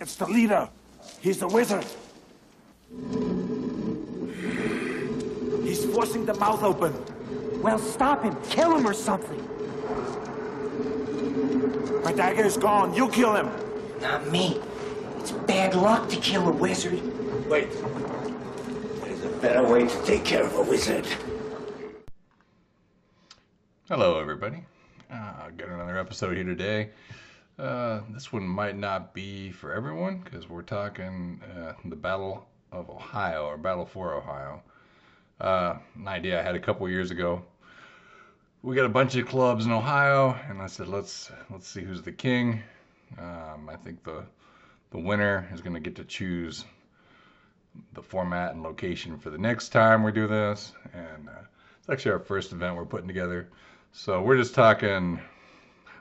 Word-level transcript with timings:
It's 0.00 0.16
the 0.16 0.26
leader. 0.26 0.68
He's 1.20 1.38
the 1.38 1.48
wizard. 1.48 1.86
He's 5.64 5.84
forcing 5.86 6.26
the 6.26 6.34
mouth 6.34 6.62
open. 6.62 6.92
Well, 7.62 7.78
stop 7.78 8.22
him. 8.22 8.36
Kill 8.50 8.76
him 8.76 8.86
or 8.86 8.94
something. 8.94 9.42
My 12.04 12.12
dagger 12.12 12.44
is 12.44 12.56
gone. 12.56 12.94
You 12.94 13.08
kill 13.08 13.34
him. 13.34 13.50
Not 14.00 14.30
me. 14.30 14.60
It's 15.18 15.32
bad 15.32 15.74
luck 15.74 16.08
to 16.10 16.16
kill 16.16 16.48
a 16.48 16.52
wizard. 16.52 17.00
Wait. 17.48 17.70
There's 17.72 19.24
a 19.24 19.38
better 19.40 19.66
way 19.66 19.88
to 19.88 20.02
take 20.04 20.24
care 20.24 20.44
of 20.44 20.54
a 20.54 20.62
wizard. 20.62 21.06
Hello, 23.88 24.20
everybody. 24.20 24.64
Uh, 25.10 25.50
got 25.56 25.68
another 25.68 25.98
episode 25.98 26.36
here 26.36 26.44
today. 26.44 26.90
Uh, 27.58 28.00
this 28.10 28.30
one 28.32 28.46
might 28.46 28.76
not 28.76 29.14
be 29.14 29.50
for 29.50 29.72
everyone 29.72 30.18
because 30.18 30.46
we're 30.46 30.60
talking 30.60 31.40
uh, 31.56 31.72
the 31.86 31.96
Battle 31.96 32.46
of 32.70 32.90
Ohio 32.90 33.46
or 33.46 33.56
Battle 33.56 33.86
for 33.86 34.14
Ohio. 34.14 34.62
Uh, 35.40 35.76
an 35.94 36.06
idea 36.06 36.38
I 36.38 36.42
had 36.42 36.54
a 36.54 36.60
couple 36.60 36.86
years 36.86 37.10
ago. 37.10 37.42
We 38.62 38.76
got 38.76 38.84
a 38.84 38.90
bunch 38.90 39.16
of 39.16 39.26
clubs 39.26 39.64
in 39.64 39.72
Ohio, 39.72 40.38
and 40.50 40.60
I 40.60 40.66
said 40.66 40.88
let's 40.88 41.30
let's 41.50 41.66
see 41.66 41.80
who's 41.80 42.02
the 42.02 42.12
king. 42.12 42.62
Um, 43.18 43.70
I 43.70 43.76
think 43.76 44.04
the 44.04 44.24
the 44.90 44.98
winner 44.98 45.48
is 45.54 45.62
going 45.62 45.74
to 45.74 45.80
get 45.80 45.96
to 45.96 46.04
choose 46.04 46.66
the 47.94 48.02
format 48.02 48.52
and 48.52 48.62
location 48.62 49.18
for 49.18 49.30
the 49.30 49.38
next 49.38 49.70
time 49.70 50.02
we 50.02 50.12
do 50.12 50.26
this, 50.26 50.72
and 50.92 51.28
uh, 51.28 51.42
it's 51.78 51.88
actually 51.88 52.12
our 52.12 52.18
first 52.18 52.52
event 52.52 52.76
we're 52.76 52.84
putting 52.84 53.08
together. 53.08 53.48
So 53.92 54.20
we're 54.20 54.36
just 54.36 54.54
talking 54.54 55.20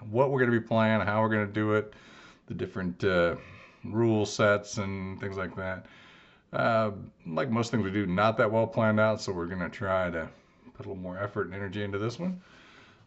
what 0.10 0.30
we're 0.30 0.40
going 0.40 0.52
to 0.52 0.60
be 0.60 0.66
playing, 0.66 1.02
how 1.02 1.22
we're 1.22 1.30
going 1.30 1.48
to 1.48 1.54
do 1.54 1.74
it, 1.74 1.94
the 2.48 2.54
different 2.54 3.04
uh, 3.04 3.36
rule 3.84 4.26
sets 4.26 4.78
and 4.78 5.20
things 5.20 5.38
like 5.38 5.56
that. 5.56 5.86
Uh, 6.54 6.92
like 7.26 7.50
most 7.50 7.72
things 7.72 7.84
we 7.84 7.92
do, 7.92 8.06
not 8.06 8.38
that 8.38 8.52
well 8.52 8.68
planned 8.68 9.00
out, 9.00 9.22
so 9.22 9.32
we're 9.32 9.46
going 9.46 9.60
to 9.60 9.70
try 9.70 10.10
to 10.10 10.30
put 10.76 10.86
a 10.86 10.90
little 10.90 11.02
more 11.02 11.18
effort 11.18 11.48
and 11.48 11.56
energy 11.56 11.84
into 11.84 11.98
this 11.98 12.20
one. 12.20 12.42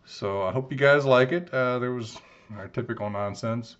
So 0.05 0.43
I 0.43 0.53
hope 0.53 0.71
you 0.73 0.79
guys 0.79 1.05
like 1.05 1.33
it. 1.33 1.53
Uh, 1.53 1.79
there 1.79 1.93
was 1.93 2.19
our 2.57 2.69
typical 2.69 3.09
nonsense 3.11 3.77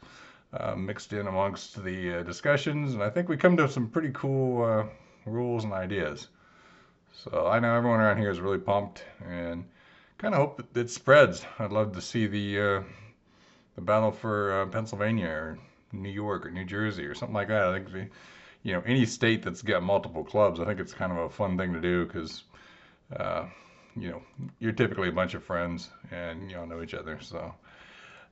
uh, 0.53 0.75
mixed 0.75 1.13
in 1.13 1.27
amongst 1.27 1.83
the 1.83 2.19
uh, 2.19 2.23
discussions, 2.23 2.95
and 2.95 3.03
I 3.03 3.11
think 3.11 3.29
we 3.29 3.37
come 3.37 3.57
to 3.57 3.69
some 3.69 3.89
pretty 3.89 4.11
cool 4.13 4.65
uh, 4.65 4.85
rules 5.27 5.65
and 5.65 5.73
ideas. 5.73 6.29
So 7.25 7.47
I 7.47 7.59
know 7.59 7.75
everyone 7.75 8.01
around 8.01 8.19
here 8.19 8.31
is 8.31 8.41
really 8.41 8.59
pumped 8.59 9.05
and 9.27 9.65
kind 10.19 10.35
of 10.35 10.41
hope 10.41 10.57
that 10.73 10.81
it 10.81 10.91
spreads. 10.91 11.45
I'd 11.59 11.73
love 11.73 11.93
to 11.93 12.01
see 12.01 12.27
the 12.27 12.61
uh, 12.61 12.83
the 13.77 13.81
battle 13.81 14.11
for 14.11 14.63
uh, 14.63 14.67
Pennsylvania 14.67 15.29
or 15.29 15.59
New 15.93 16.11
York 16.11 16.45
or 16.45 16.51
New 16.51 16.65
Jersey 16.65 17.07
or 17.07 17.15
something 17.15 17.35
like 17.35 17.49
that. 17.49 17.69
I 17.69 17.73
think, 17.75 17.95
we, 17.95 18.09
you 18.65 18.73
know, 18.73 18.83
any 18.85 19.07
state 19.07 19.43
that's 19.43 19.63
got 19.63 19.83
multiple 19.83 20.25
clubs, 20.25 20.59
I 20.59 20.65
think 20.65 20.81
it's 20.81 20.93
kind 20.93 21.13
of 21.13 21.19
a 21.19 21.31
fun 21.31 21.57
thing 21.57 21.73
to 21.73 21.81
do 21.81 22.05
because, 22.05 22.43
uh, 23.17 23.47
you 23.97 24.11
know, 24.11 24.23
you're 24.59 24.73
typically 24.73 25.09
a 25.09 25.13
bunch 25.13 25.35
of 25.35 25.45
friends 25.45 25.91
and 26.11 26.51
you 26.51 26.59
all 26.59 26.67
know 26.67 26.83
each 26.83 26.95
other. 26.95 27.19
So 27.21 27.55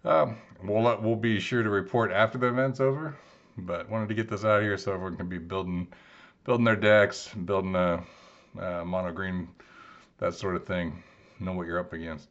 um, 0.04 0.36
we'll 0.64 0.82
let, 0.82 1.00
we'll 1.00 1.14
be 1.14 1.38
sure 1.38 1.62
to 1.62 1.70
report 1.70 2.10
after 2.10 2.38
the 2.38 2.48
event's 2.48 2.80
over. 2.80 3.16
But 3.58 3.88
wanted 3.88 4.08
to 4.08 4.14
get 4.14 4.28
this 4.28 4.44
out 4.44 4.62
here 4.62 4.76
so 4.76 4.92
everyone 4.92 5.16
can 5.16 5.28
be 5.28 5.38
building 5.38 5.86
building 6.44 6.64
their 6.64 6.76
decks, 6.76 7.28
building 7.44 7.74
a, 7.74 8.02
a 8.60 8.84
mono 8.84 9.12
green, 9.12 9.48
that 10.18 10.34
sort 10.34 10.56
of 10.56 10.66
thing. 10.66 11.02
Know 11.38 11.52
what 11.52 11.66
you're 11.66 11.78
up 11.78 11.92
against. 11.92 12.28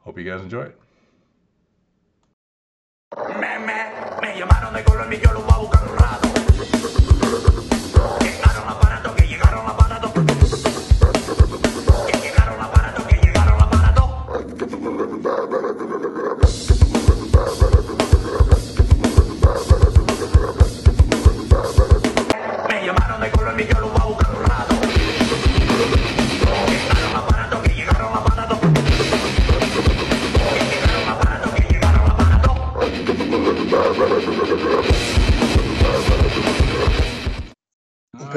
Hope 0.00 0.18
you 0.18 0.24
guys 0.24 0.40
enjoy 0.40 0.62
it. 0.62 0.78
Me, 3.16 3.58
me, 3.66 3.74
me 4.22 5.97
right, 33.98 34.24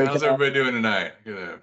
how's 0.07 0.23
everybody 0.23 0.51
doing 0.51 0.73
tonight? 0.73 1.13
Got 1.25 1.38
a 1.38 1.59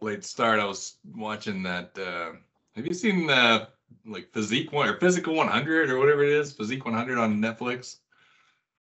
late 0.00 0.24
start. 0.24 0.58
I 0.58 0.64
was 0.64 0.96
watching 1.14 1.62
that. 1.62 1.96
Uh, 1.96 2.32
have 2.74 2.86
you 2.86 2.94
seen 2.94 3.26
the 3.26 3.68
like 4.04 4.32
Physique 4.32 4.72
one 4.72 4.88
or 4.88 4.98
Physical 4.98 5.34
100 5.34 5.90
or 5.90 5.98
whatever 5.98 6.24
it 6.24 6.30
is? 6.30 6.52
Physique 6.52 6.84
100 6.84 7.18
on 7.18 7.38
Netflix. 7.38 7.98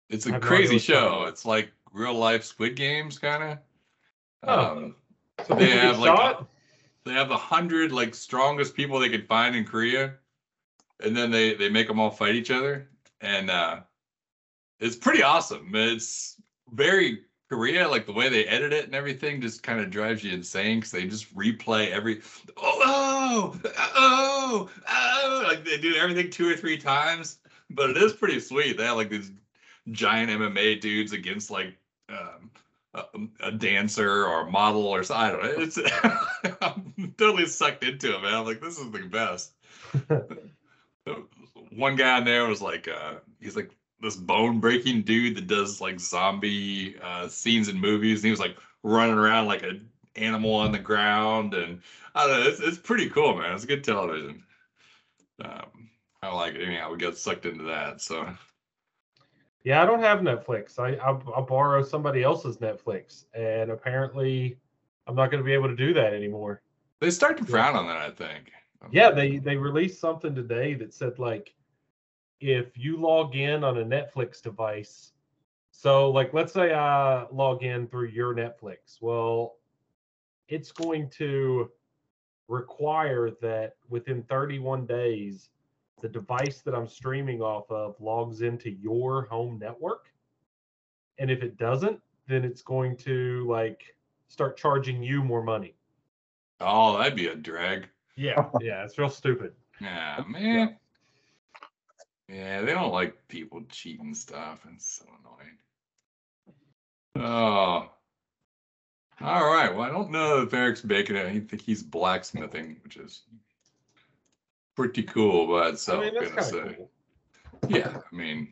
It's 0.10 0.26
a 0.26 0.30
I 0.30 0.34
have 0.34 0.42
crazy 0.42 0.76
idea 0.76 0.76
what 0.76 0.88
you're 0.90 1.00
talking 1.00 1.24
show. 1.24 1.28
It's 1.30 1.46
like 1.46 1.72
real 1.94 2.14
life 2.14 2.44
Squid 2.44 2.76
Games 2.76 3.18
kind 3.18 3.44
of. 3.44 3.58
Oh. 4.44 4.78
Um, 4.78 4.96
So 5.48 5.56
they 5.56 5.70
have 5.80 6.00
like 6.00 6.18
shot? 6.18 6.48
they 7.06 7.14
have 7.14 7.30
the 7.30 7.38
hundred 7.38 7.92
like 7.92 8.14
strongest 8.14 8.76
people 8.76 9.00
they 9.00 9.10
could 9.10 9.28
find 9.28 9.56
in 9.56 9.64
Korea, 9.64 10.16
and 11.02 11.16
then 11.16 11.32
they 11.32 11.54
they 11.54 11.70
make 11.70 11.88
them 11.88 12.00
all 12.00 12.12
fight 12.12 12.36
each 12.36 12.52
other, 12.52 12.90
and 13.22 13.50
uh, 13.50 13.80
it's 14.80 14.96
pretty 14.96 15.24
awesome. 15.24 15.72
It's 15.74 16.42
very 16.72 17.24
Korea, 17.50 17.88
like 17.88 18.06
the 18.06 18.14
way 18.14 18.30
they 18.30 18.46
edit 18.46 18.74
it 18.74 18.86
and 18.86 18.94
everything, 18.94 19.42
just 19.42 19.64
kind 19.64 19.80
of 19.80 19.90
drives 19.90 20.24
you 20.24 20.32
insane 20.32 20.78
because 20.80 20.92
they 20.92 21.08
just 21.08 21.36
replay 21.36 21.92
every 21.92 22.22
oh 22.58 22.82
oh 22.86 23.72
oh 23.96 24.70
oh 24.88 25.44
like 25.48 25.66
they 25.66 25.78
do 25.78 25.96
everything 25.96 26.30
two 26.30 26.48
or 26.48 26.56
three 26.56 26.78
times. 26.78 27.40
But 27.72 27.92
it 27.92 27.98
is 27.98 28.14
pretty 28.14 28.40
sweet. 28.40 28.78
They 28.78 28.86
have 28.86 28.98
like 28.98 29.10
these 29.10 29.32
giant 29.92 30.30
MMA 30.30 30.80
dudes 30.80 31.12
against 31.12 31.50
like 31.50 31.76
um, 32.10 32.52
a, 32.94 33.04
a 33.48 33.52
dancer 33.52 34.26
or 34.26 34.42
a 34.42 34.52
model 34.52 34.86
or 34.86 35.04
so- 35.04 35.16
I 35.16 35.32
don't 35.32 35.44
know. 35.44 35.54
It's 35.58 35.78
I'm 36.62 37.14
totally 37.18 37.48
sucked 37.48 37.84
into 37.84 38.16
it, 38.16 38.22
man. 38.22 38.34
I'm 38.36 38.46
like, 38.46 38.62
this 38.62 38.78
is 38.78 38.92
the 38.92 39.00
best. 39.00 39.54
One 41.76 41.96
guy 41.96 42.18
in 42.18 42.26
there 42.26 42.48
was 42.48 42.62
like, 42.62 42.88
uh, 42.88 43.16
he's 43.40 43.56
like 43.56 43.76
this 44.02 44.16
bone 44.16 44.60
breaking 44.60 45.04
dude 45.04 45.36
that 45.38 45.48
does 45.48 45.82
like 45.82 46.00
zombie 46.00 46.98
uh, 47.02 47.28
scenes 47.28 47.68
in 47.68 47.80
movies. 47.80 48.20
And 48.20 48.26
he 48.26 48.32
was 48.32 48.40
like 48.40 48.58
running 48.84 49.18
around 49.18 49.48
like 49.48 49.64
an 49.64 49.90
animal 50.16 50.56
on 50.56 50.72
the 50.72 50.80
ground, 50.80 51.54
and 51.54 51.82
I 52.16 52.28
don't 52.28 52.40
know. 52.40 52.50
It's, 52.50 52.60
it's 52.60 52.78
pretty 52.78 53.10
cool, 53.10 53.38
man. 53.38 53.54
It's 53.54 53.66
good 53.66 53.84
television. 53.84 54.44
Um, 55.44 55.90
I 56.22 56.34
like 56.34 56.56
it. 56.56 56.64
Anyhow, 56.64 56.92
we 56.92 56.98
got 56.98 57.18
sucked 57.18 57.46
into 57.46 57.64
that. 57.66 58.02
So 58.02 58.28
Yeah, 59.64 59.82
I 59.82 59.86
don't 59.86 60.02
have 60.02 60.20
Netflix. 60.20 60.80
I 60.80 60.96
I, 60.96 61.18
I 61.38 61.42
borrow 61.42 61.84
somebody 61.84 62.24
else's 62.24 62.58
Netflix, 62.58 63.26
and 63.34 63.72
apparently, 63.72 64.58
I'm 65.08 65.16
not 65.16 65.32
going 65.32 65.42
to 65.42 65.46
be 65.46 65.54
able 65.54 65.70
to 65.70 65.76
do 65.76 65.94
that 65.94 66.14
anymore. 66.14 66.62
they 67.00 67.12
start 67.12 67.38
to 67.38 67.46
frown 67.46 67.76
on 67.76 67.88
that, 67.88 67.98
I 67.98 68.12
think. 68.12 68.52
Yeah, 68.92 69.12
they 69.12 69.38
they 69.38 69.56
released 69.58 70.00
something 70.00 70.34
today 70.34 70.74
that 70.76 70.94
said 70.94 71.20
like, 71.20 71.54
if 72.40 72.78
you 72.78 72.98
log 72.98 73.36
in 73.36 73.64
on 73.64 73.78
a 73.78 73.86
Netflix 73.86 74.42
device, 74.42 75.14
so 75.72 76.10
like 76.10 76.34
let's 76.34 76.54
say 76.54 76.74
I 76.74 77.26
log 77.32 77.64
in 77.64 77.88
through 77.88 78.08
your 78.08 78.34
Netflix, 78.34 79.02
well, 79.02 79.56
it's 80.48 80.72
going 80.72 81.10
to 81.12 81.70
require 82.48 83.30
that 83.42 83.76
within 83.90 84.24
31 84.24 84.86
days, 84.86 85.50
the 86.02 86.10
device 86.10 86.62
that 86.62 86.74
I'm 86.74 86.88
streaming 86.88 87.42
off 87.42 87.70
of 87.70 87.96
logs 88.00 88.42
into 88.42 88.72
your 88.72 89.26
home 89.26 89.60
network. 89.60 90.12
And 91.18 91.30
if 91.30 91.44
it 91.44 91.58
doesn't, 91.58 92.00
then 92.28 92.44
it's 92.44 92.62
going 92.62 92.96
to 92.98 93.46
like 93.48 93.96
start 94.28 94.58
charging 94.58 95.04
you 95.04 95.24
more 95.24 95.44
money. 95.44 95.76
Oh, 96.62 96.98
that'd 96.98 97.16
be 97.16 97.28
a 97.28 97.36
drag. 97.36 97.88
Yeah, 98.16 98.50
yeah, 98.62 98.84
it's 98.84 98.98
real 98.98 99.10
stupid. 99.10 99.54
Yeah, 99.80 100.24
man. 100.28 100.78
Yeah, 102.32 102.62
they 102.62 102.74
don't 102.74 102.92
like 102.92 103.28
people 103.28 103.64
cheating 103.70 104.14
stuff. 104.14 104.60
It's 104.74 105.00
so 105.00 105.06
annoying. 105.20 105.58
Oh. 107.28 107.90
All 109.22 109.46
right. 109.54 109.74
Well, 109.74 109.82
I 109.82 109.90
don't 109.90 110.12
know 110.12 110.42
if 110.44 110.54
Eric's 110.54 110.84
making 110.84 111.16
it. 111.16 111.26
I 111.26 111.40
think 111.40 111.62
he's 111.62 111.82
blacksmithing, 111.82 112.78
which 112.84 112.98
is 112.98 113.24
pretty 114.76 115.04
cool, 115.04 115.48
but 115.48 115.80
so 115.80 116.00
I 116.00 116.06
mean, 116.06 116.14
that's 116.14 116.30
gonna 116.30 116.44
say. 116.44 116.76
cool. 116.78 116.92
Yeah, 117.68 117.98
I 118.12 118.16
mean, 118.16 118.48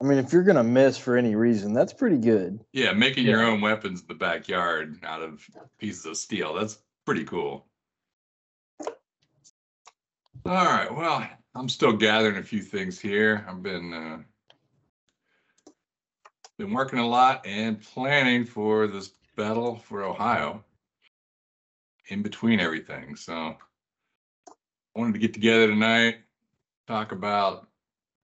I 0.00 0.04
mean, 0.04 0.18
if 0.18 0.32
you're 0.32 0.44
gonna 0.44 0.62
miss 0.62 0.98
for 0.98 1.16
any 1.16 1.34
reason, 1.34 1.72
that's 1.72 1.92
pretty 1.92 2.18
good. 2.18 2.60
yeah, 2.72 2.92
making 2.92 3.26
your 3.26 3.42
own 3.42 3.60
weapons 3.60 4.02
in 4.02 4.06
the 4.06 4.14
backyard 4.14 5.00
out 5.02 5.22
of 5.22 5.44
pieces 5.78 6.04
of 6.06 6.16
steel. 6.16 6.54
That's 6.54 6.78
pretty 7.04 7.24
cool. 7.24 7.66
All 10.46 10.64
right. 10.64 10.94
Well, 10.94 11.26
I'm 11.54 11.68
still 11.68 11.92
gathering 11.92 12.36
a 12.36 12.42
few 12.42 12.60
things 12.60 12.98
here. 12.98 13.46
I've 13.48 13.62
been 13.62 13.92
uh, 13.92 14.18
been 16.58 16.72
working 16.72 16.98
a 16.98 17.06
lot 17.06 17.46
and 17.46 17.80
planning 17.80 18.44
for 18.44 18.86
this 18.86 19.12
battle 19.36 19.76
for 19.76 20.04
Ohio 20.04 20.64
in 22.08 22.22
between 22.22 22.60
everything. 22.60 23.16
So 23.16 23.34
I 23.34 24.98
wanted 24.98 25.14
to 25.14 25.18
get 25.18 25.32
together 25.34 25.66
tonight, 25.66 26.18
talk 26.86 27.12
about 27.12 27.68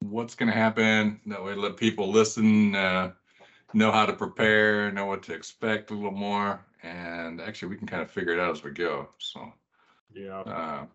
what's 0.00 0.34
going 0.34 0.50
to 0.50 0.56
happen. 0.56 1.20
That 1.26 1.42
way, 1.42 1.54
let 1.54 1.76
people 1.76 2.10
listen, 2.10 2.74
uh, 2.74 3.12
know 3.72 3.92
how 3.92 4.06
to 4.06 4.12
prepare, 4.12 4.90
know 4.90 5.06
what 5.06 5.22
to 5.24 5.34
expect 5.34 5.90
a 5.90 5.94
little 5.94 6.10
more. 6.10 6.64
And 6.82 7.40
actually, 7.40 7.68
we 7.68 7.76
can 7.76 7.86
kind 7.86 8.02
of 8.02 8.10
figure 8.10 8.32
it 8.32 8.40
out 8.40 8.52
as 8.52 8.64
we 8.64 8.70
go. 8.70 9.08
So, 9.18 9.52
Yeah. 10.12 10.40
uh, 10.40 10.86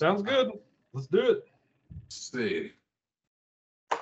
Sounds 0.00 0.22
good. 0.22 0.50
Let's 0.94 1.08
do 1.08 1.18
it. 1.18 1.44
let's 1.92 2.32
see. 2.32 2.72
All 3.92 4.00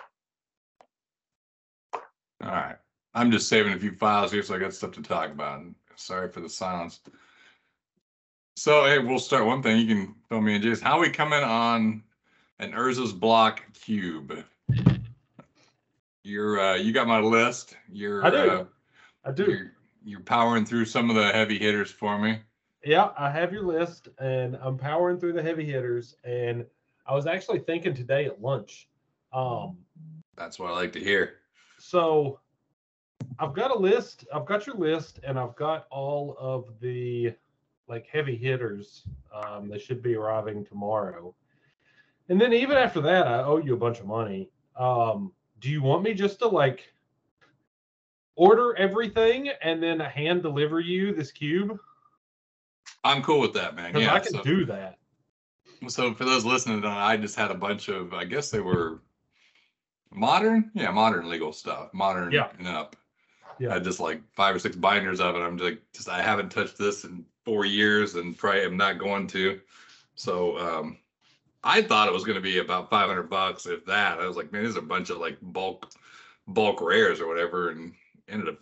right. 2.40 2.76
I'm 3.14 3.32
just 3.32 3.48
saving 3.48 3.72
a 3.72 3.78
few 3.80 3.90
files 3.90 4.30
here, 4.30 4.44
so 4.44 4.54
I 4.54 4.60
got 4.60 4.72
stuff 4.72 4.92
to 4.92 5.02
talk 5.02 5.32
about. 5.32 5.64
Sorry 5.96 6.28
for 6.30 6.38
the 6.38 6.48
silence. 6.48 7.00
So, 8.54 8.84
hey, 8.84 9.00
we'll 9.00 9.18
start 9.18 9.44
one 9.44 9.60
thing. 9.60 9.80
You 9.80 9.86
can 9.92 10.14
fill 10.28 10.40
me 10.40 10.54
in, 10.54 10.62
Jason. 10.62 10.86
How 10.86 11.00
we 11.00 11.10
coming 11.10 11.42
on 11.42 12.04
an 12.60 12.70
Urza's 12.74 13.12
block 13.12 13.64
cube? 13.74 14.44
You're, 16.22 16.60
uh, 16.60 16.74
you 16.76 16.92
got 16.92 17.08
my 17.08 17.18
list. 17.18 17.74
You're, 17.90 18.24
I 18.24 18.30
do. 18.30 18.36
uh, 18.36 18.64
I 19.24 19.32
do. 19.32 19.50
you're, 19.50 19.72
you're 20.04 20.20
powering 20.20 20.64
through 20.64 20.84
some 20.84 21.10
of 21.10 21.16
the 21.16 21.32
heavy 21.32 21.58
hitters 21.58 21.90
for 21.90 22.16
me. 22.20 22.38
Yeah, 22.88 23.10
I 23.18 23.30
have 23.30 23.52
your 23.52 23.64
list 23.64 24.08
and 24.18 24.56
I'm 24.62 24.78
powering 24.78 25.20
through 25.20 25.34
the 25.34 25.42
heavy 25.42 25.66
hitters. 25.66 26.16
And 26.24 26.64
I 27.06 27.14
was 27.14 27.26
actually 27.26 27.58
thinking 27.58 27.92
today 27.92 28.24
at 28.24 28.40
lunch. 28.40 28.88
Um, 29.30 29.76
That's 30.36 30.58
what 30.58 30.70
I 30.70 30.74
like 30.74 30.92
to 30.92 30.98
hear. 30.98 31.34
so 31.78 32.40
I've 33.38 33.52
got 33.52 33.70
a 33.72 33.78
list. 33.78 34.24
I've 34.34 34.46
got 34.46 34.66
your 34.66 34.76
list 34.76 35.20
and 35.22 35.38
I've 35.38 35.54
got 35.54 35.86
all 35.90 36.34
of 36.40 36.80
the 36.80 37.34
like 37.88 38.06
heavy 38.06 38.36
hitters. 38.36 39.02
Um, 39.34 39.68
they 39.68 39.78
should 39.78 40.02
be 40.02 40.14
arriving 40.14 40.64
tomorrow. 40.64 41.34
And 42.30 42.40
then 42.40 42.54
even 42.54 42.78
after 42.78 43.02
that, 43.02 43.26
I 43.26 43.42
owe 43.42 43.58
you 43.58 43.74
a 43.74 43.78
bunch 43.78 44.00
of 44.00 44.06
money. 44.06 44.48
Um, 44.76 45.32
do 45.60 45.68
you 45.68 45.82
want 45.82 46.04
me 46.04 46.14
just 46.14 46.38
to 46.38 46.48
like 46.48 46.90
order 48.34 48.74
everything 48.76 49.50
and 49.60 49.82
then 49.82 50.00
hand 50.00 50.42
deliver 50.42 50.80
you 50.80 51.12
this 51.12 51.30
cube? 51.30 51.78
I'm 53.04 53.22
cool 53.22 53.40
with 53.40 53.54
that, 53.54 53.74
man. 53.76 53.96
Yeah. 53.96 54.14
I 54.14 54.20
can 54.20 54.32
so- 54.32 54.42
do 54.42 54.64
that. 54.66 54.98
So 55.86 56.12
for 56.12 56.24
those 56.24 56.44
listening, 56.44 56.84
uh, 56.84 56.88
I 56.88 57.16
just 57.16 57.36
had 57.36 57.52
a 57.52 57.54
bunch 57.54 57.88
of, 57.88 58.12
I 58.12 58.24
guess 58.24 58.50
they 58.50 58.58
were 58.60 59.00
modern, 60.10 60.70
yeah, 60.74 60.90
modern 60.90 61.28
legal 61.28 61.52
stuff, 61.52 61.92
modern 61.94 62.32
Yeah. 62.32 62.48
and 62.58 62.66
up. 62.66 62.96
Yeah. 63.60 63.70
I 63.70 63.74
had 63.74 63.84
just 63.84 64.00
like 64.00 64.20
five 64.34 64.54
or 64.54 64.58
six 64.58 64.74
binders 64.76 65.20
of 65.20 65.36
it. 65.36 65.40
I'm 65.40 65.56
just 65.58 65.70
like, 65.70 65.82
just 65.92 66.08
I 66.08 66.20
haven't 66.22 66.50
touched 66.50 66.78
this 66.78 67.04
in 67.04 67.24
four 67.44 67.64
years, 67.64 68.14
and 68.16 68.36
probably 68.36 68.62
am 68.62 68.76
not 68.76 68.98
going 68.98 69.26
to. 69.28 69.60
So 70.14 70.58
um, 70.58 70.98
I 71.64 71.82
thought 71.82 72.08
it 72.08 72.14
was 72.14 72.24
going 72.24 72.36
to 72.36 72.42
be 72.42 72.58
about 72.58 72.90
500 72.90 73.24
bucks, 73.24 73.66
if 73.66 73.84
that. 73.86 74.18
I 74.18 74.26
was 74.26 74.36
like, 74.36 74.52
man, 74.52 74.62
there's 74.64 74.76
a 74.76 74.82
bunch 74.82 75.10
of 75.10 75.18
like 75.18 75.38
bulk, 75.42 75.90
bulk 76.48 76.80
rares 76.80 77.20
or 77.20 77.28
whatever, 77.28 77.70
and 77.70 77.94
ended 78.28 78.48
up 78.48 78.58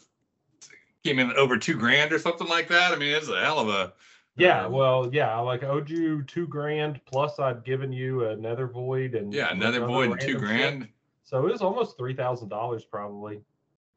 came 1.05 1.19
in 1.19 1.33
over 1.33 1.57
two 1.57 1.77
grand 1.77 2.13
or 2.13 2.19
something 2.19 2.49
like 2.49 2.69
that. 2.69 2.93
I 2.93 2.97
mean, 2.97 3.15
it's 3.15 3.29
a 3.29 3.41
hell 3.41 3.59
of 3.59 3.69
a 3.69 3.93
Yeah, 4.37 4.67
um, 4.67 4.73
well, 4.73 5.11
yeah, 5.13 5.35
I 5.35 5.41
like 5.41 5.63
owed 5.63 5.89
you 5.89 6.23
two 6.23 6.47
grand 6.47 7.01
plus 7.07 7.39
I'd 7.39 7.65
given 7.65 7.93
you 7.93 8.27
a 8.27 8.37
nether 8.37 8.67
void 8.67 9.15
and 9.15 9.33
yeah, 9.33 9.51
another 9.51 9.79
other 9.79 9.87
void 9.87 10.11
and 10.13 10.21
two 10.21 10.33
shit. 10.33 10.39
grand. 10.39 10.89
So 11.25 11.47
it 11.47 11.53
was 11.53 11.63
almost 11.63 11.97
three 11.97 12.15
thousand 12.15 12.49
dollars 12.49 12.85
probably. 12.85 13.41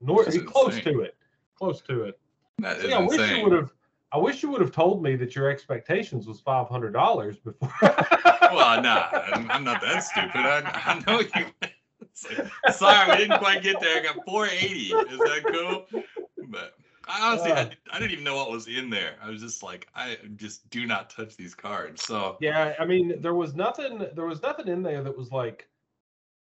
Nor 0.02 0.24
close 0.24 0.78
insane. 0.78 0.94
to 0.94 1.02
it. 1.02 1.16
Close 1.56 1.82
to 1.82 2.04
it. 2.04 2.20
That 2.60 2.78
is 2.78 2.84
See, 2.84 2.94
I 2.94 3.00
wish 3.00 3.32
you 3.32 3.44
would 3.44 3.54
have 3.54 3.74
I 4.12 4.18
wish 4.18 4.42
you 4.42 4.50
would 4.50 4.62
have 4.62 4.72
told 4.72 5.04
me 5.04 5.16
that 5.18 5.36
your 5.36 5.50
expectations 5.50 6.26
was 6.26 6.40
five 6.40 6.68
hundred 6.68 6.94
dollars 6.94 7.38
before. 7.38 7.72
well, 7.82 8.82
nah, 8.82 9.08
I'm, 9.34 9.52
I'm 9.52 9.64
not 9.64 9.82
that 9.82 10.04
stupid. 10.04 10.36
I, 10.36 10.62
I 10.86 11.04
know 11.06 11.20
you. 11.20 11.46
Like, 11.62 11.76
sorry, 12.74 13.12
we 13.12 13.18
didn't 13.18 13.40
quite 13.40 13.62
get 13.62 13.80
there. 13.80 14.00
I 14.00 14.04
got 14.04 14.26
480. 14.26 14.76
Is 14.76 14.92
that 15.20 15.44
cool? 15.48 16.04
But 16.50 16.74
I 17.10 17.28
honestly, 17.32 17.52
I, 17.52 17.62
Uh. 17.64 17.70
I 17.92 18.00
didn't 18.00 18.12
even 18.12 18.24
know 18.24 18.36
what 18.36 18.52
was 18.52 18.68
in 18.68 18.90
there. 18.90 19.16
I 19.22 19.30
was 19.30 19.42
just 19.42 19.64
like, 19.64 19.88
I 19.96 20.18
just 20.36 20.70
do 20.70 20.86
not 20.86 21.10
touch 21.10 21.36
these 21.36 21.56
cards. 21.56 22.04
So 22.04 22.38
yeah, 22.40 22.76
I 22.80 22.86
mean, 22.86 23.20
there 23.22 23.34
was 23.34 23.56
nothing. 23.56 24.06
There 24.14 24.26
was 24.28 24.42
nothing 24.42 24.68
in 24.68 24.84
there 24.84 25.04
that 25.04 25.18
was 25.18 25.32
like 25.32 25.68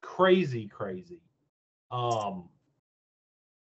crazy, 0.02 0.68
crazy. 0.68 1.20
Um, 1.90 2.48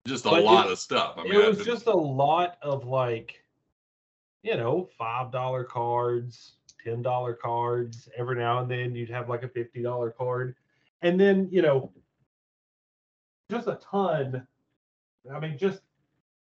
just 0.08 0.26
a 0.26 0.30
But 0.30 0.40
it- 0.40 0.46
lot 0.46 0.70
of 0.72 0.80
stuff. 0.80 1.14
I 1.18 1.24
mean, 1.24 1.34
it 1.36 1.48
was 1.48 1.58
been- 1.58 1.66
just 1.66 1.86
a 1.88 1.94
lot 1.96 2.58
of 2.62 2.86
like, 2.86 3.44
you 4.44 4.58
know, 4.58 4.90
five 4.98 5.32
dollar 5.32 5.64
cards, 5.64 6.56
ten 6.84 7.02
dollar 7.04 7.34
cards. 7.36 8.10
Every 8.18 8.36
now 8.38 8.60
and 8.60 8.72
then 8.72 8.96
you'd 8.96 9.10
have 9.12 9.30
like 9.30 9.44
a 9.44 9.50
fifty 9.50 9.84
dollar 9.84 10.10
card, 10.12 10.56
and 11.04 11.20
then 11.20 11.50
you 11.52 11.62
know, 11.62 11.92
just 13.52 13.68
a 13.68 13.76
ton. 13.76 14.48
I 15.32 15.40
mean, 15.40 15.58
just 15.58 15.82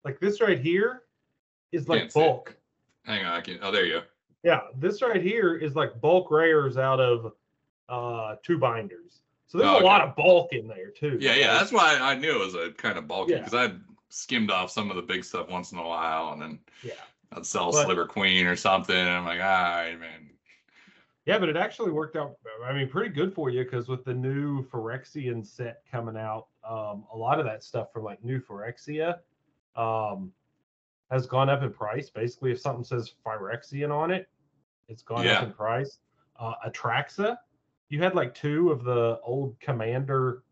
like 0.05 0.21
this 0.21 0.41
right 0.41 0.59
here 0.61 1.03
is 1.73 1.89
like 1.89 2.01
Can't 2.03 2.13
bulk. 2.15 2.57
hang 3.05 3.25
on. 3.25 3.33
I 3.33 3.41
can. 3.41 3.59
Oh, 3.63 3.71
there 3.71 3.85
you 3.85 4.01
go. 4.01 4.03
Yeah, 4.43 4.61
this 4.79 5.03
right 5.03 5.23
here 5.23 5.57
is 5.57 5.75
like 5.77 6.01
bulk 6.01 6.31
rares 6.31 6.77
out 6.79 7.01
of 7.01 7.33
uh 7.89 8.37
two 8.43 8.59
binders. 8.59 9.21
So 9.47 9.59
there's 9.59 9.71
Oh, 9.71 9.81
a 9.81 9.85
lot 9.85 10.01
of 10.03 10.15
bulk 10.17 10.53
in 10.53 10.69
there 10.69 10.91
too. 10.91 11.19
Yeah, 11.21 11.35
yeah. 11.35 11.55
That's 11.55 11.73
why 11.73 11.99
I 12.01 12.15
knew 12.15 12.35
it 12.35 12.45
was 12.45 12.55
a 12.55 12.71
kind 12.73 12.97
of 12.97 13.09
bulky 13.09 13.33
Yeah. 13.33 13.39
because 13.45 13.55
I 13.55 13.75
skimmed 14.09 14.51
off 14.51 14.71
some 14.71 14.91
of 14.91 14.97
the 14.97 15.03
big 15.03 15.25
stuff 15.25 15.49
once 15.51 15.73
in 15.73 15.79
a 15.79 15.87
while, 15.87 16.33
and 16.33 16.41
then 16.41 16.59
yeah. 16.83 16.93
I'd 17.33 17.45
sell 17.47 17.71
But- 17.73 17.85
Sliver 17.85 18.07
Queen 18.07 18.47
or 18.47 18.57
something. 18.57 18.97
And 18.97 19.09
I'm 19.09 19.25
like, 19.25 19.41
all 19.41 19.47
right, 19.47 19.99
man. 19.99 20.29
Yeah, 21.27 21.39
but 21.39 21.49
it 21.49 21.57
actually 21.57 21.91
worked 21.93 22.17
out. 22.17 22.37
I 22.65 22.73
mean, 22.73 22.89
pretty 22.89 23.11
good 23.11 23.33
for 23.35 23.51
you 23.51 23.63
because 23.63 23.89
with 23.89 24.05
the 24.05 24.15
new 24.15 24.65
Phyrexian 24.69 25.47
set 25.47 25.83
coming 25.91 26.17
out, 26.17 26.47
um, 26.69 27.05
a 27.13 27.17
lot 27.17 27.39
of 27.39 27.45
that 27.45 27.63
stuff 27.63 27.93
from 27.93 28.05
like 28.05 28.25
new 28.25 28.41
Phyrexia 28.41 29.19
um, 29.77 30.33
has 31.11 31.27
gone 31.27 31.49
up 31.49 31.63
in 31.63 31.73
price. 31.73 32.11
Basically, 32.11 32.53
if 32.53 32.61
something 32.61 32.85
says 32.85 33.15
Phyrexian 33.27 33.91
on 33.91 34.11
it, 34.11 34.29
it's 34.89 35.03
gone 35.03 35.25
Yeah. 35.25 35.39
up 35.39 35.45
in 35.45 35.53
price. 35.53 35.99
Uh, 36.39 36.55
Atraxa, 36.67 37.37
you 37.89 38.03
had 38.03 38.15
like 38.15 38.35
two 38.35 38.71
of 38.71 38.85
the 38.85 39.19
old 39.25 39.59
Commander 39.61 40.43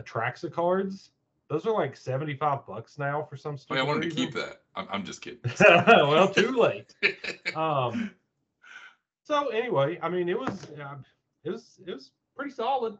Atraxa 0.00 0.52
cards. 0.52 1.10
Those 1.48 1.64
are 1.64 1.72
like 1.72 1.96
seventy-five 1.96 2.66
bucks 2.66 2.98
now 2.98 3.22
for 3.22 3.36
some 3.36 3.54
Oh, 3.54 3.56
stupid 3.56 3.74
yeah, 3.76 3.80
I 3.82 3.84
wanted 3.86 4.10
to 4.10 4.16
keep 4.16 4.34
that. 4.34 4.62
I'm, 4.74 4.88
I'm 4.90 5.04
just 5.04 5.22
kidding. 5.22 5.38
well, 5.86 6.28
too 6.28 6.50
late. 6.52 6.94
Um. 7.56 8.10
So 9.22 9.48
anyway, 9.48 9.98
I 10.02 10.08
mean, 10.08 10.28
it 10.28 10.38
was 10.38 10.68
uh, 10.80 10.96
it 11.44 11.50
was 11.50 11.80
it 11.86 11.92
was 11.94 12.10
pretty 12.36 12.50
solid. 12.52 12.98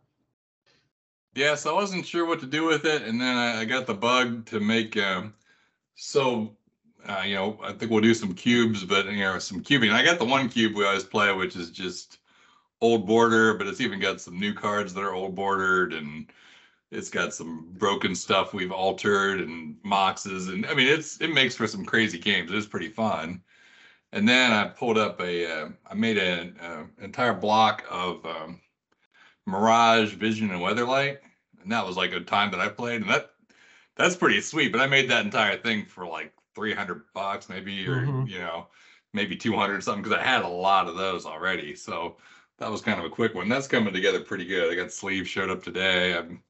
Yeah, 1.37 1.55
so 1.55 1.71
I 1.71 1.75
wasn't 1.75 2.07
sure 2.07 2.25
what 2.27 2.41
to 2.41 2.47
do 2.47 2.65
with 2.65 2.87
it, 2.87 3.03
and 3.03 3.21
then 3.21 3.37
I, 3.37 3.61
I 3.61 3.65
got 3.67 3.87
the 3.87 3.95
bug 3.95 4.47
to 4.47 4.59
make. 4.59 4.97
Um, 4.97 5.35
so, 5.95 6.57
uh, 7.07 7.23
you 7.27 7.35
know, 7.35 7.59
I 7.63 7.73
think 7.73 7.91
we'll 7.93 8.01
do 8.01 8.15
some 8.15 8.35
cubes, 8.35 8.85
but 8.85 9.07
you 9.07 9.19
know, 9.19 9.39
some 9.39 9.63
cubing. 9.63 9.93
I 9.93 10.05
got 10.05 10.19
the 10.19 10.25
one 10.25 10.49
cube 10.49 10.75
we 10.75 10.87
always 10.87 11.05
play, 11.05 11.33
which 11.35 11.55
is 11.57 11.71
just 11.71 12.19
old 12.81 13.07
border, 13.07 13.55
but 13.55 13.67
it's 13.67 13.81
even 13.83 14.01
got 14.01 14.21
some 14.21 14.41
new 14.41 14.55
cards 14.55 14.95
that 14.95 15.03
are 15.05 15.15
old 15.15 15.35
bordered, 15.35 15.93
and 15.95 16.33
it's 16.93 17.11
got 17.11 17.35
some 17.35 17.73
broken 17.79 18.15
stuff 18.15 18.55
we've 18.55 18.73
altered 18.73 19.41
and 19.41 19.77
moxes, 19.85 20.49
and 20.49 20.67
I 20.67 20.75
mean, 20.75 20.89
it's 20.89 21.21
it 21.21 21.35
makes 21.35 21.57
for 21.57 21.67
some 21.67 21.85
crazy 21.85 22.19
games. 22.19 22.51
It's 22.53 22.67
pretty 22.67 22.89
fun. 22.91 23.43
And 24.13 24.29
then 24.29 24.53
I 24.53 24.69
pulled 24.69 24.99
up 24.99 25.21
a, 25.21 25.47
uh, 25.65 25.69
I 25.91 25.95
made 25.95 26.19
an 26.19 26.57
uh, 26.61 26.85
entire 27.03 27.35
block 27.35 27.85
of 27.91 28.25
um, 28.27 28.61
Mirage, 29.47 30.15
Vision, 30.15 30.51
and 30.51 30.61
Weatherlight, 30.61 31.19
and 31.67 31.73
that 31.73 31.85
was 31.87 31.97
like 31.97 32.13
a 32.13 32.21
time 32.21 32.53
that 32.53 32.61
I 32.61 32.69
played, 32.69 33.03
and 33.03 33.11
that 33.11 33.33
that's 33.97 34.17
pretty 34.17 34.41
sweet. 34.41 34.73
But 34.73 34.81
I 34.81 34.87
made 34.87 35.11
that 35.11 35.25
entire 35.25 35.57
thing 35.59 35.85
for 35.87 36.07
like 36.07 36.33
three 36.55 36.75
hundred 36.75 37.03
bucks, 37.15 37.49
maybe, 37.49 37.87
or 37.89 38.07
Mhm. 38.07 38.29
you 38.29 38.39
know, 38.39 38.69
maybe 39.13 39.37
two 39.37 39.57
hundred 39.57 39.83
something, 39.83 40.03
because 40.03 40.19
I 40.19 40.23
had 40.23 40.45
a 40.45 40.49
lot 40.49 40.89
of 40.89 40.97
those 40.97 41.27
already. 41.27 41.75
So 41.77 42.19
that 42.59 42.71
was 42.71 42.83
kind 42.83 43.01
of 43.01 43.07
a 43.07 43.11
quick 43.11 43.35
one. 43.35 43.49
That's 43.49 43.69
coming 43.69 43.93
together 43.93 44.21
pretty 44.21 44.47
good. 44.47 44.73
I 44.73 44.77
got 44.77 44.93
sleeves 44.93 45.29
showed 45.29 45.51
up 45.51 45.63
today. 45.63 46.17
I'm, 46.17 46.43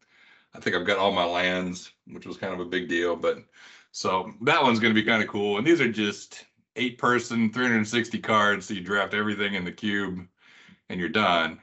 I 0.55 0.61
think 0.61 0.77
I've 0.77 0.87
got 0.87 0.99
all 0.99 1.13
my 1.13 1.25
lands, 1.25 1.93
which 2.07 2.27
was 2.27 2.37
kind 2.39 2.55
of 2.55 2.61
a 2.61 2.65
big 2.67 2.89
deal. 2.89 3.17
But 3.17 3.39
so 3.93 4.33
that 4.43 4.63
one's 4.63 4.81
going 4.81 4.95
to 4.95 5.01
be 5.01 5.07
kind 5.07 5.23
of 5.23 5.29
cool. 5.29 5.59
And 5.59 5.67
these 5.67 5.81
are 5.81 5.91
just 5.93 6.47
eight 6.77 6.99
person, 6.99 7.53
360 7.53 8.21
cards. 8.21 8.67
So 8.69 8.75
you 8.75 8.83
draft 8.83 9.15
everything 9.15 9.55
in 9.55 9.65
the 9.65 9.73
cube 9.73 10.27
and 10.91 11.01
you're 11.01 11.09
done. 11.11 11.61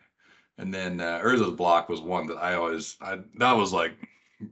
And 0.58 0.74
then 0.74 1.02
uh, 1.02 1.20
Urza's 1.24 1.56
block 1.56 1.90
was 1.90 2.02
one 2.02 2.28
that 2.28 2.38
I 2.38 2.56
always, 2.56 2.96
I 3.02 3.20
that 3.38 3.54
was 3.54 3.74
like 3.74 3.94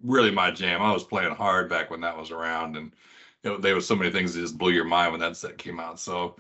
really 0.04 0.32
my 0.32 0.52
jam. 0.52 0.82
I 0.82 0.94
was 0.94 1.04
playing 1.04 1.36
hard 1.36 1.70
back 1.70 1.92
when 1.92 2.02
that 2.02 2.18
was 2.18 2.32
around, 2.32 2.76
and 2.76 2.92
you 3.44 3.52
know, 3.52 3.58
there 3.58 3.76
was 3.76 3.88
so 3.88 3.96
many 3.96 4.12
things 4.12 4.34
that 4.34 4.42
just 4.42 4.58
blew 4.58 4.72
your 4.72 4.86
mind 4.86 5.12
when 5.12 5.22
that 5.22 5.38
set 5.38 5.58
came 5.58 5.80
out. 5.80 6.00
So 6.00 6.36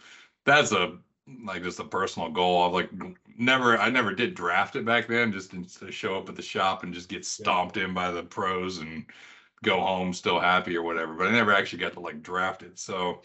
that's 0.46 0.72
a 0.72 0.98
like 1.46 1.64
just 1.64 1.80
a 1.80 1.84
personal 1.84 2.30
goal. 2.30 2.64
I've 2.64 2.74
like 2.74 2.90
never, 3.38 3.78
I 3.78 3.90
never 3.90 4.14
did 4.14 4.34
draft 4.36 4.76
it 4.76 4.86
back 4.86 5.08
then, 5.08 5.32
just 5.32 5.52
to 5.52 5.92
show 5.92 6.18
up 6.18 6.30
at 6.30 6.36
the 6.36 6.42
shop 6.42 6.84
and 6.84 6.94
just 6.94 7.10
get 7.10 7.26
stomped 7.26 7.78
in 7.78 7.94
by 7.94 8.12
the 8.12 8.24
pros 8.24 8.80
and 8.80 9.06
go 9.64 9.80
home 9.80 10.14
still 10.14 10.40
happy 10.40 10.76
or 10.76 10.84
whatever. 10.84 11.14
But 11.14 11.28
I 11.28 11.32
never 11.32 11.54
actually 11.54 11.80
got 11.80 11.94
to 11.94 12.00
like 12.00 12.24
draft 12.24 12.64
it. 12.64 12.80
So 12.80 13.22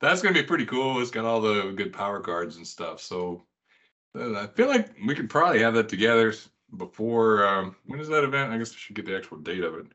that's 0.00 0.22
gonna 0.22 0.34
be 0.34 0.42
pretty 0.42 0.66
cool. 0.66 1.00
It's 1.00 1.10
got 1.10 1.24
all 1.24 1.40
the 1.40 1.72
good 1.72 1.92
power 1.92 2.20
cards 2.20 2.56
and 2.56 2.66
stuff. 2.66 3.00
So 3.00 3.44
I 4.14 4.46
feel 4.54 4.68
like 4.68 4.90
we 5.06 5.14
could 5.14 5.30
probably 5.30 5.60
have 5.60 5.74
that 5.74 5.88
together 5.88 6.34
before. 6.76 7.46
Um, 7.46 7.76
when 7.86 8.00
is 8.00 8.08
that 8.08 8.24
event? 8.24 8.52
I 8.52 8.58
guess 8.58 8.72
we 8.72 8.78
should 8.78 8.96
get 8.96 9.06
the 9.06 9.16
actual 9.16 9.38
date 9.38 9.62
of 9.62 9.74
it. 9.74 9.86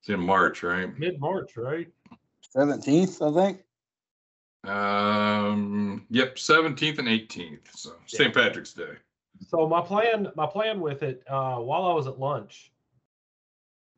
It's 0.00 0.08
in 0.08 0.20
March, 0.20 0.62
right? 0.62 0.96
Mid 0.98 1.20
March, 1.20 1.56
right? 1.56 1.88
Seventeenth, 2.40 3.22
I 3.22 3.32
think. 3.32 3.60
Um, 4.64 6.06
yep, 6.10 6.38
seventeenth 6.38 6.98
and 6.98 7.08
eighteenth. 7.08 7.68
So 7.74 7.92
St. 8.06 8.34
Patrick's 8.34 8.72
Day. 8.72 8.94
So 9.48 9.68
my 9.68 9.80
plan, 9.80 10.28
my 10.36 10.46
plan 10.46 10.80
with 10.80 11.02
it, 11.02 11.22
uh, 11.28 11.56
while 11.56 11.84
I 11.84 11.92
was 11.92 12.06
at 12.06 12.18
lunch, 12.18 12.72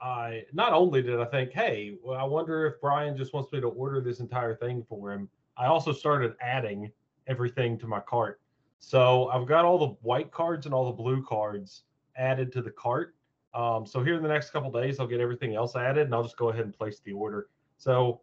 I 0.00 0.44
not 0.52 0.72
only 0.72 1.02
did 1.02 1.20
I 1.20 1.24
think, 1.26 1.52
hey, 1.52 1.96
well, 2.02 2.18
I 2.18 2.24
wonder 2.24 2.66
if 2.66 2.80
Brian 2.80 3.16
just 3.16 3.32
wants 3.32 3.52
me 3.52 3.60
to 3.60 3.68
order 3.68 4.00
this 4.00 4.20
entire 4.20 4.54
thing 4.54 4.84
for 4.88 5.12
him. 5.12 5.28
I 5.56 5.66
also 5.66 5.92
started 5.92 6.34
adding 6.40 6.90
everything 7.26 7.78
to 7.78 7.86
my 7.86 8.00
cart. 8.00 8.40
So 8.78 9.28
I've 9.28 9.46
got 9.46 9.64
all 9.64 9.78
the 9.78 9.94
white 10.02 10.30
cards 10.30 10.66
and 10.66 10.74
all 10.74 10.86
the 10.86 10.92
blue 10.92 11.22
cards 11.22 11.82
added 12.16 12.52
to 12.52 12.62
the 12.62 12.70
cart. 12.70 13.14
Um, 13.54 13.86
so 13.86 14.02
here 14.02 14.16
in 14.16 14.22
the 14.22 14.28
next 14.28 14.50
couple 14.50 14.70
days, 14.70 15.00
I'll 15.00 15.06
get 15.06 15.20
everything 15.20 15.54
else 15.54 15.76
added, 15.76 16.04
and 16.04 16.14
I'll 16.14 16.22
just 16.22 16.36
go 16.36 16.50
ahead 16.50 16.64
and 16.64 16.76
place 16.76 17.00
the 17.00 17.12
order. 17.12 17.48
So 17.78 18.20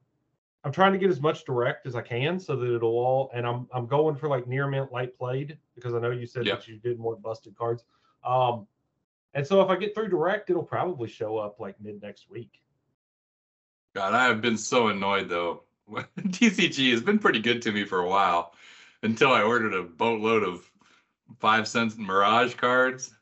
I'm 0.64 0.72
trying 0.72 0.94
to 0.94 1.00
get 1.00 1.10
as 1.10 1.20
much 1.20 1.44
direct 1.44 1.88
as 1.88 1.96
I 1.96 2.02
can 2.02 2.40
so 2.40 2.56
that 2.56 2.74
it'll 2.74 2.92
all, 2.92 3.32
and 3.34 3.46
I'm 3.46 3.68
I'm 3.74 3.88
going 3.88 4.16
for 4.16 4.30
like 4.30 4.48
near 4.48 4.68
mint 4.68 4.92
light 4.92 5.18
played 5.18 5.58
because 5.76 5.94
I 5.94 6.00
know 6.00 6.12
you 6.12 6.26
said 6.26 6.46
Yep. 6.46 6.60
that 6.60 6.68
you 6.68 6.78
did 6.78 7.00
more 7.00 7.16
busted 7.16 7.56
cards. 7.56 7.84
Um, 8.24 8.68
and 9.34 9.46
so 9.46 9.62
if 9.62 9.70
I 9.70 9.76
get 9.76 9.96
through 9.96 10.10
direct, 10.10 10.50
it'll 10.50 10.64
probably 10.64 11.10
show 11.10 11.38
up 11.38 11.60
like 11.60 11.76
mid 11.82 12.02
next 12.02 12.30
week. 12.30 12.62
God, 13.96 14.14
I 14.14 14.26
have 14.26 14.42
been 14.42 14.58
so 14.58 14.88
annoyed 14.88 15.30
though. 15.30 15.64
TCG 16.20 16.92
has 16.92 17.02
been 17.02 17.20
pretty 17.20 17.40
good 17.40 17.62
to 17.64 17.72
me 17.72 17.84
for 17.84 18.00
a 18.00 18.08
while 18.08 18.54
until 19.04 19.32
I 19.32 19.42
ordered 19.44 19.74
a 19.74 19.84
boatload 19.84 20.44
of 20.44 20.70
five 21.40 21.68
cents 21.68 21.96
Mirage 21.98 22.56
cards. 22.56 23.14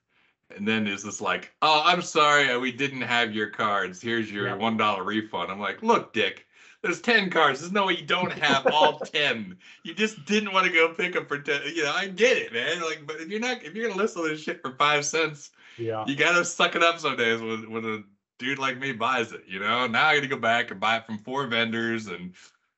And 0.56 0.68
then 0.68 0.86
it's 0.86 1.04
just 1.04 1.22
like, 1.22 1.54
oh, 1.62 1.82
I'm 1.86 2.02
sorry, 2.02 2.50
uh, 2.50 2.60
we 2.60 2.72
didn't 2.72 3.02
have 3.02 3.34
your 3.34 3.48
cards. 3.50 4.02
Here's 4.02 4.32
your 4.32 4.48
Yeah. 4.48 4.56
one 4.56 4.78
dollar 4.78 5.04
refund. 5.04 5.52
I'm 5.52 5.60
like, 5.62 5.82
look, 5.82 6.12
Dick, 6.14 6.46
there's 6.82 7.00
ten 7.00 7.30
cards. 7.30 7.62
There's 7.62 7.72
no 7.72 7.86
way 7.86 7.94
you 7.94 8.06
don't 8.06 8.34
have 8.34 8.68
all 8.68 9.00
ten. 9.14 9.58
You 9.84 9.94
just 9.94 10.26
didn't 10.26 10.52
want 10.52 10.68
to 10.68 10.74
go 10.74 10.94
pick 10.94 11.14
them 11.14 11.26
for 11.26 11.40
ten. 11.40 11.62
You 11.74 11.84
know, 11.84 11.94
I 11.94 12.08
get 12.08 12.38
it, 12.38 12.52
man. 12.54 12.82
Like, 12.82 13.04
but 13.08 13.22
if 13.22 13.30
you're 13.30 13.40
not, 13.40 13.64
if 13.64 13.74
you're 13.76 13.88
gonna 13.88 14.02
listen 14.02 14.24
to 14.24 14.30
this 14.30 14.42
shit 14.42 14.62
for 14.62 14.72
five 14.72 15.06
cents, 15.06 15.52
Yeah. 15.78 16.04
you 16.06 16.16
gotta 16.18 16.44
suck 16.44 16.76
it 16.76 16.84
up 16.84 17.00
some 17.00 17.16
days 17.16 17.40
when 17.42 17.72
when 17.72 17.86
a 17.86 18.04
dude 18.38 18.60
like 18.60 18.78
me 18.78 18.92
buys 18.92 19.32
it. 19.32 19.44
You 19.48 19.60
know, 19.62 19.88
now 19.88 20.08
I 20.08 20.16
got 20.16 20.22
to 20.22 20.28
go 20.28 20.38
back 20.38 20.70
and 20.72 20.82
buy 20.82 20.98
it 20.98 21.06
from 21.06 21.18
four 21.20 21.48
vendors, 21.48 22.08
and 22.08 22.34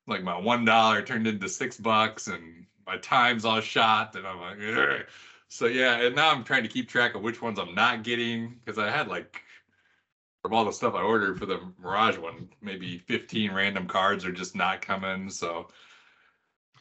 like 0.05 0.21
my 0.21 0.37
one 0.37 0.63
dollar 0.63 1.01
turned 1.01 1.25
into 1.25 1.49
six 1.49 1.77
bucks, 1.77 2.27
and 2.27 2.67
my 2.85 2.97
time's 2.97 3.45
all 3.45 3.61
shot, 3.61 4.15
and 4.15 4.27
I'm 4.27 4.39
like, 4.39 4.57
"Ugh." 4.59 5.05
so 5.47 5.65
yeah. 5.67 6.01
And 6.01 6.15
now 6.15 6.31
I'm 6.31 6.43
trying 6.43 6.63
to 6.63 6.69
keep 6.69 6.89
track 6.89 7.15
of 7.15 7.21
which 7.21 7.41
ones 7.41 7.59
I'm 7.59 7.75
not 7.75 8.03
getting 8.03 8.55
because 8.63 8.77
I 8.79 8.89
had 8.89 9.07
like 9.07 9.43
from 10.41 10.53
all 10.53 10.65
the 10.65 10.73
stuff 10.73 10.93
I 10.93 11.01
ordered 11.01 11.39
for 11.39 11.45
the 11.45 11.59
Mirage 11.79 12.17
one, 12.17 12.49
maybe 12.61 12.97
15 12.97 13.51
random 13.51 13.87
cards 13.87 14.25
are 14.25 14.31
just 14.31 14.55
not 14.55 14.81
coming. 14.81 15.29
So 15.29 15.69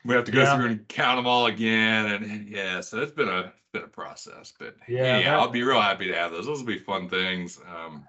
we 0.05 0.15
have 0.15 0.25
to 0.25 0.33
go 0.33 0.41
Yeah. 0.41 0.57
through 0.57 0.67
and 0.67 0.89
count 0.89 1.19
them 1.19 1.27
all 1.27 1.47
again, 1.47 2.07
and 2.07 2.49
yeah, 2.49 2.81
so 2.81 3.01
it's 3.03 3.13
been 3.13 3.29
a 3.29 3.41
it's 3.57 3.71
been 3.73 3.85
a 3.85 3.89
process. 3.89 4.53
But 4.59 4.77
Yeah, 4.89 5.19
yeah, 5.21 5.39
I'll 5.39 5.49
be 5.49 5.63
real 5.63 5.81
happy 5.81 6.09
to 6.09 6.15
have 6.15 6.33
those. 6.33 6.47
Those 6.47 6.59
will 6.61 6.67
be 6.67 6.79
fun 6.79 7.09
things. 7.09 7.59
Um, 7.67 8.09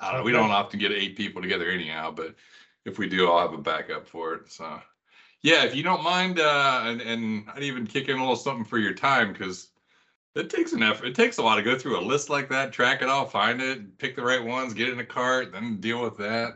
I 0.00 0.10
don't 0.12 0.20
know. 0.20 0.24
We 0.24 0.32
don't 0.32 0.50
often 0.50 0.78
get 0.78 0.92
eight 0.92 1.16
people 1.16 1.42
together 1.42 1.68
anyhow, 1.68 2.10
but 2.12 2.36
if 2.84 2.98
we 2.98 3.08
do, 3.08 3.28
I'll 3.30 3.40
have 3.40 3.52
a 3.58 3.62
backup 3.62 4.06
for 4.08 4.34
it. 4.34 4.50
So 4.50 4.80
yeah, 5.42 5.64
if 5.64 5.74
you 5.74 5.82
don't 5.82 6.02
mind, 6.02 6.40
uh, 6.40 6.82
and 6.84 7.00
and 7.00 7.44
I'd 7.54 7.62
even 7.62 7.86
kick 7.86 8.08
in 8.08 8.16
a 8.16 8.20
little 8.20 8.36
something 8.36 8.64
for 8.64 8.78
your 8.78 8.94
time 8.94 9.32
because 9.32 9.70
it 10.34 10.50
takes 10.50 10.72
an 10.72 10.82
effort. 10.82 11.06
It 11.06 11.14
takes 11.14 11.38
a 11.38 11.42
while 11.42 11.56
to 11.56 11.62
go 11.62 11.78
through 11.78 11.98
a 11.98 12.02
list 12.02 12.30
like 12.30 12.48
that, 12.50 12.72
track 12.72 13.02
it 13.02 13.08
all, 13.08 13.24
find 13.26 13.60
it, 13.60 13.98
pick 13.98 14.16
the 14.16 14.22
right 14.22 14.42
ones, 14.42 14.74
get 14.74 14.88
it 14.88 14.92
in 14.92 15.00
a 15.00 15.04
cart, 15.06 15.52
then 15.52 15.78
deal 15.80 16.02
with 16.02 16.16
that. 16.18 16.54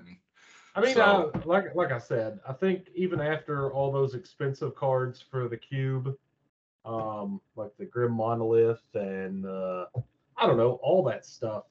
I 0.74 0.80
mean, 0.80 0.94
So- 0.94 1.30
uh, 1.34 1.40
like 1.44 1.74
like 1.74 1.92
I 1.92 1.98
said, 1.98 2.40
I 2.48 2.52
think 2.52 2.88
even 2.94 3.20
after 3.20 3.72
all 3.72 3.92
those 3.92 4.14
expensive 4.14 4.74
cards 4.74 5.20
for 5.20 5.48
the 5.48 5.56
cube, 5.56 6.16
um, 6.84 7.40
like 7.56 7.70
the 7.78 7.84
Grim 7.84 8.12
Monolith 8.12 8.82
and 8.94 9.46
uh, 9.46 9.86
I 10.36 10.46
don't 10.46 10.56
know 10.56 10.80
all 10.82 11.04
that 11.04 11.24
stuff, 11.24 11.64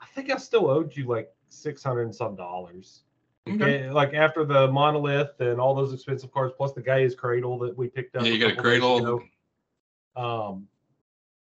I 0.00 0.06
think 0.14 0.30
I 0.30 0.36
still 0.36 0.68
owed 0.70 0.96
you 0.96 1.06
like 1.06 1.32
six 1.48 1.82
hundred 1.82 2.02
and 2.02 2.14
some 2.14 2.36
dollars. 2.36 3.02
Okay. 3.48 3.54
Okay, 3.62 3.90
like 3.90 4.12
after 4.12 4.44
the 4.44 4.66
monolith 4.72 5.40
and 5.40 5.60
all 5.60 5.74
those 5.74 5.92
expensive 5.92 6.32
cards, 6.32 6.52
plus 6.56 6.72
the 6.72 6.82
Gaea's 6.82 7.14
cradle 7.14 7.58
that 7.60 7.76
we 7.76 7.86
picked 7.88 8.16
up. 8.16 8.24
Yeah, 8.24 8.32
you 8.32 8.38
got 8.40 8.50
a 8.52 8.56
cradle. 8.60 8.96
ago. 8.98 9.22
Um, 10.16 10.66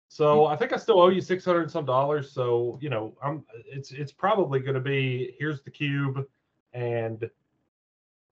so 0.09 0.47
I 0.47 0.57
think 0.57 0.73
I 0.73 0.77
still 0.79 1.01
owe 1.01 1.09
you 1.09 1.21
six 1.21 1.45
hundred 1.45 1.71
some 1.71 1.85
dollars. 1.85 2.33
So 2.33 2.79
you 2.81 2.89
know, 2.91 3.17
I'm 3.23 3.45
it's 3.67 3.93
it's 3.93 4.13
probably 4.13 4.61
going 4.61 4.75
to 4.75 4.81
be 4.81 5.35
here's 5.39 5.63
the 5.63 5.71
cube, 5.71 6.27
and 6.73 7.29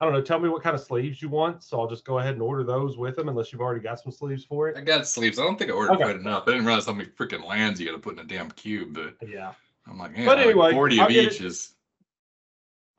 I 0.01 0.05
don't 0.05 0.15
know. 0.15 0.23
Tell 0.23 0.41
me 0.41 0.49
what 0.49 0.63
kind 0.63 0.75
of 0.75 0.81
sleeves 0.83 1.23
you 1.23 1.29
want, 1.29 1.63
so 1.63 1.81
I'll 1.81 1.87
just 1.89 2.05
go 2.05 2.19
ahead 2.19 2.33
and 2.33 2.43
order 2.43 2.65
those 2.65 2.97
with 2.97 3.15
them, 3.17 3.29
unless 3.29 3.53
you've 3.53 3.61
already 3.63 3.81
got 3.81 4.01
some 4.01 4.11
sleeves 4.13 4.45
for 4.45 4.69
it. 4.69 4.77
I 4.77 4.81
got 4.81 5.07
sleeves. 5.07 5.39
I 5.39 5.43
don't 5.43 5.59
think 5.59 5.71
I 5.71 5.75
ordered 5.75 5.93
Okay. 5.95 6.03
quite 6.05 6.17
enough. 6.17 6.45
I 6.49 6.53
didn't 6.53 6.67
realize 6.67 6.87
how 6.87 6.93
many 6.95 7.09
freaking 7.11 7.45
lands 7.47 7.79
you 7.81 7.87
got 7.87 7.93
to 7.93 7.99
put 7.99 8.15
in 8.15 8.19
a 8.21 8.25
damn 8.25 8.51
cube. 8.53 8.95
But 8.95 9.17
Yeah, 9.29 9.53
I'm 9.87 9.99
like, 9.99 10.17
yeah, 10.17 10.25
But 10.27 10.57
like 10.57 10.73
40 10.75 10.99
I'll 11.01 11.07
of 11.07 11.13
get 11.13 11.33
each 11.33 11.41
it- 11.41 11.47
is. 11.47 11.71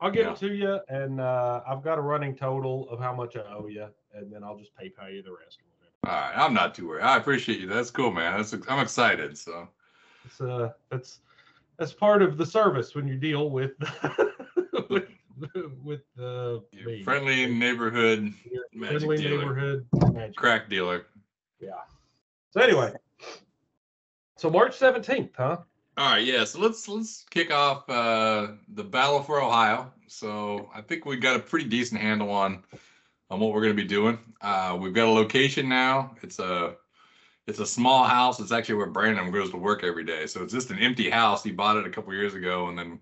I'll 0.00 0.10
get 0.10 0.26
Yeah. 0.26 0.32
it 0.32 0.36
to 0.38 0.54
you, 0.54 0.80
and 0.88 1.20
uh, 1.20 1.62
I've 1.66 1.82
got 1.82 1.98
a 1.98 2.02
running 2.02 2.36
total 2.36 2.88
of 2.90 2.98
how 3.00 3.14
much 3.14 3.36
I 3.36 3.40
owe 3.52 3.66
you, 3.68 3.86
and 4.12 4.32
then 4.32 4.44
I'll 4.44 4.58
just 4.58 4.72
PayPal 4.76 5.12
you 5.12 5.22
the 5.22 5.32
rest. 5.32 5.58
All 6.04 6.12
right, 6.12 6.32
I'm 6.36 6.52
not 6.54 6.74
too 6.74 6.86
worried. 6.88 7.02
I 7.02 7.16
appreciate 7.16 7.58
you. 7.60 7.66
That's 7.66 7.90
cool, 7.90 8.12
man. 8.12 8.36
That's 8.36 8.52
I'm 8.68 8.78
excited. 8.80 9.36
So 9.38 9.68
It's 10.24 10.40
uh, 10.40 10.72
that's 10.90 11.20
that's 11.78 11.92
part 11.92 12.22
of 12.22 12.36
the 12.36 12.46
service 12.46 12.94
when 12.94 13.08
you 13.08 13.16
deal 13.16 13.50
with 13.50 13.72
with 14.90 15.08
with 15.82 16.02
uh, 16.20 16.58
your 16.72 16.98
friendly 17.02 17.46
neighborhood 17.46 18.32
magic 18.72 19.00
friendly 19.00 19.16
dealer. 19.16 19.38
neighborhood 19.38 19.86
magic. 20.12 20.36
crack 20.36 20.68
dealer. 20.68 21.06
Yeah. 21.58 21.70
So 22.50 22.60
anyway, 22.60 22.92
so 24.36 24.50
March 24.50 24.76
seventeenth, 24.76 25.30
huh? 25.36 25.58
All 25.98 26.10
right, 26.10 26.24
yeah. 26.24 26.44
So 26.44 26.60
let's 26.60 26.86
let's 26.88 27.24
kick 27.30 27.50
off 27.50 27.88
uh, 27.88 28.48
the 28.74 28.84
battle 28.84 29.22
for 29.22 29.40
Ohio. 29.40 29.90
So 30.08 30.68
I 30.74 30.82
think 30.82 31.06
we 31.06 31.16
got 31.16 31.36
a 31.36 31.38
pretty 31.38 31.68
decent 31.68 32.00
handle 32.00 32.30
on 32.30 32.62
on 33.30 33.40
what 33.40 33.52
we're 33.52 33.62
going 33.62 33.76
to 33.76 33.82
be 33.82 33.88
doing. 33.88 34.18
Uh, 34.42 34.76
we've 34.78 34.92
got 34.92 35.08
a 35.08 35.10
location 35.10 35.68
now. 35.68 36.14
It's 36.22 36.38
a 36.38 36.76
it's 37.46 37.60
a 37.60 37.66
small 37.66 38.04
house. 38.04 38.40
It's 38.40 38.52
actually 38.52 38.74
where 38.74 38.88
Brandon 38.88 39.30
goes 39.30 39.50
to 39.50 39.56
work 39.56 39.84
every 39.84 40.04
day. 40.04 40.26
So 40.26 40.42
it's 40.42 40.52
just 40.52 40.70
an 40.70 40.78
empty 40.80 41.08
house. 41.08 41.42
He 41.42 41.50
bought 41.50 41.78
it 41.78 41.86
a 41.86 41.90
couple 41.90 42.12
years 42.12 42.34
ago, 42.34 42.68
and 42.68 42.78
then 42.78 43.00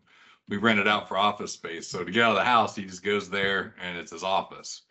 we 0.48 0.56
rented 0.58 0.86
out 0.86 1.08
for 1.08 1.16
office 1.16 1.52
space. 1.52 1.88
So 1.88 2.04
to 2.04 2.12
get 2.12 2.22
out 2.22 2.32
of 2.32 2.36
the 2.36 2.44
house, 2.44 2.76
he 2.76 2.84
just 2.84 3.02
goes 3.02 3.28
there, 3.28 3.74
and 3.82 3.98
it's 3.98 4.12
his 4.12 4.22
office. 4.22 4.82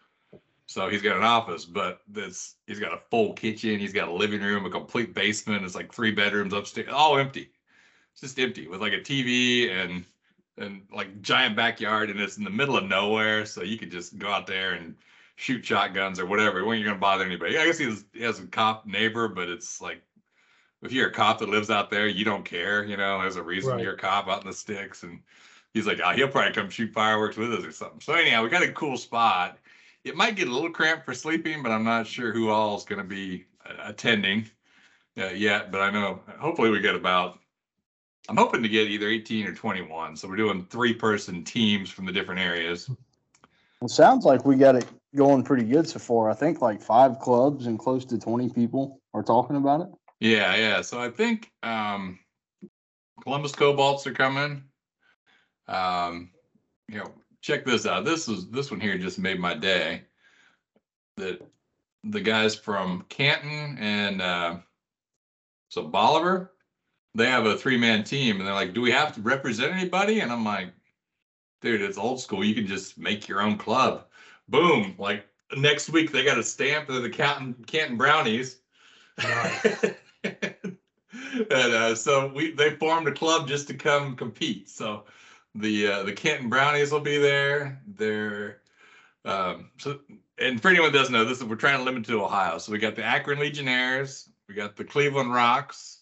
So 0.66 0.90
he's 0.90 1.02
got 1.02 1.16
an 1.16 1.24
office, 1.24 1.64
but 1.64 2.02
this 2.08 2.56
he's 2.68 2.80
got 2.80 2.94
a 2.94 3.02
full 3.10 3.32
kitchen. 3.32 3.80
He's 3.80 3.94
got 3.94 4.10
a 4.10 4.14
living 4.14 4.42
room, 4.42 4.66
a 4.66 4.70
complete 4.70 5.14
basement. 5.14 5.64
It's 5.64 5.76
like 5.76 5.94
three 5.94 6.12
bedrooms 6.12 6.52
upstairs, 6.52 6.90
all 6.92 7.18
empty. 7.18 7.50
Just 8.20 8.40
empty 8.40 8.68
with 8.68 8.82
like 8.82 8.94
a 8.94 9.00
TV 9.00 9.70
and 9.72 10.06
and 10.58 10.84
like 10.92 11.22
giant 11.22 11.56
backyard, 11.56 12.10
and 12.10 12.20
it's 12.20 12.38
in 12.38 12.44
the 12.44 12.50
middle 12.50 12.78
of 12.78 12.86
nowhere. 12.86 13.46
So 13.46 13.64
you 13.64 13.78
could 13.78 13.92
just 13.92 14.18
go 14.18 14.30
out 14.30 14.48
there 14.48 14.74
and 14.74 14.96
shoot 15.36 15.66
shotguns 15.66 16.20
or 16.20 16.26
whatever. 16.26 16.64
When 16.64 16.78
you're 16.80 16.88
gonna 16.88 17.00
bother 17.00 17.26
anybody? 17.26 17.58
I 17.58 17.66
guess 17.66 17.78
he 17.78 17.86
has, 17.86 18.06
he 18.14 18.22
has 18.22 18.40
a 18.40 18.46
cop 18.46 18.86
neighbor, 18.86 19.28
but 19.28 19.50
it's 19.50 19.82
like 19.82 20.04
if 20.84 20.92
you're 20.92 21.08
a 21.10 21.12
cop 21.14 21.40
that 21.40 21.50
lives 21.50 21.70
out 21.70 21.90
there, 21.90 22.08
you 22.08 22.24
don't 22.26 22.46
care. 22.46 22.84
You 22.84 22.98
know, 22.98 23.20
there's 23.22 23.36
a 23.38 23.44
reason 23.44 23.72
Right. 23.74 23.84
you're 23.84 23.94
a 23.94 23.98
cop 23.98 24.28
out 24.28 24.42
in 24.42 24.48
the 24.48 24.54
sticks, 24.54 25.04
and 25.04 25.22
he's 25.74 25.88
like, 25.88 26.00
oh, 26.04 26.12
he'll 26.12 26.28
probably 26.28 26.54
come 26.54 26.70
shoot 26.70 26.94
fireworks 26.94 27.38
with 27.38 27.54
us 27.54 27.66
or 27.66 27.72
something. 27.72 28.02
So 28.02 28.14
anyhow, 28.14 28.44
we 28.44 28.50
got 28.50 28.64
a 28.64 28.72
cool 28.74 28.98
spot. 28.98 29.58
It 30.04 30.16
might 30.16 30.36
get 30.36 30.50
a 30.50 30.52
little 30.52 30.70
cramped 30.70 31.06
for 31.06 31.14
sleeping, 31.14 31.64
but 31.64 31.72
I'm 31.72 31.86
not 31.86 32.06
sure 32.06 32.34
who 32.34 32.50
all 32.50 32.76
is 32.76 32.84
going 32.84 33.02
to 33.02 33.08
be 33.08 33.46
uh, 33.66 33.74
attending 33.86 34.46
uh, 35.18 35.28
yet. 35.28 35.72
But 35.72 35.82
I 35.82 35.90
know 35.90 36.22
hopefully 36.38 36.70
we 36.70 36.82
get 36.82 36.96
about. 36.96 37.40
I'm 38.30 38.38
hoping 38.38 38.64
to 38.64 38.70
get 38.70 38.88
either 38.88 39.08
18 39.08 39.48
or 39.48 39.54
21. 39.54 40.16
So 40.16 40.28
we're 40.28 40.38
doing 40.38 40.66
three 40.70 40.94
person 40.94 41.44
teams 41.44 41.90
from 41.90 42.06
the 42.06 42.12
different 42.12 42.40
areas. 42.40 42.90
It 43.82 43.90
sounds 43.90 44.24
like 44.24 44.46
we 44.46 44.56
got 44.56 44.76
it 44.76 44.86
going 45.16 45.44
pretty 45.44 45.66
good 45.66 45.88
so 45.88 46.00
far. 46.00 46.30
I 46.30 46.34
think 46.34 46.62
like 46.62 46.82
five 46.82 47.20
clubs 47.20 47.68
and 47.68 47.78
close 47.78 48.06
to 48.06 48.18
20 48.18 48.50
people 48.50 49.02
are 49.14 49.24
talking 49.24 49.58
about 49.58 49.82
it. 49.82 49.88
Yeah, 50.22 50.56
yeah. 50.56 50.82
So 50.82 51.02
I 51.02 51.10
think 51.10 51.52
um, 51.64 52.18
Columbus 53.24 53.52
Cobalts 53.52 54.08
are 54.08 54.14
coming. 54.14 54.64
Um, 55.68 56.32
you 56.88 57.00
know, 57.00 57.12
check 57.42 57.66
this 57.66 57.86
out. 57.86 58.06
This 58.06 58.30
is 58.30 58.50
this 58.50 58.72
one 58.72 58.80
here 58.80 58.98
just 58.98 59.20
made 59.20 59.40
my 59.40 59.54
day. 59.54 60.04
That 61.18 61.46
the 62.06 62.22
guys 62.22 62.56
from 62.56 63.06
Canton 63.10 63.78
and 63.80 64.22
uh, 64.22 64.58
so 65.70 65.84
Bolivar, 65.84 66.53
they 67.16 67.28
have 67.28 67.46
a 67.46 67.58
three 67.58 67.78
man 67.78 68.04
team, 68.04 68.38
and 68.38 68.48
they're 68.48 68.54
like, 68.54 68.74
"Do 68.74 68.82
we 68.82 68.92
have 68.92 69.14
to 69.16 69.22
represent 69.22 69.74
anybody?" 69.74 70.20
And 70.20 70.32
I'm 70.32 70.46
like, 70.46 70.74
"Dude, 71.62 71.82
it's 71.82 71.98
old 71.98 72.20
school. 72.22 72.44
You 72.44 72.56
can 72.56 72.68
just 72.68 72.98
make 72.98 73.28
your 73.28 73.42
own 73.42 73.58
club." 73.58 74.08
Boom! 74.50 74.96
Like 74.98 75.26
next 75.58 75.90
week, 75.90 76.12
they 76.12 76.24
got 76.24 76.38
a 76.38 76.44
stamp 76.44 76.90
of 76.90 77.04
the 77.04 77.10
Canton 77.10 77.56
Canton 77.68 77.98
Brownies. 77.98 78.58
And 81.34 81.74
uh, 81.74 81.96
so 81.96 82.32
we 82.34 82.52
they 82.52 82.76
formed 82.76 83.08
a 83.08 83.12
club 83.12 83.48
just 83.48 83.68
to 83.68 83.74
come 83.74 84.16
compete. 84.16 84.70
So 84.70 85.06
the 85.56 85.88
uh, 85.88 86.04
the 86.04 86.14
Canton 86.14 86.50
Brownies 86.50 86.92
will 86.92 87.00
be 87.00 87.18
there. 87.18 87.82
They're 87.88 88.62
um, 89.26 89.72
so 89.78 90.00
and 90.38 90.62
for 90.62 90.70
anyone 90.70 90.92
that 90.92 90.98
doesn't 90.98 91.14
know, 91.14 91.26
this 91.26 91.40
is 91.40 91.44
we're 91.44 91.56
trying 91.56 91.78
to 91.78 91.84
limit 91.84 92.06
to 92.06 92.24
Ohio. 92.24 92.58
So 92.58 92.72
we 92.72 92.78
got 92.78 92.96
the 92.96 93.04
Akron 93.04 93.40
Legionnaires, 93.40 94.30
we 94.48 94.56
got 94.56 94.76
the 94.76 94.84
Cleveland 94.84 95.34
Rocks, 95.34 95.93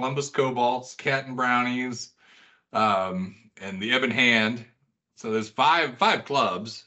Columbus 0.00 0.30
Cobalts, 0.30 0.96
Canton 0.96 1.36
Brownies, 1.36 2.12
um, 2.72 3.36
and 3.60 3.82
the 3.82 3.94
Ebon 3.94 4.10
Hand. 4.10 4.64
So 5.16 5.30
there's 5.30 5.50
five 5.50 5.98
five 5.98 6.24
clubs, 6.24 6.84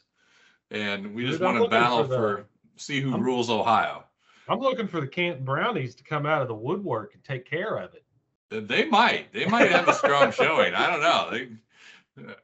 and 0.72 1.14
we 1.14 1.24
just 1.24 1.38
Dude, 1.38 1.46
I'm 1.46 1.54
want 1.60 1.64
to 1.64 1.70
battle 1.70 2.02
for 2.02 2.08
the- 2.08 2.16
for 2.16 2.46
see 2.76 3.00
who 3.00 3.12
I'm- 3.12 3.22
rules 3.22 3.48
Ohio. 3.50 4.02
I'm 4.48 4.58
looking 4.58 4.88
for 4.88 5.00
the 5.00 5.06
Canton 5.06 5.44
Brownies 5.44 5.94
to 5.94 6.04
come 6.04 6.26
out 6.26 6.42
of 6.42 6.48
the 6.48 6.54
woodwork 6.56 7.14
and 7.14 7.22
take 7.24 7.46
care 7.46 7.76
of 7.76 7.94
it. 7.94 8.04
They 8.50 8.84
might. 8.84 9.32
They 9.32 9.46
might 9.46 9.70
have 9.70 9.88
a 9.88 9.94
strong 9.94 10.32
showing. 10.32 10.74
I 10.74 10.90
don't 10.90 11.00
know. 11.00 11.30
They, 11.30 12.28
uh, 12.30 12.34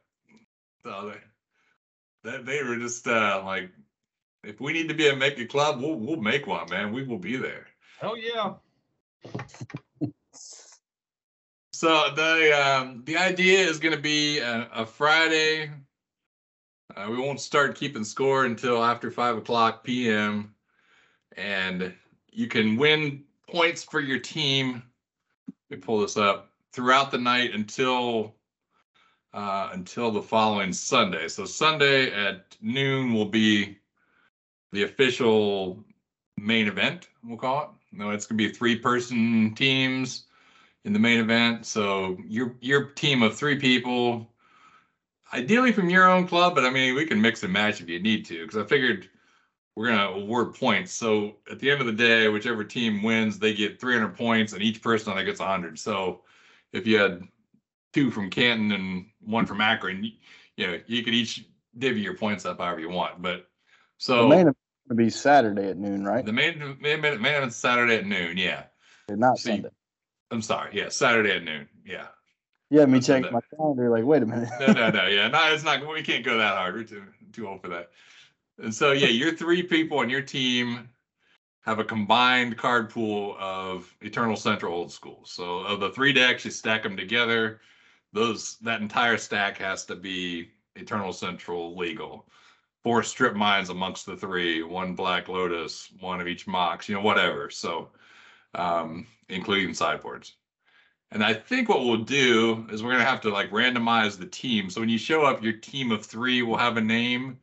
so 0.83 1.11
they, 2.23 2.31
they, 2.31 2.43
they 2.43 2.63
were 2.63 2.77
just 2.77 3.05
uh, 3.07 3.43
like, 3.45 3.69
if 4.43 4.59
we 4.61 4.71
need 4.73 4.87
to 4.87 4.95
be 4.95 5.09
a 5.09 5.15
make 5.15 5.37
a 5.37 5.45
club, 5.45 5.81
we'll 5.81 5.95
we'll 5.95 6.21
make 6.21 6.47
one, 6.47 6.69
man. 6.69 6.93
We 6.93 7.03
will 7.03 7.19
be 7.19 7.35
there. 7.35 7.67
Hell 7.99 8.15
yeah. 8.17 8.53
So 11.81 12.11
the 12.15 12.51
um, 12.63 13.01
the 13.05 13.17
idea 13.17 13.57
is 13.57 13.79
going 13.79 13.95
to 13.95 13.99
be 13.99 14.37
a, 14.37 14.69
a 14.71 14.85
Friday. 14.85 15.71
Uh, 16.95 17.07
we 17.09 17.17
won't 17.17 17.41
start 17.41 17.73
keeping 17.73 18.03
score 18.03 18.45
until 18.45 18.83
after 18.83 19.09
five 19.09 19.35
o'clock 19.35 19.83
p.m. 19.83 20.53
And 21.37 21.91
you 22.31 22.45
can 22.45 22.77
win 22.77 23.23
points 23.49 23.83
for 23.83 23.99
your 23.99 24.19
team. 24.19 24.83
Let 25.71 25.79
me 25.79 25.81
pull 25.83 26.01
this 26.01 26.17
up 26.17 26.51
throughout 26.71 27.09
the 27.09 27.17
night 27.17 27.55
until 27.55 28.35
uh, 29.33 29.69
until 29.73 30.11
the 30.11 30.21
following 30.21 30.73
Sunday. 30.73 31.29
So 31.29 31.45
Sunday 31.45 32.11
at 32.11 32.55
noon 32.61 33.11
will 33.11 33.25
be 33.25 33.79
the 34.71 34.83
official 34.83 35.83
main 36.37 36.67
event. 36.67 37.09
We'll 37.23 37.39
call 37.39 37.63
it. 37.63 37.97
No, 37.97 38.11
it's 38.11 38.27
gonna 38.27 38.37
be 38.37 38.51
three 38.51 38.75
person 38.75 39.55
teams 39.55 40.25
in 40.85 40.93
the 40.93 40.99
main 40.99 41.19
event. 41.19 41.65
So 41.65 42.17
your 42.27 42.55
your 42.61 42.85
team 42.85 43.21
of 43.21 43.35
three 43.37 43.57
people, 43.57 44.27
ideally 45.33 45.71
from 45.71 45.89
your 45.89 46.09
own 46.09 46.27
club, 46.27 46.55
but 46.55 46.65
I 46.65 46.69
mean 46.69 46.95
we 46.95 47.05
can 47.05 47.21
mix 47.21 47.43
and 47.43 47.53
match 47.53 47.81
if 47.81 47.89
you 47.89 47.99
need 47.99 48.25
to, 48.25 48.41
because 48.45 48.57
I 48.57 48.65
figured 48.65 49.09
we're 49.75 49.87
gonna 49.87 50.19
award 50.19 50.55
points. 50.55 50.93
So 50.93 51.37
at 51.49 51.59
the 51.59 51.69
end 51.71 51.81
of 51.81 51.87
the 51.87 51.93
day, 51.93 52.27
whichever 52.27 52.63
team 52.63 53.03
wins, 53.03 53.39
they 53.39 53.53
get 53.53 53.79
300 53.79 54.15
points, 54.15 54.53
and 54.53 54.61
each 54.61 54.81
person 54.81 55.11
only 55.11 55.25
gets 55.25 55.39
100. 55.39 55.79
So 55.79 56.21
if 56.73 56.87
you 56.87 56.97
had 56.97 57.23
two 57.93 58.11
from 58.11 58.29
Canton 58.29 58.71
and 58.71 59.05
one 59.21 59.45
from 59.45 59.61
Akron, 59.61 60.03
you, 60.03 60.11
you 60.57 60.67
know 60.67 60.79
you 60.87 61.03
could 61.03 61.13
each 61.13 61.45
divvy 61.77 62.01
your 62.01 62.17
points 62.17 62.45
up 62.45 62.59
however 62.59 62.79
you 62.79 62.89
want. 62.89 63.21
But 63.21 63.37
The 63.37 63.45
so 63.97 64.27
main 64.27 64.39
event 64.41 64.57
will 64.89 64.95
be 64.95 65.09
Saturday 65.09 65.69
at 65.69 65.77
noon, 65.77 66.03
right? 66.03 66.25
the 66.25 66.33
main 66.33 66.77
main 66.81 67.01
main, 67.01 67.15
event's 67.15 67.55
Saturday 67.55 67.97
at 67.97 68.05
noon. 68.05 68.37
Yeah, 68.37 68.63
Not 69.09 69.37
See, 69.37 69.51
Sunday. 69.51 69.69
I'm 70.31 70.41
sorry. 70.41 70.71
Yeah, 70.73 70.89
Saturday 70.89 71.35
at 71.35 71.43
noon. 71.43 71.67
Yeah. 71.85 72.07
Yeah, 72.69 72.85
me 72.85 73.01
check 73.01 73.29
my 73.33 73.41
calendar. 73.55 73.89
Like, 73.89 74.05
wait 74.05 74.23
a 74.23 74.25
minute. 74.25 74.49
no, 74.61 74.67
no, 74.67 74.89
no. 74.89 75.07
Yeah, 75.07 75.27
no, 75.27 75.53
it's 75.53 75.63
not. 75.63 75.85
We 75.85 76.01
can't 76.01 76.23
go 76.23 76.37
that 76.37 76.55
hard. 76.55 76.75
We're 76.75 76.83
too 76.85 77.03
too 77.33 77.47
old 77.47 77.61
for 77.61 77.67
that. 77.67 77.91
And 78.61 78.73
so, 78.73 78.93
yeah, 78.93 79.07
your 79.07 79.33
three 79.33 79.61
people 79.61 79.99
on 79.99 80.09
your 80.09 80.21
team 80.21 80.89
have 81.61 81.79
a 81.79 81.83
combined 81.83 82.57
card 82.57 82.89
pool 82.89 83.35
of 83.39 83.93
Eternal 84.01 84.37
Central 84.37 84.73
Old 84.73 84.91
School. 84.91 85.21
So, 85.25 85.59
of 85.59 85.81
the 85.81 85.89
three 85.89 86.13
decks, 86.13 86.45
you 86.45 86.51
stack 86.51 86.83
them 86.83 86.95
together. 86.95 87.59
Those 88.13 88.57
that 88.59 88.81
entire 88.81 89.17
stack 89.17 89.57
has 89.57 89.85
to 89.85 89.95
be 89.95 90.51
Eternal 90.75 91.11
Central 91.11 91.75
legal. 91.75 92.25
Four 92.83 93.03
strip 93.03 93.35
mines 93.35 93.69
amongst 93.69 94.05
the 94.05 94.15
three, 94.15 94.63
one 94.63 94.95
Black 94.95 95.27
Lotus, 95.27 95.91
one 95.99 96.21
of 96.21 96.27
each 96.27 96.47
Mox, 96.47 96.87
you 96.87 96.95
know, 96.95 97.01
whatever. 97.01 97.49
So, 97.49 97.89
um, 98.55 99.07
including 99.31 99.73
sideboards. 99.73 100.33
And 101.11 101.23
I 101.23 101.33
think 101.33 101.67
what 101.67 101.83
we'll 101.83 101.97
do 101.97 102.65
is 102.71 102.83
we're 102.83 102.91
gonna 102.91 103.03
have 103.03 103.21
to 103.21 103.29
like 103.29 103.51
randomize 103.51 104.17
the 104.17 104.25
team. 104.25 104.69
So 104.69 104.79
when 104.79 104.89
you 104.89 104.97
show 104.97 105.25
up, 105.25 105.43
your 105.43 105.53
team 105.53 105.91
of 105.91 106.05
three 106.05 106.41
will 106.41 106.57
have 106.57 106.77
a 106.77 106.81
name, 106.81 107.37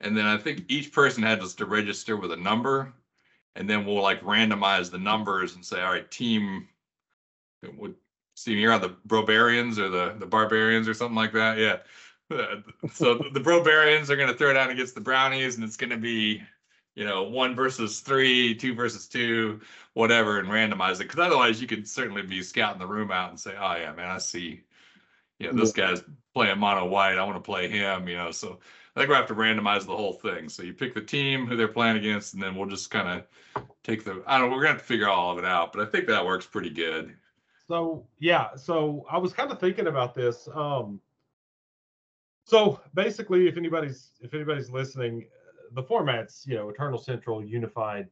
and 0.00 0.16
then 0.16 0.26
I 0.26 0.38
think 0.38 0.64
each 0.68 0.92
person 0.92 1.22
has 1.24 1.54
to 1.54 1.66
register 1.66 2.16
with 2.16 2.32
a 2.32 2.36
number, 2.36 2.92
and 3.56 3.68
then 3.68 3.84
we'll 3.84 4.02
like 4.02 4.22
randomize 4.22 4.90
the 4.90 4.98
numbers 4.98 5.54
and 5.54 5.64
say, 5.64 5.82
all 5.82 5.92
right, 5.92 6.10
team. 6.10 6.68
Would 7.76 7.94
see 8.36 8.54
you're 8.54 8.72
on 8.72 8.80
the 8.80 8.96
Brobarians 9.06 9.78
or 9.78 9.90
the 9.90 10.14
the 10.18 10.26
Barbarians 10.26 10.88
or 10.88 10.94
something 10.94 11.16
like 11.16 11.32
that, 11.32 11.58
yeah. 11.58 11.78
So 12.92 13.14
the 13.14 13.30
the 13.32 13.40
Brobarians 13.40 14.08
are 14.08 14.16
gonna 14.16 14.34
throw 14.34 14.54
down 14.54 14.70
against 14.70 14.94
the 14.94 15.00
Brownies, 15.00 15.56
and 15.56 15.64
it's 15.64 15.76
gonna 15.76 15.98
be, 15.98 16.42
you 16.94 17.04
know, 17.04 17.22
one 17.22 17.54
versus 17.54 18.00
three, 18.00 18.54
two 18.54 18.74
versus 18.74 19.06
two, 19.06 19.60
whatever 19.94 20.38
and 20.38 20.48
randomize 20.48 20.96
it. 20.96 21.08
Because 21.08 21.20
otherwise 21.20 21.60
you 21.60 21.66
could 21.66 21.88
certainly 21.88 22.22
be 22.22 22.42
scouting 22.42 22.80
the 22.80 22.86
room 22.86 23.10
out 23.10 23.30
and 23.30 23.38
say 23.38 23.54
oh 23.58 23.76
yeah 23.76 23.92
man 23.92 24.10
i 24.10 24.18
see. 24.18 24.62
You 25.38 25.52
know 25.52 25.58
this 25.58 25.72
guy's 25.72 26.02
playing 26.34 26.58
mono 26.58 26.86
white. 26.86 27.18
I 27.18 27.24
want 27.24 27.36
to 27.36 27.40
play 27.40 27.68
him 27.68 28.08
you 28.08 28.16
know 28.16 28.30
so 28.30 28.58
i 28.94 29.00
think 29.00 29.08
we 29.08 29.14
have 29.16 29.28
to 29.28 29.34
randomize 29.34 29.86
the 29.86 29.96
whole 29.96 30.14
thing. 30.14 30.48
So 30.48 30.62
you 30.62 30.72
pick 30.74 30.94
the 30.94 31.00
team 31.00 31.46
who 31.46 31.56
they're 31.56 31.68
playing 31.68 31.96
against 31.96 32.34
and 32.34 32.42
then 32.42 32.54
we'll 32.54 32.68
just 32.68 32.90
kind 32.90 33.08
of 33.08 33.64
take 33.82 34.04
the 34.04 34.22
i 34.26 34.38
don't 34.38 34.50
know 34.50 34.56
we're 34.56 34.62
gonna 34.62 34.74
have 34.74 34.82
to 34.82 34.86
figure 34.86 35.08
all 35.08 35.32
of 35.32 35.38
it 35.38 35.44
out 35.44 35.72
but 35.72 35.80
i 35.80 35.90
think 35.90 36.06
that 36.06 36.24
works 36.24 36.46
pretty 36.46 36.70
good. 36.70 37.16
So 37.70 38.04
yeah, 38.18 38.56
so 38.56 39.06
I 39.08 39.16
was 39.16 39.32
kind 39.32 39.52
of 39.52 39.60
thinking 39.60 39.86
about 39.86 40.12
this. 40.12 40.48
Um, 40.52 41.00
so 42.42 42.80
basically, 42.94 43.46
if 43.46 43.56
anybody's 43.56 44.10
if 44.20 44.34
anybody's 44.34 44.70
listening, 44.70 45.28
the 45.72 45.82
format's 45.82 46.46
you 46.46 46.56
know 46.56 46.68
Eternal 46.68 46.98
Central 46.98 47.44
Unified, 47.44 48.08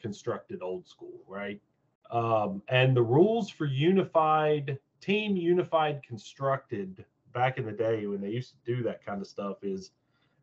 constructed 0.00 0.62
old 0.62 0.86
school, 0.86 1.22
right? 1.26 1.60
Um, 2.10 2.62
and 2.68 2.96
the 2.96 3.02
rules 3.02 3.50
for 3.50 3.66
Unified 3.66 4.78
Team 5.00 5.36
Unified 5.36 6.02
constructed 6.06 7.04
back 7.32 7.58
in 7.58 7.66
the 7.66 7.72
day 7.72 8.06
when 8.06 8.20
they 8.20 8.30
used 8.30 8.52
to 8.52 8.74
do 8.74 8.82
that 8.84 9.04
kind 9.04 9.20
of 9.20 9.26
stuff 9.26 9.58
is, 9.62 9.90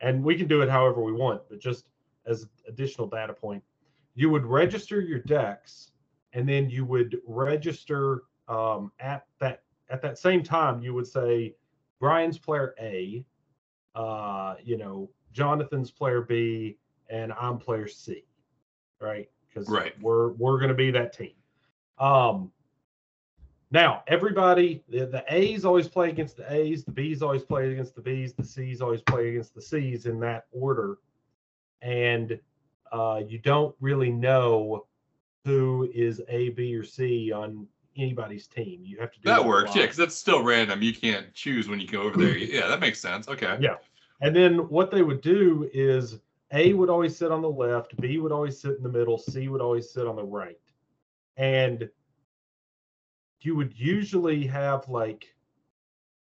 and 0.02 0.24
we 0.24 0.36
can 0.36 0.48
do 0.48 0.62
it 0.62 0.70
however 0.70 1.02
we 1.02 1.14
want, 1.14 1.42
but 1.50 1.60
just 1.60 1.86
as 2.26 2.48
additional 2.68 3.08
data 3.08 3.34
point, 3.34 3.64
you 4.16 4.30
would 4.30 4.46
register 4.46 5.02
your 5.02 5.20
decks 5.20 5.92
and 6.34 6.48
then 6.48 6.70
you 6.70 6.86
would 6.86 7.20
register 7.26 8.24
um, 8.48 8.92
at 9.00 9.26
that 9.40 9.64
at 9.90 10.02
that 10.02 10.18
same 10.18 10.44
time 10.44 10.82
you 10.82 10.94
would 10.94 11.08
say 11.08 11.56
brian's 12.00 12.38
player 12.38 12.74
a 12.80 13.24
uh, 13.96 14.56
you 14.64 14.78
know 14.78 15.10
jonathan's 15.34 15.91
player 15.91 16.22
b 16.22 16.78
and 17.10 17.34
i'm 17.34 17.58
player 17.58 17.88
c 17.88 18.24
right? 19.04 19.30
Because 19.50 19.69
Right. 19.69 19.93
we're 20.02 20.30
we're 20.30 20.58
going 20.58 20.69
to 20.69 20.76
be 20.76 20.89
that 20.91 21.12
team. 21.13 21.34
Um 22.00 22.52
now 23.69 24.04
everybody 24.08 24.84
the, 24.88 25.06
the 25.06 25.24
a's 25.30 25.65
always 25.65 25.88
play 25.88 26.10
against 26.10 26.38
the 26.38 26.52
a's 26.52 26.84
the 26.86 26.91
b's 26.91 27.22
always 27.22 27.43
play 27.43 27.72
against 27.72 27.96
the 27.96 28.02
b's 28.02 28.34
the 28.34 28.43
c's 28.46 28.82
always 28.82 29.02
play 29.02 29.30
against 29.30 29.54
the 29.54 29.62
c's 29.62 30.06
in 30.06 30.19
that 30.22 30.46
order. 30.52 30.98
And 31.82 32.39
uh, 32.91 33.22
you 33.28 33.39
don't 33.39 33.76
really 33.82 34.12
know 34.12 34.86
who 35.43 35.89
is 35.93 36.22
A, 36.30 36.50
B, 36.50 36.74
or 36.76 36.84
C 36.84 37.32
on 37.34 37.67
anybody's 37.98 38.48
team. 38.48 38.82
You 38.86 38.98
have 39.00 39.12
to 39.12 39.19
do 39.19 39.28
that 39.28 39.43
works. 39.43 39.76
Yeah 39.76 39.82
because 39.82 39.98
that's 39.98 40.15
still 40.15 40.41
random. 40.43 40.82
You 40.82 40.93
can't 40.93 41.34
choose 41.34 41.67
when 41.67 41.80
you 41.82 41.88
go 41.88 42.04
over 42.04 42.17
there. 42.17 42.38
Yeah 42.38 42.67
that 42.67 42.80
makes 42.80 43.00
sense. 43.00 43.28
Okay. 43.28 43.58
Yeah. 43.60 43.76
And 44.24 44.34
then 44.34 44.70
what 44.70 44.90
they 44.90 45.02
would 45.02 45.20
do 45.20 45.70
is 45.74 46.22
A 46.54 46.74
would 46.74 46.90
always 46.90 47.16
sit 47.16 47.30
on 47.30 47.42
the 47.42 47.50
left, 47.50 48.00
B 48.00 48.20
would 48.20 48.32
always 48.32 48.58
sit 48.58 48.78
in 48.78 48.84
the 48.84 48.90
middle, 48.90 49.18
C 49.18 49.50
would 49.50 49.60
always 49.60 49.90
sit 49.92 50.08
on 50.08 50.16
the 50.16 50.24
right. 50.24 50.58
And 51.36 51.90
you 53.42 53.56
would 53.58 53.78
usually 53.78 54.48
have 54.48 54.88
like 54.88 55.36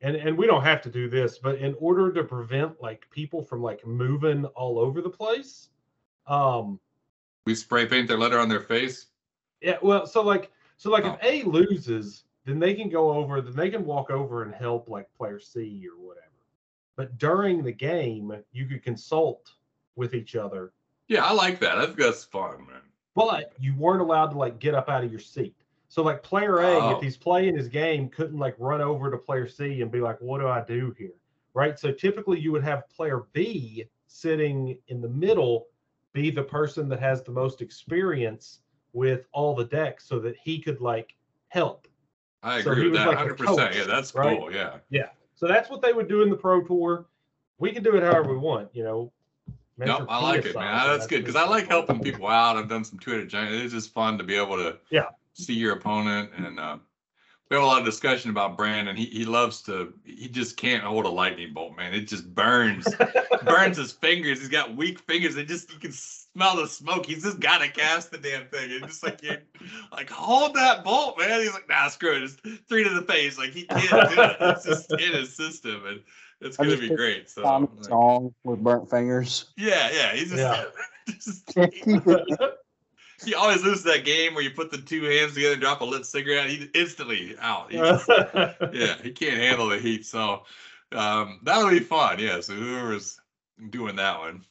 and 0.01 0.17
and 0.17 0.37
we 0.37 0.47
don't 0.49 0.65
have 0.65 0.83
to 0.83 0.91
do 0.91 1.09
this, 1.09 1.39
but 1.39 1.59
in 1.59 1.77
order 1.79 2.13
to 2.13 2.25
prevent 2.25 2.83
like 2.83 3.09
people 3.11 3.41
from 3.41 3.63
like 3.63 3.87
moving 3.87 4.45
all 4.47 4.81
over 4.81 5.01
the 5.01 5.09
place, 5.09 5.69
um 6.27 6.81
we 7.45 7.55
spray 7.55 7.87
paint 7.87 8.09
their 8.09 8.19
letter 8.19 8.41
on 8.41 8.49
their 8.49 8.61
face 8.61 9.07
Yeah, 9.61 9.79
well, 9.81 10.09
so 10.09 10.23
like, 10.23 10.51
so 10.77 10.91
like, 10.91 11.05
Oh. 11.05 11.17
if 11.23 11.23
A 11.23 11.49
loses, 11.49 12.25
then 12.45 12.59
they 12.59 12.75
can 12.75 12.89
go 12.89 13.13
over, 13.13 13.41
then 13.41 13.55
they 13.55 13.71
can 13.71 13.85
walk 13.87 14.11
over 14.11 14.43
and 14.43 14.53
help 14.53 14.89
like 14.89 15.07
player 15.15 15.39
C 15.39 15.87
or 15.89 16.05
whatever. 16.05 16.26
But 16.97 17.19
during 17.19 17.63
the 17.63 17.73
game, 17.73 18.33
you 18.53 18.67
could 18.67 18.83
consult 18.83 19.53
with 19.97 20.15
each 20.15 20.35
other 20.37 20.73
Yeah, 21.09 21.25
I 21.25 21.33
like 21.33 21.61
that. 21.61 21.79
I 21.79 21.87
think 21.87 21.99
that's 21.99 22.25
fun, 22.25 22.67
man. 22.67 22.81
but 23.15 23.53
you 23.61 23.75
weren't 23.77 24.01
allowed 24.03 24.31
to 24.33 24.39
like 24.39 24.59
get 24.59 24.75
up 24.75 24.89
out 24.89 25.05
of 25.05 25.11
your 25.11 25.21
seat. 25.21 25.55
So 25.89 26.03
like 26.03 26.23
player 26.23 26.59
A, 26.59 26.75
Oh. 26.81 26.97
if 26.97 27.03
he's 27.03 27.17
playing 27.17 27.57
his 27.57 27.69
game, 27.69 28.09
couldn't 28.09 28.39
like 28.39 28.57
run 28.59 28.81
over 28.81 29.11
to 29.11 29.17
player 29.17 29.47
C 29.49 29.81
and 29.83 29.91
be 29.91 30.01
like, 30.01 30.21
"What 30.21 30.41
do 30.41 30.49
I 30.49 30.63
do 30.65 30.95
here?" 30.99 31.15
Right. 31.55 31.79
So 31.79 31.93
typically 31.93 32.41
you 32.41 32.51
would 32.53 32.65
have 32.65 32.89
player 32.91 33.27
B 33.33 33.87
sitting 34.09 34.79
in 34.89 35.01
the 35.01 35.09
middle, 35.09 35.69
be 36.13 36.31
the 36.31 36.43
person 36.43 36.89
that 36.89 37.01
has 37.01 37.23
the 37.23 37.31
most 37.31 37.63
experience 37.63 38.61
with 38.93 39.27
all 39.33 39.55
the 39.55 39.65
decks, 39.65 40.07
so 40.07 40.19
that 40.21 40.37
he 40.37 40.59
could 40.61 40.81
like 40.81 41.15
help. 41.49 41.87
I 42.43 42.59
agree 42.59 42.77
he 42.77 42.85
with 42.91 42.95
that 42.95 43.07
like 43.07 43.17
100. 43.17 43.39
percent 43.39 43.59
coach, 43.59 43.77
Yeah, 43.77 43.85
that's 43.85 44.15
right? 44.15 44.39
cool. 44.39 44.53
Yeah. 44.53 44.79
Yeah. 44.91 45.11
So 45.37 45.47
that's 45.47 45.71
what 45.71 45.83
they 45.83 45.93
would 45.93 46.09
do 46.09 46.23
in 46.23 46.31
the 46.31 46.37
pro 46.37 46.63
tour. 46.63 47.07
We 47.59 47.73
can 47.73 47.83
do 47.83 47.97
it 47.97 48.03
however 48.03 48.31
we 48.33 48.39
want, 48.39 48.69
you 48.75 48.83
know. 48.85 49.13
No, 49.79 49.85
measure 50.01 50.07
I 50.09 50.23
like 50.23 50.47
it, 50.47 50.55
man. 50.55 50.83
so 50.83 50.89
That's 50.89 51.07
good 51.07 51.21
because 51.21 51.37
I 51.37 51.47
like 51.47 51.69
helping 51.69 52.01
people 52.01 52.27
out. 52.27 52.57
I've 52.57 52.69
done 52.69 52.85
some 52.85 52.99
Two-Headed 52.99 53.29
Giant. 53.29 53.55
It's 53.55 53.75
just 53.75 53.93
fun 53.93 54.17
to 54.19 54.25
be 54.25 54.35
able 54.35 54.57
to 54.57 54.79
Yeah. 54.91 55.09
see 55.35 55.53
your 55.53 55.75
opponent, 55.75 56.31
and 56.37 56.59
uh, 56.59 56.79
we 57.51 57.57
have 57.57 57.63
a 57.63 57.67
lot 57.67 57.79
of 57.81 57.85
discussion 57.85 58.31
about 58.31 58.57
Brandon. 58.57 58.97
He 58.97 59.05
he 59.05 59.27
loves 59.27 59.61
to. 59.63 59.93
He 60.05 60.29
just 60.29 60.57
can't 60.57 60.83
hold 60.83 61.05
a 61.05 61.11
lightning 61.11 61.53
bolt, 61.53 61.77
man. 61.77 61.93
It 61.93 62.09
just 62.09 62.35
burns, 62.35 62.89
burns 63.45 63.77
his 63.77 63.93
fingers. 63.93 64.41
He's 64.41 64.49
got 64.49 64.75
weak 64.75 64.99
fingers. 65.01 65.37
It 65.37 65.47
just 65.47 65.71
you 65.71 65.79
can 65.79 65.93
smell 66.37 66.57
the 66.57 66.69
smoke. 66.69 67.07
He's 67.07 67.23
just 67.23 67.41
got 67.41 67.59
to 67.59 67.69
cast 67.69 68.11
the 68.11 68.19
damn 68.19 68.47
thing. 68.49 68.71
It's 68.71 68.87
just 68.87 69.03
like 69.03 69.23
you, 69.23 69.39
like 69.91 70.11
hold 70.11 70.55
that 70.55 70.85
bolt, 70.85 71.19
man. 71.19 71.41
He's 71.41 71.53
like, 71.53 71.69
nah, 71.69 71.89
screw 71.89 72.17
it. 72.17 72.21
Just 72.21 72.41
three 72.69 72.85
to 72.85 72.91
the 72.91 73.03
face. 73.03 73.39
Like 73.39 73.51
he 73.51 73.63
can't 73.65 73.91
do 73.91 74.21
it. 74.21 74.37
It's 74.41 74.65
just 74.65 74.93
in 75.01 75.13
his 75.13 75.35
system, 75.35 75.87
and 75.87 76.01
it's 76.43 76.59
gonna 76.59 76.77
be 76.77 76.95
great. 76.95 77.31
So. 77.31 77.43
Tommy 77.43 77.69
like, 77.77 77.85
song 77.87 78.35
with 78.45 78.63
burnt 78.63 78.91
fingers. 78.91 79.47
yeah, 79.57 79.91
yeah, 79.91 80.13
he's 80.13 80.31
just, 80.31 80.37
Yeah. 80.37 80.65
just 81.09 81.47
Can't 81.47 81.73
keep 81.73 82.07
it. 82.07 82.59
he 83.25 83.35
always 83.35 83.65
loses 83.65 83.85
that 83.85 84.05
game 84.05 84.35
where 84.35 84.45
you 84.45 84.51
put 84.51 84.71
the 84.71 84.79
two 84.79 85.05
hands 85.05 85.33
together 85.33 85.55
and 85.55 85.63
drop 85.63 85.81
a 85.81 85.85
lit 85.85 86.05
cigarette. 86.05 86.51
He's 86.51 86.69
instantly 86.75 87.35
out. 87.41 87.73
He's 87.73 87.81
just- 87.81 88.09
yeah, 88.75 88.97
he 89.03 89.11
can't 89.13 89.39
handle 89.39 89.69
the 89.69 89.79
heat. 89.79 90.05
So 90.05 90.43
um, 90.93 91.41
that'll 91.45 91.71
be 91.71 91.79
fun. 91.81 92.19
Yeah. 92.19 92.41
So 92.41 92.53
whoever's 92.53 93.19
doing 93.71 93.97
that 93.97 94.19
one. 94.19 94.45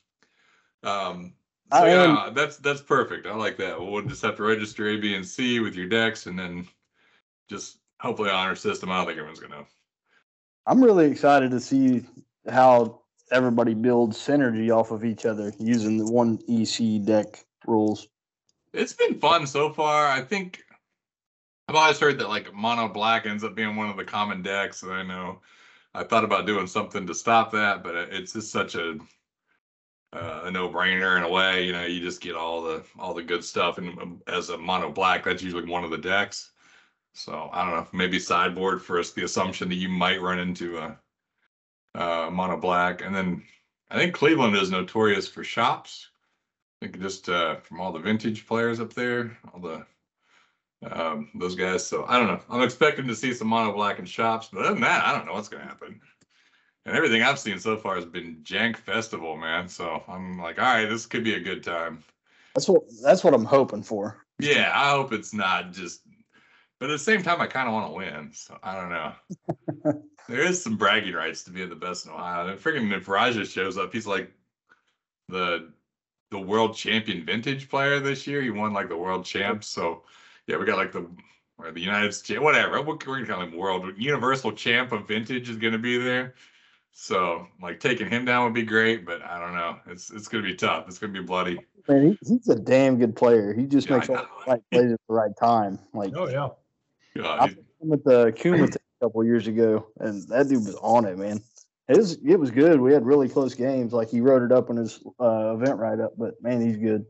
Um, 0.84 1.34
so 1.72 1.78
I 1.78 1.90
am- 1.90 2.16
yeah, 2.16 2.30
that's 2.34 2.58
that's 2.58 2.82
perfect. 2.82 3.28
I 3.28 3.36
like 3.36 3.58
that. 3.58 3.80
We'll 3.80 4.04
just 4.04 4.22
have 4.22 4.36
to 4.38 4.44
register 4.44 4.88
A, 4.90 4.98
B, 4.98 5.16
and 5.16 5.26
C 5.26 5.60
with 5.60 5.76
your 5.76 5.88
decks, 5.88 6.26
and 6.28 6.38
then 6.38 6.68
just 7.50 7.80
hopefully 8.00 8.30
honor 8.30 8.56
system. 8.56 8.92
I 8.92 8.98
don't 8.98 9.08
think 9.08 9.18
everyone's 9.18 9.40
gonna. 9.40 9.66
I'm 10.68 10.84
really 10.84 11.10
excited 11.10 11.52
to 11.52 11.60
see 11.60 12.06
how 12.50 13.02
everybody 13.32 13.74
builds 13.74 14.18
synergy 14.18 14.76
off 14.76 14.92
of 14.92 15.04
each 15.04 15.26
other 15.26 15.52
using 15.60 15.98
the 15.98 16.12
one 16.12 16.40
EC 16.48 17.04
deck 17.04 17.46
rules. 17.66 18.08
It's 18.74 18.94
been 18.94 19.20
fun 19.20 19.48
so 19.48 19.72
far. 19.72 20.08
I 20.08 20.22
think 20.22 20.64
I've 21.68 21.76
always 21.76 22.00
heard 22.00 22.20
that 22.20 22.30
like 22.30 22.54
mono 22.54 22.88
black 22.88 23.26
ends 23.26 23.44
up 23.44 23.56
being 23.56 23.76
one 23.76 23.90
of 23.90 23.98
the 23.98 24.06
common 24.06 24.42
decks. 24.42 24.84
And 24.84 24.92
I 24.92 25.04
know 25.04 25.40
I 25.94 26.04
thought 26.04 26.24
about 26.24 26.46
doing 26.46 26.68
something 26.68 27.08
to 27.08 27.16
stop 27.16 27.52
that, 27.54 27.84
but 27.84 27.96
it's 27.96 28.34
just 28.34 28.52
such 28.52 28.76
a 28.76 28.98
uh, 30.16 30.42
a 30.46 30.52
no 30.52 30.70
brainer 30.70 31.18
in 31.18 31.24
a 31.24 31.30
way. 31.30 31.66
You 31.66 31.74
know, 31.74 31.86
you 31.86 32.00
just 32.00 32.22
get 32.22 32.36
all 32.36 32.62
the 32.62 32.84
all 32.98 33.14
the 33.14 33.24
good 33.24 33.44
stuff, 33.44 33.78
and 33.78 34.00
um, 34.00 34.22
as 34.28 34.50
a 34.50 34.58
mono 34.58 34.92
black, 34.92 35.26
that's 35.26 35.44
usually 35.44 35.66
one 35.66 35.84
of 35.84 35.92
the 35.92 35.98
decks. 35.98 36.52
So 37.14 37.50
I 37.54 37.64
don't 37.64 37.76
know, 37.76 37.88
maybe 37.94 38.20
sideboard 38.20 38.82
for 38.82 39.00
us 39.00 39.12
the 39.12 39.24
assumption 39.24 39.70
that 39.70 39.76
you 39.76 39.90
might 39.90 40.22
run 40.22 40.40
into 40.40 40.78
a, 40.78 40.98
uh 41.96 42.30
mono 42.30 42.58
black, 42.58 43.02
and 43.02 43.16
then 43.16 43.44
I 43.90 43.98
think 43.98 44.14
Cleveland 44.16 44.56
is 44.56 44.72
notorious 44.72 45.28
for 45.28 45.44
shops. 45.44 46.10
I 46.82 46.86
think 46.86 47.02
just 47.02 47.30
uh, 47.30 47.58
from 47.58 47.80
all 47.80 47.92
the 47.94 48.00
vintage 48.00 48.46
players 48.48 48.80
up 48.80 48.94
there, 48.94 49.38
all 49.54 49.60
the 49.60 49.86
um, 50.92 51.30
those 51.36 51.56
guys. 51.56 51.86
So 51.86 52.06
I 52.08 52.18
don't 52.18 52.28
know. 52.28 52.42
I'm 52.50 52.62
expecting 52.62 53.08
to 53.08 53.16
see 53.16 53.34
some 53.34 53.48
mono 53.48 53.74
black 53.74 54.00
in 54.00 54.06
shops, 54.06 54.50
but 54.52 54.62
other 54.62 54.74
than 54.74 54.82
that, 54.82 55.06
I 55.06 55.14
don't 55.14 55.26
know 55.26 55.34
what's 55.34 55.50
gonna 55.50 55.64
happen. 55.64 56.00
And 56.86 56.96
everything 56.96 57.24
I've 57.24 57.40
seen 57.40 57.58
so 57.60 57.78
far 57.78 57.96
has 57.96 58.06
been 58.06 58.38
Jank 58.44 58.78
Festival, 58.78 59.36
man. 59.36 59.68
So 59.68 60.04
I'm 60.08 60.38
like, 60.38 60.60
all 60.60 60.66
right, 60.66 60.86
this 60.86 61.06
could 61.06 61.24
be 61.24 61.34
a 61.34 61.40
good 61.40 61.64
time. 61.64 62.04
That's 62.54 62.70
what 62.70 62.84
that's 63.02 63.24
what 63.24 63.34
I'm 63.34 63.46
hoping 63.46 63.84
for. 63.84 64.24
Yeah, 64.40 64.72
I 64.74 64.92
hope 64.92 65.12
it's 65.12 65.34
not 65.34 65.72
just. 65.72 66.02
But 66.80 66.90
at 66.90 66.94
the 66.94 67.00
same 67.00 67.24
time, 67.24 67.42
I 67.42 67.48
kind 67.48 67.68
of 67.68 67.74
want 67.74 67.88
to 67.88 67.96
win. 67.96 68.32
So 68.34 68.58
I 68.62 68.80
don't 68.80 68.90
know. 68.90 70.04
there 70.30 70.44
is 70.44 70.62
some 70.62 70.78
bragging 70.78 71.14
rights 71.14 71.44
to 71.44 71.52
being 71.52 71.70
the 71.70 71.76
best 71.76 72.06
in 72.06 72.12
Ohio. 72.12 72.48
And 72.48 72.60
freaking 72.60 72.96
if 72.96 73.08
Raja 73.08 73.46
shows 73.46 73.78
up, 73.78 73.92
he's 73.92 74.08
like 74.08 74.32
the 75.30 75.72
the 76.32 76.40
world 76.40 76.76
champion 76.76 77.26
vintage 77.26 77.68
player 77.68 78.00
this 78.00 78.28
year. 78.28 78.42
He 78.42 78.52
won 78.52 78.74
like 78.74 78.90
the 78.90 78.98
world 78.98 79.26
champs. 79.26 79.68
So 79.68 80.04
yeah, 80.48 80.58
we 80.58 80.66
got 80.66 80.78
like 80.78 80.92
the 80.92 81.10
or 81.58 81.72
the 81.72 81.82
United 81.82 82.14
States, 82.14 82.40
whatever. 82.40 82.82
We're 82.82 82.94
we're 82.94 82.98
gonna 82.98 83.26
call 83.26 83.42
him 83.42 83.58
world 83.58 83.94
universal 83.98 84.52
champ 84.52 84.92
of 84.92 85.08
vintage 85.08 85.50
is 85.50 85.58
gonna 85.58 85.80
be 85.80 85.98
there. 85.98 86.36
So 86.98 87.46
like 87.62 87.82
taking 87.82 88.10
him 88.10 88.24
down 88.24 88.46
would 88.46 88.54
be 88.54 88.64
great, 88.64 89.06
but 89.06 89.22
I 89.22 89.38
don't 89.38 89.54
know. 89.54 89.78
It's 89.86 90.10
it's 90.12 90.30
gonna 90.30 90.44
be 90.44 90.56
tough. 90.56 90.88
It's 90.88 90.98
gonna 90.98 91.12
be 91.12 91.22
bloody. 91.22 91.60
Man, 91.90 92.18
he, 92.24 92.34
he's 92.34 92.48
a 92.48 92.56
damn 92.56 92.98
good 92.98 93.18
player. 93.18 93.54
He 93.54 93.66
just 93.66 93.90
Yeah, 93.90 93.96
makes 93.98 94.10
I 94.10 94.14
all 94.14 94.24
the 94.46 94.52
right 94.52 94.62
plays 94.72 94.92
at 94.94 95.02
the 95.10 95.14
right 95.14 95.36
time. 95.38 95.78
Like 95.94 96.14
oh 96.16 96.30
yeah. 96.30 96.50
God, 97.22 97.40
I 97.40 97.48
he- 97.48 97.56
played 97.56 97.66
him 97.82 97.92
at 97.92 98.04
the 98.06 98.32
Kuma 98.38 98.64
a 98.64 99.06
couple 99.06 99.24
years 99.26 99.46
ago, 99.46 99.88
and 100.00 100.26
that 100.30 100.48
dude 100.48 100.66
was 100.66 100.76
on 100.76 101.04
it, 101.06 101.18
man. 101.18 101.42
It 101.90 101.98
was 101.98 102.14
it 102.26 102.40
was 102.40 102.50
good. 102.50 102.80
We 102.80 102.94
had 102.94 103.06
really 103.06 103.28
close 103.28 103.54
games. 103.54 103.92
Like 103.92 104.10
he 104.10 104.22
wrote 104.22 104.42
it 104.42 104.54
up 104.54 104.70
in 104.70 104.78
his 104.78 105.04
uh, 105.20 105.54
event 105.54 105.78
write 105.78 106.00
up, 106.00 106.14
but 106.18 106.42
man, 106.42 106.62
he's 106.66 106.78
good. 106.78 107.06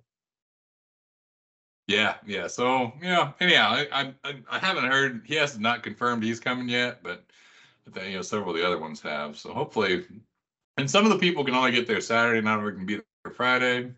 Yeah, 1.87 2.15
yeah. 2.25 2.47
So 2.47 2.91
yeah. 3.03 3.33
Anyhow, 3.39 3.69
I, 3.69 3.87
I 3.91 4.13
I- 4.23 4.43
I 4.49 4.57
haven't 4.57 4.85
heard. 4.85 5.21
He 5.27 5.35
has 5.35 5.59
not 5.59 5.83
confirmed 5.83 6.23
he's 6.23 6.39
coming 6.39 6.67
yet, 6.69 7.03
but 7.03 7.23
then, 7.87 8.09
you 8.09 8.15
know 8.17 8.21
several 8.21 8.51
of 8.51 8.57
the 8.57 8.65
other 8.65 8.79
ones 8.79 9.01
have. 9.01 9.37
So 9.37 9.53
hopefully, 9.53 10.05
and 10.77 10.89
some 10.89 11.05
of 11.05 11.11
the 11.11 11.19
people 11.19 11.45
can 11.45 11.55
only 11.55 11.71
get 11.71 11.87
there 11.87 12.01
Saturday. 12.01 12.41
Not 12.41 12.57
everyone 12.57 12.77
can 12.77 12.85
be 12.85 12.95
there 12.95 13.33
Friday. 13.33 13.91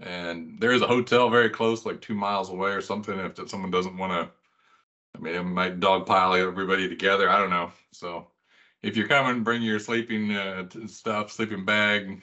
And 0.00 0.58
there 0.60 0.72
is 0.72 0.82
a 0.82 0.86
hotel 0.86 1.30
very 1.30 1.48
close, 1.48 1.86
like 1.86 2.00
two 2.00 2.14
miles 2.14 2.50
away 2.50 2.70
or 2.70 2.80
something. 2.80 3.18
If 3.18 3.36
that 3.36 3.48
someone 3.48 3.70
doesn't 3.70 3.96
want 3.96 4.12
to, 4.12 4.30
I 5.16 5.20
mean, 5.20 5.34
it 5.34 5.42
might 5.42 5.80
dogpile 5.80 6.40
everybody 6.40 6.88
together. 6.88 7.30
I 7.30 7.38
don't 7.38 7.50
know. 7.50 7.72
So 7.92 8.26
if 8.82 8.96
you're 8.96 9.08
coming, 9.08 9.44
bring 9.44 9.62
your 9.62 9.78
sleeping 9.78 10.34
uh, 10.34 10.66
stuff, 10.86 11.30
sleeping 11.30 11.64
bag, 11.64 12.20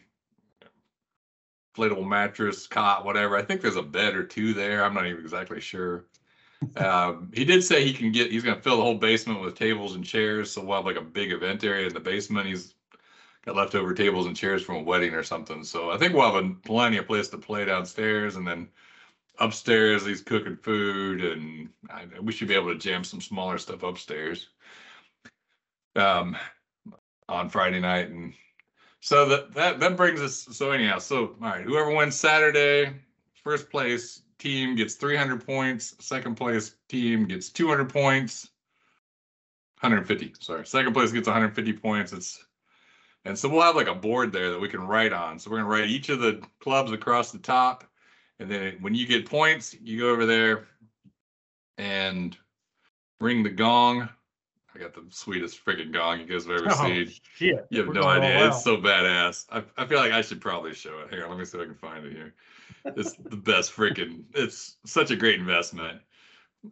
inflatable 1.74 2.08
mattress, 2.08 2.68
cot, 2.68 3.06
whatever. 3.06 3.38
I 3.38 3.44
think 3.44 3.62
there's 3.62 3.76
a 3.78 3.82
bed 3.82 4.16
or 4.16 4.24
two 4.24 4.54
there. 4.54 4.84
I'm 4.84 4.94
not 4.94 5.08
even 5.08 5.22
exactly 5.22 5.62
sure. 5.62 6.06
Um, 6.76 7.32
he 7.34 7.46
did 7.46 7.64
say 7.64 7.86
he 7.86 7.94
can 7.94 8.12
get. 8.12 8.32
He's 8.32 8.44
going 8.44 8.56
to 8.56 8.62
fill 8.62 8.78
the 8.78 8.84
whole 8.84 8.96
basement 8.96 9.42
with 9.42 9.56
tables 9.56 9.96
and 9.96 10.04
chairs. 10.04 10.52
So 10.52 10.64
we'll 10.64 10.78
have 10.78 10.86
like 10.86 10.98
a 10.98 11.02
big 11.02 11.32
event 11.32 11.64
area 11.64 11.88
in 11.88 11.94
the 11.94 12.00
basement. 12.00 12.48
He's 12.48 12.74
got 13.46 13.56
leftover 13.56 13.94
tables 13.94 14.26
and 14.26 14.36
chairs 14.36 14.64
from 14.64 14.76
a 14.76 14.84
wedding 14.84 15.14
or 15.14 15.24
something. 15.24 15.64
So 15.64 15.92
I 15.92 15.98
think 15.98 16.14
we'll 16.14 16.32
have 16.32 16.44
a, 16.44 16.50
plenty 16.66 16.98
of 16.98 17.08
place 17.08 17.30
to 17.30 17.38
play 17.38 17.66
downstairs, 17.66 18.36
and 18.36 18.46
then 18.46 18.68
upstairs 19.40 20.06
he's 20.06 20.22
cooking 20.22 20.58
food, 20.58 21.24
and 21.24 21.70
I, 21.90 22.06
we 22.22 22.34
should 22.34 22.50
be 22.50 22.56
able 22.56 22.74
to 22.74 22.80
jam 22.80 23.04
some 23.04 23.22
smaller 23.22 23.58
stuff 23.58 23.84
upstairs. 23.84 24.50
Um, 25.96 26.38
on 27.30 27.50
Friday 27.50 27.80
night, 27.80 28.10
and 28.10 28.34
so 29.00 29.28
that 29.28 29.54
that 29.54 29.80
that 29.80 29.96
brings 29.96 30.20
us. 30.20 30.48
So 30.52 30.72
anyhow, 30.72 31.00
so 31.00 31.36
all 31.42 31.50
right, 31.50 31.64
whoever 31.64 31.92
wins 31.94 32.16
Saturday, 32.16 32.94
first 33.44 33.70
place 33.70 34.22
team 34.40 34.76
gets 34.76 34.96
300 34.96 35.46
points. 35.46 35.96
Second 36.00 36.36
place 36.36 36.76
team 36.88 37.26
gets 37.26 37.50
200 37.50 37.90
points. 37.92 38.50
150. 39.82 40.34
Sorry, 40.40 40.66
second 40.66 40.94
place 40.94 41.12
gets 41.12 41.28
150 41.28 41.74
points. 41.74 42.12
It's 42.12 42.44
and 43.26 43.38
so 43.38 43.48
we'll 43.50 43.62
have 43.62 43.76
like 43.76 43.88
a 43.88 43.96
board 43.96 44.32
there 44.32 44.50
that 44.52 44.60
we 44.60 44.70
can 44.70 44.82
write 44.82 45.14
on. 45.14 45.40
So 45.40 45.52
we're 45.52 45.58
gonna 45.58 45.70
write 45.70 45.90
each 45.90 46.10
of 46.10 46.20
the 46.20 46.42
clubs 46.60 46.92
across 46.92 47.32
the 47.32 47.38
top, 47.38 47.84
and 48.40 48.50
then 48.50 48.78
when 48.82 48.96
you 48.96 49.06
get 49.06 49.30
points, 49.30 49.76
you 49.82 50.00
go 50.00 50.10
over 50.10 50.26
there 50.26 50.66
and 51.78 52.36
ring 53.22 53.44
the 53.44 53.50
gong. 53.50 54.10
I 54.76 54.80
got 54.80 54.94
the 54.94 55.04
sweetest 55.10 55.64
freaking 55.66 55.92
gong 55.92 56.20
you 56.20 56.26
guys 56.26 56.46
have 56.46 56.58
ever 56.58 56.68
Oh, 56.70 56.86
seen. 56.86 57.12
shit. 57.36 57.66
You 57.70 57.80
have 57.80 57.88
We're 57.88 57.94
no 57.96 58.04
idea. 58.04 58.48
It's 58.48 58.64
so 58.64 58.78
badass. 58.78 59.46
I, 59.52 59.64
I 59.78 59.86
feel 59.86 59.98
like 59.98 60.12
I 60.12 60.22
should 60.22 60.40
probably 60.42 60.74
show 60.74 61.00
it. 61.00 61.10
Here, 61.10 61.26
let 61.28 61.38
me 61.38 61.44
see 61.46 61.58
if 61.58 61.64
I 61.64 61.66
can 61.66 61.74
find 61.76 62.06
it 62.06 62.14
here. 62.14 62.34
It's 62.86 63.14
the 63.14 63.38
best 63.38 63.74
freaking. 63.74 64.24
It's 64.34 64.76
such 64.86 65.12
a 65.12 65.16
great 65.16 65.40
investment. 65.40 66.02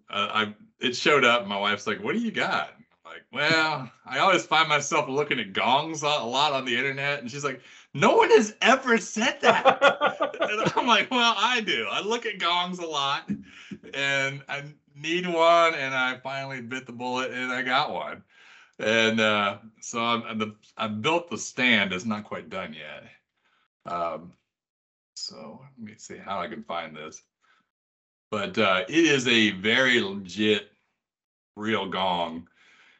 Uh, 0.09 0.27
I 0.31 0.55
it 0.79 0.95
showed 0.95 1.23
up. 1.23 1.47
My 1.47 1.59
wife's 1.59 1.87
like, 1.87 2.03
"What 2.03 2.13
do 2.13 2.19
you 2.19 2.31
got?" 2.31 2.73
I'm 3.05 3.11
like, 3.11 3.23
well, 3.31 3.91
I 4.05 4.19
always 4.19 4.45
find 4.45 4.67
myself 4.67 5.07
looking 5.07 5.39
at 5.39 5.53
gongs 5.53 6.03
a 6.03 6.07
lot 6.07 6.53
on 6.53 6.65
the 6.65 6.75
internet, 6.75 7.19
and 7.19 7.31
she's 7.31 7.43
like, 7.43 7.61
"No 7.93 8.15
one 8.15 8.29
has 8.31 8.55
ever 8.61 8.97
said 8.97 9.39
that." 9.41 10.35
and 10.41 10.71
I'm 10.75 10.87
like, 10.87 11.09
well, 11.11 11.33
I 11.37 11.61
do. 11.61 11.87
I 11.89 12.01
look 12.01 12.25
at 12.25 12.39
gongs 12.39 12.79
a 12.79 12.85
lot, 12.85 13.29
and 13.93 14.41
I 14.49 14.63
need 14.95 15.27
one, 15.27 15.75
and 15.75 15.93
I 15.93 16.17
finally 16.17 16.61
bit 16.61 16.85
the 16.85 16.91
bullet, 16.91 17.31
and 17.31 17.51
I 17.51 17.61
got 17.61 17.93
one. 17.93 18.23
And 18.79 19.19
uh, 19.19 19.57
so 19.81 19.99
I'm, 19.99 20.23
I'm 20.23 20.37
the, 20.37 20.55
I 20.77 20.87
built 20.87 21.29
the 21.29 21.37
stand. 21.37 21.93
It's 21.93 22.05
not 22.05 22.25
quite 22.25 22.49
done 22.49 22.73
yet. 22.73 23.91
Um, 23.91 24.33
So 25.17 25.59
let 25.61 25.87
me 25.89 25.95
see 25.97 26.17
how 26.17 26.39
I 26.39 26.47
can 26.47 26.63
find 26.63 26.95
this. 26.95 27.23
But 28.29 28.57
uh, 28.57 28.83
it 28.87 29.05
is 29.05 29.27
a 29.27 29.51
very 29.51 29.99
legit, 29.99 30.69
real 31.55 31.89
gong. 31.89 32.47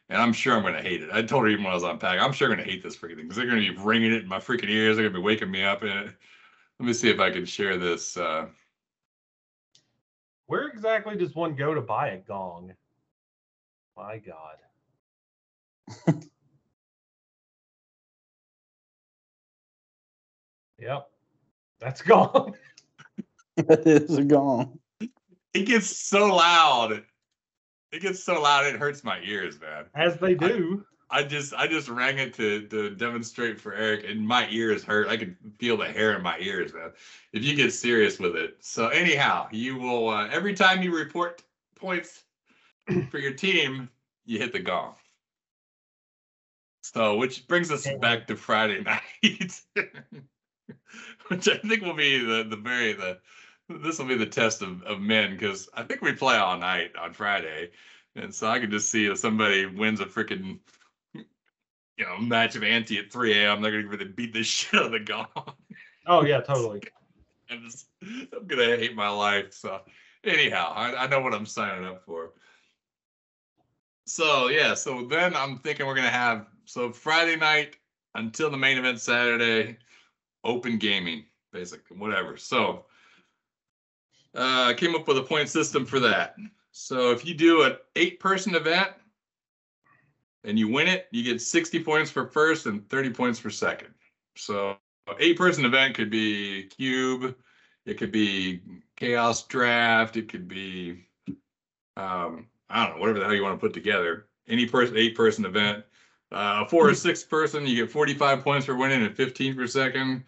And 0.08 0.20
I'm 0.20 0.32
sure 0.32 0.56
I'm 0.56 0.62
going 0.62 0.74
to 0.74 0.82
hate 0.82 1.02
it. 1.02 1.10
I 1.12 1.22
told 1.22 1.44
her 1.44 1.48
even 1.48 1.64
when 1.64 1.70
I 1.70 1.74
was 1.74 1.84
on 1.84 1.98
pack, 1.98 2.20
I'm 2.20 2.32
sure 2.32 2.48
I'm 2.48 2.56
going 2.56 2.66
to 2.66 2.70
hate 2.70 2.82
this 2.82 2.96
freaking 2.96 3.16
thing 3.16 3.24
because 3.24 3.36
they're 3.36 3.46
going 3.46 3.62
to 3.62 3.72
be 3.72 3.78
ringing 3.78 4.12
it 4.12 4.22
in 4.22 4.28
my 4.28 4.38
freaking 4.38 4.70
ears. 4.70 4.96
They're 4.96 5.04
going 5.04 5.14
to 5.14 5.20
be 5.20 5.24
waking 5.24 5.50
me 5.50 5.62
up 5.64 5.82
in 5.82 5.90
it. 5.90 6.14
Let 6.80 6.86
me 6.86 6.92
see 6.92 7.10
if 7.10 7.20
I 7.20 7.30
can 7.30 7.44
share 7.44 7.76
this. 7.76 8.16
Uh, 8.16 8.46
Where 10.46 10.66
exactly 10.68 11.16
does 11.16 11.34
one 11.34 11.54
go 11.54 11.74
to 11.74 11.82
buy 11.82 12.08
a 12.08 12.18
gong? 12.18 12.72
My 13.96 14.18
God. 14.18 14.56
yep. 20.78 21.10
That's 21.80 22.02
gong. 22.02 22.54
That 23.66 23.84
is 23.88 24.16
a 24.16 24.22
gong. 24.22 24.78
it 25.00 25.66
gets 25.66 25.88
so 25.88 26.36
loud. 26.36 27.02
It 27.90 28.02
gets 28.02 28.22
so 28.22 28.40
loud 28.40 28.66
it 28.66 28.76
hurts 28.76 29.02
my 29.02 29.20
ears, 29.24 29.60
man. 29.60 29.86
As 29.96 30.16
they 30.18 30.34
do. 30.34 30.84
I 31.10 31.24
just 31.24 31.54
I 31.54 31.66
just 31.66 31.88
rang 31.88 32.18
it 32.18 32.34
to 32.34 32.68
to 32.68 32.90
demonstrate 32.90 33.60
for 33.60 33.74
Eric, 33.74 34.04
and 34.08 34.26
my 34.26 34.48
ears 34.50 34.84
hurt. 34.84 35.08
I 35.08 35.16
could 35.16 35.36
feel 35.58 35.76
the 35.76 35.86
hair 35.86 36.14
in 36.14 36.22
my 36.22 36.38
ears, 36.38 36.72
man. 36.72 36.92
If 37.32 37.42
you 37.42 37.56
get 37.56 37.72
serious 37.72 38.20
with 38.20 38.36
it. 38.36 38.58
So 38.60 38.88
anyhow, 38.88 39.48
you 39.50 39.76
will 39.76 40.10
uh, 40.10 40.28
every 40.28 40.54
time 40.54 40.82
you 40.82 40.94
report 40.94 41.42
points 41.74 42.24
for 43.10 43.18
your 43.18 43.32
team, 43.32 43.88
you 44.24 44.38
hit 44.38 44.52
the 44.52 44.60
gong. 44.60 44.94
So 46.82 47.16
which 47.16 47.48
brings 47.48 47.70
us 47.70 47.88
back 48.00 48.26
to 48.28 48.36
Friday 48.36 48.82
night, 48.82 49.60
which 51.28 51.48
I 51.48 51.56
think 51.58 51.82
will 51.82 51.94
be 51.94 52.18
the 52.18 52.44
the 52.48 52.56
very 52.56 52.92
the 52.92 53.18
this 53.68 53.98
will 53.98 54.06
be 54.06 54.16
the 54.16 54.26
test 54.26 54.62
of, 54.62 54.82
of 54.84 55.00
men 55.00 55.32
because 55.32 55.68
I 55.74 55.82
think 55.82 56.00
we 56.00 56.12
play 56.12 56.36
all 56.36 56.56
night 56.56 56.92
on 56.96 57.12
Friday. 57.12 57.70
And 58.16 58.34
so 58.34 58.48
I 58.48 58.58
could 58.58 58.70
just 58.70 58.90
see 58.90 59.06
if 59.06 59.18
somebody 59.18 59.66
wins 59.66 60.00
a 60.00 60.06
freaking 60.06 60.58
you 61.98 62.06
know, 62.06 62.18
match 62.18 62.54
of 62.56 62.62
ante 62.62 62.98
at 62.98 63.12
3 63.12 63.32
a.m. 63.32 63.60
They're 63.60 63.72
gonna 63.72 63.88
really 63.88 64.06
beat 64.06 64.32
the 64.32 64.42
shit 64.44 64.78
out 64.78 64.86
of 64.86 64.92
the 64.92 65.00
gong. 65.00 65.26
Oh 66.06 66.24
yeah, 66.24 66.40
totally. 66.40 66.80
I'm 67.50 67.62
just, 67.64 67.86
I'm 68.02 68.46
gonna 68.46 68.76
hate 68.76 68.94
my 68.94 69.08
life. 69.08 69.52
So, 69.52 69.80
anyhow, 70.24 70.72
I, 70.74 71.04
I 71.04 71.06
know 71.08 71.20
what 71.20 71.34
I'm 71.34 71.46
signing 71.46 71.84
up 71.84 72.04
for. 72.04 72.32
So 74.06 74.48
yeah, 74.48 74.74
so 74.74 75.04
then 75.06 75.34
I'm 75.34 75.58
thinking 75.58 75.86
we're 75.86 75.96
gonna 75.96 76.08
have 76.08 76.46
so 76.64 76.92
Friday 76.92 77.36
night 77.36 77.76
until 78.14 78.50
the 78.50 78.56
main 78.56 78.78
event 78.78 79.00
Saturday, 79.00 79.76
open 80.48 80.78
gaming, 80.78 81.24
basic, 81.52 81.80
whatever. 81.90 82.36
So, 82.36 82.86
uh, 84.36 84.66
I 84.68 84.74
came 84.74 84.94
up 84.94 85.06
with 85.06 85.18
a 85.18 85.22
point 85.22 85.48
system 85.48 85.84
for 85.84 86.00
that. 86.00 86.36
So 86.72 87.10
if 87.10 87.24
you 87.24 87.34
do 87.34 87.62
an 87.62 87.76
eight-person 87.96 88.54
event, 88.54 88.90
and 90.44 90.58
you 90.58 90.68
win 90.68 90.88
it, 90.88 91.08
you 91.10 91.22
get 91.22 91.42
60 91.42 91.82
points 91.82 92.10
for 92.10 92.26
first 92.26 92.66
and 92.66 92.88
30 92.88 93.10
points 93.10 93.38
for 93.38 93.50
second. 93.50 93.88
So 94.36 94.76
eight 95.18 95.36
person 95.36 95.64
event 95.64 95.94
could 95.94 96.10
be 96.10 96.64
cube, 96.64 97.34
it 97.84 97.98
could 97.98 98.12
be 98.12 98.60
chaos 98.96 99.46
draft, 99.46 100.16
it 100.16 100.28
could 100.28 100.48
be 100.48 101.06
um, 101.96 102.46
I 102.70 102.86
don't 102.86 102.94
know, 102.94 103.00
whatever 103.00 103.18
the 103.18 103.24
hell 103.24 103.34
you 103.34 103.42
want 103.42 103.60
to 103.60 103.66
put 103.66 103.74
together. 103.74 104.26
Any 104.46 104.66
person, 104.66 104.96
eight 104.96 105.16
person 105.16 105.44
event. 105.44 105.84
Uh, 106.30 106.64
four 106.66 106.88
or 106.88 106.94
six 106.94 107.24
person, 107.24 107.66
you 107.66 107.76
get 107.76 107.90
45 107.90 108.44
points 108.44 108.66
for 108.66 108.76
winning 108.76 109.02
and 109.02 109.16
15 109.16 109.56
per 109.56 109.66
second. 109.66 110.24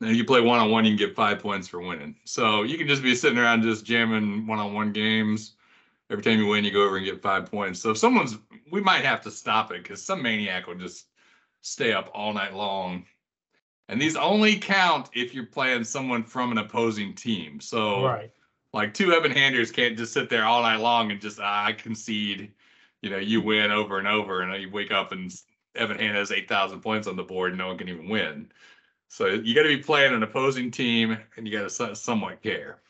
And 0.00 0.16
you 0.16 0.24
play 0.24 0.40
one 0.40 0.60
on 0.60 0.70
one, 0.70 0.84
you 0.84 0.92
can 0.92 0.98
get 1.08 1.16
five 1.16 1.40
points 1.40 1.66
for 1.66 1.80
winning. 1.80 2.14
So 2.24 2.62
you 2.62 2.78
can 2.78 2.86
just 2.86 3.02
be 3.02 3.14
sitting 3.14 3.38
around 3.38 3.62
just 3.62 3.84
jamming 3.84 4.46
one 4.46 4.58
on 4.58 4.74
one 4.74 4.92
games. 4.92 5.54
Every 6.10 6.22
time 6.22 6.38
you 6.38 6.46
win, 6.46 6.64
you 6.64 6.70
go 6.70 6.84
over 6.84 6.96
and 6.96 7.04
get 7.04 7.20
five 7.20 7.50
points. 7.50 7.80
So 7.80 7.90
if 7.90 7.98
someone's, 7.98 8.38
we 8.70 8.80
might 8.80 9.04
have 9.04 9.20
to 9.22 9.30
stop 9.30 9.72
it 9.72 9.82
because 9.82 10.02
some 10.02 10.22
maniac 10.22 10.66
will 10.66 10.76
just 10.76 11.06
stay 11.62 11.92
up 11.92 12.10
all 12.14 12.32
night 12.32 12.54
long. 12.54 13.04
And 13.88 14.00
these 14.00 14.16
only 14.16 14.56
count 14.56 15.08
if 15.14 15.34
you're 15.34 15.46
playing 15.46 15.84
someone 15.84 16.22
from 16.22 16.52
an 16.52 16.58
opposing 16.58 17.14
team. 17.14 17.60
So 17.60 18.04
Right. 18.04 18.30
like 18.72 18.94
two 18.94 19.14
Ebon 19.14 19.32
Handers 19.32 19.72
can't 19.72 19.96
just 19.96 20.12
sit 20.12 20.28
there 20.30 20.44
all 20.44 20.62
night 20.62 20.80
long 20.80 21.10
and 21.10 21.20
just 21.20 21.40
ah, 21.40 21.64
I 21.66 21.72
concede. 21.72 22.52
You 23.02 23.10
know, 23.10 23.18
you 23.18 23.40
win 23.40 23.70
over 23.70 23.98
and 23.98 24.08
over, 24.08 24.42
and 24.42 24.60
you 24.60 24.70
wake 24.70 24.90
up 24.90 25.12
and 25.12 25.32
Ebon 25.80 25.98
Hand 25.98 26.16
has 26.16 26.32
eight 26.32 26.48
thousand 26.48 26.80
points 26.80 27.06
on 27.06 27.16
the 27.16 27.22
board, 27.22 27.50
and 27.50 27.58
no 27.58 27.68
one 27.68 27.78
can 27.78 27.88
even 27.88 28.08
win. 28.08 28.50
So 29.08 29.26
you 29.26 29.54
got 29.54 29.62
to 29.62 29.68
be 29.68 29.82
playing 29.82 30.14
an 30.14 30.22
opposing 30.22 30.70
team, 30.70 31.18
and 31.36 31.46
you 31.46 31.58
got 31.58 31.70
to 31.70 31.96
somewhat 31.96 32.42
care. 32.42 32.80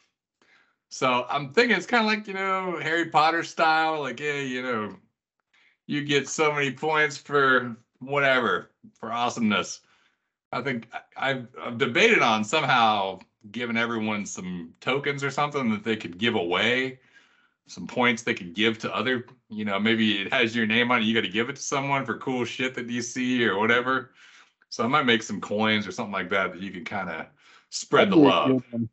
So 0.91 1.27
I'm 1.29 1.53
thinking 1.53 1.77
it's 1.77 1.87
kind 1.87 2.05
of 2.05 2.11
like 2.11 2.27
you 2.27 2.35
know 2.35 2.79
Harry 2.81 3.11
Potter 3.11 3.43
style, 3.43 4.01
like 4.01 4.21
yeah, 4.21 4.41
you 4.41 4.63
know, 4.63 4.97
you 5.87 6.05
get 6.05 6.29
so 6.29 6.53
many 6.53 6.73
points 6.73 7.17
for 7.19 7.77
whatever 8.01 8.71
for 8.99 9.13
awesomeness. 9.13 9.81
I 10.53 10.63
think 10.63 10.89
I've, 11.17 11.47
I've 11.61 11.77
debated 11.77 12.21
on 12.21 12.43
somehow 12.43 13.21
giving 13.51 13.77
everyone 13.77 14.25
some 14.25 14.75
tokens 14.81 15.23
or 15.23 15.31
something 15.31 15.71
that 15.71 15.85
they 15.85 15.97
could 15.97 16.19
give 16.19 16.35
away, 16.37 17.01
some 17.69 17.87
points 17.87 18.23
they 18.23 18.35
could 18.35 18.55
give 18.55 18.79
to 18.79 18.95
other, 18.95 19.27
you 19.49 19.65
know, 19.65 19.79
maybe 19.79 20.23
it 20.23 20.33
has 20.33 20.57
your 20.57 20.67
name 20.67 20.91
on 20.91 21.01
it. 21.03 21.05
You 21.05 21.15
got 21.15 21.21
to 21.21 21.29
give 21.29 21.49
it 21.49 21.57
to 21.57 21.63
someone 21.63 22.05
for 22.05 22.19
cool 22.19 22.45
shit 22.45 22.75
that 22.75 22.89
you 22.89 23.03
see 23.03 23.45
or 23.47 23.59
whatever. 23.59 24.13
So 24.71 24.85
I 24.85 24.87
might 24.87 25.05
make 25.05 25.23
some 25.23 25.41
coins 25.41 25.87
or 25.87 25.93
something 25.93 26.13
like 26.13 26.31
that 26.31 26.53
that 26.53 26.61
you 26.61 26.71
can 26.71 26.85
kind 26.85 27.09
of 27.11 27.27
spread 27.71 28.11
the 28.11 28.17
That'd 28.17 28.23
be 28.23 28.29
a 28.29 28.31
love. 28.31 28.47
good 28.49 28.63
one. 28.71 28.89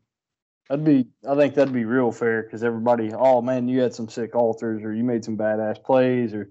That'd 0.70 0.86
be, 0.86 1.08
I 1.28 1.36
think 1.36 1.56
that'd 1.56 1.74
be 1.74 1.86
real 1.86 2.12
fair 2.12 2.44
because 2.44 2.64
everybody, 2.64 3.12
oh 3.14 3.42
man, 3.42 3.68
you 3.68 3.82
had 3.82 3.94
some 3.94 4.10
sick 4.10 4.36
alters 4.36 4.84
or 4.84 4.94
you 4.94 5.04
made 5.04 5.24
some 5.24 5.38
badass 5.38 5.84
plays, 5.84 6.34
or 6.34 6.50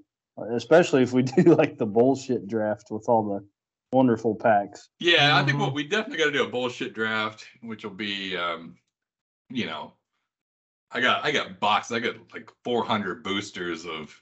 especially 0.53 1.03
if 1.03 1.13
we 1.13 1.23
do 1.23 1.55
like 1.55 1.79
the 1.79 1.87
bullshit 1.87 2.47
draft 2.47 2.91
with 2.91 3.09
all 3.09 3.25
the 3.25 3.47
wonderful 3.97 4.35
packs. 4.35 4.89
Yeah, 4.99 5.37
I 5.37 5.45
think 5.45 5.59
what 5.59 5.73
Mhm. 5.73 5.75
we 5.75 5.85
definitely 5.85 6.19
got 6.19 6.27
to 6.27 6.33
do 6.33 6.45
a 6.45 6.49
bullshit 6.49 6.95
draft, 6.95 7.47
which 7.61 7.85
will 7.85 7.93
be, 7.93 8.37
um, 8.37 8.77
you 9.51 9.67
know, 9.67 9.95
I 10.95 11.01
got 11.01 11.25
I 11.25 11.33
got 11.33 11.59
boxes. 11.59 11.97
I 11.97 11.99
got 11.99 12.15
like 12.33 12.51
400 12.63 13.25
boosters 13.25 13.85
of 13.85 14.19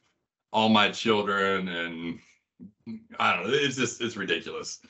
all 0.53 0.71
my 0.71 0.91
children, 0.91 1.69
and 1.69 2.19
I 3.19 3.37
don't 3.37 3.47
know. 3.47 3.53
It's 3.53 3.77
just 3.77 4.01
it's 4.01 4.17
ridiculous. 4.17 4.81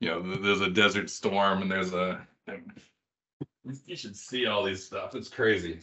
You 0.00 0.10
know, 0.10 0.36
there's 0.36 0.60
a 0.60 0.70
Desert 0.70 1.08
Storm, 1.08 1.62
and 1.62 1.70
there's 1.70 1.94
a. 1.94 2.20
You 3.86 3.96
should 3.96 4.16
see 4.16 4.46
all 4.46 4.64
these 4.64 4.84
stuff. 4.84 5.14
It's 5.14 5.28
crazy. 5.28 5.80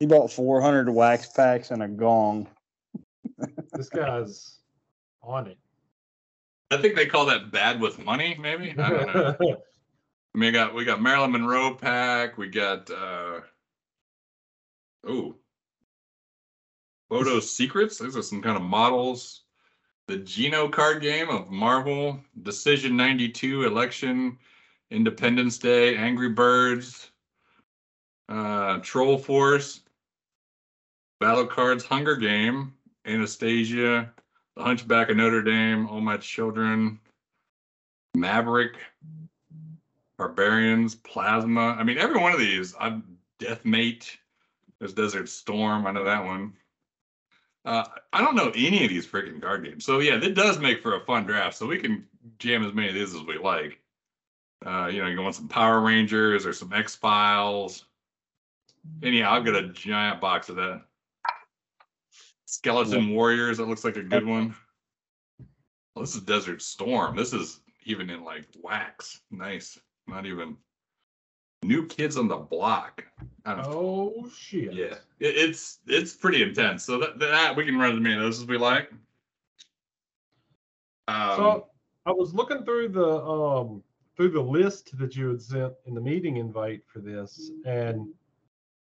He 0.00 0.06
bought 0.06 0.32
400 0.32 0.90
wax 0.90 1.28
packs 1.28 1.70
and 1.70 1.82
a 1.82 1.88
gong. 1.88 2.48
This 3.72 3.88
guy's 3.88 4.58
on 5.22 5.46
it. 5.48 5.58
I 6.70 6.78
think 6.78 6.96
they 6.96 7.06
call 7.06 7.26
that 7.26 7.52
bad 7.52 7.80
with 7.80 8.04
money. 8.04 8.36
Maybe 8.40 8.74
I 8.76 8.88
don't 8.90 9.14
know. 9.14 9.36
I 9.40 9.44
mean, 9.44 9.56
we 10.34 10.50
got 10.50 10.74
we 10.74 10.84
got 10.84 11.00
Marilyn 11.00 11.32
Monroe 11.32 11.74
pack. 11.74 12.38
We 12.38 12.48
got 12.48 12.90
uh 12.90 13.40
oh, 15.06 15.36
Photo 17.08 17.40
Secrets. 17.40 17.98
Those 17.98 18.16
are 18.16 18.22
some 18.22 18.42
kind 18.42 18.56
of 18.56 18.62
models. 18.62 19.42
The 20.06 20.18
Geno 20.18 20.68
card 20.68 21.00
game 21.00 21.30
of 21.30 21.50
Marvel, 21.50 22.20
Decision 22.42 22.96
'92, 22.96 23.64
Election, 23.64 24.38
Independence 24.90 25.58
Day, 25.58 25.96
Angry 25.96 26.28
Birds, 26.28 27.10
uh, 28.28 28.78
Troll 28.78 29.16
Force, 29.18 29.80
Battle 31.20 31.46
Cards, 31.46 31.84
Hunger 31.84 32.16
Game, 32.16 32.74
Anastasia, 33.06 34.12
The 34.56 34.62
Hunchback 34.62 35.08
of 35.10 35.16
Notre 35.16 35.42
Dame, 35.42 35.86
All 35.88 36.00
My 36.00 36.18
Children, 36.18 37.00
Maverick, 38.14 38.76
Barbarians, 40.18 40.94
Plasma. 40.96 41.76
I 41.78 41.82
mean, 41.82 41.98
every 41.98 42.20
one 42.20 42.32
of 42.32 42.38
these. 42.38 42.74
I'm 42.78 43.18
Deathmate. 43.40 44.16
There's 44.78 44.92
Desert 44.92 45.28
Storm. 45.28 45.86
I 45.86 45.92
know 45.92 46.04
that 46.04 46.24
one. 46.24 46.54
Uh, 47.64 47.84
I 48.12 48.20
don't 48.20 48.34
know 48.34 48.52
any 48.54 48.84
of 48.84 48.90
these 48.90 49.06
freaking 49.06 49.40
card 49.40 49.64
games. 49.64 49.84
So 49.84 50.00
yeah, 50.00 50.22
it 50.22 50.34
does 50.34 50.58
make 50.58 50.82
for 50.82 50.96
a 50.96 51.04
fun 51.04 51.24
draft. 51.24 51.56
So 51.56 51.66
we 51.66 51.78
can 51.78 52.06
jam 52.38 52.64
as 52.64 52.74
many 52.74 52.88
of 52.88 52.94
these 52.94 53.14
as 53.14 53.22
we 53.22 53.38
like. 53.38 53.80
Uh, 54.64 54.86
you 54.86 55.02
know, 55.02 55.08
you 55.08 55.20
want 55.20 55.34
some 55.34 55.48
Power 55.48 55.80
Rangers 55.80 56.44
or 56.44 56.52
some 56.52 56.72
X 56.72 56.94
Files. 56.94 57.86
Anyhow, 59.02 59.32
I'll 59.32 59.42
get 59.42 59.54
a 59.54 59.68
giant 59.68 60.20
box 60.20 60.48
of 60.48 60.56
that. 60.56 60.82
Skeleton 62.44 63.10
Warriors. 63.10 63.58
That 63.58 63.68
looks 63.68 63.84
like 63.84 63.96
a 63.96 64.02
good 64.02 64.26
one. 64.26 64.54
Well, 65.94 66.04
this 66.04 66.16
is 66.16 66.22
Desert 66.22 66.60
Storm. 66.60 67.14
This 67.14 67.32
is 67.32 67.60
even 67.84 68.10
in 68.10 68.24
like 68.24 68.48
wax. 68.60 69.20
Nice. 69.30 69.78
Not 70.08 70.26
even 70.26 70.56
new 71.66 71.86
kids 71.86 72.16
on 72.16 72.28
the 72.28 72.36
block. 72.36 73.04
I 73.44 73.54
don't 73.54 73.64
know. 73.64 73.72
oh 73.72 74.30
shit. 74.34 74.72
Yeah, 74.72 74.94
it, 75.20 75.36
it's 75.36 75.80
it's 75.86 76.14
pretty 76.14 76.42
intense. 76.42 76.84
So 76.84 76.98
that, 76.98 77.18
that 77.18 77.56
we 77.56 77.64
can 77.64 77.78
run 77.78 77.94
as 77.94 78.00
many 78.00 78.14
of 78.14 78.20
those 78.20 78.40
as 78.40 78.46
we 78.46 78.58
like. 78.58 78.90
Um, 81.08 81.36
So 81.36 81.66
I 82.06 82.12
was 82.12 82.34
looking 82.34 82.64
through 82.64 82.88
the 82.88 83.22
um 83.24 83.82
through 84.16 84.30
the 84.30 84.40
list 84.40 84.96
that 84.98 85.16
you 85.16 85.28
had 85.28 85.42
sent 85.42 85.74
in 85.86 85.94
the 85.94 86.00
meeting 86.00 86.36
invite 86.36 86.82
for 86.86 87.00
this, 87.00 87.50
and 87.66 88.08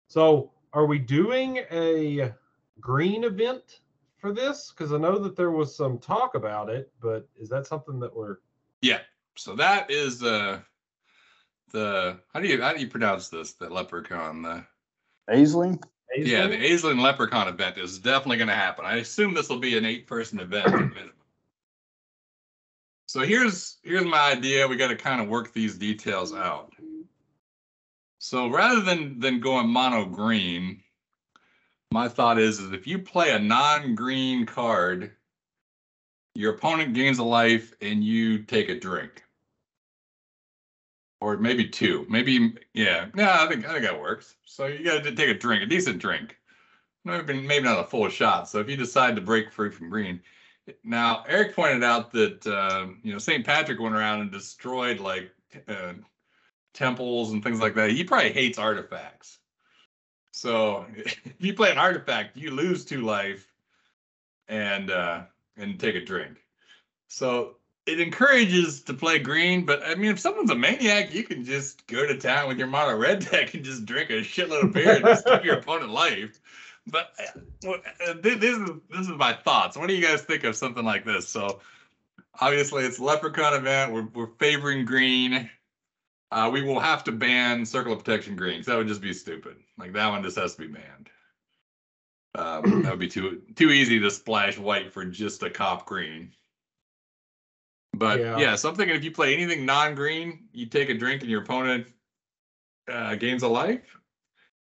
so 0.08 0.52
are 0.72 0.86
we 0.86 0.98
doing 0.98 1.58
a 1.70 2.32
green 2.80 3.24
event 3.24 3.80
for 4.18 4.32
this? 4.32 4.72
Because 4.76 4.92
I 4.92 4.98
know 4.98 5.18
that 5.18 5.36
there 5.36 5.50
was 5.50 5.74
some 5.74 5.98
talk 5.98 6.34
about 6.34 6.68
it, 6.68 6.92
but 7.00 7.28
is 7.38 7.48
that 7.48 7.66
something 7.66 7.98
that 8.00 8.14
we're 8.14 8.38
Yeah. 8.82 9.00
So 9.36 9.54
that 9.56 9.90
is 9.90 10.22
uh 10.22 10.60
the 11.76 12.18
how 12.32 12.40
do 12.40 12.48
you 12.48 12.60
how 12.60 12.72
do 12.72 12.80
you 12.80 12.88
pronounce 12.88 13.28
this? 13.28 13.52
The 13.52 13.68
leprechaun. 13.68 14.42
The 14.42 14.64
Aisling? 15.30 15.82
yeah, 16.16 16.46
the 16.46 16.56
Aisling? 16.56 16.96
Aisling 16.96 17.00
leprechaun 17.00 17.48
event 17.48 17.76
is 17.76 17.98
definitely 17.98 18.38
going 18.38 18.48
to 18.48 18.54
happen. 18.54 18.86
I 18.86 18.96
assume 18.96 19.34
this 19.34 19.48
will 19.48 19.58
be 19.58 19.76
an 19.76 19.84
eight 19.84 20.06
person 20.06 20.40
event. 20.40 20.70
minimum. 20.72 21.12
So 23.06 23.20
here's 23.20 23.76
here's 23.82 24.04
my 24.04 24.32
idea. 24.32 24.66
We 24.66 24.76
got 24.76 24.88
to 24.88 24.96
kind 24.96 25.20
of 25.20 25.28
work 25.28 25.52
these 25.52 25.76
details 25.76 26.34
out. 26.34 26.72
So 28.18 28.48
rather 28.48 28.80
than 28.80 29.20
than 29.20 29.40
going 29.40 29.68
mono 29.68 30.06
green, 30.06 30.82
my 31.92 32.08
thought 32.08 32.38
is 32.38 32.58
is 32.58 32.72
if 32.72 32.86
you 32.86 32.98
play 32.98 33.32
a 33.32 33.38
non-green 33.38 34.46
card, 34.46 35.12
your 36.34 36.54
opponent 36.54 36.94
gains 36.94 37.18
a 37.18 37.24
life 37.24 37.74
and 37.82 38.02
you 38.02 38.42
take 38.42 38.70
a 38.70 38.80
drink. 38.80 39.22
Or 41.20 41.38
maybe 41.38 41.68
two. 41.68 42.06
Maybe 42.08 42.54
yeah. 42.74 43.06
No, 43.14 43.30
I 43.30 43.46
think 43.48 43.66
I 43.66 43.72
think 43.72 43.84
that 43.84 44.00
works. 44.00 44.36
So 44.44 44.66
you 44.66 44.84
gotta 44.84 45.14
take 45.14 45.30
a 45.30 45.34
drink, 45.34 45.62
a 45.62 45.66
decent 45.66 45.98
drink. 45.98 46.36
Maybe 47.04 47.40
maybe 47.40 47.64
not 47.64 47.80
a 47.80 47.84
full 47.84 48.08
shot. 48.08 48.48
So 48.48 48.60
if 48.60 48.68
you 48.68 48.76
decide 48.76 49.16
to 49.16 49.22
break 49.22 49.50
free 49.50 49.70
from 49.70 49.88
green. 49.88 50.20
Now, 50.82 51.24
Eric 51.28 51.54
pointed 51.54 51.84
out 51.84 52.12
that 52.12 52.46
uh, 52.46 52.88
you 53.02 53.12
know 53.12 53.18
St. 53.18 53.46
Patrick 53.46 53.80
went 53.80 53.94
around 53.94 54.20
and 54.22 54.32
destroyed 54.32 54.98
like 55.00 55.30
uh, 55.68 55.94
temples 56.74 57.32
and 57.32 57.42
things 57.42 57.60
like 57.60 57.74
that. 57.74 57.90
He 57.90 58.04
probably 58.04 58.32
hates 58.32 58.58
artifacts. 58.58 59.38
So 60.32 60.84
if 60.94 61.34
you 61.38 61.54
play 61.54 61.70
an 61.70 61.78
artifact, 61.78 62.36
you 62.36 62.50
lose 62.50 62.84
two 62.84 63.02
life 63.02 63.52
and 64.48 64.90
uh 64.90 65.22
and 65.56 65.80
take 65.80 65.96
a 65.96 66.04
drink. 66.04 66.36
So 67.08 67.56
it 67.86 68.00
encourages 68.00 68.82
to 68.82 68.94
play 68.94 69.18
green, 69.18 69.64
but 69.64 69.82
I 69.84 69.94
mean 69.94 70.10
if 70.10 70.18
someone's 70.18 70.50
a 70.50 70.56
maniac, 70.56 71.14
you 71.14 71.22
can 71.22 71.44
just 71.44 71.86
go 71.86 72.06
to 72.06 72.18
town 72.18 72.48
with 72.48 72.58
your 72.58 72.66
mono 72.66 72.96
red 72.96 73.20
deck 73.30 73.54
and 73.54 73.64
just 73.64 73.86
drink 73.86 74.10
a 74.10 74.20
shitload 74.20 74.64
of 74.64 74.72
beer 74.72 74.96
and 74.96 75.04
just 75.04 75.24
give 75.24 75.44
your 75.44 75.58
opponent 75.60 75.92
life. 75.92 76.38
But 76.88 77.12
uh, 77.64 77.70
uh, 77.72 78.14
thi- 78.22 78.34
this 78.34 78.58
is 78.58 78.70
this 78.90 79.00
is 79.02 79.08
my 79.10 79.32
thoughts. 79.32 79.76
What 79.76 79.88
do 79.88 79.94
you 79.94 80.04
guys 80.04 80.22
think 80.22 80.44
of 80.44 80.56
something 80.56 80.84
like 80.84 81.04
this? 81.04 81.28
So 81.28 81.60
obviously 82.40 82.84
it's 82.84 82.98
a 82.98 83.04
leprechaun 83.04 83.54
event. 83.54 83.92
We're 83.92 84.08
we're 84.14 84.34
favoring 84.38 84.84
green. 84.84 85.48
Uh, 86.32 86.50
we 86.52 86.62
will 86.62 86.80
have 86.80 87.04
to 87.04 87.12
ban 87.12 87.64
Circle 87.64 87.92
of 87.92 88.04
Protection 88.04 88.34
greens. 88.34 88.66
That 88.66 88.76
would 88.76 88.88
just 88.88 89.00
be 89.00 89.12
stupid. 89.12 89.56
Like 89.78 89.92
that 89.92 90.08
one 90.08 90.24
just 90.24 90.36
has 90.36 90.56
to 90.56 90.62
be 90.62 90.66
banned. 90.66 91.08
Um, 92.34 92.82
that 92.82 92.90
would 92.90 92.98
be 92.98 93.08
too 93.08 93.42
too 93.54 93.70
easy 93.70 94.00
to 94.00 94.10
splash 94.10 94.58
white 94.58 94.92
for 94.92 95.04
just 95.04 95.44
a 95.44 95.50
cop 95.50 95.86
green. 95.86 96.32
But 97.98 98.20
Yeah. 98.20 98.38
yeah, 98.38 98.56
so 98.56 98.68
I'm 98.68 98.74
thinking 98.74 98.94
if 98.94 99.04
you 99.04 99.10
play 99.10 99.32
anything 99.34 99.64
non-green, 99.64 100.48
you 100.52 100.66
take 100.66 100.90
a 100.90 100.94
drink 100.94 101.22
and 101.22 101.30
your 101.30 101.42
opponent 101.42 101.86
uh, 102.88 103.14
gains 103.14 103.42
a 103.42 103.48
life, 103.48 103.98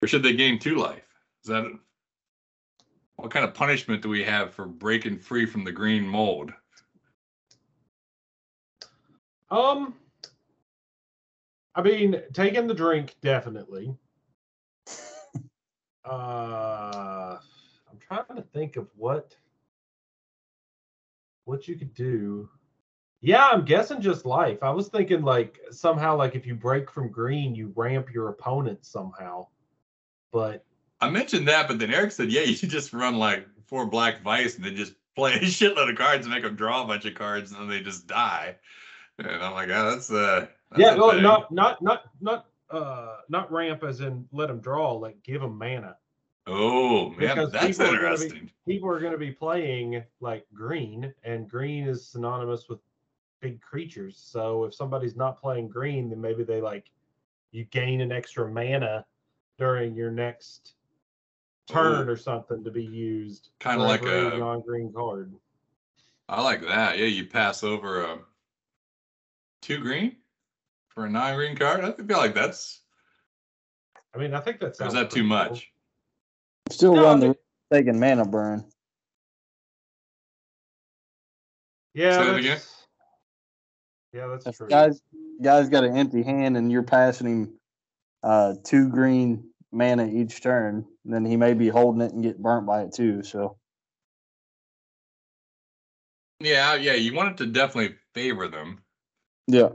or 0.01 0.07
should 0.07 0.23
they 0.23 0.33
gain 0.33 0.59
two 0.59 0.75
life? 0.75 1.07
Is 1.43 1.49
that 1.49 1.65
what 3.15 3.31
kind 3.31 3.45
of 3.45 3.53
punishment 3.53 4.01
do 4.01 4.09
we 4.09 4.23
have 4.23 4.53
for 4.53 4.65
breaking 4.65 5.17
free 5.19 5.45
from 5.45 5.63
the 5.63 5.71
green 5.71 6.05
mold? 6.05 6.51
Um, 9.49 9.95
I 11.75 11.81
mean, 11.81 12.21
taking 12.33 12.67
the 12.67 12.73
drink 12.73 13.15
definitely. 13.21 13.95
Uh, 16.05 17.39
I'm 17.89 17.97
trying 17.97 18.35
to 18.35 18.41
think 18.41 18.75
of 18.75 18.89
what 18.97 19.37
what 21.45 21.65
you 21.65 21.77
could 21.77 21.93
do. 21.93 22.49
Yeah, 23.25 23.47
I'm 23.47 23.63
guessing 23.63 24.01
just 24.01 24.25
life. 24.25 24.61
I 24.61 24.69
was 24.69 24.89
thinking 24.89 25.21
like 25.21 25.57
somehow 25.71 26.17
like 26.17 26.35
if 26.35 26.45
you 26.45 26.55
break 26.55 26.91
from 26.91 27.09
green, 27.09 27.55
you 27.55 27.71
ramp 27.73 28.13
your 28.13 28.27
opponent 28.27 28.85
somehow. 28.85 29.47
But 30.33 30.65
I 30.99 31.09
mentioned 31.09 31.47
that, 31.47 31.69
but 31.69 31.79
then 31.79 31.93
Eric 31.93 32.11
said, 32.11 32.29
yeah, 32.29 32.41
you 32.41 32.53
should 32.53 32.69
just 32.69 32.91
run 32.91 33.15
like 33.15 33.47
four 33.65 33.85
Black 33.85 34.21
Vise 34.23 34.57
and 34.57 34.65
then 34.65 34.75
just 34.75 34.95
play 35.15 35.35
a 35.35 35.39
shitload 35.39 35.89
of 35.89 35.95
cards 35.95 36.25
and 36.25 36.35
make 36.35 36.43
them 36.43 36.57
draw 36.57 36.83
a 36.83 36.87
bunch 36.87 37.05
of 37.05 37.15
cards 37.15 37.53
and 37.53 37.61
then 37.61 37.69
they 37.69 37.79
just 37.79 38.07
die. 38.07 38.57
And 39.17 39.27
I'm 39.27 39.53
like, 39.53 39.69
oh, 39.69 39.91
that's 39.91 40.11
uh, 40.11 40.47
that's 40.71 40.81
yeah, 40.81 40.95
no, 40.95 41.11
thing." 41.11 41.23
not 41.23 41.49
not 41.49 41.81
not 41.81 42.03
not 42.19 42.47
uh 42.71 43.17
not 43.29 43.49
ramp 43.53 43.85
as 43.85 44.01
in 44.01 44.27
let 44.33 44.49
them 44.49 44.59
draw, 44.59 44.91
like 44.91 45.15
give 45.23 45.39
them 45.39 45.57
mana. 45.57 45.95
Oh 46.45 47.11
man, 47.11 47.19
Because 47.19 47.53
that's 47.53 47.67
people 47.67 47.85
are 47.85 47.89
be- 47.91 47.95
interesting. 47.95 48.51
people 48.67 48.89
are 48.89 48.99
going 48.99 49.13
to 49.13 49.17
be 49.17 49.31
playing 49.31 50.03
like 50.19 50.45
green, 50.53 51.13
and 51.23 51.49
green 51.49 51.87
is 51.87 52.05
synonymous 52.05 52.67
with 52.67 52.79
big 53.43 53.61
creatures. 53.61 54.17
So 54.17 54.63
if 54.63 54.73
somebody's 54.73 55.15
not 55.17 55.39
playing 55.39 55.67
green, 55.67 56.09
then 56.09 56.21
maybe 56.21 56.43
they 56.43 56.61
like 56.61 56.89
you 57.51 57.65
gain 57.65 58.01
an 58.01 58.11
extra 58.11 58.49
mana 58.49 59.05
during 59.59 59.93
your 59.93 60.09
next 60.09 60.73
turn 61.67 62.09
or 62.09 62.15
something 62.15 62.63
to 62.63 62.71
be 62.71 62.83
used. 62.83 63.49
Kinda 63.59 63.83
like 63.83 64.01
a- 64.03 64.35
uh, 64.35 64.37
non-green 64.37 64.91
card. 64.93 65.33
I 66.29 66.41
like 66.41 66.61
that. 66.61 66.97
Yeah, 66.97 67.05
you 67.05 67.27
pass 67.27 67.63
over 67.63 68.03
a 68.03 68.19
two 69.61 69.79
green 69.79 70.15
for 70.87 71.05
a 71.05 71.09
non-green 71.09 71.57
card. 71.57 71.83
I 71.83 71.91
feel 71.91 72.17
like 72.17 72.33
that's 72.33 72.79
I 74.15 74.19
mean, 74.19 74.33
I 74.33 74.39
think 74.39 74.59
that's. 74.59 74.79
or 74.79 74.87
is 74.87 74.93
that 74.93 75.09
too 75.09 75.27
pretty 75.27 75.29
cool. 75.29 75.49
much? 75.49 75.71
Still 76.69 76.95
No, 76.95 77.03
run 77.03 77.19
the 77.19 77.37
taking 77.71 77.99
mana 77.99 78.25
burn. 78.25 78.63
Yeah, 81.95 82.17
Say 82.17 82.25
that 82.25 82.35
again? 82.35 82.59
That's- 84.13 84.21
yeah, 84.21 84.27
that's 84.27 84.45
If 84.47 84.57
true. 84.57 84.67
guys 84.67 85.01
guys 85.41 85.69
got 85.69 85.83
an 85.83 85.97
empty 85.97 86.23
hand 86.23 86.55
and 86.57 86.71
you're 86.71 86.83
passing 86.83 87.27
him 87.27 87.59
uh 88.21 88.55
two 88.63 88.89
green 88.89 89.49
mana 89.71 90.07
each 90.07 90.41
turn, 90.41 90.85
then 91.05 91.25
he 91.25 91.35
may 91.35 91.53
be 91.53 91.67
holding 91.67 92.01
it 92.01 92.13
and 92.13 92.23
get 92.23 92.41
burnt 92.41 92.65
by 92.65 92.83
it 92.83 92.93
too. 92.93 93.23
So 93.23 93.57
Yeah, 96.39 96.75
yeah, 96.75 96.93
you 96.93 97.13
want 97.13 97.31
it 97.31 97.37
to 97.43 97.51
definitely 97.51 97.95
favor 98.13 98.47
them. 98.47 98.83
yeah. 99.47 99.69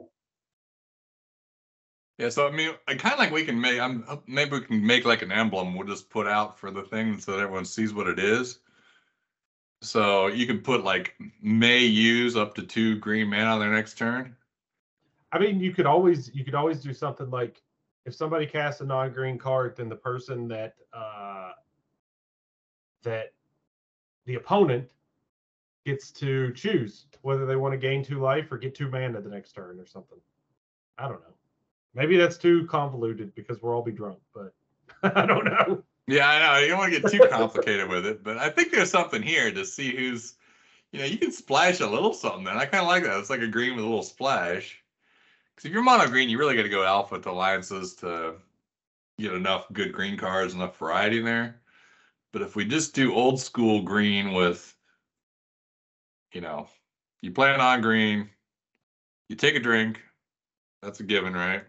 Yeah, 2.19 2.31
so 2.31 2.49
I 2.49 2.51
mean, 2.51 2.75
I 2.89 2.97
kind 2.97 3.13
of 3.13 3.21
like 3.21 3.31
we 3.31 3.45
can 3.45 3.61
make. 3.61 3.79
I'm 3.79 4.05
maybe 4.27 4.51
we 4.59 4.61
can 4.63 4.85
make 4.85 5.05
like 5.05 5.23
an 5.23 5.31
emblem. 5.31 5.77
We'll 5.77 5.87
just 5.87 6.11
put 6.11 6.27
out 6.27 6.59
for 6.59 6.73
the 6.73 6.83
thing 6.83 7.21
so 7.21 7.33
that 7.33 7.41
everyone 7.41 7.65
sees 7.65 7.95
what 7.95 8.09
it 8.09 8.19
is. 8.19 8.59
So 9.81 10.27
you 10.27 10.47
can 10.47 10.59
put 10.59 10.85
like 10.85 11.15
may 11.41 11.81
use 11.81 12.37
up 12.37 12.55
to 12.57 12.63
two 12.63 12.97
green 12.97 13.29
mana 13.29 13.51
on 13.51 13.61
their 13.61 13.73
next 13.73 13.97
turn. 13.97 14.35
I 15.31 15.39
mean, 15.39 15.61
you 15.61 15.73
could 15.73 15.87
always 15.87 16.35
you 16.35 16.45
could 16.45 16.55
always 16.55 16.81
do 16.81 16.93
something 16.93 17.31
like 17.31 17.63
if 18.05 18.15
somebody 18.15 18.47
casts 18.47 18.81
a 18.81 18.87
non-green 18.87 19.39
card, 19.39 19.77
then 19.77 19.89
the 19.89 19.97
person 19.97 20.49
that 20.49 20.75
uh, 20.93 21.53
that 23.03 23.33
the 24.25 24.35
opponent 24.35 24.89
gets 25.85 26.11
to 26.13 26.53
choose 26.53 27.07
whether 27.23 27.47
they 27.47 27.57
want 27.57 27.73
to 27.73 27.79
gain 27.79 28.05
two 28.05 28.21
life 28.21 28.51
or 28.51 28.59
get 28.59 28.75
two 28.75 28.91
mana 28.91 29.21
the 29.21 29.29
next 29.29 29.53
turn 29.53 29.79
or 29.79 29.87
something. 29.87 30.19
I 30.99 31.05
don't 31.05 31.21
know. 31.21 31.35
Maybe 31.95 32.17
that's 32.17 32.37
too 32.37 32.67
convoluted 32.67 33.35
because 33.35 33.63
we'll 33.63 33.73
all 33.73 33.83
be 33.83 33.93
drunk, 33.93 34.19
but 34.35 34.53
I 35.15 35.27
don't 35.27 35.45
know. 35.45 35.83
Yeah, 36.09 36.27
I 36.27 36.39
know 36.39 36.61
you 36.61 36.69
don't 36.69 36.79
want 36.79 36.95
to 36.95 37.01
get 37.01 37.11
too 37.11 37.29
complicated 37.31 37.87
with 37.87 38.07
it, 38.07 38.25
but 38.25 38.39
I 38.39 38.49
think 38.49 38.73
there's 38.73 38.91
something 38.91 39.23
here 39.23 39.53
to 39.53 39.65
see 39.65 39.95
who's, 39.95 40.37
you 40.91 40.99
know, 40.99 41.05
you 41.05 41.19
can 41.19 41.31
splash 41.31 41.81
a 41.81 41.87
little 41.87 42.15
something. 42.15 42.47
And 42.49 42.59
I 42.59 42.65
kind 42.65 42.83
of 42.83 42.89
like 42.89 43.03
that. 43.03 43.19
It's 43.19 43.29
like 43.29 43.43
a 43.43 43.47
green 43.47 43.77
with 43.77 43.85
a 43.85 43.89
little 43.89 44.03
splash. 44.03 44.83
Because 45.55 45.67
if 45.67 45.73
you're 45.73 45.83
mono 45.83 46.09
green, 46.09 46.31
you 46.31 46.39
really 46.39 46.57
got 46.57 46.63
to 46.63 46.71
go 46.71 46.83
alpha 46.83 47.21
to 47.21 47.31
alliances 47.31 47.95
to 47.97 48.37
get 49.19 49.35
enough 49.35 49.71
good 49.75 49.93
green 49.93 50.17
cards, 50.17 50.55
enough 50.55 50.79
variety 50.79 51.21
there. 51.21 51.61
But 52.33 52.41
if 52.41 52.57
we 52.57 52.65
just 52.65 52.95
do 52.95 53.15
old 53.15 53.39
school 53.39 53.83
green 53.83 54.33
with, 54.33 54.75
you 56.33 56.41
know, 56.41 56.69
you 57.21 57.33
play 57.33 57.53
an 57.53 57.61
on 57.61 57.83
green, 57.83 58.31
you 59.29 59.37
take 59.37 59.57
a 59.57 59.61
drink, 59.61 60.01
that's 60.81 61.01
a 61.01 61.03
given, 61.03 61.35
right? 61.35 61.65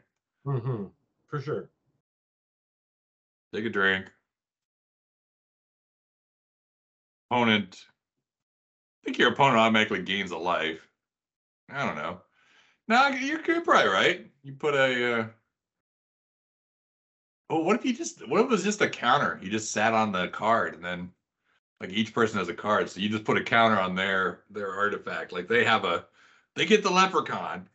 Mm-hmm. 0.47 0.85
For 1.27 1.41
sure. 1.41 1.69
Take 3.53 3.65
a 3.65 3.69
drink. 3.69 4.05
Opponent. 7.32 7.86
I 9.01 9.05
think 9.05 9.17
your 9.19 9.32
opponent 9.32 9.57
automatically 9.57 10.01
gains 10.01 10.32
a 10.32 10.38
life. 10.38 10.88
I 11.69 11.86
don't 11.86 11.95
know. 11.95 12.21
No, 12.88 13.07
you're, 13.09 13.41
you're 13.45 13.61
probably 13.61 13.91
right. 13.91 14.32
You 14.43 14.53
put 14.53 14.73
a. 14.73 15.19
Uh... 15.19 15.27
Oh, 17.51 17.59
what 17.59 17.75
if 17.75 17.86
you 17.86 17.93
just? 17.93 18.27
What 18.27 18.39
if 18.39 18.45
it 18.47 18.51
was 18.51 18.63
just 18.63 18.82
a 18.82 18.89
counter? 18.89 19.39
You 19.43 19.51
just 19.51 19.71
sat 19.71 19.93
on 19.93 20.11
the 20.11 20.30
card, 20.30 20.73
and 20.73 20.84
then, 20.84 21.11
like 21.80 21.91
each 21.91 22.13
person 22.13 22.39
has 22.39 22.49
a 22.49 22.53
card, 22.53 22.89
so 22.89 22.99
you 22.99 23.09
just 23.09 23.25
put 23.25 23.38
a 23.38 23.43
counter 23.43 23.80
on 23.80 23.93
their 23.93 24.41
their 24.49 24.73
artifact. 24.73 25.32
Like 25.32 25.47
they 25.47 25.63
have 25.63 25.86
a, 25.86 26.05
they 26.55 26.65
get 26.65 26.82
the 26.82 26.89
leprechaun. 26.89 27.69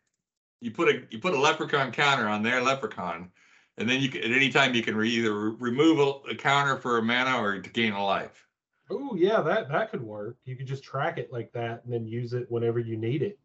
you 0.61 0.73
put 0.73 0.89
a 0.89 1.03
you 1.11 1.19
put 1.19 1.35
a 1.35 1.41
leprechaun 1.41 1.93
counter 1.93 2.27
on 2.27 2.43
their 2.43 2.61
leprechaun, 2.61 3.31
and 3.79 3.89
then 3.89 4.01
you 4.01 4.09
can 4.09 4.23
at 4.23 4.33
any 4.33 4.51
time 4.51 4.75
you 4.75 4.83
can 4.83 4.97
re- 4.97 5.09
either 5.09 5.33
remove 5.33 6.01
a, 6.01 6.33
a 6.33 6.35
counter 6.35 6.77
for 6.77 6.99
a 6.99 7.03
mana 7.03 7.41
or 7.41 7.61
to 7.61 7.71
gain 7.71 7.93
a 7.93 8.05
life. 8.05 8.44
Oh 8.91 9.15
yeah, 9.15 9.41
that 9.41 9.69
that 9.71 9.91
could 9.91 10.03
work. 10.03 10.37
You 10.45 10.57
could 10.57 10.67
just 10.67 10.85
track 10.85 11.19
it 11.19 11.33
like 11.33 11.53
that 11.53 11.85
and 11.85 11.93
then 11.93 12.07
use 12.07 12.35
it 12.35 12.51
whenever 12.51 12.79
you 12.79 12.97
need 12.97 13.23
it. 13.23 13.39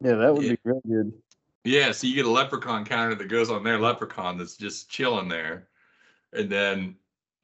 Yeah, 0.00 0.16
that 0.16 0.34
would 0.34 0.44
Yeah. 0.44 0.52
be 0.52 0.58
real 0.64 0.80
good. 0.86 1.12
Yeah, 1.64 1.92
so 1.92 2.06
you 2.06 2.14
get 2.14 2.26
a 2.26 2.30
leprechaun 2.30 2.84
counter 2.84 3.14
that 3.14 3.28
goes 3.28 3.50
on 3.50 3.64
their 3.64 3.78
leprechaun 3.78 4.36
that's 4.36 4.56
just 4.56 4.90
chilling 4.90 5.28
there, 5.28 5.68
and 6.32 6.50
then 6.50 6.96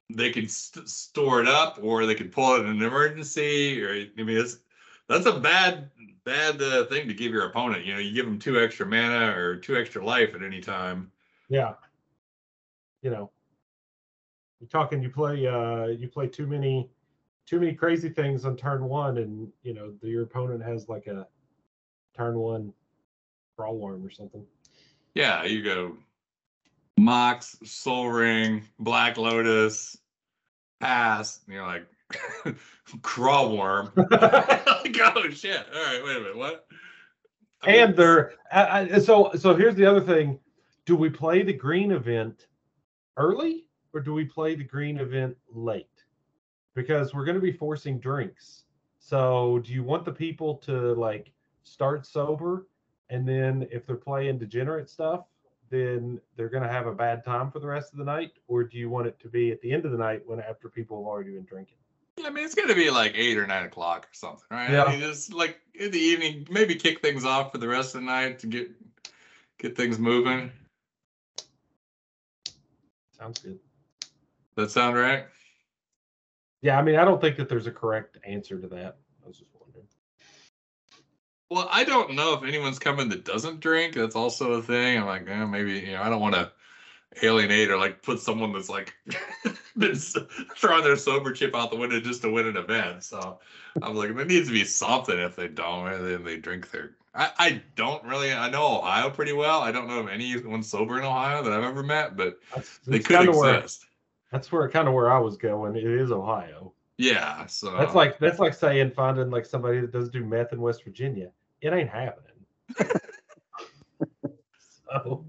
they 0.09 0.29
can 0.29 0.47
st- 0.47 0.89
store 0.89 1.41
it 1.41 1.47
up 1.47 1.79
or 1.81 2.05
they 2.05 2.15
can 2.15 2.29
pull 2.29 2.55
it 2.55 2.59
in 2.61 2.67
an 2.67 2.81
emergency. 2.81 3.83
Or 3.83 3.91
I 3.91 4.23
mean, 4.23 4.37
it's 4.37 4.59
that's 5.07 5.25
a 5.25 5.39
bad 5.39 5.89
bad 6.23 6.61
uh, 6.61 6.85
thing 6.85 7.07
to 7.07 7.13
give 7.13 7.31
your 7.31 7.47
opponent. 7.47 7.85
You 7.85 7.93
know, 7.93 7.99
you 7.99 8.13
give 8.13 8.25
them 8.25 8.37
two 8.37 8.59
extra 8.59 8.85
mana 8.85 9.35
or 9.35 9.55
two 9.55 9.75
extra 9.75 10.05
life 10.05 10.35
at 10.35 10.43
any 10.43 10.61
time. 10.61 11.11
Yeah. 11.49 11.73
You 13.01 13.09
know, 13.09 13.31
you're 14.59 14.69
talking. 14.69 15.01
You 15.01 15.09
play. 15.09 15.47
Uh, 15.47 15.87
you 15.87 16.07
play 16.07 16.27
too 16.27 16.45
many, 16.45 16.89
too 17.45 17.59
many 17.59 17.73
crazy 17.73 18.09
things 18.09 18.45
on 18.45 18.55
turn 18.55 18.83
one, 18.85 19.17
and 19.17 19.51
you 19.63 19.73
know 19.73 19.93
the, 20.01 20.09
your 20.09 20.23
opponent 20.23 20.63
has 20.63 20.87
like 20.87 21.07
a 21.07 21.27
turn 22.15 22.37
one 22.37 22.73
Craw 23.57 23.73
Wurm 23.73 24.05
or 24.05 24.09
something. 24.09 24.45
Yeah, 25.13 25.43
you 25.43 25.63
go 25.63 25.97
Mox, 26.97 27.57
Sol 27.63 28.09
Ring, 28.09 28.63
Black 28.79 29.17
Lotus, 29.17 29.97
Pass. 30.79 31.41
and 31.45 31.55
you're 31.55 31.65
like 31.65 31.85
Craw 33.01 33.49
Wurm. 33.49 33.91
like, 34.11 34.97
oh 35.15 35.29
shit! 35.29 35.65
All 35.73 35.83
right, 35.83 36.01
wait 36.03 36.17
a 36.17 36.19
minute. 36.19 36.37
What? 36.37 36.67
I 37.63 37.71
mean, 37.71 37.79
and 37.81 37.95
they're 37.95 38.33
I, 38.51 38.89
I, 38.93 38.99
so 38.99 39.31
so. 39.35 39.55
Here's 39.55 39.75
the 39.75 39.85
other 39.85 40.01
thing: 40.01 40.39
Do 40.85 40.95
we 40.95 41.09
play 41.09 41.43
the 41.43 41.53
green 41.53 41.91
event 41.91 42.47
early, 43.17 43.65
or 43.93 43.99
do 43.99 44.13
we 44.13 44.25
play 44.25 44.55
the 44.55 44.63
green 44.63 44.97
event 44.97 45.37
late? 45.53 45.87
Because 46.73 47.13
we're 47.13 47.25
going 47.25 47.35
to 47.35 47.41
be 47.41 47.51
forcing 47.51 47.99
drinks. 47.99 48.63
So, 48.99 49.59
do 49.65 49.73
you 49.73 49.83
want 49.83 50.05
the 50.05 50.11
people 50.11 50.55
to 50.57 50.93
like 50.93 51.31
start 51.63 52.05
sober, 52.05 52.67
and 53.09 53.27
then 53.27 53.67
if 53.71 53.85
they're 53.85 53.95
playing 53.95 54.37
degenerate 54.37 54.89
stuff, 54.89 55.25
then 55.69 56.19
they're 56.35 56.49
going 56.49 56.63
to 56.63 56.69
have 56.69 56.87
a 56.87 56.93
bad 56.93 57.25
time 57.25 57.51
for 57.51 57.59
the 57.59 57.67
rest 57.67 57.91
of 57.93 57.97
the 57.97 58.05
night, 58.05 58.33
or 58.47 58.63
do 58.63 58.77
you 58.77 58.89
want 58.89 59.07
it 59.07 59.19
to 59.19 59.27
be 59.27 59.51
at 59.51 59.61
the 59.61 59.71
end 59.71 59.85
of 59.85 59.91
the 59.91 59.97
night 59.97 60.21
when 60.25 60.39
after 60.39 60.69
people 60.69 60.97
have 60.97 61.07
already 61.07 61.31
been 61.31 61.45
drinking? 61.45 61.77
I 62.23 62.29
mean, 62.29 62.45
it's 62.45 62.55
gonna 62.55 62.75
be 62.75 62.89
like 62.89 63.13
eight 63.15 63.37
or 63.37 63.47
nine 63.47 63.65
o'clock 63.65 64.05
or 64.05 64.13
something, 64.13 64.45
right? 64.51 64.69
Yeah. 64.69 64.83
I 64.83 64.91
mean, 64.91 64.99
just 64.99 65.33
like 65.33 65.59
in 65.73 65.91
the 65.91 65.99
evening, 65.99 66.47
maybe 66.51 66.75
kick 66.75 67.01
things 67.01 67.25
off 67.25 67.51
for 67.51 67.57
the 67.57 67.67
rest 67.67 67.95
of 67.95 68.01
the 68.01 68.07
night 68.07 68.39
to 68.39 68.47
get 68.47 68.69
get 69.57 69.75
things 69.75 69.97
moving. 69.97 70.51
Sounds 73.17 73.39
good. 73.39 73.59
That 74.55 74.71
sound 74.71 74.97
right? 74.97 75.25
Yeah, 76.61 76.77
I 76.77 76.81
mean, 76.81 76.95
I 76.95 77.05
don't 77.05 77.19
think 77.19 77.37
that 77.37 77.49
there's 77.49 77.67
a 77.67 77.71
correct 77.71 78.17
answer 78.23 78.59
to 78.59 78.67
that. 78.67 78.97
I 79.23 79.27
was 79.27 79.37
just 79.37 79.49
wondering. 79.59 79.85
Well, 81.49 81.67
I 81.71 81.83
don't 81.83 82.13
know 82.13 82.33
if 82.33 82.43
anyone's 82.43 82.79
coming 82.79 83.09
that 83.09 83.25
doesn't 83.25 83.59
drink. 83.59 83.95
That's 83.95 84.15
also 84.15 84.53
a 84.53 84.61
thing. 84.61 84.99
I'm 84.99 85.05
like, 85.05 85.27
eh, 85.27 85.45
maybe 85.45 85.79
you 85.79 85.93
know, 85.93 86.01
I 86.01 86.09
don't 86.09 86.21
want 86.21 86.35
to 86.35 86.51
alienate 87.23 87.69
or 87.69 87.77
like 87.77 88.01
put 88.01 88.19
someone 88.19 88.53
that's 88.53 88.69
like 88.69 88.93
been 89.77 89.95
throwing 89.95 90.83
their 90.83 90.95
sober 90.95 91.33
chip 91.33 91.55
out 91.55 91.71
the 91.71 91.77
window 91.77 91.99
just 91.99 92.21
to 92.21 92.31
win 92.31 92.47
an 92.47 92.57
event. 92.57 93.03
So 93.03 93.39
I'm 93.81 93.95
like, 93.95 94.15
there 94.15 94.25
needs 94.25 94.47
to 94.47 94.53
be 94.53 94.63
something 94.63 95.17
if 95.17 95.35
they 95.35 95.47
don't, 95.47 95.87
and 95.87 96.05
then 96.05 96.23
they 96.23 96.37
drink 96.37 96.71
their. 96.71 96.95
I, 97.13 97.31
I 97.37 97.61
don't 97.75 98.03
really. 98.05 98.31
I 98.31 98.49
know 98.49 98.77
Ohio 98.77 99.09
pretty 99.09 99.33
well. 99.33 99.61
I 99.61 99.71
don't 99.71 99.87
know 99.87 99.99
of 99.99 100.07
anyone 100.07 100.63
sober 100.63 100.97
in 100.99 101.03
Ohio 101.03 101.43
that 101.43 101.51
I've 101.51 101.63
ever 101.63 101.83
met, 101.83 102.15
but 102.15 102.37
That's, 102.55 102.77
they 102.85 102.99
could 102.99 103.27
exist. 103.27 103.87
That's 104.31 104.51
where 104.51 104.67
kind 104.69 104.87
of 104.87 104.93
where 104.93 105.11
I 105.11 105.19
was 105.19 105.37
going. 105.37 105.75
It 105.75 105.83
is 105.83 106.11
Ohio. 106.11 106.73
Yeah. 106.97 107.45
So 107.47 107.71
That's 107.77 107.95
like 107.95 108.19
that's 108.19 108.39
like 108.39 108.53
saying 108.53 108.91
finding 108.91 109.29
like 109.29 109.45
somebody 109.45 109.81
that 109.81 109.91
does 109.91 110.09
do 110.09 110.23
meth 110.23 110.53
in 110.53 110.61
West 110.61 110.83
Virginia. 110.83 111.31
It 111.61 111.73
ain't 111.73 111.89
happening. 111.89 112.45
so 114.89 115.25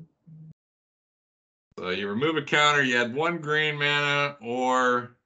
So 1.78 1.88
you 1.90 2.08
remove 2.08 2.36
a 2.36 2.42
counter, 2.42 2.82
you 2.82 2.96
add 3.00 3.14
one 3.14 3.38
green 3.38 3.76
mana, 3.76 4.36
or 4.40 5.16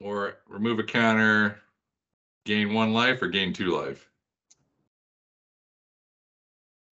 or 0.00 0.38
remove 0.48 0.78
a 0.78 0.84
counter, 0.84 1.60
gain 2.44 2.74
one 2.74 2.92
life 2.92 3.22
or 3.22 3.28
gain 3.28 3.52
two 3.52 3.76
life. 3.76 4.10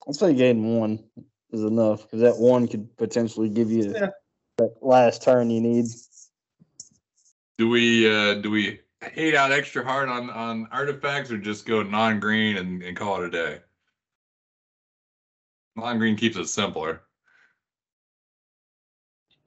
I'd 0.09 0.15
say 0.15 0.33
gain 0.33 0.79
one 0.79 1.05
is 1.53 1.65
enough 1.65 2.03
because 2.03 2.21
that 2.21 2.39
one 2.39 2.67
could 2.67 2.97
potentially 2.97 3.49
give 3.49 3.71
you 3.71 3.93
Yeah. 3.93 4.11
That 4.61 4.77
last 4.83 5.23
turn 5.23 5.51
you 5.51 5.61
need. 5.61 5.87
Do 7.59 7.69
we 7.69 8.09
uh 8.11 8.35
do 8.35 8.51
we 8.51 8.81
hate 9.03 9.35
out 9.35 9.53
extra 9.53 9.83
hard 9.85 10.09
on 10.09 10.31
on 10.31 10.69
artifacts 10.71 11.31
or 11.31 11.39
just 11.39 11.67
go 11.67 11.83
non-green 11.83 12.57
and, 12.57 12.83
and 12.83 12.97
call 12.97 13.23
it 13.23 13.27
a 13.27 13.31
day? 13.31 13.59
Non-green 15.77 16.17
keeps 16.17 16.37
it 16.37 16.47
simpler. 16.49 17.03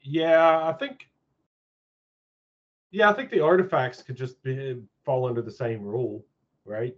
yeah, 0.02 0.68
I 0.68 0.74
think 0.74 1.08
yeah, 2.92 3.10
I 3.10 3.14
think 3.14 3.30
the 3.32 3.40
artifacts 3.42 4.04
could 4.04 4.16
just 4.16 4.42
be 4.44 4.80
fall 5.06 5.26
under 5.28 5.42
the 5.42 5.52
same 5.52 5.82
rule, 5.82 6.26
right? 6.66 6.96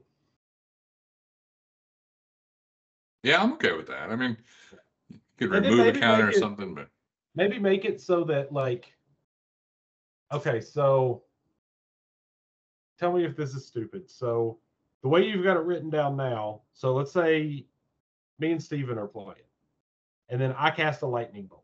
Yeah, 3.23 3.41
I'm 3.41 3.53
okay 3.53 3.71
with 3.71 3.87
that. 3.87 4.09
I 4.11 4.15
mean, 4.15 4.37
you 5.09 5.19
could 5.37 5.51
And 5.53 5.65
remove 5.65 5.95
a 5.95 5.99
counter 5.99 6.23
or 6.23 6.27
make 6.27 6.35
it- 6.35 6.39
something, 6.39 6.75
but 6.75 6.89
Maybe 7.35 7.59
make 7.59 7.85
it 7.85 8.01
so 8.01 8.23
that 8.25 8.51
like 8.51 8.93
okay, 10.31 10.59
so 10.59 11.23
tell 12.99 13.13
me 13.13 13.25
if 13.25 13.35
this 13.35 13.53
is 13.53 13.65
stupid. 13.65 14.09
So 14.09 14.59
the 15.01 15.09
way 15.09 15.23
you've 15.23 15.43
got 15.43 15.57
it 15.57 15.63
written 15.63 15.89
down 15.89 16.15
now, 16.15 16.61
so 16.73 16.93
let's 16.93 17.11
say 17.11 17.65
me 18.39 18.51
and 18.51 18.61
Steven 18.61 18.97
are 18.97 19.07
playing, 19.07 19.35
and 20.29 20.39
then 20.39 20.53
I 20.57 20.71
cast 20.71 21.01
a 21.01 21.07
lightning 21.07 21.45
bolt. 21.45 21.63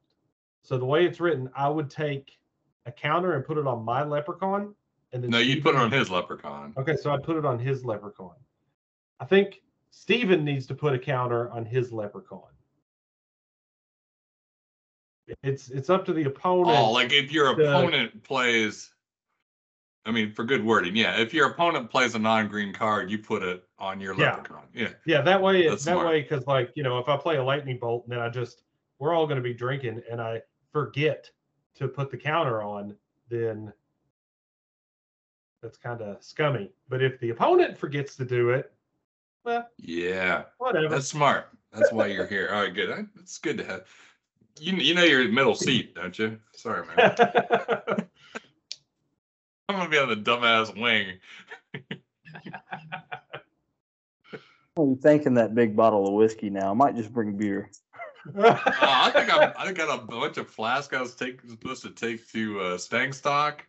So 0.61 0.77
the 0.77 0.85
way 0.85 1.05
it's 1.05 1.19
written, 1.19 1.49
I 1.55 1.69
would 1.69 1.89
take 1.89 2.37
a 2.85 2.91
counter 2.91 3.33
and 3.33 3.45
put 3.45 3.57
it 3.57 3.67
on 3.67 3.83
my 3.83 4.03
leprechaun, 4.03 4.75
and 5.11 5.23
then 5.23 5.31
no, 5.31 5.39
you'd 5.39 5.63
put 5.63 5.75
it 5.75 5.81
on 5.81 5.91
his 5.91 6.09
leprechaun. 6.09 6.73
Okay, 6.77 6.95
so 6.95 7.11
I'd 7.11 7.23
put 7.23 7.37
it 7.37 7.45
on 7.45 7.59
his 7.59 7.83
leprechaun. 7.83 8.35
I 9.19 9.25
think 9.25 9.61
Steven 9.89 10.43
needs 10.43 10.65
to 10.67 10.75
put 10.75 10.93
a 10.93 10.99
counter 10.99 11.49
on 11.51 11.65
his 11.65 11.91
leprechaun. 11.91 12.50
It's 15.43 15.69
it's 15.69 15.89
up 15.89 16.05
to 16.05 16.13
the 16.13 16.23
opponent. 16.23 16.77
Oh, 16.77 16.91
like 16.91 17.11
if 17.11 17.31
your 17.31 17.55
the- 17.55 17.69
opponent 17.69 18.23
plays, 18.23 18.91
I 20.05 20.11
mean, 20.11 20.31
for 20.33 20.43
good 20.43 20.63
wording, 20.65 20.95
yeah. 20.95 21.17
If 21.19 21.33
your 21.33 21.49
opponent 21.51 21.89
plays 21.89 22.15
a 22.15 22.19
non-green 22.19 22.73
card, 22.73 23.09
you 23.11 23.19
put 23.19 23.43
it 23.43 23.63
on 23.77 23.99
your 23.99 24.13
Yeah. 24.15 24.35
leprechaun. 24.35 24.67
Yeah. 24.73 24.89
Yeah, 25.05 25.21
that 25.21 25.41
way, 25.41 25.67
That's 25.69 25.83
that 25.85 25.93
smart. 25.93 26.07
way, 26.07 26.21
because 26.21 26.45
like 26.47 26.71
you 26.75 26.83
know, 26.83 26.97
if 26.99 27.07
I 27.07 27.17
play 27.17 27.37
a 27.37 27.43
lightning 27.43 27.77
bolt 27.77 28.03
and 28.05 28.11
then 28.13 28.19
I 28.19 28.29
just 28.29 28.63
we're 28.99 29.13
all 29.13 29.25
going 29.25 29.37
to 29.37 29.43
be 29.43 29.53
drinking 29.53 30.01
and 30.11 30.21
I 30.21 30.41
forget 30.71 31.29
to 31.75 31.87
put 31.87 32.11
the 32.11 32.17
counter 32.17 32.61
on, 32.61 32.95
then 33.29 33.71
that's 35.61 35.77
kind 35.77 36.01
of 36.01 36.23
scummy. 36.23 36.71
But 36.89 37.01
if 37.01 37.19
the 37.19 37.29
opponent 37.29 37.77
forgets 37.77 38.15
to 38.17 38.25
do 38.25 38.49
it, 38.51 38.71
well, 39.43 39.67
Yeah. 39.77 40.43
whatever. 40.57 40.89
That's 40.89 41.07
smart. 41.07 41.49
That's 41.71 41.91
why 41.91 42.07
you're 42.07 42.27
here. 42.27 42.49
All 42.51 42.61
right, 42.63 42.73
good. 42.73 43.07
It's 43.19 43.37
good 43.37 43.57
to 43.59 43.63
have. 43.65 43.87
You 44.59 44.73
you 44.77 44.93
know 44.93 45.03
your 45.03 45.27
middle 45.29 45.55
seat, 45.55 45.95
don't 45.95 46.17
you? 46.17 46.39
Sorry, 46.53 46.85
man. 46.95 47.15
I'm 49.69 49.77
gonna 49.77 49.89
be 49.89 49.97
on 49.97 50.09
the 50.09 50.15
dumbass 50.15 50.79
wing. 50.79 51.17
I'm 54.77 54.97
thinking 54.97 55.33
that 55.35 55.55
big 55.55 55.75
bottle 55.75 56.07
of 56.07 56.13
whiskey 56.13 56.49
now. 56.49 56.71
I 56.71 56.73
might 56.73 56.95
just 56.95 57.13
bring 57.13 57.37
beer. 57.37 57.69
Uh, 58.37 58.57
I 58.79 59.11
think 59.11 59.33
I'm. 59.33 59.51
I 59.57 59.71
got 59.71 59.99
a 59.99 60.03
bunch 60.05 60.37
of 60.37 60.47
flasks 60.47 60.93
I 60.93 61.01
was 61.01 61.15
take, 61.15 61.41
supposed 61.41 61.81
to 61.83 61.89
take 61.89 62.29
to 62.31 62.59
uh, 62.59 62.77
Stangstock, 62.77 63.61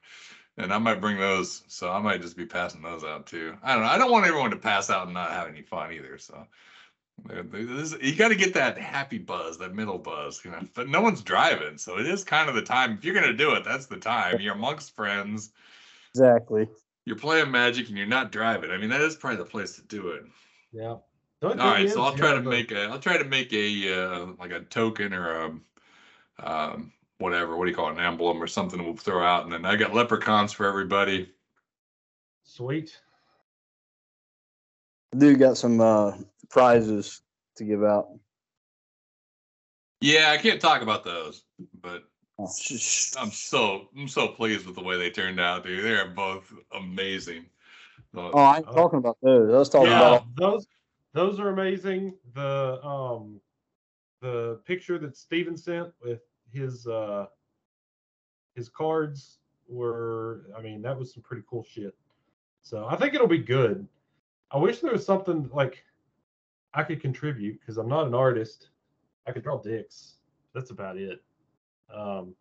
and 0.58 0.72
I 0.72 0.78
might 0.78 1.00
bring 1.00 1.18
those. 1.18 1.62
So 1.68 1.90
I 1.90 1.98
might 2.00 2.20
just 2.20 2.36
be 2.36 2.46
passing 2.46 2.82
those 2.82 3.04
out 3.04 3.26
too. 3.26 3.56
I 3.62 3.74
don't 3.74 3.82
know. 3.82 3.88
I 3.88 3.98
don't 3.98 4.10
want 4.10 4.26
everyone 4.26 4.50
to 4.50 4.56
pass 4.56 4.90
out 4.90 5.06
and 5.06 5.14
not 5.14 5.30
have 5.30 5.48
any 5.48 5.62
fun 5.62 5.92
either. 5.92 6.18
So 6.18 6.34
this, 6.34 6.48
you 7.28 8.14
got 8.16 8.28
to 8.28 8.34
get 8.34 8.54
that 8.54 8.78
happy 8.78 9.18
buzz, 9.18 9.58
that 9.58 9.74
middle 9.74 9.98
buzz, 9.98 10.40
you 10.44 10.50
know. 10.50 10.60
But 10.74 10.88
no 10.88 11.00
one's 11.00 11.22
driving, 11.22 11.78
so 11.78 11.98
it 11.98 12.06
is 12.06 12.24
kind 12.24 12.48
of 12.48 12.54
the 12.54 12.62
time. 12.62 12.92
If 12.94 13.04
you're 13.04 13.14
gonna 13.14 13.32
do 13.32 13.52
it, 13.54 13.64
that's 13.64 13.86
the 13.86 13.96
time. 13.96 14.40
You're 14.40 14.54
amongst 14.54 14.94
friends. 14.96 15.50
Exactly. 16.14 16.68
You're 17.04 17.16
playing 17.16 17.50
Magic, 17.50 17.88
and 17.88 17.96
you're 17.96 18.06
not 18.06 18.32
driving. 18.32 18.70
I 18.70 18.76
mean, 18.78 18.90
that 18.90 19.00
is 19.00 19.16
probably 19.16 19.38
the 19.38 19.44
place 19.44 19.76
to 19.76 19.82
do 19.82 20.08
it. 20.08 20.24
yeah. 20.72 20.96
The 21.40 21.48
only 21.50 21.58
All 21.60 21.74
thing 21.74 21.84
right, 21.86 21.92
so 21.92 22.02
I'll 22.02 22.14
try 22.14 22.34
to 22.34 22.40
the- 22.40 22.48
make 22.48 22.70
a. 22.70 22.82
I'll 22.84 23.00
try 23.00 23.18
to 23.18 23.24
make 23.24 23.52
a 23.52 23.92
uh, 24.02 24.26
like 24.38 24.52
a 24.52 24.60
token 24.60 25.12
or 25.12 25.32
a, 25.46 26.46
um, 26.46 26.92
whatever. 27.18 27.56
What 27.56 27.64
do 27.64 27.70
you 27.70 27.76
call 27.76 27.88
it? 27.88 27.92
An 27.92 28.00
emblem 28.00 28.40
or 28.42 28.46
something 28.46 28.82
we'll 28.84 28.96
throw 28.96 29.24
out, 29.24 29.44
and 29.44 29.52
then 29.52 29.64
I 29.64 29.74
got 29.76 29.92
leprechauns 29.92 30.52
for 30.52 30.66
everybody. 30.66 31.30
sweet. 32.44 32.96
I 35.14 35.18
do 35.18 35.36
got 35.36 35.56
some 35.58 35.80
uh, 35.80 36.12
prizes 36.52 37.22
to 37.56 37.64
give 37.64 37.82
out. 37.82 38.08
Yeah, 40.00 40.30
I 40.30 40.36
can't 40.36 40.60
talk 40.60 40.82
about 40.82 41.04
those, 41.04 41.44
but 41.80 42.04
Oh, 42.38 42.48
sh- 42.50 42.80
sh- 42.80 43.12
I'm 43.18 43.30
so 43.30 43.88
I'm 43.96 44.08
so 44.08 44.28
pleased 44.28 44.66
with 44.66 44.74
the 44.74 44.82
way 44.82 44.96
they 44.96 45.10
turned 45.10 45.38
out, 45.38 45.64
dude. 45.64 45.84
They're 45.84 46.08
both 46.08 46.50
amazing. 46.74 47.44
Oh, 48.14 48.30
I 48.32 48.58
ain't 48.58 48.66
Oh. 48.68 48.72
talking 48.72 48.98
about 48.98 49.18
those. 49.22 49.52
I 49.52 49.58
was 49.58 49.68
talking 49.68 49.88
yeah, 49.90 49.98
about 50.16 50.34
those 50.36 50.66
those 51.12 51.38
are 51.38 51.50
amazing. 51.50 52.14
The 52.34 52.84
um 52.84 53.40
the 54.20 54.60
picture 54.64 54.98
that 54.98 55.16
Steven 55.16 55.56
sent 55.56 55.92
with 56.02 56.22
his 56.50 56.86
uh 56.86 57.26
his 58.54 58.68
cards 58.70 59.38
were 59.68 60.46
I 60.56 60.62
mean, 60.62 60.80
that 60.82 60.98
was 60.98 61.12
some 61.12 61.22
pretty 61.22 61.42
cool 61.48 61.64
shit. 61.64 61.94
So 62.62 62.86
I 62.86 62.96
think 62.96 63.14
it'll 63.14 63.28
be 63.28 63.38
good. 63.38 63.86
I 64.50 64.56
wish 64.56 64.80
there 64.80 64.92
was 64.92 65.04
something 65.04 65.50
like 65.52 65.84
I 66.74 66.82
could 66.82 67.00
contribute 67.00 67.60
because 67.60 67.76
I'm 67.78 67.88
not 67.88 68.06
an 68.06 68.14
artist. 68.14 68.68
I 69.26 69.32
could 69.32 69.42
draw 69.42 69.60
dicks. 69.60 70.14
That's 70.54 70.70
about 70.70 70.96
it. 70.96 71.22
Um 71.94 72.34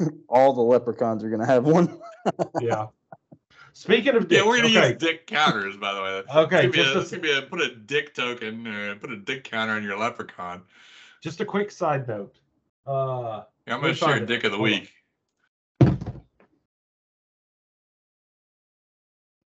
all 0.28 0.52
the 0.52 0.60
leprechauns 0.60 1.22
are 1.22 1.30
gonna 1.30 1.46
have 1.46 1.64
one. 1.64 2.00
yeah. 2.60 2.86
Speaking 3.72 4.14
of 4.16 4.28
dicks, 4.28 4.40
Yeah, 4.42 4.48
we're 4.48 4.56
gonna 4.56 4.68
okay. 4.68 4.88
use 4.90 4.98
dick 4.98 5.26
counters, 5.26 5.76
by 5.76 5.94
the 5.94 6.02
way. 6.02 6.22
Okay, 6.42 6.62
Give 6.62 6.72
me 6.74 6.80
a, 6.80 6.82
just 6.82 6.94
a- 6.94 6.98
let's 6.98 7.10
give 7.10 7.22
me 7.22 7.38
a, 7.38 7.42
put 7.42 7.60
a 7.60 7.74
dick 7.74 8.14
token, 8.14 8.66
uh, 8.66 8.94
put 9.00 9.10
a 9.12 9.16
dick 9.16 9.44
counter 9.44 9.74
on 9.74 9.82
your 9.84 9.96
leprechaun. 9.98 10.62
just 11.22 11.40
a 11.40 11.44
quick 11.44 11.70
side 11.70 12.08
note. 12.08 12.34
Uh 12.86 13.44
Yeah, 13.66 13.74
I'm 13.74 13.80
gonna 13.80 13.92
me 13.92 13.94
find 13.98 14.14
share 14.14 14.22
it. 14.22 14.26
dick 14.26 14.44
of 14.44 14.52
the 14.52 14.58
Hold 14.58 14.68
on. 14.72 14.80
week. 14.80 14.90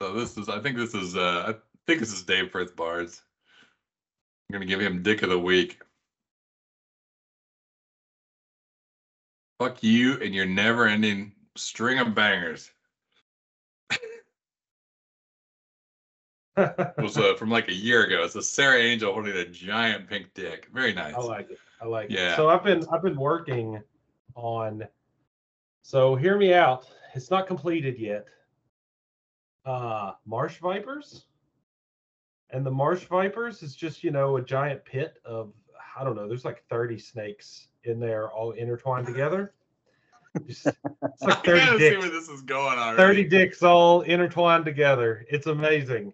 So 0.00 0.12
this 0.12 0.38
is, 0.38 0.48
I 0.48 0.60
think 0.60 0.76
this 0.76 0.94
is, 0.94 1.16
uh, 1.16 1.44
I 1.48 1.54
think 1.88 2.00
this 2.00 2.12
is 2.12 2.22
Dave 2.22 2.50
Frith 2.50 2.76
Bards. 2.76 3.22
I'm 4.48 4.52
gonna 4.52 4.66
give 4.66 4.78
him 4.78 5.02
dick 5.02 5.22
of 5.22 5.30
the 5.30 5.38
week. 5.38 5.80
Fuck 9.58 9.82
you 9.82 10.20
and 10.20 10.34
your 10.34 10.44
never-ending 10.44 11.32
string 11.56 11.98
of 11.98 12.14
bangers. 12.14 12.70
It 16.58 16.94
was 16.98 17.16
uh, 17.16 17.34
from 17.36 17.50
like 17.50 17.68
a 17.68 17.74
year 17.74 18.02
ago. 18.04 18.24
It's 18.24 18.34
a 18.34 18.42
Serra 18.42 18.78
Angel 18.80 19.12
holding 19.14 19.36
a 19.36 19.44
giant 19.46 20.08
pink 20.08 20.34
dick. 20.34 20.66
Very 20.74 20.92
nice. 20.92 21.14
I 21.14 21.20
like 21.20 21.50
it. 21.52 21.58
I 21.80 21.86
like 21.86 22.10
Yeah. 22.10 22.32
it. 22.32 22.36
So 22.36 22.48
I've 22.48 22.64
been 22.64 22.84
I've 22.92 23.00
been 23.02 23.16
working 23.16 23.80
on 24.34 24.82
so 25.82 26.16
hear 26.16 26.36
me 26.36 26.52
out. 26.52 26.84
It's 27.14 27.30
not 27.30 27.46
completed 27.46 27.96
yet. 27.96 28.26
Uh 29.64 30.12
marsh 30.26 30.58
vipers. 30.58 31.27
And 32.50 32.64
the 32.64 32.70
marsh 32.70 33.04
vipers 33.04 33.62
is 33.62 33.74
just, 33.76 34.02
you 34.02 34.10
know, 34.10 34.36
a 34.36 34.42
giant 34.42 34.84
pit 34.84 35.20
of 35.24 35.52
I 35.98 36.04
don't 36.04 36.14
know, 36.14 36.28
there's 36.28 36.44
like 36.44 36.62
30 36.68 36.98
snakes 36.98 37.68
in 37.84 37.98
there 37.98 38.30
all 38.30 38.52
intertwined 38.52 39.06
together. 39.06 39.52
Just, 40.46 40.66
it's 40.68 40.76
like 41.22 41.44
30 41.44 41.58
gotta 41.58 41.72
see 41.72 41.90
dicks. 41.90 42.00
where 42.02 42.10
this 42.10 42.28
is 42.28 42.42
going 42.42 42.78
already. 42.78 42.96
30 42.96 43.24
dicks 43.24 43.62
all 43.64 44.02
intertwined 44.02 44.64
together. 44.64 45.26
It's 45.28 45.46
amazing. 45.48 46.12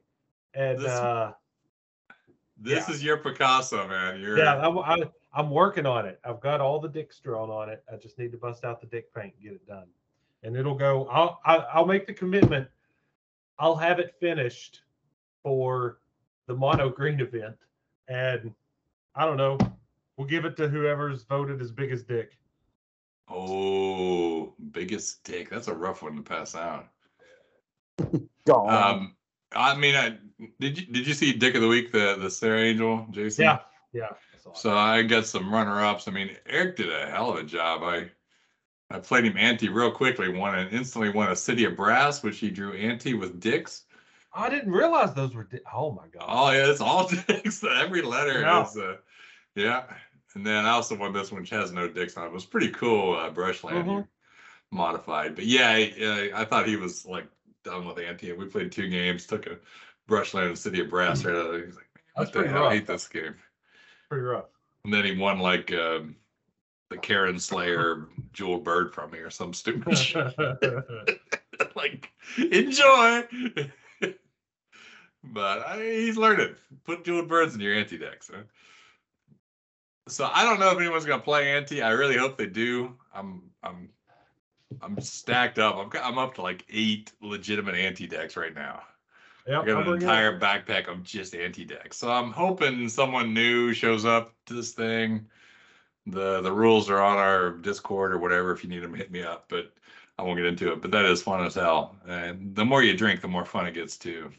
And 0.55 0.78
This- 0.78 0.87
uh 0.89 1.32
This 2.57 2.89
yeah. 2.89 2.95
is 2.95 3.05
your 3.05 3.16
Picasso, 3.18 3.87
man. 3.87 4.20
You're 4.20 4.39
Yeah, 4.39 4.57
I'm, 4.66 4.78
I, 4.78 5.03
I'm 5.35 5.51
working 5.51 5.85
on 5.85 6.07
it. 6.07 6.18
I've 6.24 6.41
got 6.41 6.61
all 6.61 6.80
the 6.80 6.89
dicks 6.89 7.18
drawn 7.18 7.51
on 7.51 7.68
it. 7.68 7.85
I 7.93 7.97
just 7.97 8.18
need 8.18 8.32
to 8.32 8.39
bust 8.39 8.64
out 8.64 8.80
the 8.80 8.87
dick 8.87 9.12
paint 9.14 9.35
and 9.35 9.43
get 9.43 9.53
it 9.53 9.66
done. 9.66 9.87
And 10.45 10.57
it'll 10.57 10.76
go. 10.76 11.07
I'll 11.09 11.41
I, 11.45 11.57
I'll 11.74 11.87
make 11.87 12.07
the 12.07 12.12
commitment. 12.14 12.68
I'll 13.59 13.76
have 13.76 13.99
it 13.99 14.14
finished 14.20 14.82
for 15.43 15.99
the 16.47 16.55
mono 16.55 16.91
green 16.91 17.21
event, 17.21 17.57
and 18.09 18.53
I 19.15 19.25
don't 19.27 19.37
know. 19.37 19.59
We'll 20.17 20.27
give 20.27 20.45
it 20.45 20.57
to 20.59 20.69
whoever's 20.69 21.25
voted 21.25 21.61
as 21.61 21.73
big 21.73 21.91
as 21.91 22.03
dick. 22.03 22.39
Oh, 23.29 24.55
biggest 24.71 25.25
dick. 25.25 25.51
That's 25.51 25.69
a 25.69 25.75
rough 25.75 26.03
one 26.03 26.17
to 26.17 26.23
pass 26.23 26.55
out. 26.55 26.89
Um, 28.47 29.17
I 29.57 29.75
mean, 29.75 29.95
I 29.95 30.19
did 30.61 30.79
you 30.79 30.87
did 30.87 31.07
you 31.07 31.15
see 31.15 31.33
Dick 31.33 31.55
of 31.55 31.63
the 31.63 31.69
Week, 31.69 31.93
the 31.93 32.19
the 32.21 32.31
Serra 32.31 32.61
Angel, 32.61 33.07
Jason? 33.11 33.45
Yeah, 33.45 33.61
yeah. 33.95 34.09
I. 34.11 34.51
So 34.55 34.77
I 34.77 35.03
got 35.03 35.25
some 35.25 35.51
runner 35.51 35.81
ups. 35.83 36.07
I 36.09 36.11
mean, 36.11 36.37
Eric 36.47 36.77
did 36.77 36.93
a 36.93 37.07
hell 37.07 37.31
of 37.31 37.39
a 37.39 37.43
job. 37.43 37.83
I 37.83 38.11
I 38.91 38.99
played 38.99 39.25
him 39.25 39.37
ante 39.37 39.69
real 39.69 39.91
quickly, 39.91 40.29
won 40.29 40.59
and 40.59 40.71
instantly 40.73 41.11
won 41.11 41.33
a 41.33 41.37
City 41.37 41.65
of 41.65 41.77
Brass, 41.77 42.23
which 42.23 42.39
he 42.39 42.51
drew 42.51 42.75
ante 42.75 43.15
with 43.15 43.41
dicks. 43.41 43.85
I 44.35 44.49
didn't 44.51 44.72
realize 44.72 45.14
those 45.14 45.35
were. 45.35 45.45
Di- 45.45 45.61
oh 45.72 45.93
my 45.93 46.07
god. 46.09 46.24
Oh 46.28 46.51
yeah, 46.51 46.70
it's 46.70 46.80
all 46.80 47.09
dicks. 47.28 47.62
Every 47.64 48.03
letter 48.03 48.41
Yeah. 48.41 48.64
is 48.66 48.76
uh, 48.76 48.97
yeah. 49.55 49.85
And 50.35 50.45
then 50.45 50.66
I 50.66 50.70
also 50.70 50.97
won 50.97 51.12
this 51.12 51.30
one, 51.30 51.43
which 51.43 51.51
has 51.51 51.70
no 51.70 51.89
dicks 51.89 52.16
on 52.16 52.24
it. 52.24 52.28
It 52.28 52.32
was 52.32 52.45
pretty 52.45 52.70
cool 52.70 53.14
uh, 53.16 53.30
brushland 53.30 53.87
Mhm. 53.87 54.09
modified. 54.72 55.37
But 55.37 55.47
yeah, 55.47 55.68
I, 55.70 56.30
I 56.35 56.45
thought 56.45 56.66
he 56.66 56.76
was 56.76 57.07
like 57.07 57.26
done 57.62 57.87
with 57.87 57.99
Ante. 57.99 58.32
We 58.32 58.47
played 58.47 58.72
two 58.72 58.89
games, 58.89 59.26
took 59.26 59.47
a 59.47 59.59
brushland 60.09 60.49
and 60.49 60.59
City 60.59 60.80
of 60.80 60.91
Brass 60.91 61.24
right 61.24 61.37
out 61.37 61.47
of 61.47 61.53
there. 61.53 61.66
He's 61.66 61.76
like, 61.76 61.87
what 62.14 62.32
the 62.32 62.49
hell? 62.49 62.66
I 62.66 62.74
hate 62.74 62.87
this 62.87 63.07
game. 63.07 63.37
Pretty 64.09 64.22
rough. 64.24 64.47
And 64.85 64.93
then 64.93 65.05
he 65.05 65.16
won 65.16 65.39
like 65.39 65.72
um, 65.72 66.16
the 66.91 66.97
Karen 66.99 67.39
Slayer 67.39 68.09
jewel 68.32 68.59
bird 68.59 68.93
from 68.93 69.12
me 69.12 69.18
or 69.20 69.30
some 69.30 69.55
stupid 69.55 69.97
shit. 69.99 70.35
like 71.76 72.11
enjoy. 72.37 73.22
But 75.33 75.66
I, 75.66 75.83
he's 75.83 76.16
learning. 76.16 76.55
Put 76.85 77.05
jeweled 77.05 77.29
birds 77.29 77.55
in 77.55 77.61
your 77.61 77.75
ante 77.75 77.99
decks. 77.99 78.31
Huh? 78.33 78.43
So 80.07 80.29
I 80.33 80.45
don't 80.45 80.61
know 80.61 80.70
if 80.70 80.79
anyone's 80.79 81.07
gonna 81.07 81.22
play 81.22 81.53
ante. 81.53 81.83
I 81.83 81.91
really 81.91 82.16
hope 82.16 82.37
they 82.37 82.47
do. 82.47 82.95
I'm 83.14 83.43
I'm 83.62 83.89
I'm 84.83 85.01
stacked 85.01 85.59
up. 85.59 85.77
I'm 85.77 85.91
I'm 86.03 86.18
up 86.18 86.35
to 86.35 86.43
like 86.43 86.64
eight 86.70 87.12
legitimate 87.22 87.75
ante 87.75 88.07
decks 88.07 88.37
right 88.37 88.55
now. 88.55 88.83
Yep, 89.47 89.62
I 89.62 89.66
got 89.66 89.87
an 89.87 89.95
entire 89.95 90.39
backpack 90.39 90.89
of 90.89 91.03
just 91.03 91.35
ante 91.35 91.64
decks. 91.64 91.99
So 91.99 92.11
I'm 92.11 92.33
hoping 92.33 92.89
someone 92.89 93.35
new 93.35 93.72
shows 93.72 94.05
up 94.05 94.35
to 94.47 94.55
this 94.55 94.72
thing. 94.72 95.27
The 96.07 96.43
the 96.43 96.53
rules 96.53 96.91
are 96.91 97.01
on 97.01 97.16
our 97.16 97.51
Discord 97.51 98.12
or 98.12 98.18
whatever. 98.18 98.53
If 98.53 98.62
you 98.62 98.70
need 98.70 98.83
them, 98.83 98.95
hit 98.95 99.11
me 99.11 99.22
up. 99.22 99.47
But 99.49 99.72
I 100.18 100.22
won't 100.22 100.37
get 100.37 100.47
into 100.47 100.72
it. 100.72 100.83
But 100.83 100.91
that 100.93 101.07
is 101.07 101.22
fun 101.22 101.45
as 101.45 101.55
hell. 101.55 101.97
And 102.07 102.55
the 102.55 102.64
more 102.64 102.83
you 102.83 102.97
drink, 102.97 103.20
the 103.20 103.29
more 103.29 103.45
fun 103.45 103.66
it 103.66 103.75
gets 103.75 103.97
too. 103.97 104.31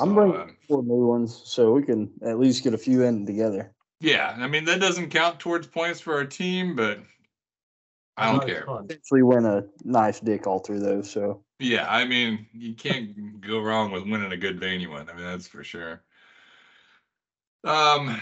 I'm 0.00 0.14
bringing 0.14 0.40
um, 0.40 0.56
four 0.66 0.82
new 0.82 1.06
ones 1.06 1.42
so 1.44 1.72
we 1.72 1.82
can 1.82 2.10
at 2.22 2.38
least 2.38 2.64
get 2.64 2.74
a 2.74 2.78
few 2.78 3.02
in 3.02 3.26
together. 3.26 3.72
yeah, 4.00 4.36
I 4.38 4.46
mean 4.46 4.64
that 4.64 4.80
doesn't 4.80 5.10
count 5.10 5.38
towards 5.38 5.66
points 5.66 6.00
for 6.00 6.14
our 6.14 6.24
team, 6.24 6.74
but 6.74 7.00
I 8.16 8.32
don't 8.32 8.46
care. 8.46 8.64
fun. 8.66 8.86
Actually, 8.90 9.22
win 9.22 9.44
a 9.44 9.64
nice 9.84 10.20
dick 10.20 10.46
all 10.46 10.60
through 10.60 10.80
those. 10.80 11.10
So 11.10 11.42
Yeah, 11.58 11.86
I 11.88 12.04
mean, 12.04 12.46
you 12.52 12.74
can't 12.74 13.40
go 13.46 13.60
wrong 13.60 13.90
with 13.90 14.04
winning 14.04 14.32
a 14.32 14.36
good 14.36 14.60
venue 14.60 14.90
one. 14.90 15.08
I 15.08 15.14
mean, 15.14 15.24
that's 15.24 15.48
for 15.48 15.64
sure. 15.64 16.02
Um, 17.64 18.20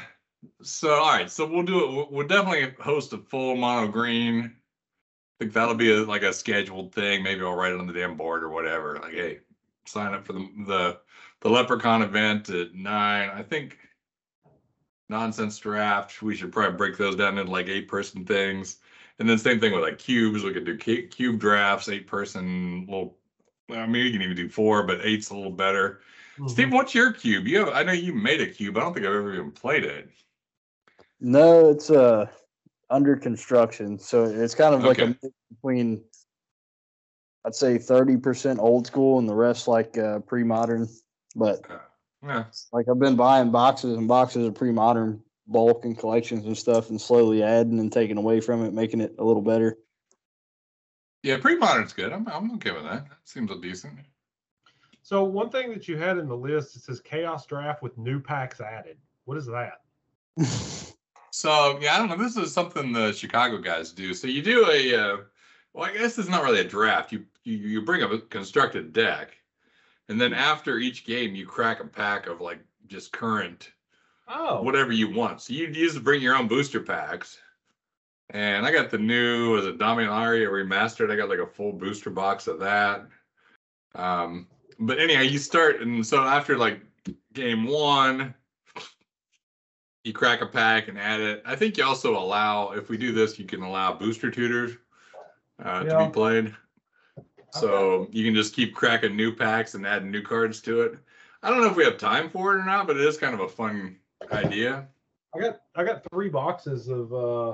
so 0.63 0.95
all 0.95 1.11
right, 1.13 1.31
so 1.31 1.47
we'll 1.47 1.65
do 1.65 1.85
it. 1.85 1.93
We'll, 1.93 2.09
we'll 2.11 2.27
definitely 2.27 2.75
host 2.81 3.13
a 3.13 3.19
full 3.19 3.57
mono 3.57 3.91
green. 3.91 4.45
I 4.45 5.45
think 5.45 5.53
that'll 5.53 5.75
be 5.75 5.93
a, 5.93 6.05
like 6.05 6.23
a 6.23 6.33
scheduled 6.33 6.95
thing. 6.95 7.23
Maybe 7.23 7.43
I'll 7.43 7.55
write 7.55 7.73
it 7.73 7.81
on 7.81 7.87
the 7.87 7.93
damn 7.93 8.17
board 8.17 8.45
or 8.45 8.49
whatever. 8.49 8.99
Like, 9.03 9.15
hey, 9.15 9.39
sign 9.87 10.15
up 10.15 10.25
for 10.25 10.33
the 10.33 10.49
the 10.67 10.99
the 11.43 11.51
Leprechaun 11.51 12.03
event 12.03 12.49
at 12.51 12.75
nine. 12.75 13.29
I 13.31 13.43
think 13.43 13.79
nonsense 15.09 15.59
draft. 15.59 16.23
We 16.23 16.35
should 16.35 16.53
probably 16.53 16.77
break 16.77 16.97
those 16.97 17.17
down 17.17 17.37
into 17.37 17.51
like 17.51 17.69
eight 17.69 17.89
person 17.89 18.25
things. 18.25 18.79
And 19.19 19.29
then 19.29 19.39
same 19.39 19.61
thing 19.61 19.73
with 19.73 19.83
like 19.83 19.99
cubes. 19.99 20.43
We 20.43 20.53
could 20.53 20.65
do 20.65 20.77
cube 20.77 21.39
drafts, 21.39 21.89
eight 21.89 22.07
person 22.07 22.87
little. 22.87 23.19
I 23.71 23.87
mean, 23.87 24.07
you 24.07 24.13
can 24.13 24.23
even 24.23 24.37
do 24.37 24.49
four, 24.49 24.85
but 24.85 25.01
eight's 25.03 25.31
a 25.31 25.35
little 25.35 25.53
better. 25.53 26.01
Mhm. 26.39 26.51
Steve, 26.51 26.73
what's 26.73 26.95
your 26.95 27.13
cube? 27.13 27.47
You 27.47 27.61
have, 27.61 27.69
I 27.71 27.83
know 27.83 27.93
you 27.93 28.15
made 28.15 28.41
a 28.41 28.47
cube. 28.47 28.77
I 28.77 28.81
don't 28.81 28.95
think 28.95 29.07
I've 29.07 29.15
ever 29.15 29.35
even 29.35 29.51
played 29.53 29.85
it. 29.85 30.11
no, 31.21 31.71
it's 31.71 31.91
uh 31.91 32.27
under 32.91 33.17
construction. 33.17 33.99
So 33.99 34.25
it's 34.25 34.55
kind 34.55 34.75
of 34.75 34.83
like 34.83 34.99
a 34.99 35.03
Okay. 35.03 35.17
mix 35.23 35.35
between 35.51 36.05
I'd 37.45 37.55
say 37.55 37.79
thirty 37.79 38.17
percent 38.17 38.61
old 38.61 38.87
school 38.87 39.19
and 39.19 39.29
the 39.29 39.35
rest 39.35 39.69
like 39.69 39.99
uh, 39.99 40.21
pre 40.21 40.43
modern. 40.45 40.89
But 41.35 41.61
Yeah, 42.25 42.45
like 42.73 42.87
I've 42.89 42.99
been 42.99 43.17
buying 43.17 43.51
boxes 43.51 43.97
and 43.97 44.07
boxes 44.09 44.47
of 44.47 44.55
pre 44.55 44.73
modern 44.73 45.23
bulk 45.47 45.85
and 45.85 45.99
collections 45.99 46.47
and 46.47 46.57
stuff 46.57 46.91
and 46.91 47.01
slowly 47.01 47.43
adding 47.43 47.81
and 47.81 47.93
taking 47.93 48.17
away 48.17 48.41
from 48.41 48.65
it, 48.65 48.73
making 48.73 49.01
it 49.01 49.15
a 49.19 49.25
little 49.25 49.43
better. 49.43 49.79
yeah. 51.23 51.39
Pre 51.39 51.57
modern's 51.57 51.93
good. 51.93 52.13
I'm 52.13 52.27
I'm 52.29 52.53
okay 52.55 52.73
with 52.73 52.85
that. 52.85 53.07
Seems 53.25 53.51
decent. 53.61 53.99
So 55.03 55.25
one 55.25 55.51
thing 55.51 55.71
that 55.71 55.89
you 55.89 55.97
had 55.97 56.19
in 56.19 56.29
the 56.29 56.37
list 56.37 56.77
it 56.77 56.83
says 56.83 57.01
chaos 57.01 57.45
draft 57.47 57.83
with 57.83 57.99
new 57.99 58.21
packs 58.21 58.61
added. 58.61 58.99
What 59.25 59.37
is 59.37 59.47
that? 59.47 59.81
So 61.33 61.79
yeah, 61.81 61.95
I 61.95 61.99
don't 61.99 62.11
know. 62.11 62.23
This 62.23 62.37
is 62.37 62.53
something 62.53 62.93
the 62.93 63.11
Chicago 63.13 63.57
guys 63.59 63.91
do. 63.91 64.13
So 64.13 64.27
you 64.27 64.43
do 64.43 64.71
a, 64.71 64.95
uh, 64.95 65.17
well, 65.73 65.87
I 65.87 65.93
guess 65.95 66.19
it's 66.19 66.29
not 66.29 66.45
really 66.45 66.61
a 66.61 66.65
draft. 66.65 67.11
You 67.11 67.25
you 67.43 67.57
you 67.57 67.83
bring 67.83 68.03
up 68.03 68.13
a 68.13 68.19
constructed 68.19 68.93
deck, 68.93 69.39
and 70.09 70.21
then 70.21 70.35
after 70.35 70.79
each 70.79 71.05
game, 71.05 71.35
you 71.35 71.47
crack 71.47 71.81
a 71.81 71.87
pack 71.87 72.27
of 72.27 72.41
like 72.41 72.61
just 72.87 73.13
current 73.13 73.71
Oh, 74.35 74.63
whatever 74.63 74.93
you 74.93 75.11
want. 75.11 75.43
So 75.43 75.53
you 75.53 75.67
use 75.67 75.95
to 75.95 76.01
bring 76.01 76.23
your 76.23 76.37
own 76.37 76.49
booster 76.49 76.81
packs. 76.81 77.39
And 78.31 78.65
I 78.65 78.73
got 78.73 78.91
the 78.91 78.99
new, 78.99 79.53
was 79.53 79.67
it 79.67 79.79
Dominaria 79.79 80.49
remastered? 80.49 81.11
I 81.11 81.17
got 81.17 81.29
like 81.29 81.39
a 81.39 81.47
full 81.47 81.73
booster 81.73 82.09
box 82.09 82.47
of 82.47 82.59
that. 82.61 83.07
Um, 83.95 84.47
but 84.79 84.99
anyhow, 84.99 85.21
you 85.21 85.39
start, 85.39 85.81
and 85.81 86.07
so 86.07 86.23
after 86.23 86.57
like 86.57 86.81
game 87.35 87.67
one, 87.67 88.35
you 90.05 90.15
crack 90.15 90.41
a 90.41 90.47
pack 90.47 90.89
and 90.89 90.99
add 90.99 91.21
it. 91.21 91.43
I 91.45 91.55
think 91.57 91.77
you 91.77 91.85
also 91.85 92.17
allow, 92.17 92.71
if 92.71 92.89
we 92.89 92.97
do 92.97 93.13
this, 93.13 93.39
you 93.39 93.45
can 93.45 93.63
allow 93.63 93.93
booster 93.93 94.31
tutors 94.31 94.73
uh, 95.63 95.85
to 95.85 96.07
be 96.07 96.13
played. 96.13 96.55
So 97.53 98.09
you 98.11 98.25
can 98.25 98.35
just 98.35 98.55
keep 98.55 98.75
cracking 98.75 99.15
new 99.15 99.35
packs 99.35 99.75
and 99.75 99.87
adding 99.87 100.11
new 100.11 100.23
cards 100.23 100.61
to 100.63 100.83
it. 100.83 100.99
I 101.43 101.51
don't 101.51 101.61
know 101.61 101.71
if 101.71 101.77
we 101.77 101.85
have 101.85 101.99
time 101.99 102.31
for 102.31 102.55
it 102.55 102.61
or 102.61 102.65
not, 102.65 102.87
but 102.87 102.97
it 102.97 103.05
is 103.05 103.19
kind 103.19 103.35
of 103.35 103.41
a 103.41 103.49
fun 103.49 103.97
idea. 104.31 104.89
I 105.35 105.41
got 105.41 105.61
I 105.75 105.85
got 105.85 106.03
three 106.11 106.29
boxes 106.29 106.89
of 106.89 107.13
uh 107.13 107.53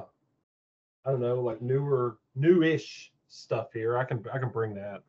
I 1.04 1.10
don't 1.10 1.20
know, 1.20 1.40
like 1.40 1.62
newer 1.62 2.18
newish 2.34 3.12
stuff 3.28 3.72
here. 3.72 3.98
I 3.98 4.04
can 4.04 4.24
I 4.32 4.38
can 4.38 4.50
bring 4.50 4.74
that. 4.74 5.02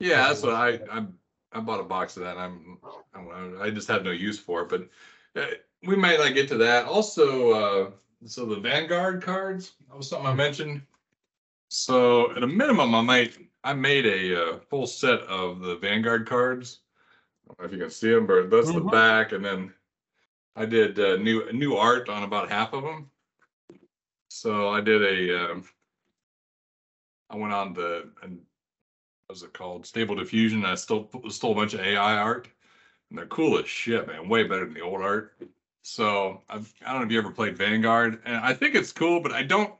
Yeah, 0.00 0.28
that's 0.28 0.42
what 0.42 0.54
I 0.54 0.80
I 0.90 1.06
I 1.52 1.60
bought 1.60 1.80
a 1.80 1.84
box 1.84 2.16
of 2.16 2.24
that. 2.24 2.36
I'm 2.36 2.78
I, 3.14 3.66
I 3.66 3.70
just 3.70 3.88
have 3.88 4.04
no 4.04 4.10
use 4.10 4.38
for 4.38 4.62
it, 4.62 4.68
but 4.68 4.88
uh, 5.40 5.54
we 5.82 5.96
might 5.96 6.18
not 6.18 6.34
get 6.34 6.48
to 6.48 6.58
that. 6.58 6.86
Also, 6.86 7.50
uh, 7.52 7.90
so 8.26 8.44
the 8.44 8.56
Vanguard 8.60 9.22
cards 9.22 9.72
that 9.88 9.96
was 9.96 10.08
something 10.08 10.26
I 10.26 10.34
mentioned. 10.34 10.82
So 11.68 12.34
at 12.34 12.42
a 12.42 12.46
minimum, 12.46 12.94
I 12.94 13.02
might 13.02 13.38
I 13.68 13.74
made 13.74 14.06
a 14.06 14.54
uh, 14.54 14.58
full 14.70 14.86
set 14.86 15.20
of 15.24 15.60
the 15.60 15.76
Vanguard 15.76 16.26
cards. 16.26 16.80
I 17.44 17.48
don't 17.48 17.58
know 17.60 17.66
if 17.66 17.72
you 17.72 17.78
can 17.78 17.90
see 17.90 18.10
them, 18.10 18.26
but 18.26 18.48
that's 18.48 18.72
the 18.72 18.80
Mhm. 18.80 18.90
back, 18.90 19.32
and 19.32 19.44
then 19.44 19.74
I 20.56 20.64
did 20.64 20.98
uh, 20.98 21.16
new 21.16 21.52
new 21.52 21.76
art 21.76 22.08
on 22.08 22.22
about 22.22 22.48
half 22.48 22.72
of 22.72 22.82
them. 22.82 23.10
So 24.30 24.70
I 24.70 24.80
did 24.80 25.02
a. 25.02 25.50
Um, 25.50 25.64
I 27.28 27.36
went 27.36 27.52
on 27.52 27.74
the 27.74 28.10
and 28.22 28.42
what's 29.26 29.42
it 29.42 29.52
called? 29.52 29.84
Stable 29.84 30.14
Diffusion. 30.14 30.64
I 30.64 30.74
stole 30.74 31.10
stole 31.28 31.52
a 31.52 31.56
bunch 31.56 31.74
of 31.74 31.80
AI 31.80 32.16
art, 32.16 32.48
and 33.10 33.18
they're 33.18 33.26
cool 33.26 33.58
as 33.58 33.68
shit, 33.68 34.06
man. 34.06 34.30
Way 34.30 34.44
better 34.44 34.64
than 34.64 34.72
the 34.72 34.80
old 34.80 35.02
art. 35.02 35.36
So 35.82 36.42
I've, 36.48 36.72
I 36.86 36.92
don't 36.92 37.02
know 37.02 37.06
if 37.06 37.12
you 37.12 37.18
ever 37.18 37.30
played 37.32 37.58
Vanguard, 37.58 38.22
and 38.24 38.36
I 38.36 38.54
think 38.54 38.74
it's 38.74 38.92
cool, 38.92 39.20
but 39.20 39.32
I 39.32 39.42
don't 39.42 39.74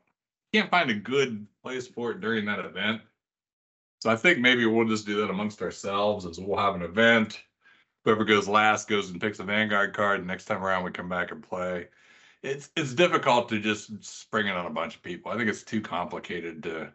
can't 0.53 0.71
find 0.71 0.91
a 0.91 0.95
good 0.95 1.47
place 1.63 1.87
for 1.89 2.11
it 2.11 2.21
during 2.21 2.45
that 2.45 2.59
event. 2.59 3.01
So 4.01 4.11
I 4.11 4.17
think 4.17 4.39
maybe 4.39 4.65
we'll 4.65 4.87
just 4.87 5.07
do 5.07 5.21
that 5.21 5.31
amongst 5.31 5.63
ourselves, 5.63 6.25
as 6.25 6.39
we'll 6.39 6.59
have 6.59 6.75
an 6.75 6.83
event. 6.83 7.41
Whoever 8.05 8.25
goes 8.25 8.49
last 8.49 8.89
goes 8.89 9.11
and 9.11 9.21
picks 9.21 9.41
a 9.41 9.45
Vanguard 9.45 9.95
card. 9.95 10.25
Next 10.27 10.45
time 10.45 10.65
around, 10.65 10.85
we 10.85 10.93
come 10.93 11.09
back 11.09 11.31
and 11.31 11.43
play. 11.43 11.89
It's 12.43 12.71
it's 12.77 12.95
difficult 12.95 13.49
to 13.49 13.59
just 13.59 14.05
spring 14.05 14.47
it 14.47 14.57
on 14.57 14.67
a 14.67 14.71
bunch 14.71 14.95
of 14.95 15.03
people. 15.03 15.33
I 15.33 15.37
think 15.37 15.51
it's 15.51 15.65
too 15.65 15.81
complicated 15.81 16.63
to 16.63 16.93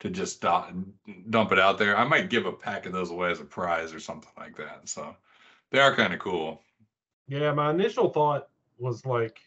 to 0.00 0.10
just 0.10 0.42
dump, 0.42 0.88
dump 1.30 1.52
it 1.52 1.58
out 1.58 1.78
there. 1.78 1.96
I 1.96 2.04
might 2.04 2.28
give 2.28 2.46
a 2.46 2.52
pack 2.52 2.84
of 2.84 2.92
those 2.92 3.10
away 3.10 3.30
as 3.30 3.40
a 3.40 3.44
prize 3.44 3.94
or 3.94 4.00
something 4.00 4.30
like 4.36 4.56
that. 4.58 4.88
So 4.88 5.16
they 5.70 5.78
are 5.78 5.94
kind 5.94 6.12
of 6.12 6.20
cool. 6.20 6.60
Yeah, 7.26 7.52
my 7.52 7.70
initial 7.70 8.10
thought 8.10 8.48
was 8.78 9.06
like 9.06 9.40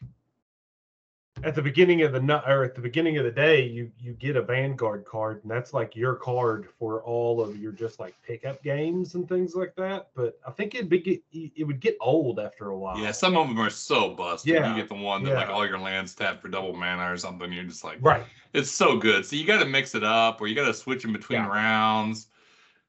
at 1.43 1.55
the 1.55 1.61
beginning 1.61 2.01
of 2.01 2.11
the 2.11 2.43
or 2.47 2.63
at 2.63 2.75
the 2.75 2.81
beginning 2.81 3.17
of 3.17 3.25
the 3.25 3.31
day, 3.31 3.63
you 3.63 3.91
you 3.99 4.13
get 4.13 4.35
a 4.35 4.41
Vanguard 4.41 5.05
card, 5.05 5.41
and 5.43 5.51
that's 5.51 5.73
like 5.73 5.95
your 5.95 6.15
card 6.15 6.67
for 6.79 7.01
all 7.03 7.41
of 7.41 7.57
your 7.57 7.71
just 7.71 7.99
like 7.99 8.15
pickup 8.25 8.61
games 8.63 9.15
and 9.15 9.27
things 9.29 9.55
like 9.55 9.75
that. 9.75 10.09
But 10.15 10.39
I 10.47 10.51
think 10.51 10.75
it'd 10.75 10.89
be 10.89 10.99
get, 10.99 11.21
it 11.31 11.65
would 11.65 11.79
get 11.79 11.97
old 12.01 12.39
after 12.39 12.69
a 12.69 12.77
while. 12.77 12.97
Yeah, 12.97 13.11
some 13.11 13.37
of 13.37 13.47
them 13.47 13.59
are 13.59 13.69
so 13.69 14.13
busted. 14.13 14.53
Yeah, 14.53 14.69
You 14.75 14.81
get 14.81 14.89
the 14.89 14.95
one 14.95 15.23
that 15.23 15.35
like 15.35 15.49
all 15.49 15.65
your 15.65 15.79
lands 15.79 16.15
tap 16.15 16.41
for 16.41 16.47
double 16.47 16.73
mana 16.73 17.11
or 17.11 17.17
something. 17.17 17.51
You're 17.51 17.65
just 17.65 17.83
like, 17.83 17.99
Right. 18.01 18.25
it's 18.53 18.71
so 18.71 18.97
good. 18.97 19.25
So 19.25 19.35
you 19.35 19.45
got 19.45 19.59
to 19.59 19.65
mix 19.65 19.95
it 19.95 20.03
up, 20.03 20.41
or 20.41 20.47
you 20.47 20.55
got 20.55 20.67
to 20.67 20.73
switch 20.73 21.05
in 21.05 21.13
between 21.13 21.39
Yeah. 21.39 21.47
rounds. 21.49 22.27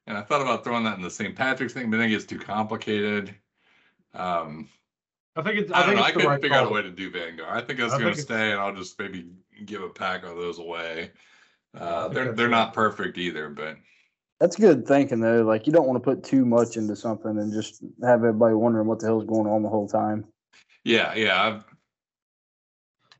And 0.07 0.17
I 0.17 0.21
thought 0.21 0.41
about 0.41 0.63
throwing 0.63 0.83
that 0.85 0.97
in 0.97 1.03
the 1.03 1.09
St. 1.09 1.35
Patrick's 1.35 1.73
thing, 1.73 1.91
but 1.91 1.97
then 1.97 2.07
it 2.07 2.11
gets 2.11 2.25
too 2.25 2.39
complicated. 2.39 3.35
Um, 4.15 4.67
I 5.39 5.43
think 5.43 5.59
it's. 5.59 5.71
I 5.71 5.81
I, 5.81 5.85
think 5.85 5.95
know. 5.97 6.01
I 6.03 6.07
it's 6.07 6.07
the 6.07 6.13
couldn't 6.13 6.29
right 6.31 6.41
figure 6.41 6.57
out 6.57 6.67
a 6.67 6.69
way 6.73 6.81
to 6.81 6.91
do 6.91 7.09
Vanguard. 7.11 7.49
I 7.49 7.61
think 7.61 7.79
that's 7.79 7.93
I 7.93 7.99
going 7.99 8.13
to 8.13 8.21
stay, 8.21 8.51
and 8.51 8.59
I'll 8.59 8.75
just 8.75 8.97
maybe 8.99 9.27
give 9.65 9.81
a 9.83 9.89
pack 9.89 10.23
of 10.23 10.35
those 10.35 10.59
away. 10.59 11.11
Uh, 11.77 12.07
they're 12.09 12.33
they're 12.33 12.47
not 12.49 12.73
perfect 12.73 13.17
either, 13.17 13.49
but 13.49 13.77
That's 14.39 14.55
good 14.55 14.87
thinking 14.87 15.19
though. 15.19 15.43
Like 15.43 15.67
you 15.67 15.73
don't 15.73 15.87
want 15.87 16.03
to 16.03 16.07
put 16.15 16.23
too 16.23 16.45
much 16.45 16.77
into 16.77 16.95
something 16.95 17.37
and 17.37 17.53
just 17.53 17.81
have 18.03 18.19
everybody 18.23 18.55
wondering 18.55 18.87
what 18.87 18.99
the 18.99 19.05
hell's 19.07 19.25
going 19.25 19.47
on 19.47 19.61
the 19.63 19.69
whole 19.69 19.87
time. 19.87 20.25
yeah, 20.83 21.13
yeah. 21.13 21.43
I've, 21.43 21.63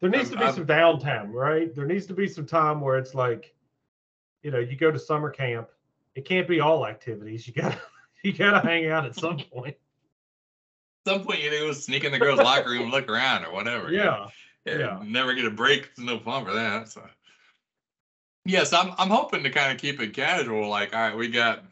There 0.01 0.09
needs 0.09 0.25
I've- 0.29 0.31
to 0.33 0.37
be 0.37 0.43
I've- 0.45 0.55
some 0.55 0.65
downtime, 0.65 1.31
right? 1.33 1.73
There 1.75 1.85
needs 1.85 2.05
to 2.07 2.13
be 2.13 2.27
some 2.27 2.45
time 2.45 2.81
where 2.81 2.97
it's 2.97 3.13
like, 3.13 3.53
you 4.43 4.51
know, 4.51 4.59
you 4.59 4.75
go 4.75 4.91
to 4.91 4.97
summer 4.99 5.29
camp. 5.29 5.69
It 6.15 6.25
can't 6.25 6.47
be 6.47 6.59
all 6.59 6.87
activities. 6.87 7.47
You 7.47 7.53
gotta 7.53 7.79
you 8.23 8.33
gotta 8.33 8.65
hang 8.67 8.87
out 8.87 9.05
at 9.05 9.15
some 9.15 9.37
point. 9.53 9.75
Some 11.09 11.23
point 11.23 11.41
you 11.41 11.49
do 11.49 11.73
sneak 11.73 12.03
in 12.03 12.11
the 12.11 12.19
girls' 12.19 12.39
locker 12.39 12.69
room 12.69 12.91
look 12.91 13.09
around 13.09 13.45
or 13.45 13.51
whatever. 13.51 13.91
you 13.91 13.97
know? 13.97 14.27
Yeah. 14.65 14.77
yeah. 14.77 15.03
Never 15.03 15.33
get 15.33 15.45
a 15.45 15.51
break. 15.51 15.89
It's 15.91 15.99
no 15.99 16.19
fun 16.19 16.45
for 16.45 16.53
that. 16.53 16.89
So 16.89 17.01
yes, 18.45 18.73
I'm 18.73 18.93
I'm 18.97 19.09
hoping 19.09 19.43
to 19.43 19.49
kind 19.49 19.71
of 19.71 19.79
keep 19.79 19.99
it 19.99 20.13
casual. 20.13 20.69
Like, 20.69 20.93
all 20.95 21.01
right, 21.01 21.17
we 21.17 21.29
got 21.29 21.63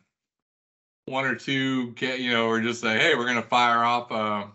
one 1.06 1.26
or 1.26 1.36
two, 1.36 1.94
you 2.00 2.32
know, 2.32 2.48
or 2.48 2.62
just 2.62 2.82
say, 2.82 2.98
hey, 2.98 3.16
we're 3.16 3.26
gonna 3.26 3.42
fire 3.42 3.84
off, 3.84 4.12
uh, 4.12 4.46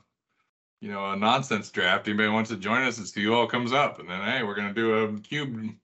you 0.81 0.91
know, 0.91 1.13
a 1.13 1.17
nonsense 1.17 1.71
draft. 1.71 2.09
Anybody 2.09 2.29
wants 2.29 2.51
to 2.51 2.57
join 2.57 2.83
us? 2.83 2.99
It's 2.99 3.13
who 3.13 3.33
all 3.33 3.47
comes 3.47 3.73
up, 3.73 4.01
and 4.01 4.09
then 4.09 4.21
hey, 4.23 4.43
we're 4.43 4.57
gonna 4.57 4.75
do 4.75 5.05
a 5.05 5.21
cube. 5.21 5.75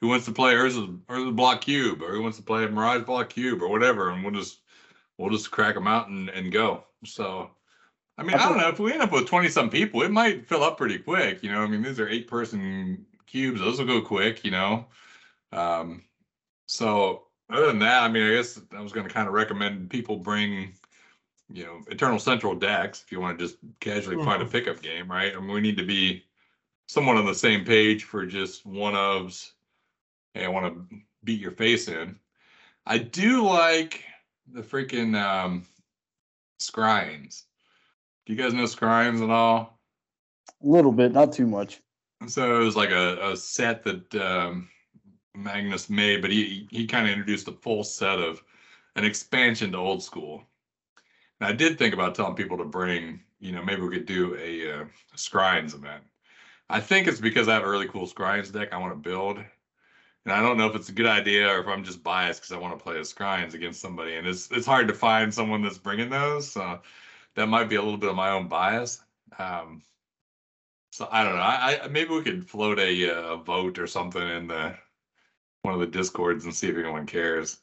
Who 0.00 0.08
wants 0.08 0.26
to 0.26 0.32
play 0.32 0.54
Urza's 0.54 0.90
Urza's 1.08 1.34
block 1.34 1.60
cube, 1.62 2.02
or 2.02 2.12
who 2.12 2.22
wants 2.22 2.36
to 2.36 2.42
play 2.42 2.66
Mirage 2.66 3.04
block 3.04 3.30
cube, 3.30 3.62
or 3.62 3.68
whatever, 3.68 4.10
and 4.10 4.22
we'll 4.22 4.34
just 4.34 4.58
we'll 5.16 5.30
just 5.30 5.50
crack 5.50 5.74
them 5.74 5.86
out 5.86 6.08
and, 6.08 6.28
and 6.28 6.52
go. 6.52 6.84
So. 7.04 7.50
I 8.22 8.24
mean, 8.24 8.36
I 8.36 8.48
don't 8.48 8.56
know. 8.56 8.68
If 8.68 8.78
we 8.78 8.92
end 8.92 9.02
up 9.02 9.10
with 9.10 9.26
20 9.26 9.48
some 9.48 9.68
people, 9.68 10.02
it 10.02 10.12
might 10.12 10.46
fill 10.46 10.62
up 10.62 10.78
pretty 10.78 10.96
quick. 10.96 11.42
You 11.42 11.50
know, 11.50 11.60
I 11.60 11.66
mean, 11.66 11.82
these 11.82 11.98
are 11.98 12.08
eight 12.08 12.28
person 12.28 13.04
cubes. 13.26 13.60
Those 13.60 13.80
will 13.80 13.86
go 13.86 14.00
quick, 14.00 14.44
you 14.44 14.52
know. 14.52 14.86
Um, 15.50 16.04
so 16.66 17.24
other 17.50 17.66
than 17.66 17.80
that, 17.80 18.04
I 18.04 18.08
mean, 18.08 18.22
I 18.22 18.36
guess 18.36 18.60
I 18.70 18.80
was 18.80 18.92
going 18.92 19.08
to 19.08 19.12
kind 19.12 19.26
of 19.26 19.34
recommend 19.34 19.90
people 19.90 20.18
bring, 20.18 20.72
you 21.52 21.64
know, 21.64 21.80
Eternal 21.88 22.20
Central 22.20 22.54
decks 22.54 23.02
if 23.04 23.10
you 23.10 23.18
want 23.18 23.36
to 23.40 23.44
just 23.44 23.58
casually 23.80 24.22
find 24.24 24.40
a 24.40 24.46
Mhm. 24.46 24.52
pickup 24.52 24.80
game, 24.82 25.10
right? 25.10 25.34
I 25.34 25.40
mean, 25.40 25.50
we 25.50 25.60
need 25.60 25.76
to 25.78 25.84
be 25.84 26.24
somewhat 26.86 27.16
on 27.16 27.26
the 27.26 27.34
same 27.34 27.64
page 27.64 28.04
for 28.04 28.24
just 28.24 28.64
one 28.64 28.94
ofs. 28.94 29.50
Hey, 30.34 30.44
I 30.44 30.48
want 30.48 30.88
to 30.90 30.96
beat 31.24 31.40
your 31.40 31.50
face 31.50 31.88
in. 31.88 32.20
I 32.86 32.98
do 32.98 33.44
like 33.44 34.04
the 34.46 34.62
freaking 34.62 35.20
um, 35.20 35.66
scryings. 36.60 37.46
Do 38.26 38.32
you 38.32 38.38
guys 38.38 38.54
know 38.54 38.64
scryings 38.64 39.22
at 39.22 39.30
all? 39.30 39.78
A 40.62 40.66
little 40.66 40.92
bit, 40.92 41.12
not 41.12 41.32
too 41.32 41.46
much. 41.46 41.80
So 42.28 42.60
it 42.60 42.64
was 42.64 42.76
like 42.76 42.90
a, 42.90 43.32
a 43.32 43.36
set 43.36 43.82
that 43.82 44.14
um, 44.14 44.68
Magnus 45.34 45.90
made, 45.90 46.22
but 46.22 46.30
he 46.30 46.68
he 46.70 46.86
kind 46.86 47.06
of 47.06 47.12
introduced 47.12 47.48
a 47.48 47.52
full 47.52 47.82
set 47.82 48.20
of 48.20 48.42
an 48.94 49.04
expansion 49.04 49.72
to 49.72 49.78
old 49.78 50.02
school. 50.02 50.44
And 51.40 51.48
I 51.48 51.52
did 51.52 51.78
think 51.78 51.94
about 51.94 52.14
telling 52.14 52.36
people 52.36 52.58
to 52.58 52.64
bring, 52.64 53.20
you 53.40 53.50
know, 53.50 53.62
maybe 53.62 53.82
we 53.82 53.90
could 53.90 54.06
do 54.06 54.36
a, 54.36 54.82
uh, 54.82 54.84
Scryings 55.16 55.74
event. 55.74 56.04
I 56.70 56.78
think 56.80 57.08
it's 57.08 57.20
because 57.20 57.48
I 57.48 57.54
have 57.54 57.64
a 57.64 57.70
really 57.70 57.88
cool 57.88 58.06
Scryings 58.06 58.52
deck 58.52 58.72
I 58.72 58.78
want 58.78 58.92
to 58.92 59.10
build. 59.10 59.38
And 59.38 60.32
I 60.32 60.40
don't 60.40 60.56
know 60.56 60.68
if 60.68 60.76
it's 60.76 60.88
a 60.88 60.92
good 60.92 61.06
idea 61.06 61.48
or 61.48 61.58
if 61.58 61.66
I'm 61.66 61.82
just 61.82 62.04
biased 62.04 62.40
because 62.40 62.52
I 62.52 62.58
want 62.58 62.78
to 62.78 62.82
play 62.82 62.96
a 62.96 63.00
Scryings 63.00 63.54
against 63.54 63.80
somebody. 63.80 64.14
And 64.14 64.26
it's 64.26 64.48
it's 64.52 64.66
hard 64.66 64.86
to 64.86 64.94
find 64.94 65.34
someone 65.34 65.62
that's 65.62 65.78
bringing 65.78 66.10
those. 66.10 66.48
So 66.48 66.80
that 67.34 67.46
might 67.48 67.68
be 67.68 67.76
a 67.76 67.82
little 67.82 67.98
bit 67.98 68.10
of 68.10 68.16
my 68.16 68.30
own 68.30 68.48
bias. 68.48 69.02
Um, 69.38 69.82
so 70.90 71.08
I 71.10 71.24
don't 71.24 71.34
know. 71.36 71.40
I, 71.40 71.84
I 71.84 71.88
maybe 71.88 72.10
we 72.10 72.22
could 72.22 72.48
float 72.48 72.78
a, 72.78 73.10
uh, 73.10 73.34
a 73.34 73.36
vote 73.38 73.78
or 73.78 73.86
something 73.86 74.22
in 74.26 74.46
the 74.46 74.76
one 75.62 75.74
of 75.74 75.80
the 75.80 75.86
discords 75.86 76.44
and 76.44 76.54
see 76.54 76.68
if 76.68 76.76
anyone 76.76 77.06
cares. 77.06 77.62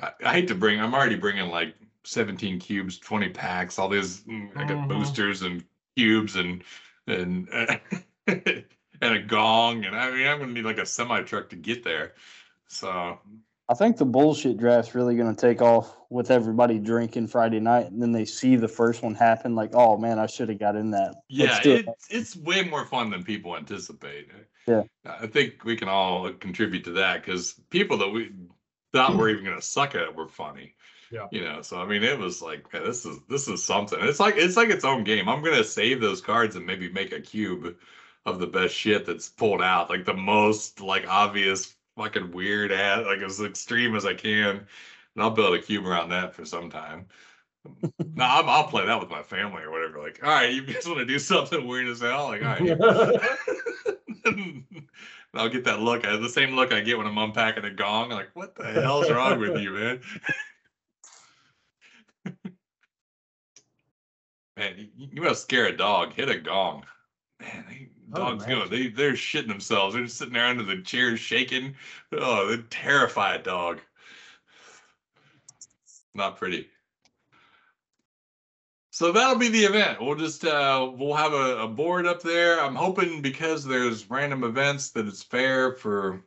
I, 0.00 0.12
I 0.24 0.32
hate 0.32 0.48
to 0.48 0.54
bring. 0.54 0.80
I'm 0.80 0.94
already 0.94 1.16
bringing 1.16 1.50
like 1.50 1.76
17 2.04 2.60
cubes, 2.60 2.98
20 2.98 3.30
packs, 3.30 3.78
all 3.78 3.88
these. 3.88 4.22
mm, 4.24 4.56
I 4.56 4.64
got 4.64 4.78
Mhm. 4.78 4.88
boosters 4.88 5.42
and 5.42 5.64
cubes 5.96 6.36
and 6.36 6.64
and 7.06 7.48
and 8.28 8.64
a 9.02 9.22
gong, 9.22 9.84
and 9.84 9.96
I 9.96 10.10
mean 10.12 10.26
I'm 10.28 10.40
gonna 10.40 10.52
need 10.52 10.64
like 10.64 10.78
a 10.78 10.86
semi 10.86 11.22
truck 11.22 11.50
to 11.50 11.56
get 11.56 11.84
there. 11.84 12.14
So 12.68 13.20
I 13.72 13.74
think 13.74 13.96
the 13.96 14.04
bullshit 14.04 14.58
draft's 14.58 14.94
really 14.94 15.16
going 15.16 15.34
to 15.34 15.40
take 15.40 15.62
off 15.62 15.96
with 16.10 16.30
everybody 16.30 16.78
drinking 16.78 17.28
Friday 17.28 17.58
night, 17.58 17.90
and 17.90 18.02
then 18.02 18.12
they 18.12 18.26
see 18.26 18.56
the 18.56 18.68
first 18.68 19.02
one 19.02 19.14
happen, 19.14 19.54
like, 19.54 19.70
oh 19.72 19.96
man, 19.96 20.18
I 20.18 20.26
should 20.26 20.50
have 20.50 20.58
got 20.58 20.76
in 20.76 20.90
that. 20.90 21.14
Yeah, 21.30 21.52
Let's 21.52 21.66
it, 21.66 21.86
it's 22.10 22.36
way 22.36 22.64
more 22.64 22.84
fun 22.84 23.08
than 23.08 23.24
people 23.24 23.56
anticipate. 23.56 24.28
Yeah. 24.66 24.82
I 25.06 25.26
think 25.26 25.64
we 25.64 25.76
can 25.76 25.88
all 25.88 26.30
contribute 26.34 26.84
to 26.84 26.92
that 26.92 27.24
because 27.24 27.54
people 27.70 27.96
that 27.98 28.10
we 28.10 28.32
thought 28.92 29.16
were 29.16 29.30
even 29.30 29.42
going 29.42 29.56
to 29.56 29.62
suck 29.62 29.94
at 29.94 30.02
it 30.02 30.14
were 30.14 30.28
funny. 30.28 30.74
Yeah. 31.10 31.28
You 31.30 31.42
know, 31.42 31.62
so 31.62 31.80
I 31.80 31.86
mean, 31.86 32.02
it 32.02 32.18
was 32.18 32.42
like 32.42 32.70
man, 32.74 32.84
this 32.84 33.06
is 33.06 33.18
this 33.28 33.48
is 33.48 33.64
something. 33.64 33.98
It's 34.02 34.20
like 34.20 34.34
it's 34.36 34.56
like 34.56 34.70
its 34.70 34.84
own 34.84 35.04
game. 35.04 35.28
I'm 35.28 35.42
gonna 35.42 35.62
save 35.62 36.00
those 36.00 36.22
cards 36.22 36.56
and 36.56 36.64
maybe 36.64 36.90
make 36.90 37.12
a 37.12 37.20
cube 37.20 37.76
of 38.24 38.38
the 38.38 38.46
best 38.46 38.74
shit 38.74 39.04
that's 39.04 39.28
pulled 39.28 39.60
out, 39.60 39.90
like 39.90 40.06
the 40.06 40.14
most 40.14 40.80
like 40.80 41.06
obvious 41.06 41.74
fucking 41.96 42.32
weird 42.32 42.72
ass, 42.72 43.06
like 43.06 43.20
as 43.20 43.40
extreme 43.40 43.94
as 43.94 44.04
I 44.04 44.14
can, 44.14 44.56
and 45.14 45.22
I'll 45.22 45.30
build 45.30 45.54
a 45.54 45.62
cube 45.62 45.86
around 45.86 46.10
that 46.10 46.34
for 46.34 46.44
some 46.44 46.70
time. 46.70 47.06
no, 47.64 48.24
I'm, 48.24 48.48
I'll 48.48 48.66
play 48.66 48.84
that 48.86 49.00
with 49.00 49.10
my 49.10 49.22
family 49.22 49.62
or 49.62 49.70
whatever. 49.70 50.00
Like, 50.00 50.20
all 50.22 50.30
right, 50.30 50.52
you 50.52 50.64
guys 50.64 50.86
want 50.86 50.98
to 50.98 51.06
do 51.06 51.18
something 51.20 51.66
weird 51.66 51.88
as 51.88 52.00
hell? 52.00 52.24
Like, 52.24 52.42
all 52.42 52.48
right. 52.48 52.60
and 54.24 54.64
I'll 55.34 55.48
get 55.48 55.64
that 55.64 55.80
look, 55.80 56.06
uh, 56.06 56.16
the 56.18 56.28
same 56.28 56.54
look 56.54 56.72
I 56.72 56.80
get 56.80 56.98
when 56.98 57.06
I'm 57.06 57.18
unpacking 57.18 57.64
a 57.64 57.70
gong. 57.70 58.10
Like, 58.10 58.30
what 58.34 58.54
the 58.54 58.64
hell's 58.64 59.10
wrong 59.10 59.38
with 59.38 59.58
you, 59.58 59.70
man? 59.72 60.00
man, 64.56 64.90
you, 64.96 65.08
you 65.12 65.22
to 65.22 65.34
scare 65.34 65.66
a 65.66 65.76
dog. 65.76 66.12
Hit 66.12 66.28
a 66.28 66.38
gong. 66.38 66.84
Man, 67.40 67.64
they, 67.68 67.88
dogs 68.14 68.46
man. 68.46 68.60
go. 68.60 68.68
They 68.68 68.88
they're 68.88 69.12
shitting 69.12 69.48
themselves. 69.48 69.94
They're 69.94 70.04
just 70.04 70.18
sitting 70.18 70.34
there 70.34 70.46
under 70.46 70.64
the 70.64 70.82
chairs 70.82 71.20
shaking. 71.20 71.74
Oh, 72.12 72.48
they 72.48 72.62
terrify 72.70 73.34
a 73.34 73.42
dog. 73.42 73.80
Not 76.14 76.36
pretty. 76.36 76.68
So 78.90 79.10
that'll 79.10 79.38
be 79.38 79.48
the 79.48 79.64
event. 79.64 80.02
We'll 80.02 80.16
just 80.16 80.44
uh 80.44 80.90
we'll 80.94 81.14
have 81.14 81.32
a, 81.32 81.62
a 81.62 81.68
board 81.68 82.06
up 82.06 82.22
there. 82.22 82.60
I'm 82.60 82.74
hoping 82.74 83.22
because 83.22 83.64
there's 83.64 84.10
random 84.10 84.44
events 84.44 84.90
that 84.90 85.06
it's 85.06 85.22
fair 85.22 85.72
for 85.72 86.22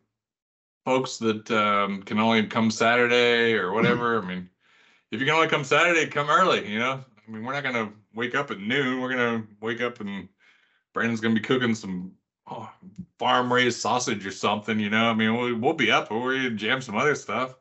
folks 0.84 1.18
that 1.18 1.50
um, 1.52 2.04
can 2.04 2.20
only 2.20 2.46
come 2.48 2.72
Saturday 2.72 3.54
or 3.54 3.74
whatever. 3.74 4.22
I 4.22 4.26
mean, 4.26 4.50
if 5.12 5.20
you 5.20 5.26
can 5.26 5.36
only 5.36 5.48
come 5.48 5.64
Saturday, 5.64 6.08
come 6.08 6.30
early. 6.30 6.72
You 6.72 6.80
know, 6.80 7.04
I 7.28 7.32
mean, 7.32 7.44
we're 7.44 7.54
not 7.54 7.64
gonna 7.64 7.92
wake 8.14 8.36
up 8.36 8.52
at 8.52 8.60
noon. 8.60 9.02
We're 9.02 9.10
gonna 9.10 9.44
wake 9.62 9.82
up 9.82 10.00
and 10.00 10.28
Brandon's 10.96 11.22
gonna 11.22 11.36
be 11.36 11.42
cooking 11.42 11.76
some 11.76 12.14
oh, 12.50 12.72
farm 13.20 13.54
raised 13.54 13.80
sausage 13.80 14.26
or 14.26 14.32
something. 14.32 14.80
You 14.80 14.90
know, 14.90 15.12
I 15.12 15.14
mean, 15.14 15.38
we'll, 15.38 15.56
we'll 15.60 15.74
be 15.74 15.92
up. 15.92 16.10
Gonna 16.10 16.50
jam 16.50 16.82
some 16.82 16.96
other 16.98 17.14
stuff 17.14 17.56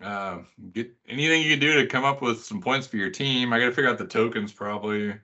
uh, 0.00 0.38
get 0.72 0.92
anything 1.08 1.42
you 1.42 1.50
can 1.50 1.58
do 1.58 1.80
to 1.80 1.86
come 1.86 2.04
up 2.04 2.22
with 2.22 2.44
some 2.44 2.60
points 2.60 2.86
for 2.86 2.96
your 2.96 3.10
team. 3.10 3.52
I 3.52 3.58
got 3.58 3.66
to 3.66 3.72
figure 3.72 3.90
out 3.90 3.98
the 3.98 4.06
tokens 4.06 4.52
probably. 4.52 5.14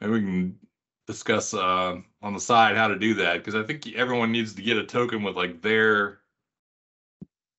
Maybe 0.00 0.12
we 0.12 0.20
can 0.20 0.58
discuss 1.06 1.54
uh, 1.54 1.96
on 2.22 2.34
the 2.34 2.40
side 2.40 2.76
how 2.76 2.88
to 2.88 2.98
do 2.98 3.14
that 3.14 3.38
because 3.38 3.54
I 3.54 3.62
think 3.62 3.94
everyone 3.94 4.30
needs 4.30 4.54
to 4.54 4.62
get 4.62 4.76
a 4.76 4.84
token 4.84 5.22
with 5.22 5.36
like 5.36 5.62
their 5.62 6.20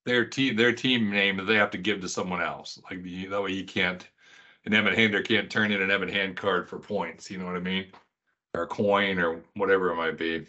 their 0.05 0.25
team 0.25 0.55
their 0.55 0.71
team 0.71 1.11
name 1.11 1.37
that 1.37 1.43
they 1.43 1.55
have 1.55 1.71
to 1.71 1.77
give 1.77 2.01
to 2.01 2.09
someone 2.09 2.41
else. 2.41 2.79
Like 2.89 3.03
that 3.03 3.41
way 3.41 3.51
you 3.51 3.65
can't 3.65 4.07
an 4.65 4.73
Ebon 4.73 4.93
Hander 4.93 5.21
can't 5.21 5.49
turn 5.49 5.71
in 5.71 5.81
an 5.81 5.91
Ebon 5.91 6.09
Hand 6.09 6.37
card 6.37 6.69
for 6.69 6.79
points. 6.79 7.31
You 7.31 7.39
know 7.39 7.45
what 7.45 7.55
I 7.55 7.59
mean? 7.59 7.87
Or 8.53 8.63
a 8.63 8.67
coin 8.67 9.19
or 9.19 9.43
whatever 9.55 9.91
it 9.91 9.95
might 9.95 10.17
be. 10.17 10.47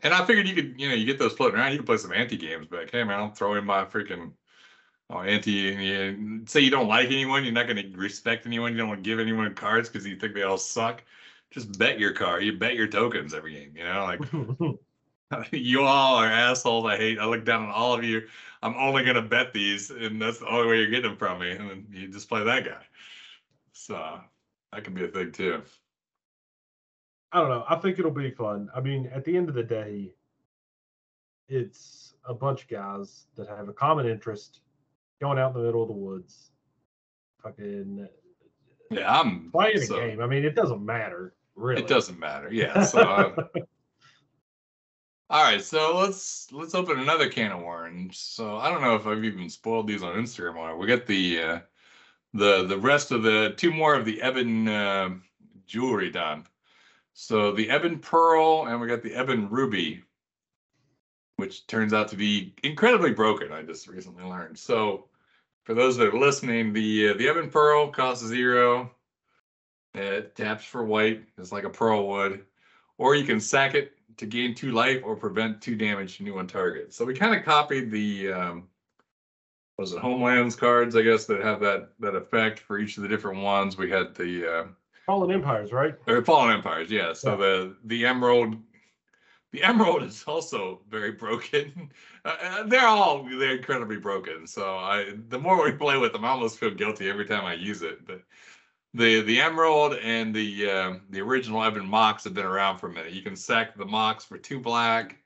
And 0.00 0.12
I 0.12 0.24
figured 0.24 0.48
you 0.48 0.54
could, 0.54 0.78
you 0.78 0.88
know, 0.88 0.94
you 0.94 1.06
get 1.06 1.18
those 1.18 1.32
floating 1.32 1.58
around. 1.58 1.72
You 1.72 1.78
can 1.78 1.86
play 1.86 1.96
some 1.96 2.12
ante 2.12 2.36
games, 2.36 2.66
but 2.68 2.90
hey, 2.90 3.04
man, 3.04 3.20
I'll 3.20 3.30
throw 3.30 3.54
in 3.54 3.64
my 3.64 3.84
freaking 3.84 4.32
oh 5.08 5.20
ante. 5.20 5.50
You, 5.50 6.42
say 6.46 6.60
you 6.60 6.70
don't 6.70 6.88
like 6.88 7.06
anyone, 7.06 7.44
you're 7.44 7.52
not 7.52 7.68
going 7.68 7.76
to 7.76 7.96
respect 7.96 8.44
anyone. 8.46 8.72
You 8.72 8.78
don't 8.78 8.88
want 8.88 9.04
to 9.04 9.08
give 9.08 9.20
anyone 9.20 9.54
cards 9.54 9.88
because 9.88 10.06
you 10.06 10.16
think 10.16 10.34
they 10.34 10.42
all 10.42 10.58
suck. 10.58 11.02
Just 11.52 11.78
bet 11.78 11.98
your 11.98 12.12
card. 12.12 12.42
You 12.42 12.58
bet 12.58 12.74
your 12.74 12.88
tokens 12.88 13.32
every 13.32 13.54
game. 13.54 13.72
You 13.76 13.84
know, 13.84 14.04
like 14.04 14.78
you 15.52 15.82
all 15.82 16.16
are 16.16 16.26
assholes. 16.26 16.84
I 16.86 16.96
hate. 16.96 17.18
I 17.18 17.26
look 17.26 17.44
down 17.44 17.64
on 17.64 17.70
all 17.70 17.94
of 17.94 18.04
you. 18.04 18.26
I'm 18.62 18.74
only 18.76 19.04
gonna 19.04 19.22
bet 19.22 19.52
these, 19.52 19.90
and 19.90 20.20
that's 20.20 20.38
the 20.38 20.46
only 20.46 20.68
way 20.68 20.78
you're 20.78 20.90
getting 20.90 21.10
them 21.10 21.16
from 21.16 21.40
me. 21.40 21.52
And 21.52 21.70
then 21.70 21.86
you 21.90 22.08
just 22.08 22.28
play 22.28 22.42
that 22.44 22.64
guy. 22.64 22.82
So 23.72 24.20
that 24.72 24.84
can 24.84 24.94
be 24.94 25.04
a 25.04 25.08
thing 25.08 25.32
too. 25.32 25.62
I 27.34 27.40
don't 27.40 27.48
know. 27.48 27.64
I 27.68 27.74
think 27.74 27.98
it'll 27.98 28.12
be 28.12 28.30
fun. 28.30 28.68
I 28.76 28.80
mean, 28.80 29.10
at 29.12 29.24
the 29.24 29.36
end 29.36 29.48
of 29.48 29.56
the 29.56 29.64
day, 29.64 30.14
it's 31.48 32.14
a 32.24 32.32
bunch 32.32 32.62
of 32.62 32.68
guys 32.68 33.26
that 33.34 33.48
have 33.48 33.68
a 33.68 33.72
common 33.72 34.06
interest 34.06 34.60
going 35.20 35.36
out 35.36 35.48
in 35.48 35.58
the 35.58 35.66
middle 35.66 35.82
of 35.82 35.88
the 35.88 35.94
woods, 35.94 36.52
fucking 37.42 38.06
Yeah, 38.92 39.20
I'm 39.20 39.50
playing 39.50 39.82
a 39.82 39.86
game. 39.86 40.20
I 40.20 40.28
mean, 40.28 40.44
it 40.44 40.54
doesn't 40.54 40.86
matter, 40.86 41.34
really. 41.56 41.82
It 41.82 41.88
doesn't 41.88 42.20
matter. 42.20 42.52
Yeah. 42.52 42.84
So. 42.84 43.00
uh, 43.00 43.34
all 45.30 45.42
right, 45.42 45.60
so 45.60 45.98
let's 45.98 46.52
let's 46.52 46.76
open 46.76 47.00
another 47.00 47.28
can 47.28 47.50
of 47.50 47.62
worms. 47.62 48.16
So 48.16 48.58
I 48.58 48.70
don't 48.70 48.80
know 48.80 48.94
if 48.94 49.08
I've 49.08 49.24
even 49.24 49.50
spoiled 49.50 49.88
these 49.88 50.04
on 50.04 50.14
Instagram. 50.14 50.54
Or 50.54 50.76
we 50.76 50.86
got 50.86 51.06
the 51.06 51.42
uh, 51.42 51.58
the 52.32 52.64
the 52.64 52.78
rest 52.78 53.10
of 53.10 53.24
the 53.24 53.54
two 53.56 53.72
more 53.72 53.96
of 53.96 54.04
the 54.04 54.20
Ebon 54.24 54.68
uh, 54.68 55.10
jewelry 55.66 56.10
done. 56.10 56.44
So 57.14 57.52
the 57.52 57.70
Ebon 57.74 58.00
Pearl 58.00 58.66
and 58.66 58.80
we 58.80 58.88
got 58.88 59.02
the 59.02 59.18
Ebon 59.18 59.48
Ruby, 59.48 60.02
which 61.36 61.66
turns 61.68 61.92
out 61.92 62.08
to 62.08 62.16
be 62.16 62.54
incredibly 62.64 63.12
broken. 63.12 63.52
I 63.52 63.62
just 63.62 63.86
recently 63.86 64.24
learned. 64.24 64.58
So 64.58 65.06
for 65.62 65.74
those 65.74 65.96
that 65.96 66.12
are 66.12 66.18
listening, 66.18 66.72
the 66.72 67.10
uh, 67.10 67.14
the 67.14 67.30
Ebon 67.30 67.50
Pearl 67.50 67.88
costs 67.88 68.26
zero. 68.26 68.90
It 69.94 70.34
taps 70.34 70.64
for 70.64 70.84
white, 70.84 71.24
just 71.36 71.52
like 71.52 71.62
a 71.62 71.70
pearl 71.70 72.08
would, 72.08 72.44
or 72.98 73.14
you 73.14 73.24
can 73.24 73.38
sack 73.38 73.76
it 73.76 73.92
to 74.16 74.26
gain 74.26 74.52
two 74.52 74.72
life 74.72 75.00
or 75.04 75.14
prevent 75.14 75.62
two 75.62 75.76
damage 75.76 76.16
to 76.16 76.24
new 76.24 76.36
on 76.38 76.48
target. 76.48 76.92
So 76.92 77.04
we 77.04 77.14
kind 77.14 77.36
of 77.36 77.44
copied 77.44 77.92
the 77.92 78.32
um, 78.32 78.68
was 79.78 79.92
it 79.92 80.00
Homelands 80.00 80.56
cards, 80.56 80.96
I 80.96 81.02
guess, 81.02 81.26
that 81.26 81.42
have 81.42 81.60
that 81.60 81.90
that 82.00 82.16
effect 82.16 82.58
for 82.58 82.76
each 82.76 82.96
of 82.96 83.04
the 83.04 83.08
different 83.08 83.40
ones. 83.40 83.76
We 83.76 83.88
had 83.88 84.16
the 84.16 84.52
uh, 84.52 84.64
Fallen 85.06 85.30
Empires, 85.30 85.72
right? 85.72 85.94
or 86.06 86.24
Fallen 86.24 86.54
Empires, 86.54 86.90
yeah. 86.90 87.12
So 87.12 87.36
the 87.36 87.76
the 87.84 88.06
Emerald, 88.06 88.56
the 89.52 89.62
Emerald 89.62 90.02
is 90.02 90.24
also 90.26 90.80
very 90.88 91.12
broken. 91.12 91.90
Uh, 92.26 92.36
uh, 92.42 92.62
they're 92.62 92.86
all 92.86 93.22
they're 93.22 93.56
incredibly 93.58 93.98
broken. 93.98 94.46
So 94.46 94.78
I 94.78 95.12
the 95.28 95.38
more 95.38 95.62
we 95.62 95.72
play 95.72 95.98
with 95.98 96.14
them, 96.14 96.24
I 96.24 96.30
almost 96.30 96.58
feel 96.58 96.70
guilty 96.70 97.10
every 97.10 97.26
time 97.26 97.44
I 97.44 97.52
use 97.52 97.82
it. 97.82 98.06
But 98.06 98.22
the 98.94 99.20
the 99.20 99.40
Emerald 99.42 99.96
and 100.02 100.34
the 100.34 100.70
uh, 100.70 100.94
the 101.10 101.20
original 101.20 101.66
Ebon 101.66 101.84
Mox 101.86 102.24
have 102.24 102.32
been 102.32 102.46
around 102.46 102.78
for 102.78 102.86
a 102.86 102.92
minute. 102.94 103.12
You 103.12 103.20
can 103.20 103.36
sack 103.36 103.76
the 103.76 103.84
Mox 103.84 104.24
for 104.24 104.38
two 104.38 104.58
black, 104.58 105.18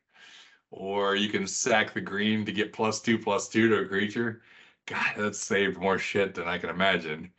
or 0.72 1.14
you 1.14 1.28
can 1.28 1.46
sack 1.46 1.94
the 1.94 2.00
green 2.00 2.44
to 2.44 2.50
get 2.52 2.72
plus 2.72 3.00
two 3.00 3.16
plus 3.16 3.48
two 3.48 3.68
to 3.68 3.82
a 3.82 3.86
creature. 3.86 4.42
God, 4.86 5.12
that's 5.16 5.38
saved 5.38 5.78
more 5.78 5.98
shit 5.98 6.34
than 6.34 6.48
I 6.48 6.58
can 6.58 6.70
imagine. 6.70 7.30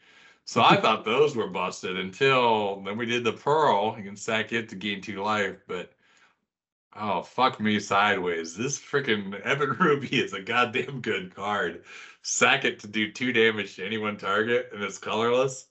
So 0.49 0.63
I 0.63 0.77
thought 0.81 1.05
those 1.05 1.35
were 1.35 1.45
busted 1.47 1.95
until 1.99 2.81
then 2.81 2.97
we 2.97 3.05
did 3.05 3.23
the 3.23 3.33
pearl. 3.33 3.95
You 3.95 4.03
can 4.03 4.15
sack 4.15 4.51
it 4.51 4.69
to 4.69 4.75
gain 4.75 4.99
two 4.99 5.21
life, 5.21 5.57
but 5.67 5.91
oh 6.95 7.21
fuck 7.21 7.59
me 7.59 7.79
sideways. 7.79 8.57
This 8.57 8.79
freaking 8.79 9.39
Ebon 9.45 9.77
Ruby 9.79 10.19
is 10.19 10.33
a 10.33 10.41
goddamn 10.41 11.01
good 11.01 11.35
card. 11.35 11.83
Sack 12.23 12.65
it 12.65 12.79
to 12.79 12.87
do 12.87 13.11
two 13.11 13.31
damage 13.31 13.75
to 13.75 13.85
any 13.85 13.99
one 13.99 14.17
target, 14.17 14.71
and 14.73 14.83
it's 14.83 14.97
colorless. 14.97 15.67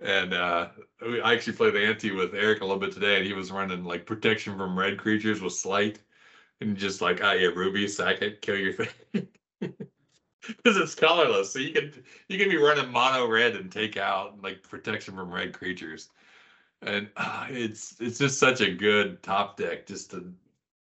And 0.00 0.32
uh 0.34 0.68
I 1.02 1.34
actually 1.34 1.56
played 1.56 1.74
the 1.74 1.84
ante 1.84 2.12
with 2.12 2.32
Eric 2.32 2.60
a 2.60 2.64
little 2.64 2.78
bit 2.78 2.92
today, 2.92 3.16
and 3.16 3.26
he 3.26 3.32
was 3.32 3.50
running 3.50 3.82
like 3.82 4.06
protection 4.06 4.56
from 4.56 4.78
red 4.78 4.98
creatures 4.98 5.42
with 5.42 5.54
slight, 5.54 5.98
and 6.60 6.76
just 6.76 7.00
like, 7.02 7.24
ah, 7.24 7.32
yeah, 7.32 7.48
Ruby, 7.48 7.88
sack 7.88 8.22
it, 8.22 8.40
kill 8.40 8.56
your 8.56 8.72
thing. 8.72 9.26
Because 10.46 10.76
it's 10.76 10.94
colorless, 10.94 11.52
so 11.52 11.58
you 11.58 11.72
can 11.72 11.92
you 12.28 12.38
can 12.38 12.48
be 12.48 12.56
running 12.56 12.90
mono 12.90 13.26
red 13.28 13.56
and 13.56 13.70
take 13.70 13.96
out 13.96 14.42
like 14.42 14.62
protection 14.62 15.14
from 15.14 15.32
red 15.32 15.52
creatures, 15.52 16.08
and 16.82 17.08
uh, 17.16 17.46
it's 17.50 17.96
it's 18.00 18.18
just 18.18 18.38
such 18.38 18.60
a 18.60 18.72
good 18.72 19.22
top 19.22 19.56
deck 19.56 19.86
just 19.86 20.10
to 20.12 20.32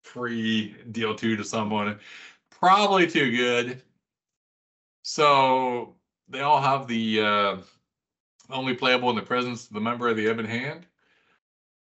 free 0.04 0.76
deal 0.92 1.16
two 1.16 1.36
to 1.36 1.44
someone. 1.44 2.00
Probably 2.50 3.08
too 3.08 3.32
good. 3.36 3.82
So 5.04 5.96
they 6.28 6.42
all 6.42 6.62
have 6.62 6.88
the 6.88 7.22
uh, 7.22 7.58
only 8.50 8.74
playable 8.76 9.10
in 9.10 9.16
the 9.16 9.22
presence 9.22 9.68
of 9.68 9.74
the 9.74 9.82
member 9.82 10.08
of 10.08 10.18
the 10.18 10.30
Ebon 10.30 10.46
Hand 10.46 10.86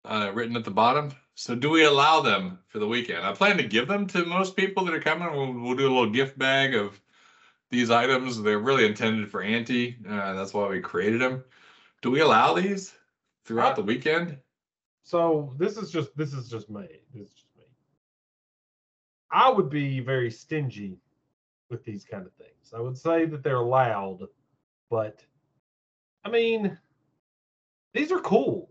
uh, 0.04 0.30
written 0.32 0.56
at 0.56 0.64
the 0.64 0.70
bottom. 0.70 1.12
So 1.34 1.54
do 1.54 1.70
we 1.70 1.84
allow 1.84 2.20
them 2.20 2.58
for 2.68 2.78
the 2.78 2.86
weekend? 2.86 3.24
I 3.24 3.32
plan 3.32 3.56
to 3.56 3.64
give 3.64 3.88
them 3.88 4.06
to 4.08 4.24
most 4.24 4.56
people 4.56 4.84
that 4.84 4.94
are 4.94 5.00
coming. 5.00 5.30
We'll, 5.32 5.52
we'll 5.52 5.76
do 5.76 5.86
a 5.86 5.94
little 5.94 6.10
gift 6.10 6.38
bag 6.38 6.74
of 6.74 7.00
these 7.70 7.90
items. 7.90 8.42
They're 8.42 8.58
really 8.58 8.86
intended 8.86 9.30
for 9.30 9.42
ante. 9.42 9.96
Uh, 10.08 10.34
that's 10.34 10.52
why 10.52 10.68
we 10.68 10.80
created 10.80 11.20
them. 11.20 11.44
Do 12.02 12.10
we 12.10 12.20
allow 12.20 12.54
these 12.54 12.94
throughout 13.44 13.76
the 13.76 13.82
weekend? 13.82 14.38
So 15.02 15.54
this 15.58 15.76
is 15.76 15.90
just 15.90 16.16
this 16.16 16.32
is 16.32 16.48
just 16.48 16.70
me. 16.70 16.86
This 17.14 17.28
is 17.28 17.34
just 17.34 17.56
me. 17.56 17.64
I 19.30 19.50
would 19.50 19.70
be 19.70 20.00
very 20.00 20.30
stingy 20.30 20.98
with 21.68 21.84
these 21.84 22.04
kind 22.04 22.26
of 22.26 22.32
things. 22.34 22.72
I 22.74 22.80
would 22.80 22.96
say 22.96 23.24
that 23.26 23.42
they're 23.42 23.56
allowed, 23.56 24.26
but 24.90 25.24
I 26.24 26.30
mean, 26.30 26.76
these 27.92 28.12
are 28.12 28.20
cool. 28.20 28.70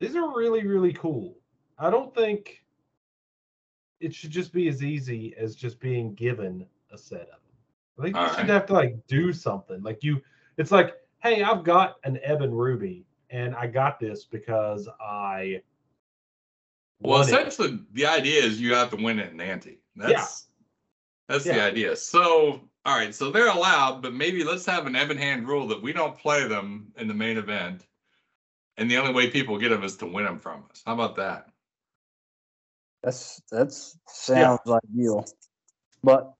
These 0.00 0.16
are 0.16 0.36
really 0.36 0.66
really 0.66 0.92
cool. 0.92 1.36
I 1.78 1.90
don't 1.90 2.14
think 2.14 2.64
it 4.00 4.14
should 4.14 4.30
just 4.30 4.52
be 4.52 4.68
as 4.68 4.82
easy 4.82 5.34
as 5.38 5.56
just 5.56 5.80
being 5.80 6.14
given 6.14 6.66
a 6.92 6.98
set 6.98 7.28
of. 7.30 7.47
I 7.98 8.02
think 8.02 8.14
you 8.14 8.20
All 8.20 8.28
should 8.28 8.38
right. 8.38 8.48
have 8.48 8.66
to 8.66 8.72
like 8.72 9.06
do 9.06 9.32
something. 9.32 9.82
Like 9.82 10.02
you, 10.02 10.20
it's 10.56 10.70
like, 10.70 10.94
hey, 11.22 11.42
I've 11.42 11.64
got 11.64 11.96
an 12.04 12.18
Ebon 12.28 12.52
Ruby, 12.52 13.06
and 13.30 13.54
I 13.54 13.66
got 13.66 13.98
this 13.98 14.24
because 14.24 14.88
I. 15.00 15.62
Well, 17.00 17.18
won 17.18 17.28
it. 17.28 17.32
essentially, 17.32 17.80
the 17.92 18.06
idea 18.06 18.42
is 18.42 18.60
you 18.60 18.74
have 18.74 18.90
to 18.90 18.96
win 18.96 19.18
it 19.18 19.32
in 19.32 19.40
ante. 19.40 19.80
That's 19.96 20.46
that's 21.28 21.44
the 21.44 21.62
idea. 21.62 21.94
So, 21.96 22.60
all 22.84 22.96
right, 22.96 23.14
so 23.14 23.30
they're 23.30 23.48
allowed, 23.48 24.02
but 24.02 24.14
maybe 24.14 24.44
let's 24.44 24.64
have 24.66 24.86
an 24.86 24.96
Ebon 24.96 25.18
Hand 25.18 25.46
rule 25.46 25.66
that 25.68 25.82
we 25.82 25.92
don't 25.92 26.16
play 26.16 26.46
them 26.48 26.92
in 26.96 27.06
the 27.06 27.14
main 27.14 27.36
event, 27.36 27.86
and 28.76 28.90
the 28.90 28.96
only 28.96 29.12
way 29.12 29.28
people 29.28 29.58
get 29.58 29.68
them 29.68 29.84
is 29.84 29.96
to 29.98 30.06
win 30.06 30.24
them 30.24 30.38
from 30.38 30.64
us. 30.70 30.82
How 30.86 30.94
about 30.94 31.16
that? 31.16 31.50
That's 33.02 33.42
that's 33.50 33.96
sounds 34.08 34.60
ideal. 34.66 35.24
But 36.02 36.32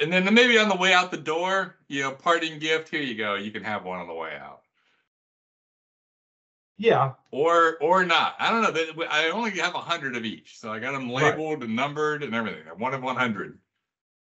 And 0.00 0.12
then 0.12 0.32
maybe 0.32 0.58
on 0.58 0.68
the 0.68 0.76
way 0.76 0.92
out 0.92 1.10
the 1.10 1.16
door, 1.16 1.76
you 1.88 2.02
know, 2.02 2.12
parting 2.12 2.58
gift. 2.58 2.88
Here 2.88 3.02
you 3.02 3.16
go. 3.16 3.34
You 3.34 3.50
can 3.50 3.64
have 3.64 3.84
one 3.84 3.98
on 3.98 4.06
the 4.06 4.14
way 4.14 4.36
out, 4.40 4.62
Yeah, 6.76 7.14
or 7.32 7.76
or 7.80 8.04
not. 8.04 8.36
I 8.38 8.50
don't 8.50 8.62
know. 8.62 9.04
I 9.10 9.30
only 9.30 9.50
have 9.58 9.74
a 9.74 9.78
hundred 9.80 10.16
of 10.16 10.24
each, 10.24 10.58
so 10.58 10.72
I 10.72 10.78
got 10.78 10.92
them 10.92 11.10
Right. 11.10 11.36
labeled 11.36 11.64
and 11.64 11.74
numbered 11.74 12.22
and 12.22 12.32
everything. 12.34 12.62
One 12.76 12.94
of 12.94 13.02
one 13.02 13.16
hundred. 13.16 13.58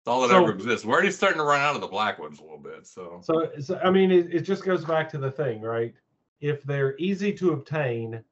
It's 0.01 0.07
all 0.07 0.21
that 0.21 0.29
So- 0.29 0.41
ever 0.41 0.53
exists. 0.53 0.83
We're 0.85 0.93
already 0.95 1.11
starting 1.11 1.37
to 1.37 1.43
run 1.43 1.61
out 1.61 1.75
of 1.75 1.81
the 1.81 1.87
black 1.87 2.17
ones 2.17 2.39
a 2.39 2.43
little 2.43 2.57
bit. 2.57 2.87
So 2.87 3.19
So, 3.21 3.51
so 3.59 3.79
I 3.83 3.91
mean, 3.91 4.11
it, 4.11 4.33
it 4.33 4.41
just 4.41 4.63
goes 4.65 4.83
back 4.83 5.09
to 5.11 5.19
the 5.19 5.29
thing, 5.29 5.61
right? 5.61 5.93
If 6.41 6.63
they're 6.63 6.97
easy 6.97 7.31
to 7.33 7.51
obtain, 7.51 8.23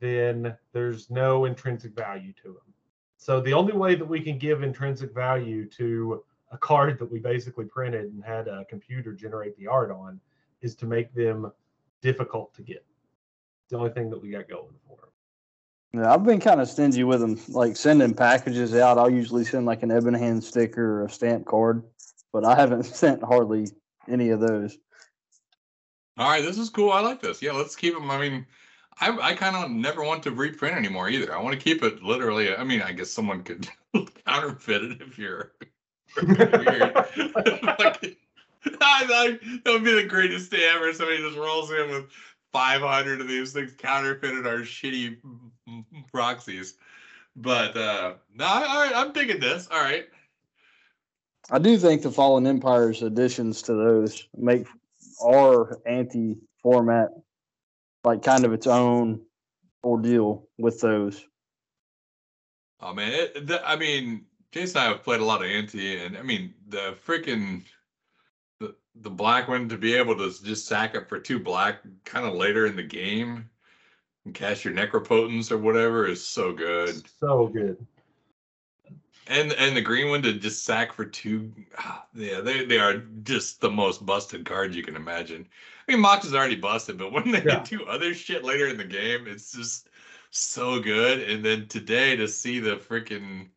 then 0.00 0.56
there's 0.72 1.10
no 1.10 1.44
intrinsic 1.44 1.92
value 1.94 2.32
to 2.42 2.48
them. 2.48 2.74
So 3.16 3.40
the 3.40 3.52
only 3.52 3.72
way 3.74 3.94
that 3.94 4.04
we 4.04 4.20
can 4.20 4.38
give 4.38 4.62
intrinsic 4.62 5.12
value 5.14 5.66
to 5.70 6.24
a 6.50 6.58
card 6.58 6.98
that 6.98 7.10
we 7.10 7.18
basically 7.18 7.64
printed 7.64 8.12
and 8.12 8.24
had 8.24 8.48
a 8.48 8.64
computer 8.66 9.12
generate 9.12 9.56
the 9.56 9.66
art 9.66 9.90
on 9.90 10.20
is 10.60 10.74
to 10.76 10.86
make 10.86 11.12
them 11.14 11.52
difficult 12.00 12.54
to 12.54 12.62
get. 12.62 12.84
It's 13.64 13.70
the 13.70 13.76
only 13.78 13.90
thing 13.90 14.10
that 14.10 14.20
we 14.20 14.30
got 14.30 14.48
going 14.48 14.74
for 14.86 14.98
'em. 15.02 16.00
yeah, 16.00 16.12
I've 16.12 16.24
been 16.24 16.40
kind 16.40 16.60
of 16.60 16.68
stingy 16.68 17.04
with 17.04 17.20
them, 17.20 17.38
like 17.48 17.76
sending 17.76 18.14
packages 18.14 18.74
out. 18.74 18.98
I'll 18.98 19.10
usually 19.10 19.44
send 19.44 19.66
like 19.66 19.82
an 19.82 19.92
ebon 19.92 20.14
hand 20.14 20.42
sticker 20.42 21.00
or 21.00 21.04
a 21.04 21.10
stamp 21.10 21.46
card, 21.46 21.82
but 22.32 22.44
I 22.44 22.54
haven't 22.54 22.84
sent 23.02 23.22
hardly 23.22 23.68
any 24.08 24.30
of 24.30 24.40
those. 24.40 24.78
All 26.16 26.28
right, 26.28 26.42
this 26.42 26.58
is 26.58 26.70
cool. 26.70 26.90
I 26.90 27.00
like 27.00 27.20
this. 27.20 27.40
Yeah, 27.40 27.52
let's 27.52 27.76
keep 27.76 27.94
them. 27.94 28.10
I 28.10 28.18
mean, 28.18 28.46
I, 29.00 29.16
I 29.18 29.34
kind 29.34 29.54
of 29.54 29.70
never 29.70 30.02
want 30.02 30.24
to 30.24 30.32
reprint 30.32 30.76
anymore 30.76 31.08
either. 31.08 31.36
I 31.36 31.40
want 31.40 31.56
to 31.56 31.62
keep 31.62 31.82
it 31.84 32.02
literally. 32.02 32.56
I 32.56 32.64
mean, 32.64 32.82
I 32.82 32.92
guess 32.92 33.10
someone 33.10 33.44
could 33.44 33.68
counterfeit 34.26 34.82
it 34.82 35.02
if 35.02 35.18
you're 35.18 35.52
weird. 35.60 35.70
like, 36.22 38.18
I, 38.80 39.04
I, 39.04 39.38
that 39.64 39.72
would 39.72 39.84
be 39.84 39.94
the 39.94 40.06
greatest 40.08 40.50
day 40.50 40.70
ever. 40.74 40.92
Somebody 40.92 41.18
just 41.18 41.36
rolls 41.36 41.70
in 41.70 41.90
with 41.90 42.06
500 42.52 43.20
of 43.20 43.28
these 43.28 43.52
things 43.52 43.72
counterfeited 43.76 44.46
our 44.46 44.60
shitty 44.60 45.18
proxies. 46.12 46.74
But 47.36 47.76
uh 47.76 48.14
no, 48.34 48.44
all 48.44 48.82
right, 48.82 48.92
I'm 48.94 49.12
digging 49.12 49.40
this. 49.40 49.68
All 49.70 49.80
right. 49.80 50.06
I 51.50 51.58
do 51.58 51.78
think 51.78 52.02
the 52.02 52.10
Fallen 52.10 52.46
Empire's 52.46 53.02
additions 53.02 53.62
to 53.62 53.74
those 53.74 54.26
make 54.36 54.66
our 55.24 55.78
ante 55.86 56.36
format 56.62 57.08
like 58.04 58.22
kind 58.22 58.44
of 58.44 58.52
its 58.52 58.66
own 58.66 59.20
ordeal 59.84 60.48
with 60.58 60.80
those. 60.80 61.24
Oh 62.80 62.94
man, 62.94 63.12
it, 63.12 63.46
the, 63.46 63.68
I 63.68 63.76
mean, 63.76 64.24
Jason 64.52 64.78
and 64.80 64.88
I 64.88 64.92
have 64.92 65.02
played 65.04 65.20
a 65.20 65.24
lot 65.24 65.42
of 65.42 65.50
ante, 65.50 65.98
and 66.02 66.16
I 66.16 66.22
mean 66.22 66.54
the 66.68 66.96
freaking 67.06 67.64
the 68.60 68.74
the 68.94 69.10
black 69.10 69.48
one 69.48 69.68
to 69.68 69.76
be 69.76 69.94
able 69.94 70.16
to 70.16 70.32
just 70.42 70.66
sack 70.66 70.94
up 70.96 71.08
for 71.08 71.18
two 71.18 71.38
black 71.38 71.82
kind 72.04 72.26
of 72.26 72.34
later 72.34 72.66
in 72.66 72.76
the 72.76 72.82
game 72.82 73.48
and 74.24 74.34
cast 74.34 74.64
your 74.64 74.74
necropotence 74.74 75.50
or 75.50 75.58
whatever 75.58 76.06
is 76.06 76.24
so 76.24 76.52
good. 76.52 77.02
So 77.20 77.48
good. 77.48 77.86
And 79.26 79.52
and 79.52 79.76
the 79.76 79.82
green 79.82 80.08
one 80.08 80.22
to 80.22 80.32
just 80.32 80.64
sack 80.64 80.94
for 80.94 81.04
two, 81.04 81.52
ah, 81.76 82.06
yeah, 82.14 82.40
they 82.40 82.64
they 82.64 82.78
are 82.78 82.98
just 83.22 83.60
the 83.60 83.70
most 83.70 84.06
busted 84.06 84.46
cards 84.46 84.74
you 84.74 84.82
can 84.82 84.96
imagine. 84.96 85.46
I 85.86 85.92
mean, 85.92 86.00
Mox 86.00 86.24
is 86.24 86.34
already 86.34 86.56
busted, 86.56 86.96
but 86.96 87.12
when 87.12 87.30
they 87.30 87.38
Yeah. 87.38 87.44
get 87.56 87.64
two 87.66 87.86
other 87.86 88.14
shit 88.14 88.44
later 88.44 88.68
in 88.68 88.78
the 88.78 88.84
game, 88.84 89.26
it's 89.26 89.52
just 89.52 89.90
so 90.30 90.80
good. 90.80 91.20
And 91.20 91.44
then 91.44 91.66
today 91.68 92.16
to 92.16 92.26
see 92.26 92.58
the 92.58 92.76
freaking 92.76 93.48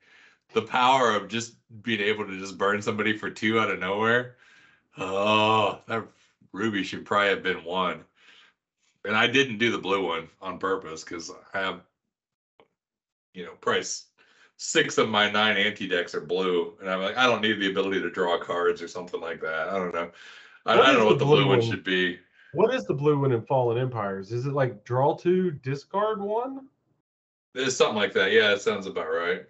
the 0.53 0.61
power 0.61 1.15
of 1.15 1.27
just 1.27 1.55
being 1.83 2.01
able 2.01 2.25
to 2.25 2.37
just 2.37 2.57
burn 2.57 2.81
somebody 2.81 3.17
for 3.17 3.29
two 3.29 3.59
out 3.59 3.71
of 3.71 3.79
nowhere. 3.79 4.35
Oh, 4.97 5.79
that 5.87 6.05
Ruby 6.51 6.83
should 6.83 7.05
probably 7.05 7.29
have 7.29 7.43
been 7.43 7.63
one. 7.63 8.03
And 9.05 9.15
I 9.15 9.27
didn't 9.27 9.57
do 9.57 9.71
the 9.71 9.77
blue 9.77 10.05
one 10.05 10.27
on 10.41 10.59
purpose 10.59 11.03
because 11.03 11.31
I 11.53 11.59
have, 11.59 11.81
you 13.33 13.45
know, 13.45 13.53
price 13.53 14.07
six 14.57 14.99
of 14.99 15.09
my 15.09 15.29
nine 15.29 15.57
ante 15.57 15.87
decks 15.87 16.13
are 16.13 16.21
blue, 16.21 16.77
and 16.79 16.89
I'm 16.89 17.01
like, 17.01 17.17
I 17.17 17.25
don't 17.25 17.41
need 17.41 17.59
the 17.59 17.71
ability 17.71 17.99
to 18.01 18.11
draw 18.11 18.37
cards 18.37 18.81
or 18.81 18.87
something 18.87 19.19
like 19.19 19.41
that. 19.41 19.69
I 19.69 19.77
don't 19.77 19.93
know. 19.93 20.11
I, 20.67 20.73
I 20.73 20.91
don't 20.91 20.99
know 20.99 21.07
what 21.07 21.17
the 21.17 21.25
blue 21.25 21.37
blue 21.37 21.47
one 21.47 21.59
one? 21.59 21.67
should 21.67 21.83
be. 21.83 22.19
What 22.53 22.75
is 22.75 22.83
the 22.83 22.93
blue 22.93 23.19
one 23.19 23.31
in 23.31 23.41
Fallen 23.41 23.79
Empires? 23.79 24.31
Is 24.31 24.45
it 24.45 24.53
like 24.53 24.83
draw 24.83 25.15
two, 25.15 25.51
discard 25.51 26.21
one? 26.21 26.67
It's 27.55 27.75
something 27.75 27.95
like 27.95 28.13
that. 28.13 28.31
Yeah, 28.31 28.53
it 28.53 28.61
sounds 28.61 28.85
about 28.85 29.07
right. 29.07 29.45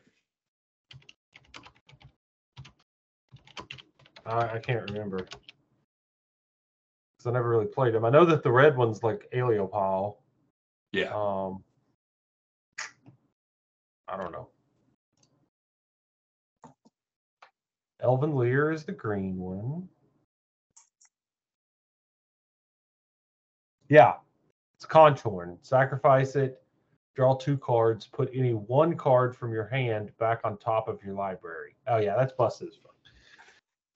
I, 4.26 4.56
I 4.56 4.60
can't 4.60 4.90
remember. 4.92 5.18
Because 5.18 5.40
I 7.28 7.32
never 7.32 7.50
really 7.50 7.66
played 7.66 7.94
them. 7.94 8.06
I 8.06 8.10
know 8.10 8.26
that 8.26 8.44
the 8.44 8.52
red 8.52 8.76
one's 8.78 9.04
like 9.04 9.30
Aeolipile. 9.34 10.18
Yeah. 10.92 11.12
Um, 11.14 11.64
I 14.08 14.18
don't 14.18 14.32
know. 14.32 14.50
Elven 18.02 18.34
Lyre 18.34 18.72
is 18.72 18.84
the 18.84 18.92
green 18.92 19.38
one. 19.38 19.88
Yeah, 23.90 24.14
it's 24.76 24.86
Conch 24.86 25.22
Horn. 25.22 25.58
Sacrifice 25.62 26.36
it, 26.36 26.64
draw 27.16 27.36
two 27.36 27.58
cards, 27.58 28.08
put 28.08 28.32
any 28.34 28.54
one 28.54 28.96
card 28.96 29.36
from 29.36 29.52
your 29.54 29.68
hand 29.68 30.12
back 30.18 30.40
on 30.44 30.58
top 30.58 30.88
of 30.88 31.04
your 31.04 31.14
library. 31.14 31.76
Oh 31.88 31.98
yeah, 31.98 32.16
that's 32.16 32.32
busted 32.34 32.70
as 32.70 32.76
fuck. 32.76 32.86
So- 32.86 32.91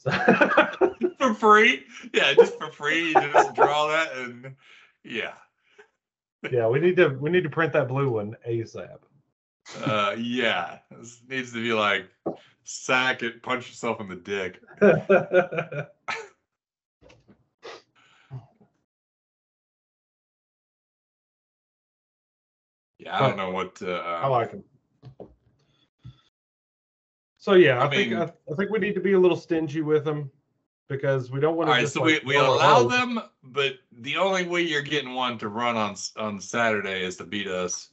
for 1.17 1.33
free. 1.33 1.85
Yeah, 2.13 2.33
just 2.33 2.57
for 2.59 2.71
free. 2.71 3.07
You 3.09 3.13
just 3.13 3.55
draw 3.55 3.87
that 3.87 4.15
and 4.15 4.55
yeah. 5.03 5.33
yeah, 6.51 6.67
we 6.67 6.79
need 6.79 6.95
to 6.97 7.09
we 7.09 7.29
need 7.29 7.43
to 7.43 7.49
print 7.49 7.73
that 7.73 7.87
blue 7.87 8.09
one 8.09 8.35
ASAP. 8.47 8.99
Uh 9.85 10.15
yeah. 10.17 10.79
This 10.91 11.21
needs 11.27 11.53
to 11.53 11.61
be 11.61 11.73
like 11.73 12.07
sack 12.63 13.23
it, 13.23 13.41
punch 13.41 13.67
yourself 13.67 13.99
in 13.99 14.09
the 14.09 14.15
dick. 14.15 14.61
Yeah, 23.05 23.17
I 23.17 23.27
don't 23.27 23.37
know 23.37 23.51
what 23.51 23.81
uh 23.83 23.91
I 23.91 24.27
like 24.27 24.51
them. 24.51 24.63
So 27.45 27.53
yeah, 27.53 27.77
I, 27.77 27.85
I 27.85 27.89
think 27.91 28.09
mean- 28.09 28.19
I, 28.21 28.23
I 28.23 28.55
think 28.57 28.71
we 28.71 28.79
need 28.79 28.95
to 28.95 28.99
be 28.99 29.13
a 29.13 29.19
little 29.19 29.37
stingy 29.37 29.81
with 29.81 30.03
them 30.03 30.31
because 30.89 31.29
we 31.29 31.39
don't 31.39 31.55
want 31.55 31.67
to. 31.67 31.73
All 31.73 31.77
right, 31.77 31.87
so 31.87 32.01
like, 32.01 32.23
we, 32.23 32.29
we 32.29 32.37
allow 32.37 32.79
load. 32.79 32.91
them, 32.91 33.21
but 33.43 33.75
the 33.99 34.17
only 34.17 34.47
way 34.47 34.61
you're 34.63 34.81
getting 34.81 35.13
one 35.13 35.37
to 35.37 35.47
run 35.47 35.77
on 35.77 35.95
on 36.17 36.41
Saturday 36.41 37.03
is 37.05 37.17
to 37.17 37.23
beat 37.23 37.45
us, 37.45 37.91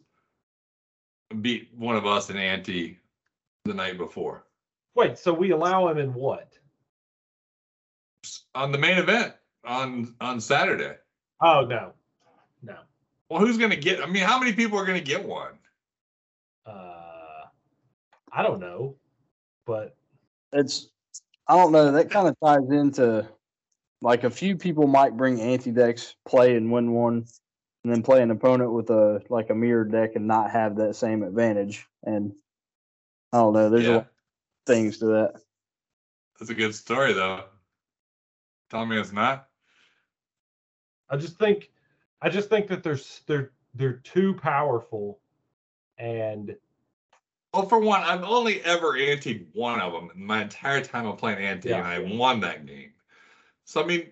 beat 1.43 1.69
one 1.77 1.97
of 1.97 2.07
us 2.07 2.31
in 2.31 2.39
ante 2.39 2.99
the 3.67 3.75
night 3.75 3.99
before 3.99 4.47
Wait, 4.95 5.19
so 5.19 5.35
we 5.35 5.51
allow 5.51 5.87
them 5.87 5.99
in 5.99 6.15
what? 6.15 6.59
On 8.55 8.73
the 8.73 8.79
main 8.79 8.97
event 8.97 9.35
on 9.67 10.15
on 10.23 10.41
Saturday. 10.41 10.97
Oh 11.43 11.67
no, 11.69 11.93
no. 12.63 12.77
Well, 13.29 13.41
who's 13.41 13.59
gonna 13.59 13.77
get? 13.77 14.03
I 14.03 14.07
mean, 14.07 14.23
how 14.25 14.39
many 14.39 14.55
people 14.55 14.79
are 14.79 14.87
gonna 14.87 14.99
get 14.99 15.23
one? 15.23 15.59
Uh, 16.65 17.43
I 18.33 18.43
don't 18.43 18.59
know, 18.59 18.97
but 19.67 19.97
It's 20.53 20.89
I 21.49 21.57
don't 21.57 21.73
know. 21.73 21.93
That 21.93 22.11
kind 22.11 22.29
of 22.29 22.37
ties 22.43 22.71
into 22.71 23.29
like 24.01 24.25
a 24.25 24.31
few 24.31 24.57
people 24.57 24.87
might 24.87 25.17
bring 25.17 25.41
ante 25.41 25.71
decks, 25.71 26.17
play 26.27 26.57
and 26.57 26.71
win 26.71 26.93
one, 26.93 27.25
and 27.85 27.93
then 27.93 28.03
play 28.03 28.23
an 28.23 28.31
opponent 28.31 28.73
with 28.73 28.91
a 28.91 29.23
like 29.29 29.51
a 29.51 29.55
mirror 29.55 29.85
deck 29.85 30.13
and 30.15 30.27
not 30.27 30.51
have 30.51 30.77
that 30.77 30.97
same 30.97 31.23
advantage. 31.23 31.87
And 32.05 32.33
I 33.33 33.39
don't 33.39 33.55
know. 33.55 33.71
There's 33.71 33.87
a 33.87 33.93
lot 33.93 33.99
of 33.99 34.07
things 34.67 34.99
to 34.99 35.07
that. 35.07 35.35
that's 36.39 36.51
a 36.51 36.55
good 36.55 36.75
story 36.75 37.13
though. 37.13 37.45
Tell 38.71 38.87
me 38.87 38.99
it's 38.99 39.13
not. 39.13 39.49
I 41.11 41.17
just 41.17 41.39
think 41.39 41.71
I 42.21 42.29
just 42.29 42.49
think 42.49 42.69
that 42.69 42.83
they're 42.83 42.99
they're 43.27 43.53
they're 43.75 43.95
too 43.95 44.35
powerful, 44.35 45.21
and 45.99 46.57
Well, 47.53 47.69
for 47.69 47.79
one, 47.79 48.03
I've 48.03 48.23
only 48.23 48.63
ever 48.63 48.93
anteed 48.93 49.47
one 49.53 49.81
of 49.81 49.93
them 49.93 50.11
in 50.15 50.25
my 50.25 50.43
entire 50.43 50.83
time 50.83 51.07
of 51.07 51.19
playing 51.19 51.45
ante, 51.45 51.69
Yeah. 51.69 51.79
and 51.79 51.87
I 51.87 51.99
won 52.17 52.41
that 52.41 52.65
game. 52.65 52.93
So 53.65 53.83
I 53.83 53.87
mean, 53.87 54.11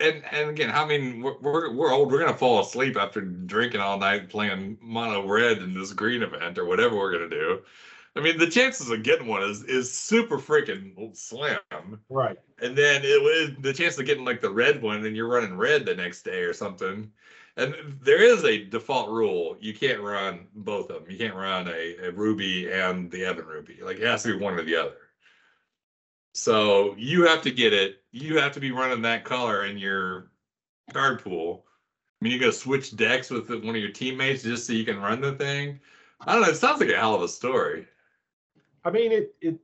and 0.00 0.22
and 0.30 0.50
again, 0.50 0.70
I 0.70 0.84
mean, 0.84 1.22
we're 1.22 1.38
we're, 1.40 1.72
we're 1.74 1.92
old. 1.92 2.12
We're 2.12 2.18
gonna 2.18 2.36
fall 2.36 2.60
asleep 2.60 2.96
after 2.96 3.22
drinking 3.22 3.80
all 3.80 3.98
night 3.98 4.28
playing 4.28 4.78
mono 4.82 5.26
red 5.26 5.58
in 5.58 5.72
this 5.74 5.92
green 5.92 6.22
event 6.22 6.58
or 6.58 6.66
whatever 6.66 6.96
we're 6.96 7.12
gonna 7.12 7.28
do. 7.30 7.62
I 8.16 8.20
mean, 8.20 8.38
the 8.38 8.46
chances 8.48 8.90
of 8.90 9.02
getting 9.02 9.26
one 9.26 9.42
is 9.42 9.62
is 9.64 9.92
super 9.92 10.38
freaking 10.38 11.16
slim. 11.16 11.58
Right. 12.08 12.36
And 12.60 12.76
then 12.76 13.02
it 13.04 13.20
was 13.22 13.56
the 13.60 13.72
chance 13.72 13.98
of 13.98 14.06
getting 14.06 14.24
like 14.24 14.40
the 14.40 14.50
red 14.50 14.82
one, 14.82 15.04
and 15.04 15.16
you're 15.16 15.28
running 15.28 15.56
red 15.56 15.86
the 15.86 15.94
next 15.94 16.22
day 16.22 16.42
or 16.42 16.52
something. 16.52 17.10
And 17.56 17.74
there 18.02 18.20
is 18.22 18.44
a 18.44 18.64
default 18.64 19.10
rule: 19.10 19.56
you 19.60 19.74
can't 19.74 20.00
run 20.00 20.46
both 20.54 20.90
of 20.90 21.02
them. 21.04 21.10
You 21.10 21.18
can't 21.18 21.34
run 21.36 21.68
a, 21.68 21.96
a 22.08 22.10
ruby 22.10 22.70
and 22.72 23.10
the 23.10 23.30
Ebon 23.30 23.46
ruby. 23.46 23.78
Like 23.82 23.98
it 23.98 24.06
has 24.06 24.22
to 24.24 24.36
be 24.36 24.42
one 24.44 24.54
or 24.54 24.62
the 24.64 24.74
other. 24.76 24.96
So 26.32 26.94
you 26.98 27.24
have 27.26 27.42
to 27.42 27.50
get 27.52 27.72
it. 27.72 28.02
You 28.10 28.38
have 28.38 28.52
to 28.52 28.60
be 28.60 28.72
running 28.72 29.02
that 29.02 29.24
color 29.24 29.66
in 29.66 29.78
your 29.78 30.32
card 30.92 31.22
pool. 31.22 31.64
I 32.20 32.24
mean, 32.24 32.32
you 32.32 32.40
got 32.40 32.46
to 32.46 32.52
switch 32.52 32.96
decks 32.96 33.30
with 33.30 33.48
one 33.50 33.68
of 33.68 33.76
your 33.76 33.90
teammates 33.92 34.42
just 34.42 34.66
so 34.66 34.72
you 34.72 34.84
can 34.84 35.00
run 35.00 35.20
the 35.20 35.34
thing. 35.34 35.78
I 36.20 36.32
don't 36.32 36.42
know. 36.42 36.48
It 36.48 36.56
sounds 36.56 36.80
like 36.80 36.90
a 36.90 36.96
hell 36.96 37.14
of 37.14 37.22
a 37.22 37.28
story. 37.28 37.86
I 38.84 38.90
mean, 38.90 39.12
it 39.12 39.34
it, 39.40 39.54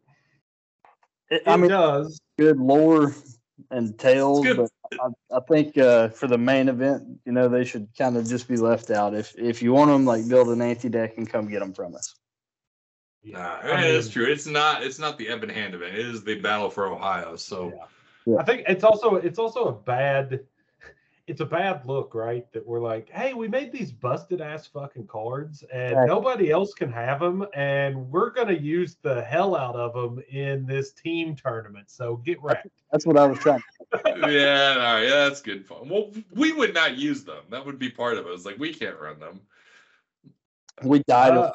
It- 1.30 1.43
it 1.43 1.43
I 1.47 1.57
mean, 1.57 1.70
does. 1.70 2.20
good 2.38 2.59
lore 2.59 3.14
and 3.70 3.99
tales, 3.99 4.45
good. 4.47 4.57
but 4.59 4.70
I, 4.93 5.36
I 5.36 5.41
think 5.41 5.78
uh, 5.78 6.09
for 6.09 6.26
the 6.26 6.38
main 6.38 6.68
event, 6.68 7.20
you 7.24 7.32
know, 7.32 7.49
they 7.49 7.64
should 7.64 7.88
kind 7.97 8.16
of 8.16 8.26
just 8.26 8.49
be 8.49 8.57
left 8.57 8.91
out. 8.91 9.14
If 9.14 9.38
if 9.38 9.62
you 9.62 9.72
want 9.72 9.91
them, 9.91 10.05
like 10.05 10.28
build 10.28 10.49
an 10.49 10.62
ante 10.62 10.88
deck 10.88 11.16
and 11.16 11.28
come 11.28 11.49
get 11.49 11.61
them 11.61 11.72
from 11.72 11.95
us. 11.95 12.14
Nah, 13.22 13.59
I 13.62 13.84
yeah, 13.86 13.93
that's 13.93 14.09
true. 14.09 14.24
It's 14.24 14.47
not. 14.47 14.82
It's 14.82 14.99
not 14.99 15.18
the 15.18 15.32
Ebon 15.32 15.51
Hand 15.51 15.74
event. 15.74 15.95
It 15.95 16.07
is 16.07 16.24
the 16.24 16.41
Battle 16.41 16.70
for 16.70 16.86
Ohio. 16.86 17.36
So 17.36 17.72
Yeah. 17.74 17.84
Yeah. 18.26 18.36
I 18.38 18.45
think 18.45 18.64
it's 18.68 18.84
also 18.84 19.16
it's 19.16 19.38
also 19.38 19.64
a 19.64 19.72
bad 19.72 20.41
it's 21.31 21.41
a 21.41 21.47
bad 21.47 21.87
look, 21.87 22.12
right? 22.12 22.53
That 22.53 22.66
we're 22.66 22.81
like, 22.81 23.09
hey, 23.09 23.35
we 23.35 23.47
made 23.47 23.70
these 23.70 23.93
busted 23.93 24.41
ass 24.41 24.66
fucking 24.66 25.07
cards, 25.07 25.62
and 25.72 25.97
Right. 25.97 26.09
nobody 26.09 26.51
else 26.51 26.74
can 26.74 26.91
have 26.91 27.20
them, 27.20 27.47
and 27.55 28.11
we're 28.11 28.31
gonna 28.31 28.53
use 28.53 28.97
the 29.01 29.22
hell 29.22 29.55
out 29.55 29.76
of 29.76 29.95
them 29.95 30.20
in 30.28 30.66
this 30.66 30.93
team 30.93 31.37
tournament. 31.37 31.89
So 31.89 32.16
get 32.16 32.43
wrecked. 32.43 32.66
That's 32.91 33.07
what 33.07 33.16
I 33.16 33.26
was 33.26 33.39
trying. 33.39 33.62
yeah, 34.07 34.72
all 34.72 34.95
right, 34.95 35.03
yeah, 35.05 35.28
that's 35.28 35.41
good 35.41 35.64
fun. 35.64 35.89
Well, 35.89 36.11
we 36.33 36.51
would 36.51 36.74
not 36.74 36.97
use 36.97 37.22
them. 37.22 37.45
That 37.51 37.64
would 37.64 37.78
be 37.78 37.91
part 37.91 38.18
of 38.18 38.26
it. 38.26 38.31
It's 38.31 38.45
like 38.45 38.59
we 38.59 38.74
can't 38.74 38.99
run 38.99 39.20
them. 39.20 39.41
We 40.83 41.05
died. 41.07 41.37
Uh, 41.37 41.53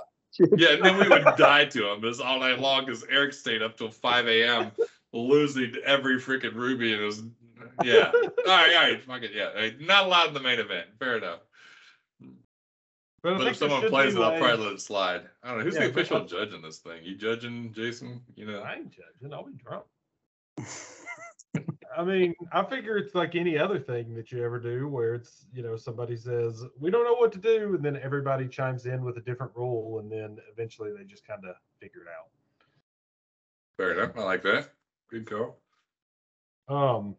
Yeah, 0.55 0.69
and 0.69 0.85
then 0.85 0.97
we 0.97 1.09
would 1.09 1.25
die 1.37 1.65
to 1.65 1.81
them 1.81 2.05
as 2.05 2.21
all 2.21 2.39
night 2.39 2.59
long 2.59 2.85
because 2.85 3.03
Eric 3.09 3.33
stayed 3.33 3.61
up 3.61 3.77
till 3.77 3.91
5 3.91 4.27
a.m. 4.29 4.71
losing 5.11 5.73
every 5.83 6.15
freaking 6.15 6.53
ruby 6.53 6.93
and 6.93 7.01
it 7.01 7.05
was 7.05 7.23
yeah. 7.83 8.11
All 8.13 8.21
right, 8.45 8.75
all 8.75 8.83
right, 8.91 9.03
fuck 9.03 9.21
it, 9.23 9.31
yeah. 9.33 9.49
all 9.49 9.55
right, 9.55 9.79
Not 9.79 10.05
allowed 10.05 10.27
in 10.29 10.33
the 10.33 10.39
main 10.39 10.59
event. 10.59 10.87
Fair 10.99 11.17
enough. 11.17 11.39
but 13.23 13.37
But 13.37 13.47
if 13.47 13.57
someone 13.57 13.81
should 13.81 13.89
plays 13.91 14.13
be 14.13 14.21
it, 14.21 14.23
I'll 14.23 14.37
probably 14.39 14.65
let 14.65 14.73
it 14.75 14.81
slide. 14.81 15.21
I 15.43 15.49
don't 15.49 15.59
know. 15.59 15.63
Who's 15.65 15.75
Yeah, 15.75 15.87
the 15.87 15.93
but- 15.93 16.01
official 16.01 16.25
judge 16.25 16.53
in 16.53 16.61
this 16.61 16.79
thing? 16.79 17.01
You 17.03 17.15
judging, 17.15 17.73
Jason? 17.73 18.21
You 18.35 18.45
know? 18.45 18.61
I 18.61 18.75
ain't 18.75 18.91
judging. 18.91 19.33
I'll 19.33 19.45
be 19.45 19.53
drunk. 19.53 19.85
I 21.97 22.03
mean, 22.03 22.35
I 22.51 22.61
figure 22.65 22.97
it's 22.97 23.15
like 23.15 23.35
any 23.35 23.57
other 23.57 23.79
thing 23.79 24.13
that 24.15 24.29
you 24.29 24.43
ever 24.43 24.59
do 24.59 24.89
where 24.89 25.13
it's, 25.15 25.45
you 25.53 25.63
know, 25.63 25.77
somebody 25.77 26.17
says, 26.17 26.61
we 26.77 26.91
don't 26.91 27.05
know 27.05 27.13
what 27.13 27.31
to 27.31 27.39
do. 27.39 27.75
And 27.75 27.83
then 27.83 27.97
everybody 28.03 28.49
chimes 28.49 28.85
in 28.85 29.03
with 29.05 29.15
a 29.17 29.21
different 29.21 29.53
rule. 29.55 29.99
And 29.99 30.11
then 30.11 30.37
eventually 30.51 30.91
they 30.95 31.05
just 31.05 31.25
kind 31.25 31.45
of 31.45 31.55
figure 31.79 32.01
it 32.01 32.07
out. 32.09 32.27
Fair 33.77 33.93
enough. 33.93 34.17
I 34.17 34.23
like 34.23 34.43
that. 34.43 34.71
Good 35.09 35.29
call. 35.29 35.57
Um, 36.67 37.15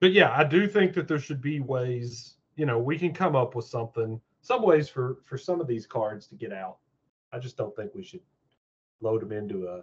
but 0.00 0.12
yeah, 0.12 0.32
I 0.36 0.44
do 0.44 0.66
think 0.68 0.92
that 0.94 1.08
there 1.08 1.18
should 1.18 1.40
be 1.40 1.60
ways, 1.60 2.34
you 2.56 2.66
know, 2.66 2.78
we 2.78 2.98
can 2.98 3.12
come 3.12 3.34
up 3.34 3.54
with 3.54 3.64
something, 3.64 4.20
some 4.42 4.62
ways 4.62 4.88
for 4.88 5.18
for 5.24 5.38
some 5.38 5.60
of 5.60 5.66
these 5.66 5.86
cards 5.86 6.26
to 6.28 6.34
get 6.34 6.52
out. 6.52 6.78
I 7.32 7.38
just 7.38 7.56
don't 7.56 7.74
think 7.74 7.94
we 7.94 8.04
should 8.04 8.20
load 9.00 9.22
them 9.22 9.32
into 9.32 9.68
a 9.68 9.82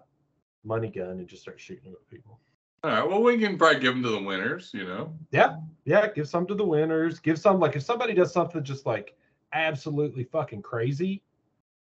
money 0.64 0.90
gun 0.90 1.20
and 1.20 1.28
just 1.28 1.42
start 1.42 1.60
shooting 1.60 1.86
them 1.86 1.94
at 1.94 2.10
people. 2.10 2.40
All 2.84 2.92
right. 2.92 3.08
Well, 3.08 3.22
we 3.22 3.38
can 3.38 3.58
probably 3.58 3.80
give 3.80 3.94
them 3.94 4.04
to 4.04 4.10
the 4.10 4.22
winners. 4.22 4.72
You 4.74 4.86
know. 4.86 5.14
Yeah, 5.32 5.58
yeah, 5.86 6.08
give 6.08 6.28
some 6.28 6.46
to 6.48 6.56
the 6.56 6.66
winners. 6.66 7.20
Give 7.20 7.40
some 7.40 7.60
like 7.60 7.76
if 7.76 7.84
somebody 7.84 8.14
does 8.14 8.34
something 8.34 8.64
just 8.64 8.86
like 8.86 9.16
absolutely 9.54 10.24
fucking 10.26 10.62
crazy, 10.62 11.24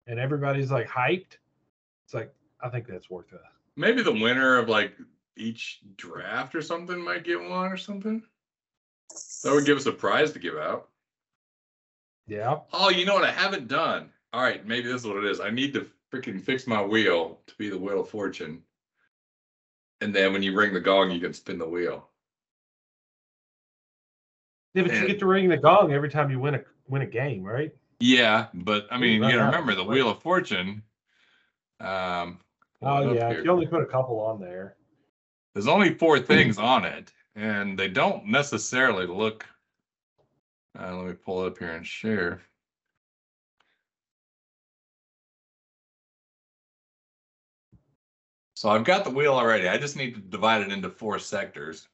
and 0.06 0.18
everybody's 0.18 0.70
like 0.70 0.88
hyped, 0.88 1.38
it's 2.04 2.14
like 2.14 2.32
I 2.62 2.68
think 2.68 2.86
that's 2.86 3.10
worth 3.10 3.32
it. 3.32 3.40
Maybe 3.76 4.02
the 4.02 4.12
winner 4.12 4.58
of 4.58 4.68
like 4.68 4.94
each 5.36 5.80
draft 5.96 6.54
or 6.54 6.62
something 6.62 7.02
might 7.02 7.24
get 7.24 7.40
one 7.40 7.70
or 7.72 7.76
something. 7.76 8.22
That 9.42 9.52
would 9.52 9.66
give 9.66 9.76
us 9.76 9.86
a 9.86 9.92
prize 9.92 10.32
to 10.32 10.38
give 10.38 10.56
out. 10.56 10.88
Yeah, 12.26 12.60
Oh, 12.72 12.88
you 12.88 13.04
know 13.04 13.14
what 13.14 13.24
I 13.24 13.32
haven't 13.32 13.68
done? 13.68 14.10
All 14.32 14.42
right, 14.42 14.66
maybe 14.66 14.88
this 14.90 15.02
is 15.02 15.06
what 15.06 15.18
it 15.18 15.24
is. 15.24 15.40
I 15.40 15.50
need 15.50 15.74
to 15.74 15.86
freaking 16.12 16.40
fix 16.40 16.66
my 16.66 16.82
wheel 16.82 17.40
to 17.46 17.54
be 17.56 17.68
the 17.68 17.78
wheel 17.78 18.00
of 18.00 18.08
fortune. 18.08 18.62
And 20.00 20.14
then 20.14 20.32
when 20.32 20.42
you 20.42 20.56
ring 20.56 20.72
the 20.72 20.80
gong, 20.80 21.10
you 21.10 21.20
can 21.20 21.34
spin 21.34 21.58
the 21.58 21.68
wheel. 21.68 22.08
yeah, 24.74 24.82
but 24.82 24.92
you 24.94 25.06
get 25.06 25.18
to 25.20 25.26
ring 25.26 25.48
the 25.48 25.56
gong 25.56 25.92
every 25.92 26.08
time 26.10 26.30
you 26.30 26.40
win 26.40 26.54
a 26.56 26.64
win 26.88 27.02
a 27.02 27.06
game, 27.06 27.42
right? 27.44 27.74
Yeah, 28.00 28.46
but 28.54 28.86
I 28.90 28.98
mean, 28.98 29.22
you 29.22 29.30
gotta 29.30 29.44
remember 29.44 29.74
the 29.74 29.84
wheel 29.84 30.10
of 30.10 30.20
fortune. 30.20 30.82
Um, 31.80 32.40
Oh 32.82 33.12
yeah, 33.12 33.30
here. 33.30 33.44
you 33.44 33.50
only 33.50 33.66
put 33.66 33.82
a 33.82 33.86
couple 33.86 34.20
on 34.20 34.40
there. 34.40 34.76
There's 35.54 35.68
only 35.68 35.94
four 35.94 36.18
things 36.18 36.58
on 36.58 36.84
it, 36.84 37.12
and 37.36 37.78
they 37.78 37.88
don't 37.88 38.26
necessarily 38.26 39.06
look. 39.06 39.46
Uh, 40.78 40.96
let 40.96 41.06
me 41.06 41.12
pull 41.12 41.44
it 41.44 41.52
up 41.52 41.58
here 41.58 41.70
and 41.70 41.86
share. 41.86 42.40
So 48.54 48.68
I've 48.68 48.84
got 48.84 49.04
the 49.04 49.10
wheel 49.10 49.34
already. 49.34 49.68
I 49.68 49.78
just 49.78 49.96
need 49.96 50.14
to 50.14 50.20
divide 50.20 50.62
it 50.62 50.72
into 50.72 50.90
four 50.90 51.18
sectors. 51.20 51.86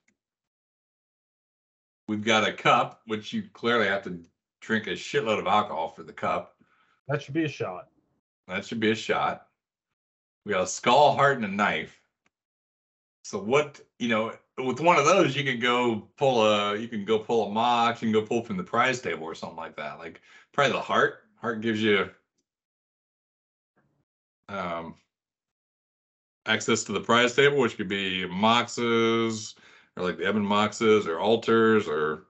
We've 2.08 2.24
got 2.24 2.48
a 2.48 2.52
cup, 2.52 3.02
which 3.06 3.32
you 3.32 3.44
clearly 3.52 3.86
have 3.86 4.04
to 4.04 4.20
drink 4.60 4.86
a 4.86 4.92
shitload 4.92 5.38
of 5.38 5.46
alcohol 5.46 5.88
for 5.88 6.02
the 6.02 6.12
cup. 6.12 6.56
That 7.08 7.22
should 7.22 7.34
be 7.34 7.44
a 7.44 7.48
shot. 7.48 7.88
That 8.48 8.64
should 8.64 8.80
be 8.80 8.92
a 8.92 8.96
shot. 8.96 9.46
We 10.44 10.52
got 10.52 10.62
a 10.62 10.66
skull, 10.66 11.14
heart, 11.14 11.36
and 11.36 11.44
a 11.44 11.48
knife. 11.48 11.99
So 13.22 13.38
what 13.38 13.80
you 13.98 14.08
know, 14.08 14.32
with 14.58 14.80
one 14.80 14.98
of 14.98 15.04
those, 15.04 15.36
you 15.36 15.44
can 15.44 15.60
go 15.60 16.08
pull 16.16 16.42
a, 16.42 16.76
you 16.76 16.88
can 16.88 17.04
go 17.04 17.18
pull 17.18 17.48
a 17.48 17.50
mox, 17.50 18.02
you 18.02 18.10
can 18.10 18.20
go 18.20 18.26
pull 18.26 18.42
from 18.42 18.56
the 18.56 18.64
prize 18.64 19.00
table 19.00 19.24
or 19.24 19.34
something 19.34 19.56
like 19.56 19.76
that. 19.76 19.98
Like 19.98 20.20
probably 20.52 20.72
the 20.72 20.80
heart. 20.80 21.24
Heart 21.36 21.60
gives 21.60 21.82
you 21.82 22.10
um 24.48 24.94
access 26.46 26.82
to 26.84 26.92
the 26.92 27.00
prize 27.00 27.34
table, 27.34 27.58
which 27.58 27.76
could 27.76 27.88
be 27.88 28.26
moxes 28.26 29.54
or 29.96 30.04
like 30.04 30.18
the 30.18 30.28
Ebon 30.28 30.44
moxes 30.44 31.06
or 31.06 31.18
altars 31.20 31.86
or 31.86 32.26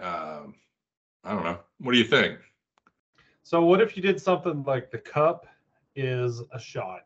um 0.00 0.54
I 1.24 1.34
don't 1.34 1.44
know. 1.44 1.58
What 1.78 1.92
do 1.92 1.98
you 1.98 2.04
think? 2.04 2.38
So 3.42 3.62
what 3.64 3.80
if 3.80 3.96
you 3.96 4.02
did 4.02 4.20
something 4.20 4.62
like 4.64 4.90
the 4.90 4.98
cup 4.98 5.46
is 5.94 6.42
a 6.52 6.58
shot, 6.58 7.04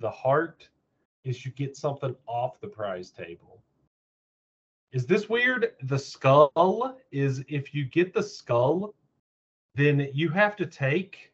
the 0.00 0.10
heart 0.10 0.68
is 1.24 1.44
you 1.44 1.52
get 1.52 1.76
something 1.76 2.14
off 2.26 2.60
the 2.60 2.68
prize 2.68 3.10
table. 3.10 3.62
Is 4.92 5.06
this 5.06 5.28
weird? 5.28 5.72
The 5.82 5.98
skull 5.98 6.98
is 7.12 7.44
if 7.48 7.74
you 7.74 7.84
get 7.84 8.14
the 8.14 8.22
skull, 8.22 8.94
then 9.74 10.08
you 10.14 10.30
have 10.30 10.56
to 10.56 10.66
take 10.66 11.32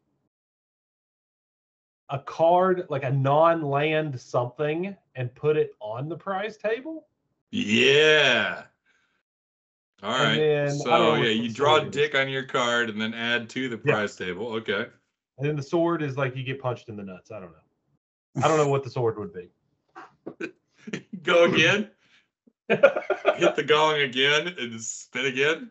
a 2.11 2.18
card 2.18 2.87
like 2.91 3.05
a 3.05 3.11
non-land 3.11 4.20
something 4.20 4.97
and 5.14 5.35
put 5.35 5.57
it 5.57 5.74
on 5.80 6.09
the 6.09 6.16
prize 6.16 6.57
table. 6.57 7.07
Yeah. 7.51 8.64
All 10.03 10.11
right. 10.11 10.37
Then, 10.37 10.66
I 10.66 10.68
don't 10.68 10.87
know 10.87 11.14
so 11.14 11.22
yeah, 11.22 11.30
you 11.30 11.51
draw 11.51 11.76
a 11.76 11.85
dick 11.89 12.14
on 12.14 12.28
your 12.28 12.43
card 12.43 12.91
and 12.91 13.01
then 13.01 13.14
add 13.14 13.49
to 13.51 13.68
the 13.68 13.80
Yeah. 13.85 13.95
prize 13.95 14.16
table. 14.16 14.49
Okay. 14.55 14.87
And 15.39 15.49
then 15.49 15.57
the 15.57 15.62
sword 15.62 16.03
is 16.03 16.16
like 16.16 16.37
you 16.37 16.45
get 16.45 16.61
punched 16.61 16.89
in 16.89 16.97
the 16.97 17.03
nuts. 17.03 17.30
I 17.30 17.41
don't 17.41 17.53
know. 17.53 18.45
I 18.45 18.49
don't 18.49 18.59
know 18.59 18.68
what 18.68 18.85
the 18.85 18.91
sword 18.91 19.18
would 19.18 19.32
be. 19.32 19.49
Go 21.22 21.44
again. 21.44 21.90
Hit 22.68 23.56
the 23.56 23.64
gong 23.66 24.00
again 24.00 24.54
and 24.58 24.80
spin 24.80 25.26
again. 25.26 25.70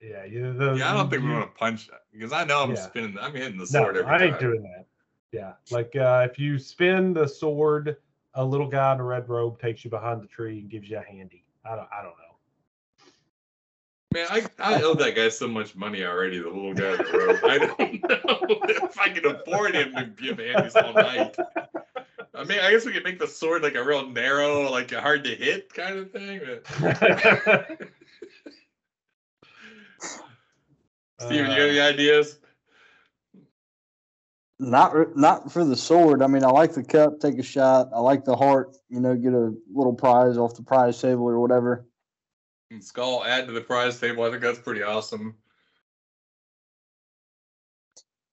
Yeah, 0.00 0.24
you, 0.24 0.52
the, 0.52 0.74
Yeah, 0.76 0.90
I 0.90 0.94
don't 0.96 1.10
think 1.10 1.22
we 1.22 1.28
you- 1.28 1.34
want 1.34 1.52
to 1.52 1.58
punch 1.58 1.90
because 2.12 2.32
I 2.32 2.44
know 2.44 2.62
I'm 2.62 2.70
Yeah. 2.70 2.76
spinning. 2.76 3.16
I'm 3.20 3.34
hitting 3.34 3.58
the 3.58 3.66
No, 3.70 3.80
sword 3.82 3.96
every 3.96 4.10
I 4.10 4.22
ain't 4.22 4.32
time. 4.32 4.40
doing 4.40 4.62
that. 4.62 4.86
Yeah, 5.32 5.52
like 5.70 5.94
uh, 5.96 6.26
if 6.30 6.38
you 6.38 6.58
spin 6.58 7.12
the 7.12 7.26
sword, 7.26 7.96
a 8.34 8.44
little 8.44 8.68
guy 8.68 8.94
in 8.94 9.00
a 9.00 9.04
red 9.04 9.28
robe 9.28 9.60
takes 9.60 9.84
you 9.84 9.90
behind 9.90 10.22
the 10.22 10.26
tree 10.26 10.60
and 10.60 10.70
gives 10.70 10.88
you 10.88 10.96
a 10.98 11.02
handy. 11.02 11.44
I 11.64 11.76
don't. 11.76 11.88
I 11.92 12.02
don't 12.02 12.14
know. 12.16 12.24
Man, 14.14 14.26
I, 14.30 14.46
I 14.58 14.82
owe 14.82 14.94
that 14.94 15.14
guy 15.16 15.28
so 15.28 15.46
much 15.48 15.76
money 15.76 16.02
already. 16.02 16.38
The 16.38 16.48
little 16.48 16.72
guy 16.72 16.92
in 16.92 16.96
the 16.98 17.18
road. 17.18 17.40
I 17.44 17.58
don't 17.58 17.78
know 18.08 18.58
if 18.86 18.98
I 18.98 19.10
can 19.10 19.26
afford 19.26 19.74
him 19.74 19.94
to 19.96 20.04
give 20.06 20.38
handies 20.38 20.76
all 20.76 20.94
night. 20.94 21.36
I 22.34 22.44
mean, 22.44 22.60
I 22.60 22.70
guess 22.70 22.84
we 22.84 22.92
could 22.92 23.04
make 23.04 23.18
the 23.18 23.26
sword 23.26 23.62
like 23.62 23.74
a 23.74 23.82
real 23.82 24.08
narrow, 24.08 24.70
like 24.70 24.92
a 24.92 25.00
hard 25.00 25.24
to 25.24 25.34
hit 25.34 25.72
kind 25.72 25.98
of 25.98 26.10
thing. 26.10 26.40
But 26.44 26.66
Steven, 31.20 31.50
you 31.50 31.56
got 31.56 31.60
any 31.60 31.80
uh, 31.80 31.88
ideas? 31.88 32.38
Not 34.60 35.16
not 35.16 35.52
for 35.52 35.64
the 35.64 35.76
sword. 35.76 36.22
I 36.22 36.26
mean, 36.26 36.44
I 36.44 36.48
like 36.48 36.74
the 36.74 36.82
cup. 36.82 37.20
Take 37.20 37.38
a 37.38 37.42
shot. 37.42 37.90
I 37.94 38.00
like 38.00 38.24
the 38.24 38.36
heart. 38.36 38.76
You 38.88 39.00
know, 39.00 39.14
get 39.14 39.32
a 39.32 39.54
little 39.72 39.94
prize 39.94 40.36
off 40.36 40.54
the 40.54 40.62
prize 40.62 41.00
table 41.00 41.28
or 41.28 41.38
whatever. 41.40 41.86
And 42.70 42.82
skull 42.82 43.24
add 43.24 43.46
to 43.46 43.52
the 43.52 43.60
prize 43.60 43.98
table. 43.98 44.24
I 44.24 44.30
think 44.30 44.42
that's 44.42 44.58
pretty 44.58 44.82
awesome. 44.82 45.36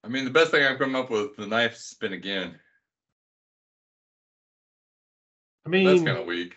I 0.04 0.08
mean, 0.08 0.26
the 0.26 0.32
best 0.32 0.52
thing 0.52 0.64
I've 0.64 0.80
come 0.80 0.96
up 0.96 1.10
with 1.10 1.36
the 1.36 1.48
knife 1.48 1.78
spin 1.78 2.14
again. 2.14 2.60
I 5.66 5.70
mean, 5.70 5.86
That's 5.86 6.03
kind 6.03 6.18
of 6.18 6.26
weak. 6.26 6.55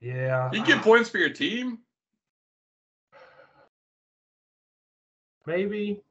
yeah. 0.00 0.50
You 0.52 0.64
get 0.64 0.82
points 0.82 1.08
for 1.08 1.18
your 1.18 1.30
team. 1.30 1.78
Maybe. 5.46 6.02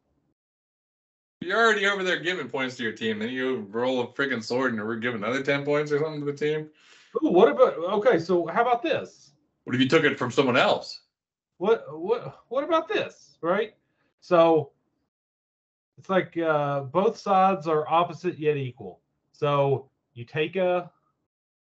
You're 1.42 1.58
already 1.58 1.86
over 1.88 2.04
there 2.04 2.20
giving 2.20 2.48
points 2.48 2.78
to 2.78 2.84
your 2.84 2.92
team. 2.92 3.20
Then 3.20 3.30
you 3.30 3.68
roll 3.72 4.02
a 4.02 4.08
freaking 4.08 4.44
sword 4.44 4.74
and 4.74 4.86
we're 4.86 4.98
giving 4.98 5.24
another 5.24 5.42
10 5.42 5.66
points 5.66 5.92
or 5.92 6.00
something 6.00 6.20
to 6.20 6.26
the 6.26 6.38
team. 6.38 6.70
Ooh, 7.24 7.30
what 7.30 7.50
about? 7.50 7.76
Okay, 7.78 8.20
so 8.20 8.46
how 8.48 8.62
about 8.62 8.84
this? 8.84 9.32
What 9.64 9.76
if 9.76 9.82
you 9.82 9.90
took 9.90 10.04
it 10.04 10.18
from 10.18 10.32
someone 10.32 10.58
else? 10.58 11.02
What 11.58 11.86
what 12.00 12.40
what 12.48 12.64
about 12.64 12.88
this? 12.88 13.38
Right. 13.42 13.74
So 14.22 14.72
it's 15.98 16.10
like 16.10 16.38
uh, 16.38 16.82
both 16.82 17.18
sides 17.18 17.68
are 17.68 17.88
opposite 17.88 18.40
yet 18.40 18.58
equal. 18.58 19.02
So 19.34 19.91
you 20.14 20.26
take 20.26 20.56
a 20.56 20.92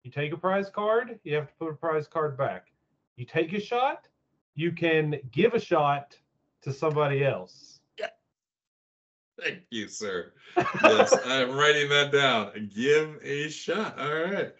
you 0.02 0.10
take 0.10 0.32
a 0.32 0.36
prize 0.36 0.68
card, 0.68 1.18
you 1.24 1.34
have 1.34 1.48
to 1.48 1.54
put 1.58 1.70
a 1.70 1.74
prize 1.74 2.06
card 2.06 2.36
back. 2.36 2.68
You 3.16 3.24
take 3.24 3.52
a 3.54 3.60
shot, 3.60 4.06
you 4.54 4.72
can 4.72 5.16
give 5.30 5.54
a 5.54 5.60
shot 5.60 6.16
to 6.62 6.72
somebody 6.72 7.24
else. 7.24 7.80
Thank 9.40 9.62
you, 9.70 9.88
sir. 9.88 10.32
Yes, 10.82 11.16
I'm 11.24 11.56
writing 11.56 11.88
that 11.88 12.12
down. 12.12 12.70
Give 12.74 13.18
a 13.22 13.48
shot. 13.48 13.98
All 13.98 14.14
right. 14.14 14.52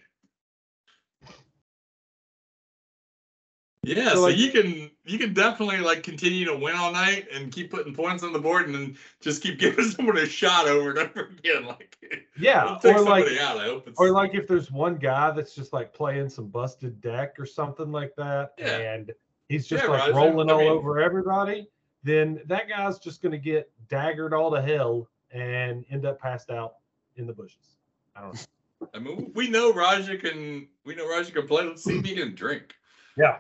Yeah, 3.87 4.11
So, 4.11 4.15
so, 4.15 4.23
like- 4.23 4.37
you 4.37 4.51
can 4.51 4.91
you 5.05 5.19
can 5.19 5.35
definitely 5.35 5.79
like 5.79 6.03
continue 6.03 6.45
to 6.47 6.57
win 6.57 6.75
all 6.77 6.93
night 6.93 7.27
and 7.33 7.53
keep 7.53 7.71
putting 7.71 7.95
points 7.95 8.23
on 8.23 8.33
the 8.33 8.39
board 8.39 8.67
and 8.67 8.75
then 8.75 8.97
just 9.21 9.43
keep 9.43 9.59
giving 9.61 9.85
someone 9.85 10.17
a 10.19 10.27
shot 10.27 10.67
over 10.67 10.91
and 10.91 10.99
over 11.01 11.31
again. 11.39 11.67
Like 11.67 11.97
Yeah, 12.39 12.79
or 12.85 13.01
like 13.01 13.27
out. 13.39 13.59
I 13.59 13.65
hope 13.67 13.89
it's 13.89 13.99
or 14.01 14.11
like 14.11 14.35
if 14.35 14.47
there's 14.49 14.71
one 14.71 14.97
guy 14.97 15.31
that's 15.33 15.55
just 15.55 15.73
like 15.73 15.93
playing 15.93 16.29
some 16.31 16.49
busted 16.49 17.01
deck 17.01 17.39
or 17.39 17.47
something 17.47 17.93
like 17.93 18.15
that, 18.17 18.53
Yeah. 18.59 18.95
and 18.95 19.13
he's 19.49 19.67
just 19.67 19.85
Yeah, 19.85 19.91
like 19.91 20.13
rolling 20.15 20.51
I 20.51 20.55
all 20.55 20.69
over 20.69 21.01
everybody, 21.01 21.69
then 22.03 22.41
that 22.47 22.69
guy's 22.69 22.99
just 22.99 23.23
gonna 23.23 23.39
get 23.39 23.71
daggered 23.89 24.33
all 24.33 24.51
to 24.53 24.63
hell 24.63 25.09
and 25.31 25.85
end 25.91 26.07
up 26.07 26.19
passed 26.21 26.51
out 26.51 26.75
in 27.17 27.27
the 27.27 27.33
bushes. 27.33 27.77
I 28.17 28.23
don't 28.23 28.35
know. 28.35 28.89
I 28.95 28.99
mean 28.99 29.33
we 29.35 29.49
know 29.49 29.73
Raja 29.73 30.17
can 30.17 30.69
we 30.85 30.95
know 30.95 31.09
Raja 31.09 31.33
can 31.33 31.47
play. 31.47 31.65
Let's 31.65 31.85
see 31.85 31.99
if 31.99 32.05
he 32.05 32.15
can 32.15 32.35
drink. 32.35 32.75
Yeah. 33.17 33.39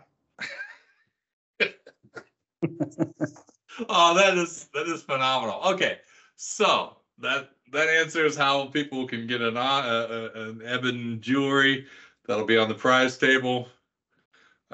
Oh, 3.88 4.14
that 4.14 4.38
is 4.38 4.68
that 4.74 4.86
is 4.86 5.02
phenomenal. 5.02 5.60
Okay, 5.72 5.98
so 6.36 6.96
that 7.18 7.50
that 7.72 7.88
answers 7.88 8.36
how 8.36 8.66
people 8.66 9.06
can 9.06 9.26
get 9.26 9.40
an 9.40 9.56
uh, 9.56 9.60
uh, 9.60 10.28
an 10.34 10.62
Ebon 10.62 11.20
jewelry 11.20 11.86
that'll 12.26 12.46
be 12.46 12.56
on 12.56 12.68
the 12.68 12.74
prize 12.74 13.18
table. 13.18 13.68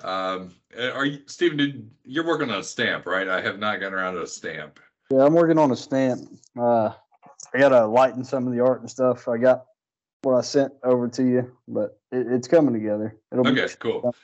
Um, 0.02 0.54
are 0.78 1.06
you, 1.06 1.20
Stephen? 1.26 1.56
Did 1.56 1.90
you're 2.04 2.26
working 2.26 2.50
on 2.50 2.60
a 2.60 2.64
stamp, 2.64 3.06
right? 3.06 3.28
I 3.28 3.40
have 3.40 3.58
not 3.58 3.80
gotten 3.80 3.94
around 3.94 4.14
to 4.14 4.22
a 4.22 4.26
stamp. 4.26 4.80
Yeah, 5.10 5.24
I'm 5.24 5.34
working 5.34 5.58
on 5.58 5.70
a 5.70 5.76
stamp. 5.76 6.20
Uh, 6.58 6.92
I 7.54 7.58
gotta 7.58 7.86
lighten 7.86 8.22
some 8.22 8.46
of 8.46 8.52
the 8.52 8.60
art 8.60 8.80
and 8.80 8.90
stuff. 8.90 9.28
I 9.28 9.38
got 9.38 9.64
what 10.22 10.36
I 10.36 10.40
sent 10.42 10.72
over 10.84 11.08
to 11.08 11.22
you, 11.22 11.50
but 11.66 11.98
it, 12.12 12.26
it's 12.30 12.48
coming 12.48 12.74
together. 12.74 13.16
It'll 13.32 13.46
Okay, 13.46 13.66
be 13.66 13.72
cool. 13.78 14.14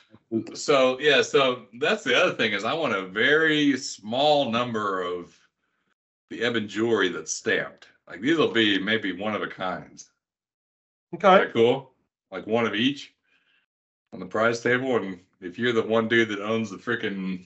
So 0.53 0.99
yeah, 0.99 1.21
so 1.21 1.65
that's 1.79 2.03
the 2.03 2.15
other 2.15 2.33
thing 2.33 2.53
is 2.53 2.63
I 2.63 2.73
want 2.73 2.93
a 2.93 3.07
very 3.07 3.77
small 3.77 4.51
number 4.51 5.01
of 5.01 5.37
the 6.29 6.45
Ebon 6.45 6.67
jewelry 6.67 7.09
that's 7.09 7.33
stamped. 7.33 7.87
Like 8.07 8.21
these 8.21 8.37
will 8.37 8.51
be 8.51 8.79
maybe 8.79 9.13
one 9.13 9.35
of 9.35 9.41
a 9.41 9.47
kinds. 9.47 10.01
Is 10.01 10.09
Okay. 11.15 11.45
that 11.45 11.53
cool? 11.53 11.93
Like 12.31 12.45
one 12.45 12.65
of 12.65 12.75
each 12.75 13.13
on 14.13 14.19
the 14.19 14.25
prize 14.25 14.61
table, 14.61 14.97
and 14.97 15.19
if 15.41 15.57
you're 15.57 15.73
the 15.73 15.81
one 15.81 16.07
dude 16.07 16.29
that 16.29 16.41
owns 16.41 16.69
the 16.69 16.77
freaking 16.77 17.45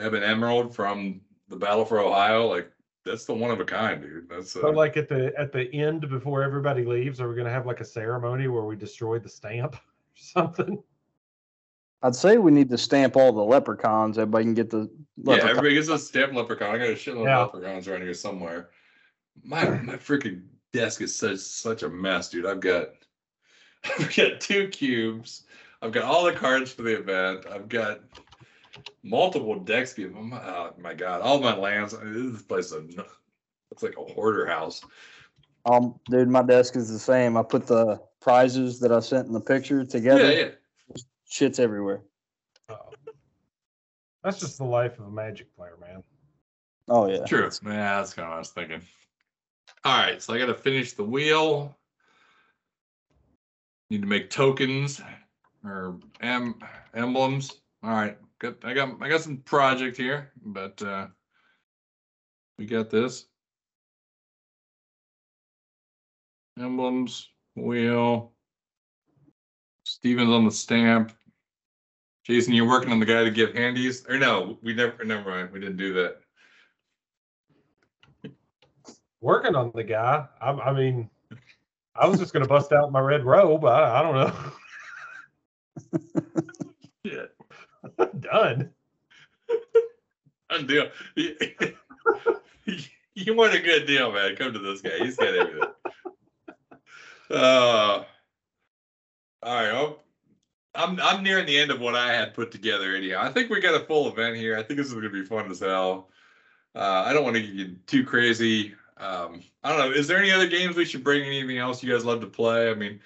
Ebon 0.00 0.22
Emerald 0.22 0.74
from 0.74 1.20
the 1.48 1.56
Battle 1.56 1.84
for 1.84 2.00
Ohio, 2.00 2.46
like 2.46 2.70
that's 3.06 3.24
the 3.24 3.32
one 3.32 3.50
of 3.50 3.60
a 3.60 3.64
kind, 3.64 4.02
dude. 4.02 4.28
That's 4.28 4.54
uh, 4.56 4.60
So 4.62 4.70
like 4.70 4.96
at 4.96 5.08
the 5.08 5.32
at 5.38 5.52
the 5.52 5.72
end 5.72 6.08
before 6.10 6.42
everybody 6.42 6.84
leaves, 6.84 7.20
are 7.20 7.28
we 7.28 7.36
gonna 7.36 7.50
have 7.50 7.64
like 7.64 7.80
a 7.80 7.84
ceremony 7.84 8.48
where 8.48 8.64
we 8.64 8.76
destroy 8.76 9.18
the 9.18 9.28
stamp 9.28 9.74
or 9.76 9.80
something? 10.14 10.82
I'd 12.02 12.14
say 12.14 12.36
we 12.36 12.50
need 12.50 12.68
to 12.70 12.78
stamp 12.78 13.16
all 13.16 13.32
the 13.32 13.42
leprechauns. 13.42 14.18
Everybody 14.18 14.44
can 14.44 14.54
get 14.54 14.70
the 14.70 14.90
yeah. 15.16 15.36
Everybody 15.36 15.74
gets 15.74 15.88
a 15.88 15.98
stamp 15.98 16.34
leprechaun. 16.34 16.74
I 16.74 16.78
got 16.78 16.88
a 16.88 16.92
shitload 16.92 17.24
Yeah. 17.24 17.38
of 17.38 17.54
leprechauns 17.54 17.88
around 17.88 18.02
here 18.02 18.14
somewhere. 18.14 18.70
My 19.42 19.64
my 19.80 19.94
freaking 19.96 20.42
desk 20.72 21.00
is 21.00 21.16
such 21.16 21.38
such 21.38 21.82
a 21.84 21.88
mess, 21.88 22.28
dude. 22.28 22.44
I've 22.44 22.60
got 22.60 22.88
I've 23.98 24.14
got 24.14 24.40
two 24.40 24.68
cubes. 24.68 25.44
I've 25.80 25.92
got 25.92 26.04
all 26.04 26.24
the 26.24 26.32
cards 26.32 26.72
for 26.72 26.82
the 26.82 26.96
event. 26.98 27.46
I've 27.50 27.68
got 27.68 28.00
multiple 29.02 29.58
decks. 29.60 29.92
given- 29.94 30.16
Oh 30.16 30.22
my, 30.22 30.92
oh 30.92 30.94
god, 30.96 31.20
all 31.22 31.40
my 31.40 31.56
lands. 31.56 31.94
This 32.02 32.42
place 32.42 32.66
is 32.66 32.72
a, 32.72 32.80
looks 32.80 33.82
like 33.82 33.96
a 33.98 34.12
hoarder 34.12 34.46
house. 34.46 34.82
Um, 35.64 35.98
dude, 36.08 36.28
my 36.28 36.42
desk 36.42 36.76
is 36.76 36.88
the 36.90 36.98
same. 36.98 37.36
I 37.36 37.42
put 37.42 37.66
the 37.66 38.00
prizes 38.20 38.78
that 38.80 38.92
I 38.92 39.00
sent 39.00 39.26
in 39.26 39.32
the 39.32 39.40
picture 39.40 39.84
together. 39.84 40.32
Yeah, 40.32 40.38
yeah. 40.94 40.96
Shit's 41.28 41.58
everywhere. 41.58 42.02
Uh-oh. 42.68 42.92
That's 44.22 44.38
just 44.38 44.58
the 44.58 44.64
life 44.64 44.98
of 45.00 45.06
a 45.06 45.10
magic 45.10 45.54
player, 45.56 45.76
man. 45.80 46.02
Oh 46.88 47.08
yeah. 47.08 47.24
True. 47.24 47.50
Yeah, 47.64 47.96
that's 47.98 48.14
kind 48.14 48.26
of 48.26 48.30
what 48.30 48.36
I 48.36 48.38
was 48.38 48.50
thinking. 48.50 48.80
All 49.84 49.96
right, 49.98 50.22
so 50.22 50.34
I 50.34 50.38
got 50.38 50.46
to 50.46 50.54
finish 50.54 50.92
the 50.92 51.02
wheel. 51.04 51.76
Need 53.90 54.02
to 54.02 54.08
make 54.08 54.30
tokens 54.30 55.00
or 55.64 55.98
em- 56.20 56.58
emblems. 56.94 57.60
All 57.82 57.90
right, 57.90 58.16
good. 58.38 58.56
I 58.64 58.74
got 58.74 59.00
I 59.00 59.08
got 59.08 59.20
some 59.20 59.38
project 59.38 59.96
here, 59.96 60.32
but 60.44 60.80
uh 60.82 61.06
we 62.58 62.66
got 62.66 62.90
this. 62.90 63.26
Emblems, 66.58 67.28
wheel. 67.54 68.32
Steven's 69.84 70.30
on 70.30 70.44
the 70.44 70.50
stamp. 70.50 71.12
Jason, 72.24 72.54
you're 72.54 72.66
working 72.66 72.90
on 72.90 72.98
the 72.98 73.06
guy 73.06 73.22
to 73.22 73.30
give 73.30 73.54
handies, 73.54 74.04
or 74.08 74.18
no? 74.18 74.58
We 74.62 74.74
never. 74.74 75.04
Never 75.04 75.30
mind. 75.30 75.52
We 75.52 75.60
didn't 75.60 75.76
do 75.76 75.92
that. 75.92 76.16
Working 79.20 79.54
on 79.54 79.70
the 79.74 79.84
guy. 79.84 80.26
I, 80.40 80.50
I 80.50 80.72
mean, 80.72 81.08
I 81.94 82.06
was 82.06 82.18
just 82.18 82.32
gonna 82.32 82.48
bust 82.48 82.72
out 82.72 82.90
my 82.90 83.00
red 83.00 83.24
robe. 83.24 83.64
I, 83.64 84.00
I 84.00 84.02
don't 84.02 84.14
know. 84.14 84.32
Yeah. 87.98 88.04
Done. 88.20 88.70
Undeal. 90.50 90.90
you 93.14 93.34
want 93.34 93.54
a 93.54 93.60
good 93.60 93.86
deal, 93.86 94.12
man. 94.12 94.36
Come 94.36 94.52
to 94.52 94.58
this 94.58 94.80
guy. 94.80 94.98
He's 94.98 95.16
got 95.16 95.34
everything. 95.34 95.70
Uh, 97.30 98.04
all 99.42 99.54
right. 99.54 99.72
well, 99.72 100.02
I'm 100.74 101.00
I'm 101.00 101.22
nearing 101.22 101.46
the 101.46 101.58
end 101.58 101.70
of 101.70 101.80
what 101.80 101.96
I 101.96 102.12
had 102.12 102.34
put 102.34 102.52
together 102.52 102.94
anyhow. 102.94 103.22
I 103.22 103.32
think 103.32 103.50
we 103.50 103.60
got 103.60 103.80
a 103.80 103.84
full 103.84 104.08
event 104.08 104.36
here. 104.36 104.56
I 104.56 104.62
think 104.62 104.78
this 104.78 104.86
is 104.88 104.94
gonna 104.94 105.10
be 105.10 105.24
fun 105.24 105.50
as 105.50 105.60
hell. 105.60 106.10
Uh, 106.74 107.04
I 107.06 107.12
don't 107.12 107.24
want 107.24 107.36
to 107.36 107.42
get 107.42 107.86
too 107.86 108.04
crazy. 108.04 108.74
Um, 108.98 109.42
I 109.64 109.70
don't 109.70 109.78
know. 109.78 109.90
Is 109.90 110.06
there 110.06 110.18
any 110.18 110.30
other 110.30 110.46
games 110.46 110.76
we 110.76 110.84
should 110.84 111.02
bring? 111.02 111.24
Anything 111.24 111.58
else 111.58 111.82
you 111.82 111.92
guys 111.92 112.04
love 112.04 112.20
to 112.20 112.26
play? 112.26 112.70
I 112.70 112.74
mean, 112.74 113.00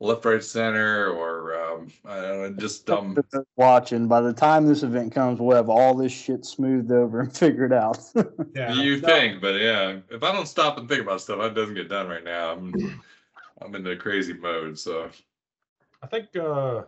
left, 0.00 0.24
right, 0.24 0.42
center, 0.42 1.10
or 1.10 1.54
um, 1.62 1.92
I 2.04 2.20
don't 2.20 2.42
know, 2.42 2.52
just 2.60 2.88
um. 2.90 3.16
Watching. 3.56 4.08
By 4.08 4.22
the 4.22 4.32
time 4.32 4.66
this 4.66 4.82
event 4.82 5.12
comes, 5.12 5.38
we'll 5.38 5.56
have 5.56 5.68
all 5.68 5.94
this 5.94 6.12
shit 6.12 6.44
smoothed 6.44 6.90
over 6.90 7.20
and 7.20 7.36
figured 7.36 7.72
out. 7.72 7.98
Yeah. 8.54 8.72
You 8.72 9.00
No, 9.00 9.06
think, 9.06 9.40
but 9.40 9.60
yeah, 9.60 9.98
if 10.10 10.22
I 10.22 10.32
don't 10.32 10.48
stop 10.48 10.78
and 10.78 10.88
think 10.88 11.02
about 11.02 11.20
stuff, 11.20 11.40
that 11.40 11.54
doesn't 11.54 11.74
get 11.74 11.88
done 11.88 12.08
right 12.08 12.24
now. 12.24 12.52
I'm 12.52 13.00
I'm 13.60 13.74
in 13.74 13.84
the 13.84 13.96
crazy 13.96 14.32
mode. 14.32 14.78
So 14.78 15.10
I 16.02 16.06
think 16.06 16.34
uh 16.36 16.82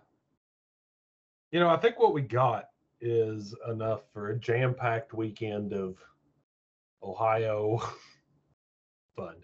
you 1.51 1.61
know, 1.61 1.69
I 1.69 1.77
think 1.77 1.99
what 1.99 2.15
we 2.15 2.23
got 2.23 2.71
is 3.03 3.55
enough 3.69 4.01
for 4.13 4.31
a 4.31 4.39
jam-packed 4.39 5.13
weekend 5.13 5.75
of 5.75 5.99
Ohio 7.03 7.79
fun. 9.17 9.35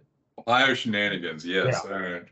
Ohio 0.47 0.73
shenanigans, 0.73 1.45
yes. 1.45 1.85
All 1.85 1.99
right. 1.99 2.23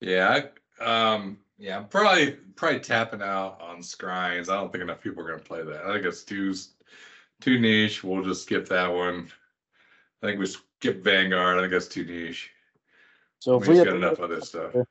Yeah, 0.00 0.42
I, 0.80 0.84
um, 0.84 1.38
yeah, 1.58 1.78
I'm 1.78 1.88
probably 1.88 2.32
probably 2.54 2.80
tapping 2.80 3.22
out 3.22 3.60
on 3.60 3.78
Scryings. 3.78 4.48
I 4.48 4.56
don't 4.56 4.70
think 4.70 4.82
enough 4.82 5.00
people 5.00 5.22
are 5.22 5.28
gonna 5.28 5.42
play 5.42 5.62
that. 5.62 5.84
I 5.84 5.94
think 5.94 6.06
it's 6.06 6.22
too 6.22 6.54
too 7.40 7.58
niche. 7.58 8.04
We'll 8.04 8.24
just 8.24 8.42
skip 8.42 8.68
that 8.68 8.88
one. 8.88 9.28
I 10.22 10.26
think 10.26 10.40
we 10.40 10.46
skip 10.46 11.02
Vanguard. 11.02 11.58
I 11.58 11.60
think 11.62 11.72
that's 11.72 11.88
too 11.88 12.04
niche. 12.04 12.50
So 13.38 13.56
We 13.58 13.62
if 13.62 13.68
we 13.68 13.76
had 13.78 13.86
got 13.86 13.96
enough 13.96 14.18
of 14.18 14.30
this 14.30 14.48
stuff. 14.48 14.74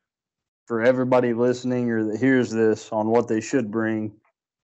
for 0.66 0.82
everybody 0.82 1.34
listening 1.34 1.92
or 1.92 2.04
that 2.06 2.20
hears 2.20 2.50
this 2.50 2.90
on 2.92 3.08
what 3.08 3.28
they 3.28 3.42
should 3.42 3.70
bring. 3.72 4.12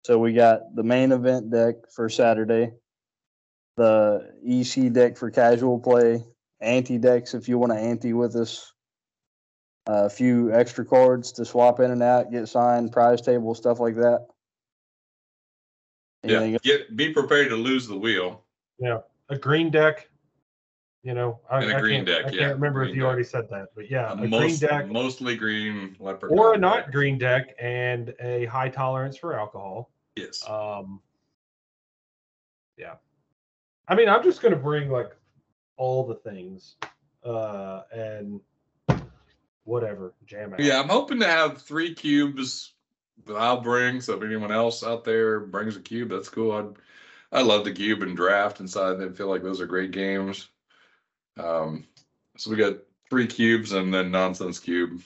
So 0.03 0.17
we 0.17 0.33
got 0.33 0.75
the 0.75 0.83
main 0.83 1.11
event 1.11 1.51
deck 1.51 1.75
for 1.95 2.09
Saturday, 2.09 2.71
the 3.77 4.33
EC 4.45 4.91
deck 4.91 5.17
for 5.17 5.29
casual 5.29 5.79
play, 5.79 6.23
ante 6.59 6.97
decks 6.97 7.33
if 7.33 7.47
you 7.47 7.57
want 7.57 7.71
to 7.71 7.79
ante 7.79 8.13
with 8.13 8.35
us, 8.35 8.73
a 9.87 10.09
few 10.09 10.51
extra 10.53 10.85
cards 10.85 11.31
to 11.33 11.45
swap 11.45 11.79
in 11.79 11.91
and 11.91 12.01
out, 12.01 12.31
get 12.31 12.47
signed, 12.47 12.91
prize 12.91 13.21
table, 13.21 13.53
stuff 13.53 13.79
like 13.79 13.95
that. 13.95 14.27
Yeah, 16.23 16.39
Anything- 16.41 16.59
get 16.63 16.95
be 16.95 17.11
prepared 17.11 17.49
to 17.49 17.55
lose 17.55 17.87
the 17.87 17.97
wheel. 17.97 18.43
Yeah, 18.79 18.99
a 19.29 19.37
green 19.37 19.69
deck. 19.71 20.09
You 21.03 21.13
know, 21.13 21.41
I, 21.49 21.61
And 21.61 21.71
a 21.73 21.75
I 21.75 21.79
green 21.81 22.05
can't, 22.05 22.07
deck, 22.07 22.19
I 22.19 22.29
can't 22.29 22.35
yeah, 22.35 22.47
remember 22.51 22.81
if 22.83 22.95
you 22.95 23.01
deck. 23.01 23.07
already 23.07 23.25
said 23.25 23.49
that, 23.49 23.69
but 23.75 23.91
yeah, 23.91 24.11
A 24.13 24.23
a 24.23 24.27
green 24.29 24.55
deck 24.57 24.87
mostly 24.89 25.35
green 25.35 25.97
leprechaun. 25.99 26.39
or 26.39 26.53
a 26.53 26.57
not 26.57 26.85
deck. 26.85 26.91
green 26.93 27.17
deck 27.17 27.53
and 27.59 28.15
a 28.21 28.45
high 28.45 28.69
tolerance 28.69 29.17
for 29.17 29.37
alcohol. 29.37 29.91
Yes. 30.15 30.47
Um, 30.47 31.01
yeah, 32.77 32.93
I 33.89 33.95
mean, 33.95 34.07
I'm 34.07 34.23
just 34.23 34.41
gonna 34.41 34.55
bring 34.55 34.89
like 34.89 35.11
all 35.75 36.07
the 36.07 36.15
things, 36.15 36.77
uh, 37.25 37.81
and 37.91 38.39
whatever 39.63 40.13
jam 40.25 40.53
out. 40.53 40.59
Yeah, 40.59 40.79
I'm 40.79 40.89
hoping 40.89 41.19
to 41.19 41.27
have 41.27 41.61
three 41.61 41.93
cubes 41.93 42.73
that 43.25 43.35
I'll 43.35 43.61
bring. 43.61 44.01
So 44.01 44.15
if 44.17 44.23
anyone 44.23 44.51
else 44.51 44.83
out 44.83 45.03
there 45.03 45.39
brings 45.41 45.75
a 45.75 45.81
cube, 45.81 46.09
that's 46.09 46.29
cool. 46.29 46.51
I'd 46.51 46.73
I 47.31 47.41
love 47.41 47.65
the 47.65 47.71
cube 47.71 48.03
and 48.03 48.15
draft 48.15 48.59
inside. 48.59 49.01
I 49.01 49.09
feel 49.09 49.27
like 49.27 49.41
those 49.41 49.59
are 49.59 49.65
great 49.65 49.89
games. 49.89 50.49
Um, 51.39 51.83
so 52.37 52.51
we 52.51 52.57
got 52.57 52.77
three 53.09 53.25
cubes 53.25 53.71
and 53.71 53.91
then 53.91 54.11
nonsense 54.11 54.59
cube. 54.59 55.01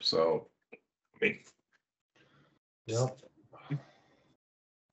So, 0.00 0.48
I 0.72 0.76
mean, 1.20 1.38
Yep. 2.86 3.18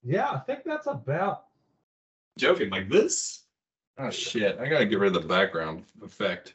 Yeah, 0.04 0.30
I 0.30 0.38
think 0.38 0.60
that's 0.64 0.86
about. 0.86 1.44
joking 2.38 2.70
like 2.70 2.88
this. 2.88 3.44
Oh 3.98 4.10
shit! 4.10 4.58
I 4.60 4.68
gotta 4.68 4.86
get 4.86 5.00
rid 5.00 5.16
of 5.16 5.22
the 5.22 5.28
background 5.28 5.84
effect. 6.02 6.54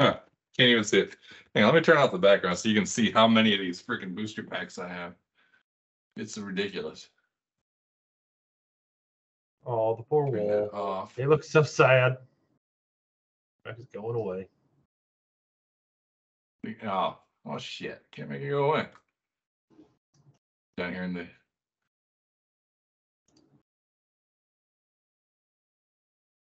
Huh? 0.00 0.16
Can't 0.56 0.70
even 0.70 0.82
see 0.82 1.00
it. 1.00 1.16
Hang 1.54 1.64
on, 1.64 1.74
let 1.74 1.80
me 1.80 1.84
turn 1.84 1.98
off 1.98 2.10
the 2.10 2.18
background 2.18 2.56
so 2.56 2.70
you 2.70 2.74
can 2.74 2.86
see 2.86 3.10
how 3.10 3.28
many 3.28 3.52
of 3.52 3.60
these 3.60 3.82
freaking 3.82 4.14
booster 4.14 4.42
packs 4.42 4.78
I 4.78 4.88
have. 4.88 5.14
It's 6.16 6.38
ridiculous. 6.38 7.08
Oh, 9.66 9.94
the 9.94 10.02
poor 10.02 10.30
Turn 10.30 10.40
wall. 10.40 10.48
that 10.48 10.72
off. 10.74 11.18
It 11.18 11.28
looks 11.28 11.50
so 11.50 11.62
sad. 11.62 12.16
It's 13.66 13.84
going 13.92 14.16
away. 14.16 14.48
Oh, 16.86 17.18
oh 17.46 17.58
shit! 17.58 18.02
Can't 18.10 18.30
make 18.30 18.40
it 18.40 18.48
go 18.50 18.72
away. 18.72 18.86
Down 20.78 20.94
here 20.94 21.04
in 21.04 21.12
the. 21.12 21.26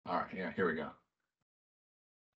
All 0.06 0.18
right, 0.18 0.28
yeah, 0.36 0.52
here 0.56 0.68
we 0.68 0.76
go. 0.76 0.90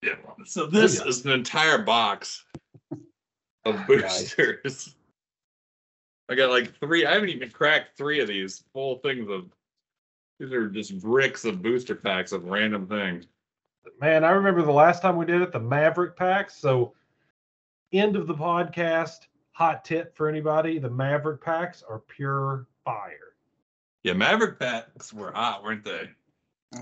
Yeah, 0.03 0.15
so 0.45 0.65
this 0.65 0.99
yeah. 0.99 1.07
is 1.07 1.25
an 1.25 1.31
entire 1.31 1.77
box 1.77 2.43
of 3.65 3.75
Nice. 3.75 3.87
boosters. 3.87 4.95
I 6.29 6.35
got 6.35 6.49
like 6.49 6.77
three. 6.79 7.05
I 7.05 7.13
haven't 7.13 7.29
even 7.29 7.49
cracked 7.49 7.97
three 7.97 8.19
of 8.19 8.27
these 8.27 8.63
full 8.73 8.97
things 8.97 9.29
of. 9.29 9.45
These 10.39 10.51
are 10.51 10.67
just 10.67 10.99
bricks 10.99 11.45
of 11.45 11.61
booster 11.61 11.95
packs 11.95 12.31
of 12.31 12.45
random 12.45 12.87
things. 12.87 13.25
Man, 14.01 14.23
I 14.23 14.31
remember 14.31 14.61
the 14.61 14.71
last 14.71 15.01
time 15.01 15.15
we 15.15 15.25
did 15.25 15.41
it, 15.41 15.51
the 15.51 15.59
Maverick 15.59 16.15
packs. 16.17 16.55
So, 16.55 16.93
end 17.93 18.15
of 18.15 18.27
the 18.27 18.33
podcast. 18.33 19.27
Hot 19.51 19.85
tip 19.85 20.15
for 20.17 20.27
anybody: 20.27 20.79
the 20.79 20.89
Maverick 20.89 21.41
packs 21.41 21.83
are 21.87 21.99
pure 21.99 22.67
fire. 22.83 23.35
Yeah, 24.03 24.13
Maverick 24.13 24.59
packs 24.59 25.13
were 25.13 25.31
hot, 25.31 25.63
weren't 25.63 25.85
they? 25.85 26.09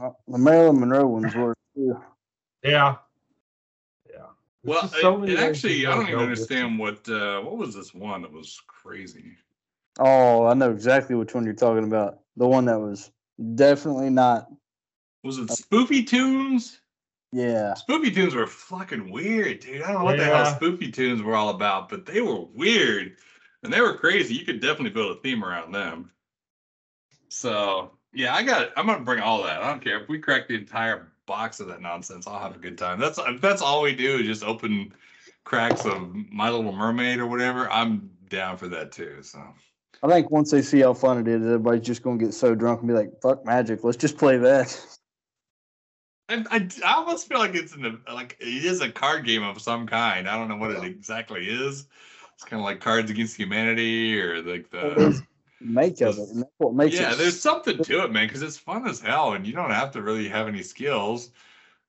Uh, 0.02 0.12
the 0.28 0.38
Marilyn 0.38 0.80
Monroe 0.80 1.06
ones 1.08 1.36
were. 1.36 1.54
too. 1.76 1.98
Yeah, 2.64 2.70
yeah. 2.72 2.96
There's 2.96 3.11
Well, 4.64 4.88
so 4.88 5.24
it, 5.24 5.32
it 5.32 5.40
actually, 5.40 5.88
I 5.88 5.96
don't 5.96 6.08
even 6.08 6.20
understand 6.20 6.78
what 6.78 7.08
uh, 7.10 7.42
what 7.42 7.58
was 7.58 7.74
this 7.74 7.94
one 7.94 8.22
that 8.22 8.32
was 8.32 8.62
crazy. 8.68 9.38
Oh, 10.00 10.46
I 10.46 10.54
know 10.54 10.72
exactly 10.72 11.16
which 11.16 11.34
one 11.34 11.46
you're 11.46 11.54
talking 11.54 11.84
about. 11.84 12.20
The 12.38 12.48
one 12.48 12.66
that 12.66 12.80
was 12.80 13.12
definitely 13.56 14.10
not. 14.10 14.48
Was 15.24 15.38
it 15.38 15.48
Spoofy 15.48 16.06
Tunes? 16.06 16.80
Yeah. 17.32 17.74
Spoofy 17.76 18.14
Tunes 18.14 18.36
were 18.36 18.48
fucking 18.48 19.12
weird, 19.12 19.62
dude. 19.62 19.82
I 19.82 19.92
don't 19.92 20.00
know 20.00 20.06
what 20.06 20.18
the 20.18 20.26
hell 20.26 20.44
Yeah. 20.44 20.58
Spoofy 20.60 20.94
Tunes 20.94 21.22
were 21.22 21.36
all 21.36 21.50
about, 21.50 21.90
but 21.90 22.06
they 22.06 22.22
were 22.22 22.42
weird 22.42 23.16
and 23.64 23.72
they 23.72 23.82
were 23.82 23.96
crazy. 23.96 24.36
You 24.36 24.46
could 24.46 24.60
definitely 24.60 24.90
build 24.92 25.18
a 25.18 25.22
theme 25.22 25.44
around 25.44 25.72
them. 25.72 26.12
So 27.30 27.92
yeah, 28.14 28.36
I 28.36 28.44
got. 28.44 28.70
I'm 28.76 28.86
gonna 28.86 29.04
bring 29.04 29.22
all 29.22 29.44
that. 29.44 29.62
I 29.62 29.70
don't 29.70 29.84
care 29.84 30.02
if 30.02 30.10
we 30.10 30.20
crack 30.20 30.48
the 30.48 30.56
entire 30.56 31.11
box 31.26 31.60
of 31.60 31.68
that 31.68 31.82
nonsense. 31.82 32.28
I'll 32.28 32.40
have 32.40 32.56
a 32.56 32.60
good 32.60 32.78
time. 32.78 33.00
That's 33.00 33.20
that's 33.40 33.62
all 33.62 33.82
we 33.82 33.96
do 33.96 34.18
is 34.18 34.26
just 34.26 34.44
open 34.44 34.94
cracks 35.44 35.86
of 35.86 36.14
My 36.32 36.50
Little 36.50 36.72
Mermaid 36.72 37.20
or 37.20 37.28
whatever. 37.28 37.70
I'm 37.72 38.10
down 38.30 38.58
for 38.58 38.68
that 38.70 38.92
too. 38.92 39.18
So. 39.22 39.42
I 40.04 40.08
think 40.08 40.32
once 40.32 40.50
they 40.50 40.62
see 40.62 40.80
how 40.80 40.94
fun 40.94 41.20
it 41.20 41.28
is, 41.28 41.46
everybody's 41.46 41.86
just 41.86 42.02
gonna 42.02 42.18
get 42.18 42.34
so 42.34 42.56
drunk 42.56 42.80
and 42.80 42.88
be 42.88 42.94
like, 42.94 43.22
"Fuck 43.22 43.46
magic, 43.46 43.84
let's 43.84 43.98
just 43.98 44.18
play 44.18 44.38
that." 44.38 45.00
I, 46.30 46.44
I, 46.50 46.68
I 46.86 46.94
almost 46.94 47.28
feel 47.28 47.40
like 47.40 47.56
it's 47.56 47.76
in 47.76 47.82
the 47.82 48.00
like 48.12 48.38
it 48.40 48.66
is 48.66 48.82
a 48.82 48.90
card 48.90 49.26
game 49.26 49.44
of 49.44 49.62
some 49.62 49.86
kind. 49.86 50.28
I 50.28 50.38
don't 50.38 50.48
know 50.48 50.58
what 50.58 50.72
it 50.72 50.84
exactly 50.84 51.48
is. 51.48 51.88
It's 52.34 52.44
kind 52.44 52.60
of 52.60 52.66
like 52.66 52.80
Cards 52.80 53.12
Against 53.12 53.38
Humanity 53.38 54.20
or 54.20 54.42
like 54.42 54.72
the 54.72 55.22
Make 55.62 56.02
of 56.02 56.18
it, 56.18 56.30
and 56.30 56.42
that's 56.42 56.52
what 56.58 56.74
makes 56.74 56.96
yeah. 56.96 57.14
it. 57.14 57.18
There's 57.18 57.40
something 57.40 57.84
to 57.84 58.04
it, 58.04 58.12
man, 58.12 58.28
because 58.28 58.42
it's 58.42 58.58
fun 58.58 58.88
as 58.88 59.00
hell, 59.00 59.34
and 59.34 59.46
you 59.46 59.54
don't 59.54 59.72
have 59.72 59.92
to 59.92 60.02
really 60.02 60.28
have 60.28 60.48
any 60.48 60.64
skills. 60.64 61.32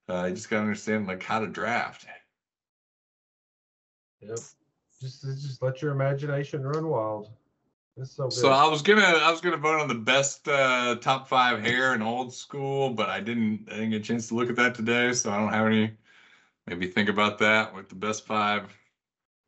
Uh, 0.08 0.26
you 0.28 0.34
just 0.34 0.50
gotta 0.50 0.62
understand 0.62 1.06
like 1.06 1.22
how 1.22 1.38
to 1.38 1.46
draft. 1.46 2.06
Yep. 4.20 4.38
Just 5.00 5.22
just 5.22 5.62
let 5.62 5.82
your 5.82 5.92
imagination 5.92 6.62
run 6.62 6.86
wild. 6.86 7.30
It's 7.96 8.12
so 8.12 8.24
good. 8.24 8.32
So 8.32 8.50
I 8.50 8.68
was 8.68 8.82
gonna 8.82 9.02
I 9.02 9.30
was 9.30 9.40
gonna 9.40 9.56
vote 9.56 9.80
on 9.80 9.88
the 9.88 9.94
best 9.94 10.46
uh, 10.48 10.96
top 10.96 11.28
five 11.28 11.60
hair 11.60 11.94
in 11.94 12.02
old 12.02 12.32
school, 12.32 12.90
but 12.90 13.08
I 13.08 13.20
didn't 13.20 13.68
I 13.70 13.74
didn't 13.74 13.90
get 13.90 14.00
a 14.00 14.04
chance 14.04 14.28
to 14.28 14.34
look 14.34 14.50
at 14.50 14.56
that 14.56 14.74
today, 14.74 15.12
so 15.12 15.30
I 15.30 15.38
don't 15.38 15.52
have 15.52 15.66
any. 15.66 15.92
Maybe 16.66 16.86
think 16.86 17.08
about 17.08 17.38
that 17.38 17.74
with 17.74 17.88
the 17.88 17.96
best 17.96 18.24
five. 18.24 18.72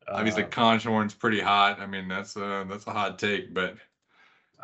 Obviously, 0.07 0.43
Uh, 0.43 0.47
Conch 0.47 0.83
Horn's 0.83 1.13
pretty 1.13 1.39
hot. 1.39 1.79
I 1.79 1.85
mean, 1.85 2.07
that's 2.07 2.35
a 2.35 2.65
that's 2.69 2.85
a 2.87 2.91
hot 2.91 3.17
take, 3.17 3.53
but 3.53 3.77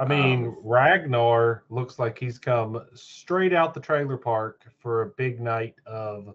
I 0.02 0.08
mean, 0.08 0.48
um, 0.48 0.58
Ragnar 0.64 1.64
looks 1.70 2.00
like 2.00 2.18
he's 2.18 2.40
come 2.40 2.84
straight 2.96 3.54
out 3.54 3.76
the 3.76 3.80
trailer 3.80 4.18
park 4.18 4.64
for 4.80 5.04
a 5.04 5.08
big 5.10 5.40
night 5.40 5.76
of, 5.86 6.34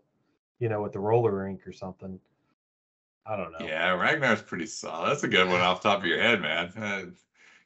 you 0.60 0.68
know, 0.68 0.86
at 0.86 0.92
the 0.92 1.00
roller 1.00 1.34
rink 1.34 1.66
or 1.66 1.72
something. 1.72 2.20
I 3.26 3.36
don't 3.36 3.50
know. 3.50 3.66
yeah, 3.66 3.90
Ragnar's 3.90 4.40
pretty 4.40 4.66
solid. 4.66 5.10
That's 5.10 5.24
a 5.24 5.28
good 5.28 5.48
one 5.48 5.60
off 5.60 5.80
top 5.80 5.98
of 5.98 6.06
your 6.06 6.20
head, 6.20 6.40
man. 6.40 6.72
Uh, 6.78 7.06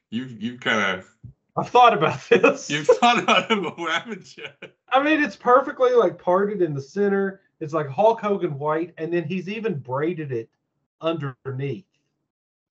you've 0.09 0.41
you've 0.41 0.59
kind 0.59 0.99
of 0.99 1.07
I've 1.55 1.69
thought 1.69 1.93
about 1.93 2.19
this. 2.29 2.67
you've 2.67 2.87
thought 2.87 3.19
about 3.19 3.51
it 3.51 3.89
haven't 3.89 4.37
you? 4.37 4.45
I 4.89 5.03
mean, 5.03 5.23
it's 5.23 5.35
perfectly 5.35 5.91
like 5.91 6.17
parted 6.17 6.63
in 6.63 6.73
the 6.73 6.81
center. 6.81 7.41
It's 7.59 7.73
like 7.73 7.87
Hulk 7.87 8.19
Hogan 8.19 8.57
white, 8.57 8.95
and 8.97 9.13
then 9.13 9.23
he's 9.23 9.47
even 9.47 9.77
braided 9.77 10.31
it 10.31 10.49
underneath. 10.99 11.85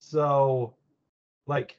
So, 0.01 0.75
like, 1.47 1.77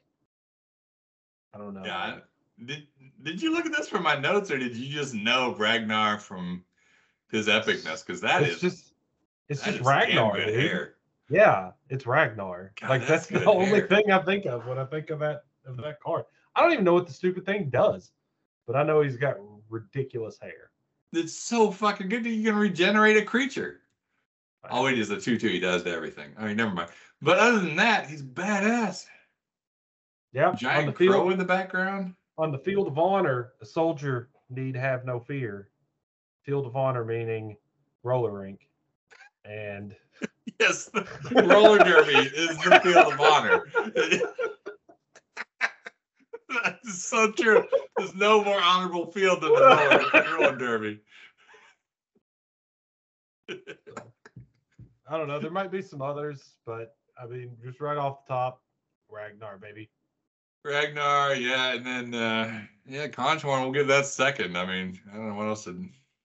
I 1.54 1.58
don't 1.58 1.74
know. 1.74 1.84
Yeah. 1.84 2.18
Did 2.64 2.86
did 3.22 3.42
you 3.42 3.52
look 3.52 3.66
at 3.66 3.72
this 3.72 3.88
from 3.88 4.02
my 4.02 4.16
notes, 4.16 4.50
or 4.50 4.58
did 4.58 4.76
you 4.76 4.92
just 4.92 5.14
know 5.14 5.54
Ragnar 5.56 6.18
from 6.18 6.64
his 7.30 7.48
epicness? 7.48 8.06
Because 8.06 8.20
that 8.20 8.42
it's 8.42 8.56
is 8.56 8.60
just, 8.60 8.94
it's 9.48 9.62
just 9.62 9.80
Ragnar, 9.80 10.36
good 10.36 10.46
dude. 10.46 10.60
hair. 10.60 10.94
Yeah, 11.30 11.70
it's 11.88 12.06
Ragnar. 12.06 12.72
God, 12.80 12.90
like 12.90 13.06
that's 13.06 13.26
that's, 13.26 13.44
the 13.44 13.50
only 13.50 13.66
hair. 13.66 13.86
thing 13.86 14.10
I 14.10 14.18
think 14.18 14.46
of 14.46 14.66
when 14.66 14.78
I 14.78 14.84
think 14.84 15.10
of 15.10 15.18
that 15.20 15.44
of 15.66 15.76
that 15.78 16.00
card. 16.00 16.24
I 16.54 16.62
don't 16.62 16.72
even 16.72 16.84
know 16.84 16.92
what 16.94 17.06
the 17.06 17.12
stupid 17.12 17.46
thing 17.46 17.70
does, 17.70 18.12
but 18.66 18.76
I 18.76 18.82
know 18.82 19.00
he's 19.00 19.16
got 19.16 19.36
ridiculous 19.70 20.38
hair. 20.38 20.70
It's 21.12 21.34
so 21.34 21.70
fucking 21.70 22.08
good 22.08 22.24
that 22.24 22.30
you 22.30 22.44
can 22.50 22.58
regenerate 22.58 23.16
a 23.16 23.24
creature. 23.24 23.80
Oh, 24.70 24.84
wait, 24.84 24.98
is 24.98 25.10
a 25.10 25.20
two 25.20 25.38
two. 25.38 25.48
He 25.48 25.58
does 25.58 25.82
to 25.84 25.90
everything. 25.90 26.32
I 26.38 26.46
mean, 26.46 26.56
never 26.56 26.72
mind. 26.72 26.90
But 27.22 27.38
other 27.38 27.60
than 27.60 27.76
that, 27.76 28.08
he's 28.08 28.22
badass. 28.22 29.06
Yeah, 30.32 30.48
on 30.48 30.86
the 30.86 30.92
field 30.92 31.12
crow 31.12 31.30
in 31.30 31.38
the 31.38 31.44
background. 31.44 32.14
on 32.38 32.50
the 32.52 32.58
field 32.58 32.86
of 32.88 32.98
honor, 32.98 33.52
a 33.60 33.66
soldier 33.66 34.30
need 34.48 34.74
have 34.76 35.04
no 35.04 35.20
fear. 35.20 35.68
field 36.42 36.66
of 36.66 36.74
honor 36.76 37.04
meaning 37.04 37.56
roller 38.02 38.32
rink, 38.32 38.68
and 39.44 39.94
Yes, 40.60 40.86
the 40.86 41.06
roller 41.46 41.78
derby 41.78 42.12
is 42.36 42.56
the 42.58 42.80
field 42.82 43.12
of 43.12 43.20
honor. 43.20 43.64
That's 46.62 47.04
so 47.04 47.30
true. 47.32 47.64
There's 47.96 48.14
no 48.14 48.44
more 48.44 48.60
honorable 48.60 49.10
field 49.10 49.40
than 49.40 49.54
the 49.54 49.60
roller, 49.60 50.36
roller 50.38 50.56
derby. 50.56 51.00
I 53.48 55.16
don't 55.18 55.28
know. 55.28 55.38
There 55.38 55.50
might 55.50 55.70
be 55.70 55.82
some 55.82 56.02
others, 56.02 56.54
but 56.66 56.96
I 57.22 57.26
mean, 57.26 57.56
just 57.64 57.80
right 57.80 57.96
off 57.96 58.26
the 58.26 58.34
top, 58.34 58.62
Ragnar, 59.08 59.58
baby. 59.58 59.90
Ragnar, 60.64 61.34
yeah, 61.34 61.74
and 61.74 61.84
then 61.86 62.14
uh 62.14 62.62
yeah, 62.86 63.08
Conch 63.08 63.42
Horn, 63.42 63.62
we'll 63.62 63.72
give 63.72 63.86
that 63.88 64.06
second. 64.06 64.56
I 64.56 64.66
mean, 64.66 65.00
I 65.12 65.16
don't 65.16 65.28
know 65.30 65.34
what 65.34 65.46
else. 65.46 65.64
To, 65.64 65.70
I 65.70 65.74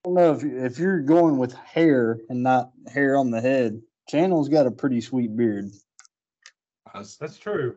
don't 0.05 0.14
know 0.15 0.34
if 0.34 0.43
you, 0.43 0.64
if 0.64 0.80
you're 0.80 1.01
going 1.01 1.38
with 1.38 1.53
hair 1.53 2.19
and 2.30 2.41
not 2.43 2.72
hair 2.91 3.15
on 3.18 3.30
the 3.31 3.41
head. 3.41 3.81
Channel's 4.09 4.49
got 4.49 4.65
a 4.68 4.72
pretty 4.72 5.01
sweet 5.01 5.35
beard. 5.35 5.69
that's, 6.93 7.18
That's 7.18 7.38
true. 7.38 7.76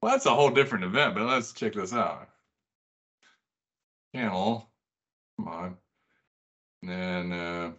well, 0.00 0.12
that's 0.12 0.26
a 0.26 0.34
whole 0.34 0.50
different 0.50 0.84
event, 0.84 1.14
but 1.14 1.24
let's 1.24 1.52
check 1.52 1.74
this 1.74 1.92
out. 1.92 2.28
Channel, 4.14 4.68
come 5.38 5.48
on, 5.48 5.76
and 6.82 6.90
then 6.90 7.32
uh 7.32 7.72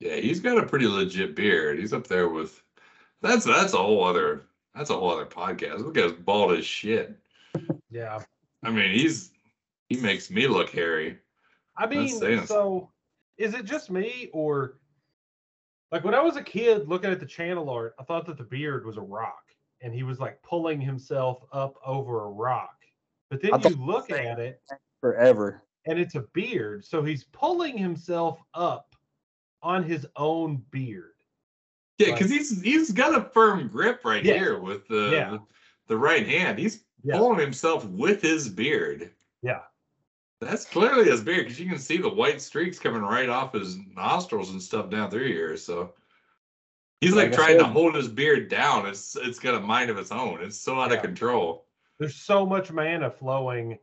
Yeah, 0.00 0.16
he's 0.16 0.40
got 0.40 0.58
a 0.58 0.66
pretty 0.66 0.86
legit 0.86 1.34
beard. 1.34 1.78
He's 1.78 1.92
up 1.92 2.06
there 2.06 2.28
with 2.28 2.62
that's 3.20 3.44
that's 3.44 3.72
a 3.72 3.78
whole 3.78 4.04
other 4.04 4.42
that's 4.74 4.90
a 4.90 4.94
whole 4.94 5.10
other 5.10 5.26
podcast. 5.26 5.80
Look 5.80 5.96
at 5.96 6.04
his 6.04 6.12
bald 6.12 6.52
as 6.52 6.64
shit. 6.64 7.16
Yeah. 7.90 8.20
I 8.62 8.70
mean, 8.70 8.92
he's 8.92 9.30
he 9.88 9.96
makes 9.96 10.30
me 10.30 10.46
look 10.46 10.70
hairy. 10.70 11.18
I 11.76 11.86
mean, 11.86 12.46
so 12.46 12.90
is 13.36 13.54
it 13.54 13.64
just 13.64 13.90
me 13.90 14.28
or 14.32 14.78
like 15.90 16.04
when 16.04 16.14
I 16.14 16.20
was 16.20 16.36
a 16.36 16.42
kid 16.42 16.88
looking 16.88 17.10
at 17.10 17.20
the 17.20 17.26
channel 17.26 17.70
art, 17.70 17.94
I 17.98 18.04
thought 18.04 18.26
that 18.26 18.36
the 18.36 18.44
beard 18.44 18.84
was 18.84 18.96
a 18.96 19.02
rock 19.02 19.42
and 19.80 19.94
he 19.94 20.02
was 20.02 20.18
like 20.20 20.42
pulling 20.42 20.80
himself 20.80 21.44
up 21.52 21.76
over 21.84 22.24
a 22.24 22.28
rock. 22.28 22.74
But 23.30 23.42
then 23.42 23.60
you 23.62 23.76
look 23.76 24.10
at 24.10 24.38
it 24.38 24.60
Forever. 25.00 25.62
and 25.86 25.98
it's 25.98 26.14
a 26.14 26.24
beard. 26.32 26.84
So 26.84 27.02
he's 27.02 27.24
pulling 27.24 27.76
himself 27.76 28.40
up 28.54 28.87
on 29.62 29.82
his 29.82 30.06
own 30.16 30.62
beard. 30.70 31.12
Yeah, 31.98 32.12
because 32.12 32.30
he's 32.30 32.60
he's 32.62 32.92
got 32.92 33.16
a 33.18 33.28
firm 33.30 33.68
grip 33.68 34.04
right 34.04 34.24
Yeah. 34.24 34.34
here 34.34 34.58
with 34.60 34.86
the, 34.88 35.10
Yeah. 35.12 35.30
the 35.30 35.40
the 35.88 35.96
right 35.96 36.26
hand. 36.26 36.58
He's 36.58 36.84
Yeah. 37.02 37.16
pulling 37.18 37.38
himself 37.40 37.84
with 37.86 38.22
his 38.22 38.48
beard. 38.48 39.10
Yeah. 39.42 39.62
That's 40.40 40.64
clearly 40.64 41.06
his 41.06 41.20
beard 41.22 41.46
because 41.46 41.58
you 41.58 41.68
can 41.68 41.78
see 41.78 41.96
the 41.96 42.08
white 42.08 42.40
streaks 42.40 42.78
coming 42.78 43.02
right 43.02 43.28
off 43.28 43.52
his 43.54 43.76
nostrils 43.96 44.50
and 44.50 44.62
stuff 44.62 44.90
down 44.90 45.10
through 45.10 45.26
here. 45.26 45.56
So 45.56 45.94
he's 47.00 47.14
like, 47.14 47.32
trying 47.32 47.58
to 47.58 47.64
hold 47.64 47.96
his 47.96 48.06
beard 48.08 48.48
down. 48.48 48.86
It's 48.86 49.16
it's 49.16 49.40
got 49.40 49.56
a 49.56 49.60
mind 49.60 49.90
of 49.90 49.98
its 49.98 50.12
own. 50.12 50.40
It's 50.42 50.56
so 50.58 50.78
out 50.80 50.92
of 50.92 51.02
control. 51.02 51.66
There's 51.98 52.14
so 52.14 52.46
much 52.46 52.70
mana 52.70 53.10
flowing 53.10 53.78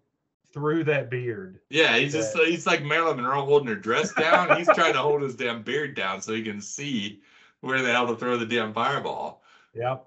through 0.55 0.85
that 0.85 1.09
beard. 1.09 1.59
Yeah, 1.69 1.97
he's 1.97 2.13
just 2.13 2.35
he's 2.37 2.65
like 2.65 2.81
Marilyn 2.81 3.17
Monroe 3.17 3.45
holding 3.45 3.67
her 3.67 3.75
dress 3.75 4.13
down. 4.13 4.57
he's 4.57 4.69
trying 4.73 4.93
to 4.93 4.99
hold 4.99 5.21
his 5.21 5.35
damn 5.35 5.61
beard 5.61 5.95
down 5.95 6.21
so 6.21 6.33
he 6.33 6.41
can 6.41 6.61
see 6.61 7.19
where 7.59 7.81
the 7.81 7.91
hell 7.91 8.07
to 8.07 8.15
throw 8.15 8.37
the 8.37 8.45
damn 8.45 8.73
fireball. 8.73 9.43
Yep. 9.75 10.05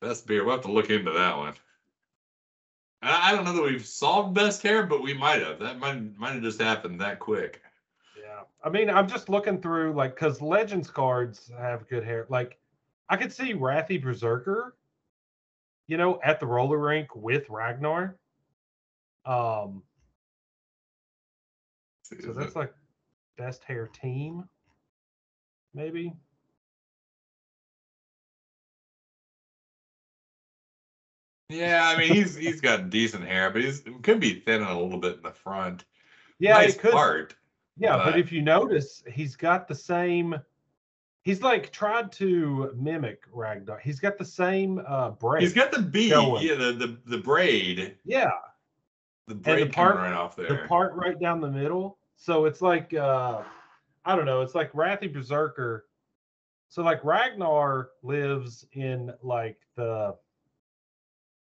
Best 0.00 0.26
beer. 0.26 0.44
We'll 0.44 0.54
have 0.56 0.64
to 0.64 0.72
look 0.72 0.88
into 0.88 1.12
that 1.12 1.36
one. 1.36 1.52
I, 3.02 3.28
I 3.30 3.32
don't 3.32 3.44
know 3.44 3.52
that 3.52 3.62
we've 3.62 3.84
solved 3.84 4.34
best 4.34 4.62
hair, 4.62 4.86
but 4.86 5.02
we 5.02 5.12
might 5.12 5.42
have. 5.42 5.58
That 5.58 5.78
might 5.78 6.18
might 6.18 6.32
have 6.32 6.42
just 6.42 6.60
happened 6.60 7.00
that 7.02 7.18
quick. 7.18 7.60
Yeah. 8.18 8.44
I 8.64 8.70
mean, 8.70 8.88
I'm 8.88 9.08
just 9.08 9.28
looking 9.28 9.60
through 9.60 9.92
like 9.92 10.14
because 10.14 10.40
Legends 10.40 10.90
cards 10.90 11.50
have 11.58 11.86
good 11.86 12.02
hair. 12.02 12.24
Like 12.30 12.56
I 13.10 13.18
could 13.18 13.32
see 13.32 13.52
Wrathy 13.52 14.02
Berserker, 14.02 14.74
you 15.86 15.98
know, 15.98 16.18
at 16.24 16.40
the 16.40 16.46
roller 16.46 16.78
rink 16.78 17.14
with 17.14 17.50
Ragnar. 17.50 18.16
Um, 19.28 19.82
so 22.02 22.32
that's 22.32 22.56
like 22.56 22.72
best 23.36 23.62
hair 23.64 23.86
team, 23.86 24.48
maybe. 25.74 26.14
yeah, 31.50 31.92
I 31.94 31.98
mean 31.98 32.12
he's 32.12 32.36
he's 32.36 32.60
got 32.60 32.90
decent 32.90 33.24
hair, 33.24 33.50
but 33.50 33.62
he's 33.62 33.82
could 34.02 34.20
be 34.20 34.40
thinning 34.40 34.66
a 34.68 34.80
little 34.80 34.98
bit 34.98 35.16
in 35.16 35.22
the 35.22 35.30
front. 35.30 35.84
Yeah, 36.38 36.54
nice 36.54 36.74
it 36.74 36.80
could. 36.80 36.92
part. 36.92 37.34
Yeah, 37.76 37.96
but 37.96 38.04
but- 38.12 38.18
if 38.18 38.32
you 38.32 38.42
notice, 38.42 39.02
he's 39.10 39.36
got 39.36 39.68
the 39.68 39.74
same. 39.74 40.34
He's 41.22 41.42
like 41.42 41.72
tried 41.72 42.10
to 42.12 42.72
mimic 42.76 43.24
Ragnar. 43.32 43.78
He's 43.78 44.00
got 44.00 44.16
the 44.18 44.24
same 44.24 44.80
uh 44.86 45.10
braid. 45.10 45.42
He's 45.42 45.52
got 45.52 45.70
the 45.72 45.82
bead, 45.82 46.10
Going. 46.12 46.46
yeah, 46.46 46.54
the, 46.54 46.72
the 46.72 46.98
the 47.06 47.18
braid, 47.18 47.96
yeah, 48.04 48.30
the 49.28 49.34
the 49.34 49.66
part- 49.66 49.96
right 49.96 50.12
off 50.12 50.36
there. 50.36 50.48
the 50.48 50.68
part 50.68 50.94
right 50.94 51.18
down 51.20 51.40
the 51.40 51.50
middle. 51.50 51.98
So 52.16 52.46
it's 52.46 52.62
like 52.62 52.94
uh 52.94 53.42
I 54.04 54.16
don't 54.16 54.26
know, 54.26 54.40
it's 54.40 54.54
like 54.54 54.72
Wrathy 54.72 55.12
Berserker. 55.12 55.86
So 56.68 56.82
like 56.82 57.04
Ragnar 57.04 57.90
lives 58.02 58.66
in 58.72 59.12
like 59.22 59.58
the 59.76 60.16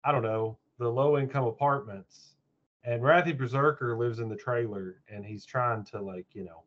I 0.03 0.11
don't 0.11 0.23
know, 0.23 0.57
the 0.79 0.89
low 0.89 1.17
income 1.17 1.45
apartments. 1.45 2.35
And 2.83 3.01
Wrathy 3.01 3.37
Berserker 3.37 3.95
lives 3.97 4.19
in 4.19 4.27
the 4.29 4.35
trailer 4.35 5.01
and 5.07 5.25
he's 5.25 5.45
trying 5.45 5.85
to 5.85 6.01
like, 6.01 6.25
you 6.33 6.43
know, 6.45 6.63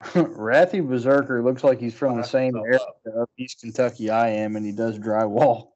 Wrathy 0.12 0.86
Berserker 0.86 1.42
looks 1.42 1.64
like 1.64 1.80
he's 1.80 1.94
from 1.94 2.18
the 2.18 2.22
same 2.22 2.54
area 2.56 2.78
of 3.14 3.28
East 3.38 3.60
Kentucky 3.60 4.10
I 4.10 4.28
am, 4.28 4.56
and 4.56 4.66
he 4.66 4.72
does 4.72 4.98
drywall. 4.98 5.68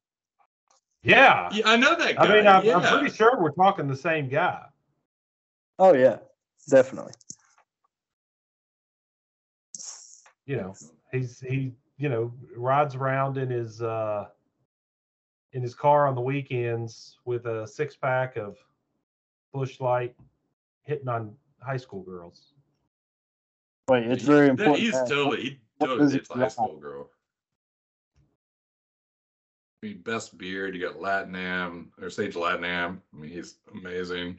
Yeah. 1.02 1.48
yeah, 1.52 1.62
I 1.66 1.76
know 1.76 1.96
that 1.96 2.16
guy. 2.16 2.22
I 2.22 2.36
mean, 2.36 2.46
I'm, 2.46 2.64
yeah. 2.64 2.76
I'm 2.76 2.98
pretty 2.98 3.14
sure 3.14 3.40
we're 3.40 3.52
talking 3.52 3.88
the 3.88 3.96
same 3.96 4.28
guy. 4.28 4.66
Oh 5.78 5.94
yeah, 5.94 6.18
definitely. 6.68 7.14
You 10.44 10.56
know, 10.56 10.74
he's 11.10 11.40
he, 11.40 11.72
you 11.96 12.08
know, 12.10 12.32
rides 12.54 12.94
around 12.94 13.38
in 13.38 13.48
his 13.48 13.80
uh 13.80 14.26
in 15.52 15.62
his 15.62 15.74
car 15.74 16.06
on 16.06 16.14
the 16.14 16.20
weekends 16.20 17.16
with 17.24 17.46
a 17.46 17.66
six 17.66 17.96
pack 17.96 18.36
of 18.36 18.56
Busch 19.54 19.80
Light, 19.80 20.14
hitting 20.82 21.08
on 21.08 21.34
high 21.60 21.78
school 21.78 22.02
girls. 22.02 22.52
Wait, 23.88 24.06
it's 24.06 24.22
very 24.22 24.48
important. 24.48 24.78
He's 24.80 24.92
totally 24.92 25.42
he 25.42 25.58
totally 25.80 26.12
hits 26.12 26.28
a 26.30 26.34
high 26.34 26.48
school 26.48 26.78
girl. 26.78 27.10
I 29.82 29.86
mean, 29.86 30.02
best 30.02 30.36
beard. 30.36 30.74
You 30.74 30.80
got 30.82 31.00
Lat-Nam 31.00 31.92
or 32.00 32.10
Sage 32.10 32.36
Lat-Nam. 32.36 33.00
I 33.14 33.16
mean, 33.16 33.30
he's 33.30 33.56
amazing. 33.72 34.38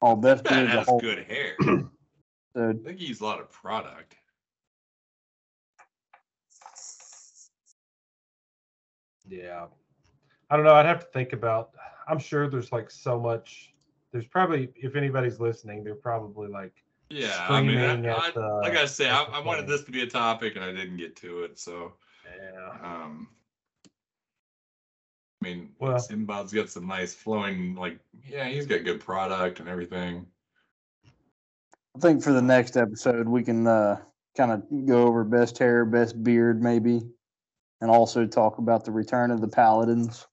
Oh, 0.00 0.16
best 0.16 0.44
beard 0.44 0.68
the 0.68 0.70
has 0.72 0.86
whole 0.86 1.00
good 1.00 1.24
hair. 1.24 1.54
dude. 1.60 1.88
I 2.56 2.72
think 2.84 2.98
he 2.98 3.06
uses 3.06 3.20
a 3.20 3.24
lot 3.24 3.40
of 3.40 3.50
product. 3.50 4.16
Yeah. 9.28 9.66
I 10.48 10.56
don't 10.56 10.64
know. 10.64 10.74
I'd 10.74 10.86
have 10.86 11.00
to 11.00 11.06
think 11.12 11.32
about. 11.32 11.70
I'm 12.08 12.18
sure 12.18 12.48
there's 12.48 12.72
like 12.72 12.90
so 12.90 13.20
much. 13.20 13.74
There's 14.12 14.26
probably, 14.26 14.70
if 14.76 14.96
anybody's 14.96 15.38
listening, 15.38 15.84
they're 15.84 15.94
probably 15.94 16.48
like, 16.48 16.72
Yeah, 17.10 17.46
I 17.48 17.62
mean, 17.62 17.78
I, 17.78 17.92
at 17.92 18.18
I, 18.18 18.30
the- 18.32 18.60
like 18.62 18.76
I 18.76 18.86
say, 18.86 19.08
I, 19.08 19.22
I 19.24 19.40
wanted 19.40 19.68
this 19.68 19.84
to 19.84 19.92
be 19.92 20.00
a 20.02 20.06
topic, 20.06 20.56
and 20.56 20.64
I 20.64 20.72
didn't 20.72 20.96
get 20.96 21.14
to 21.16 21.44
it. 21.44 21.58
So, 21.60 21.92
yeah, 22.36 22.70
um, 22.82 23.28
I 25.42 25.46
mean, 25.46 25.74
Well- 25.78 25.98
Sinbad's 25.98 26.52
got 26.52 26.68
some 26.68 26.86
nice 26.86 27.14
flowing, 27.14 27.74
like, 27.74 27.98
yeah, 28.26 28.44
he's 28.44 28.66
got 28.66 28.84
good 28.84 29.00
product 29.00 29.60
and 29.60 29.68
everything. 29.68 30.26
I 31.96 31.98
think 31.98 32.22
for 32.22 32.32
the 32.32 32.42
next 32.42 32.76
episode 32.76 33.28
we 33.28 33.42
can 33.42 33.66
uh, 33.66 34.00
kind 34.36 34.52
of 34.52 34.86
go 34.86 35.06
over 35.06 35.24
best 35.24 35.58
hair, 35.58 35.84
best 35.84 36.22
beard, 36.22 36.62
maybe, 36.62 37.02
and 37.80 37.90
also 37.90 38.26
talk 38.26 38.58
about 38.58 38.84
the 38.84 38.92
return 38.92 39.30
of 39.30 39.40
the 39.40 39.48
paladins. 39.48 40.26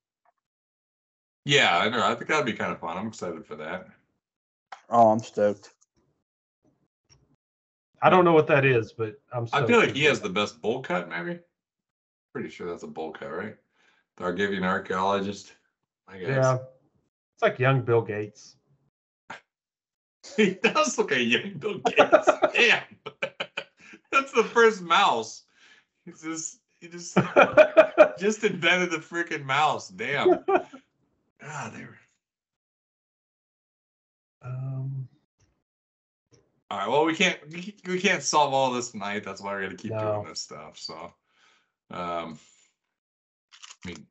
Yeah, 1.45 1.79
I 1.79 1.89
know. 1.89 2.05
I 2.05 2.13
think 2.13 2.27
that'd 2.27 2.45
be 2.45 2.53
kind 2.53 2.73
of 2.73 2.79
fun. 2.79 2.97
I'm 2.97 3.07
excited 3.07 3.45
for 3.45 3.55
that. 3.55 3.87
Oh, 4.89 5.09
I'm 5.11 5.19
stoked. 5.19 5.73
I 8.01 8.09
don't 8.09 8.25
know 8.25 8.33
what 8.33 8.47
that 8.47 8.65
is, 8.65 8.93
but 8.93 9.19
I'm. 9.31 9.47
I 9.53 9.65
feel 9.65 9.79
like 9.79 9.95
he 9.95 10.03
has 10.03 10.19
the 10.19 10.29
best 10.29 10.61
bowl 10.61 10.81
cut, 10.81 11.09
maybe. 11.09 11.39
Pretty 12.33 12.49
sure 12.49 12.67
that's 12.69 12.83
a 12.83 12.87
bowl 12.87 13.11
cut, 13.11 13.31
right? 13.31 13.55
The 14.17 14.23
Argivian 14.23 14.63
archaeologist. 14.63 15.53
I 16.07 16.17
guess. 16.17 16.29
Yeah, 16.29 16.53
it's 16.55 17.41
like 17.41 17.59
young 17.59 17.81
Bill 17.81 18.01
Gates. 18.01 18.55
He 20.35 20.55
does 20.55 20.97
look 20.97 21.11
like 21.11 21.19
a 21.19 21.23
young 21.23 21.53
Bill 21.53 21.77
Gates. 21.85 22.29
Damn. 22.53 22.83
That's 24.11 24.31
the 24.33 24.43
first 24.43 24.81
mouse. 24.81 25.43
He's 26.05 26.21
just 26.21 26.59
he 26.81 26.89
just 26.89 27.17
just 28.19 28.43
invented 28.43 28.91
the 28.91 28.97
freaking 28.97 29.45
mouse. 29.45 29.87
Damn. 29.87 30.43
God, 30.45 31.73
they 31.73 31.81
were. 31.85 31.97
Um, 34.41 35.07
All 36.69 36.77
right. 36.77 36.89
Well, 36.89 37.05
we 37.05 37.15
can't 37.15 37.39
we, 37.87 37.99
can't 37.99 38.21
solve 38.21 38.53
all 38.53 38.71
this 38.71 38.91
tonight. 38.91 39.23
That's 39.23 39.41
why 39.41 39.55
we 39.55 39.63
got 39.63 39.71
to 39.71 39.77
keep 39.77 39.91
No. 39.91 39.99
doing 39.99 40.27
this 40.27 40.41
stuff. 40.41 40.77
So, 40.77 41.13
um, 41.91 42.37
I 43.87 43.91
mean, 43.91 44.05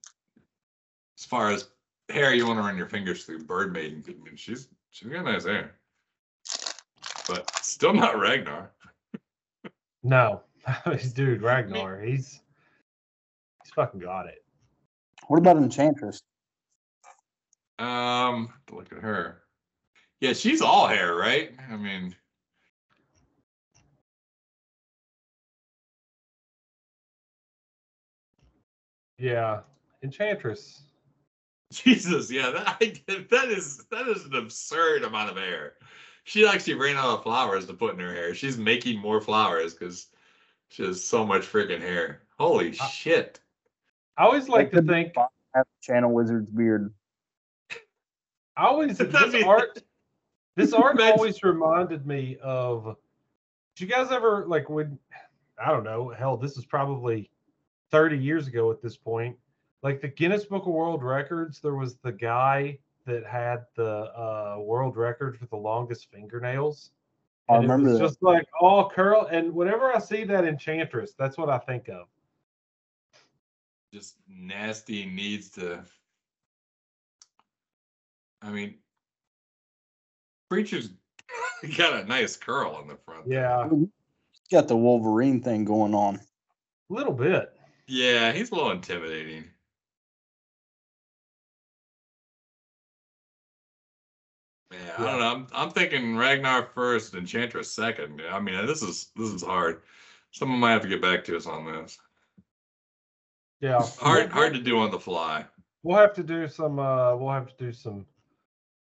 as 1.19 1.25
far 1.27 1.51
as 1.51 1.69
hair, 2.09 2.33
you 2.33 2.47
want 2.47 2.59
to 2.59 2.63
run 2.63 2.79
your 2.79 2.89
fingers 2.89 3.25
through 3.25 3.45
Bird 3.45 3.75
Maiden. 3.75 4.03
I 4.09 4.13
mean, 4.25 4.37
she's 4.37 4.69
she's 4.91 5.09
got 5.09 5.25
nice 5.25 5.45
hair, 5.45 5.75
but 7.29 7.51
still 7.63 7.93
not 7.93 8.19
Ragnar. 8.19 8.73
no, 10.03 10.41
dude, 11.15 11.43
Ragnar, 11.43 12.01
he's 12.01 12.41
he's 13.63 13.73
fucking 13.75 14.01
got 14.01 14.27
it. 14.27 14.45
What 15.29 15.39
about 15.39 15.59
Enchantress? 15.59 16.23
Um, 17.79 18.49
look 18.73 18.91
at 18.93 19.03
her. 19.03 19.43
Yeah, 20.21 20.33
she's 20.33 20.63
all 20.63 20.87
hair, 20.87 21.15
right? 21.15 21.51
I 21.71 21.77
mean, 21.77 22.17
Yeah, 29.19 29.61
Enchantress. 30.03 30.83
Jesus, 31.73 32.31
yeah, 32.31 32.51
that 32.51 33.29
that 33.31 33.49
is 33.49 33.85
that 33.91 34.07
is 34.07 34.25
an 34.25 34.35
absurd 34.37 35.03
amount 35.03 35.31
of 35.31 35.37
hair. 35.37 35.75
She 36.25 36.47
actually 36.47 36.75
ran 36.75 36.97
out 36.97 37.19
of 37.19 37.23
flowers 37.25 37.67
to 37.67 37.75
put 37.75 37.95
in 37.95 38.01
her 38.01 38.13
hair. 38.15 38.35
She's 38.35 38.57
making 38.57 39.01
more 39.01 39.21
flowers 39.21 39.75
because 39.75 40.09
she 40.69 40.85
has 40.85 41.03
so 41.03 41.27
much 41.27 41.43
freaking 41.43 41.81
hair. 41.81 42.23
Holy 42.39 42.71
Uh, 42.79 42.87
shit! 42.87 43.41
I 44.17 44.25
always 44.25 44.49
like 44.49 44.71
to 44.73 44.83
think. 44.83 45.15
fine. 45.15 45.27
Have 45.55 45.67
Channel 45.83 46.13
Wizard's 46.13 46.51
beard. 46.51 46.93
I 48.57 48.67
always 48.67 48.99
this 48.99 49.33
be- 49.33 49.43
art. 49.43 49.83
This 50.57 50.73
art 50.73 50.99
always 51.01 51.43
reminded 51.43 52.07
me 52.07 52.39
of. 52.43 52.97
Did 53.75 53.85
you 53.89 53.95
guys 53.95 54.11
ever 54.11 54.47
like 54.47 54.71
when? 54.71 54.99
I 55.63 55.71
don't 55.71 55.85
know. 55.85 56.09
Hell, 56.09 56.39
this 56.39 56.57
is 56.57 56.65
probably 56.65 57.29
thirty 57.91 58.19
years 58.19 58.47
ago 58.47 58.71
at 58.71 58.83
this 58.83 58.97
point. 58.97 59.37
Like 59.83 60.01
the 60.01 60.09
Guinness 60.09 60.45
Book 60.45 60.63
of 60.67 60.73
World 60.73 61.03
Records, 61.03 61.61
there 61.61 61.75
was 61.77 61.97
the 61.97 62.13
guy 62.13 62.79
that 63.05 63.25
had 63.25 63.67
the 63.77 63.87
uh, 64.19 64.57
world 64.59 64.97
record 64.97 65.39
for 65.39 65.47
the 65.47 65.57
longest 65.57 66.09
fingernails. 66.11 66.91
I 67.49 67.55
And 67.57 67.65
it 67.65 67.69
remember 67.69 67.91
was 67.91 67.99
that. 68.01 68.05
just 68.09 68.23
like 68.23 68.47
all 68.61 68.91
curl. 68.91 69.29
And 69.31 69.55
whenever 69.55 69.95
I 69.95 69.99
see 70.01 70.25
that 70.25 70.45
Enchantress, 70.45 71.13
that's 71.17 71.39
what 71.39 71.49
I 71.49 71.59
think 71.59 71.89
of. 71.89 72.09
Just 73.95 74.17
nasty 74.29 75.07
needs 75.07 75.51
to. 75.51 75.85
I 78.43 78.51
mean, 78.51 78.75
preacher's 80.51 80.91
got 81.77 82.03
a 82.03 82.05
nice 82.07 82.37
curl 82.37 82.73
on 82.73 82.89
the 82.89 82.97
front. 82.97 83.29
Yeah, 83.29 83.69
He's 83.71 83.89
got 84.51 84.67
the 84.67 84.77
Wolverine 84.77 85.41
thing 85.43 85.65
going 85.65 85.95
on. 85.95 86.17
a 86.91 86.93
little 86.95 87.13
bit. 87.13 87.56
Yeah, 87.89 88.33
he's 88.33 88.51
a 88.51 88.55
little 88.55 88.73
intimidating. 88.73 89.45
Yeah, 94.73 94.95
I 94.99 95.05
don't 95.05 95.19
know. 95.21 95.27
I'm, 95.27 95.47
I'm 95.55 95.71
thinking 95.71 96.17
Ragnar 96.17 96.69
first, 96.75 97.15
Enchantress 97.15 97.71
second. 97.71 98.21
I 98.31 98.41
mean, 98.41 98.67
this 98.67 98.83
is 98.83 99.11
this 99.17 99.29
is 99.31 99.43
hard. 99.43 99.83
Someone 100.33 100.59
might 100.59 100.73
have 100.73 100.83
to 100.83 100.89
get 100.89 101.01
back 101.01 101.25
to 101.25 101.37
us 101.37 101.47
on 101.47 101.65
this. 101.65 101.99
Yeah, 103.61 103.81
Hard 104.01 104.31
hard 104.31 104.53
to 104.55 104.61
do 104.61 104.79
on 104.79 104.91
the 104.91 104.99
fly. 104.99 105.45
We'll 105.83 105.97
have 105.97 106.13
to 106.15 106.23
do 106.23 106.49
some. 106.49 106.79
uh 106.79 107.15
We'll 107.17 107.33
have 107.33 107.57
to 107.57 107.65
do 107.65 107.73
some 107.73 108.05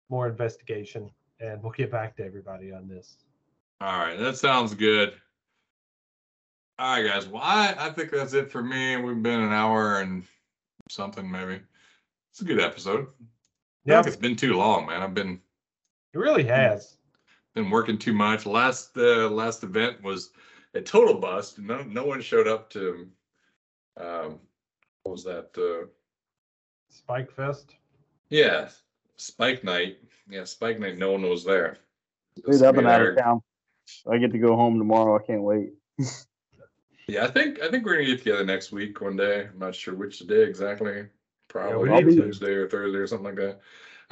more 0.09 0.27
investigation, 0.27 1.09
and 1.39 1.63
we'll 1.63 1.71
get 1.71 1.91
back 1.91 2.15
to 2.17 2.25
everybody 2.25 2.71
on 2.71 2.87
this. 2.87 3.17
All 3.81 3.97
right, 3.97 4.17
that 4.19 4.35
sounds 4.35 4.73
good. 4.73 5.13
All 6.79 6.93
right, 6.93 7.05
guys. 7.05 7.27
Well, 7.27 7.41
I, 7.43 7.75
I 7.77 7.89
think 7.89 8.09
that's 8.09 8.31
it 8.31 8.49
for 8.49 8.63
me. 8.63 8.95
We've 8.95 9.21
been 9.21 9.41
an 9.41 9.51
hour 9.51 9.99
and 9.99 10.23
something, 10.89 11.29
maybe. 11.29 11.59
It's 12.31 12.39
a 12.39 12.45
good 12.45 12.61
episode. 12.61 13.07
Yeah, 13.83 14.01
think 14.01 14.07
it's 14.13 14.21
been 14.21 14.37
too 14.37 14.53
long, 14.53 14.85
man. 14.85 15.01
I've 15.01 15.13
been 15.13 15.41
it 16.13 16.17
really 16.17 16.45
has. 16.45 16.95
been 17.53 17.69
working 17.69 17.97
too 17.97 18.13
much. 18.13 18.45
Last 18.45 18.95
uh, 18.95 19.29
last 19.29 19.63
event 19.63 20.01
was 20.01 20.29
a 20.73 20.79
total 20.79 21.19
bust. 21.19 21.59
No 21.59 21.83
no 21.83 22.05
one 22.05 22.21
showed 22.21 22.47
up 22.47 22.69
to 22.69 23.09
um 23.99 24.39
what 25.03 25.11
was 25.11 25.25
that? 25.25 25.49
Uh 25.57 25.87
Spike 26.89 27.29
Fest. 27.29 27.75
yeah, 28.29 28.69
Spike 29.17 29.65
Night. 29.65 29.97
Yeah, 30.29 30.45
Spike 30.45 30.79
Night, 30.79 30.97
no 30.97 31.11
one 31.11 31.23
was 31.23 31.43
there. 31.43 31.75
Dude, 32.37 32.63
I've 32.63 32.73
been 32.73 32.85
and 32.85 32.87
out 32.87 33.01
of 33.01 33.17
town. 33.17 33.41
I 34.09 34.17
get 34.17 34.31
to 34.31 34.39
go 34.39 34.55
home 34.55 34.77
tomorrow. 34.77 35.19
I 35.19 35.25
can't 35.25 35.43
wait. 35.43 35.73
Yeah, 37.09 37.25
I 37.25 37.27
think 37.27 37.59
I 37.61 37.69
think 37.69 37.85
we're 37.85 37.93
gonna 37.95 38.05
get 38.05 38.19
together 38.19 38.45
next 38.45 38.71
week 38.71 39.01
one 39.01 39.15
day. 39.17 39.47
I'm 39.51 39.59
not 39.59 39.75
sure 39.75 39.95
which 39.95 40.19
day 40.19 40.43
exactly. 40.43 41.05
Probably 41.47 41.89
we 41.89 41.95
need 42.03 42.15
to. 42.15 42.21
Tuesday 42.23 42.53
or 42.53 42.67
Thursday 42.69 42.97
or 42.99 43.07
something 43.07 43.25
like 43.25 43.35
that. 43.37 43.59